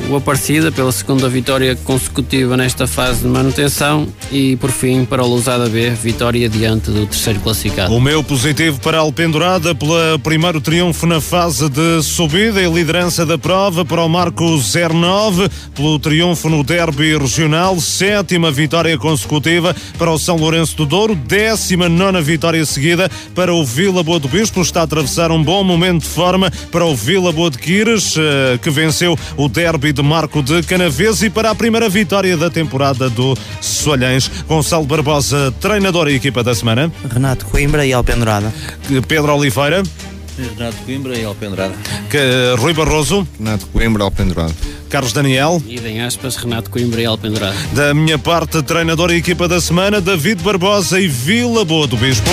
o 0.09 0.15
Aparecida 0.15 0.71
pela 0.71 0.91
segunda 0.91 1.27
vitória 1.27 1.75
consecutiva 1.75 2.55
nesta 2.55 2.87
fase 2.87 3.21
de 3.21 3.27
manutenção 3.27 4.07
e 4.31 4.55
por 4.57 4.71
fim 4.71 5.03
para 5.03 5.23
o 5.23 5.27
Lousada 5.27 5.67
B, 5.67 5.89
vitória 5.89 6.47
diante 6.47 6.91
do 6.91 7.05
terceiro 7.05 7.39
classificado. 7.39 7.93
O 7.93 7.99
meu 7.99 8.23
positivo 8.23 8.79
para 8.79 8.97
a 8.97 9.01
Alpendurada 9.01 9.73
pelo 9.73 10.19
primeiro 10.19 10.61
triunfo 10.61 11.05
na 11.05 11.19
fase 11.19 11.69
de 11.69 12.01
subida 12.03 12.61
e 12.61 12.71
liderança 12.71 13.25
da 13.25 13.37
prova 13.37 13.83
para 13.83 14.03
o 14.03 14.09
Marco 14.09 14.43
09, 14.43 15.49
pelo 15.73 15.99
triunfo 15.99 16.49
no 16.49 16.63
derby 16.63 17.17
regional, 17.17 17.79
sétima 17.79 18.51
vitória 18.51 18.97
consecutiva 18.97 19.75
para 19.97 20.11
o 20.11 20.17
São 20.17 20.37
Lourenço 20.37 20.75
do 20.77 20.85
Douro, 20.85 21.15
décima 21.15 21.87
nona 21.89 22.21
vitória 22.21 22.65
seguida 22.65 23.09
para 23.33 23.53
o 23.53 23.65
Vila 23.65 24.03
Boa 24.03 24.19
do 24.19 24.27
Bispo, 24.27 24.61
está 24.61 24.81
a 24.81 24.83
atravessar 24.83 25.31
um 25.31 25.43
bom 25.45 25.63
momento 25.63 26.01
de 26.01 26.09
forma 26.09 26.51
para 26.71 26.83
o 26.83 26.95
Vila 26.95 27.31
Boa 27.31 27.51
de 27.51 27.59
Quires, 27.59 28.15
eh, 28.17 28.57
que 28.57 28.71
venceu 28.71 29.17
o 29.37 29.47
derby 29.47 29.93
de 29.93 30.01
Marco 30.01 30.41
de 30.41 30.63
Canaves 30.63 31.21
e 31.21 31.29
para 31.29 31.51
a 31.51 31.55
primeira 31.55 31.87
vitória 31.87 32.35
da 32.35 32.49
temporada 32.49 33.09
do 33.11 33.37
Solhães. 33.61 34.29
Gonçalo 34.47 34.85
Barbosa, 34.85 35.53
treinador 35.61 36.09
e 36.09 36.15
equipa 36.15 36.43
da 36.43 36.55
semana. 36.55 36.91
Renato 37.13 37.45
Coimbra 37.45 37.85
e 37.85 37.93
Alpendrada. 37.93 38.51
Pedro 39.07 39.35
Oliveira. 39.35 39.83
Renato 40.57 40.77
Coimbra 40.83 41.15
e 41.15 41.23
Alpendrada. 41.23 41.75
Que, 42.09 42.55
Rui 42.57 42.73
Barroso. 42.73 43.27
Renato 43.37 43.67
Coimbra 43.67 44.01
e 44.01 44.05
Alpendrada. 44.05 44.53
Carlos 44.89 45.13
Daniel. 45.13 45.61
E 45.67 45.77
em 45.77 46.01
aspas, 46.01 46.35
Renato 46.37 46.71
Coimbra 46.71 47.01
e 47.01 47.05
Alpendrada. 47.05 47.55
Da 47.73 47.93
minha 47.93 48.17
parte, 48.17 48.63
treinador 48.63 49.11
e 49.11 49.17
equipa 49.17 49.47
da 49.47 49.61
semana, 49.61 50.01
David 50.01 50.41
Barbosa 50.41 50.99
e 50.99 51.07
Vila 51.07 51.63
Boa 51.63 51.85
do 51.85 51.97
Bispo. 51.97 52.29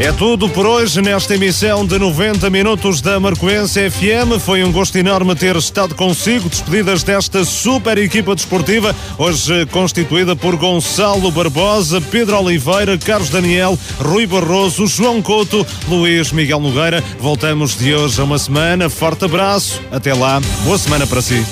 É 0.00 0.12
tudo 0.12 0.48
por 0.48 0.64
hoje 0.64 1.02
nesta 1.02 1.34
emissão 1.34 1.84
de 1.84 1.98
90 1.98 2.48
minutos 2.50 3.00
da 3.00 3.18
Marcoense 3.18 3.90
FM. 3.90 4.40
Foi 4.40 4.62
um 4.62 4.70
gosto 4.70 4.96
enorme 4.96 5.34
ter 5.34 5.56
estado 5.56 5.92
consigo. 5.92 6.48
Despedidas 6.48 7.02
desta 7.02 7.44
super 7.44 7.98
equipa 7.98 8.32
desportiva, 8.32 8.94
hoje 9.18 9.66
constituída 9.66 10.36
por 10.36 10.54
Gonçalo 10.54 11.32
Barbosa, 11.32 12.00
Pedro 12.00 12.38
Oliveira, 12.38 12.96
Carlos 12.96 13.28
Daniel, 13.28 13.76
Rui 13.98 14.24
Barroso, 14.24 14.86
João 14.86 15.20
Couto, 15.20 15.66
Luís 15.88 16.30
Miguel 16.30 16.60
Nogueira. 16.60 17.02
Voltamos 17.18 17.76
de 17.76 17.92
hoje 17.92 18.20
a 18.20 18.24
uma 18.24 18.38
semana. 18.38 18.88
Forte 18.88 19.24
abraço. 19.24 19.82
Até 19.90 20.14
lá. 20.14 20.40
Boa 20.64 20.78
semana 20.78 21.08
para 21.08 21.20
si. 21.20 21.44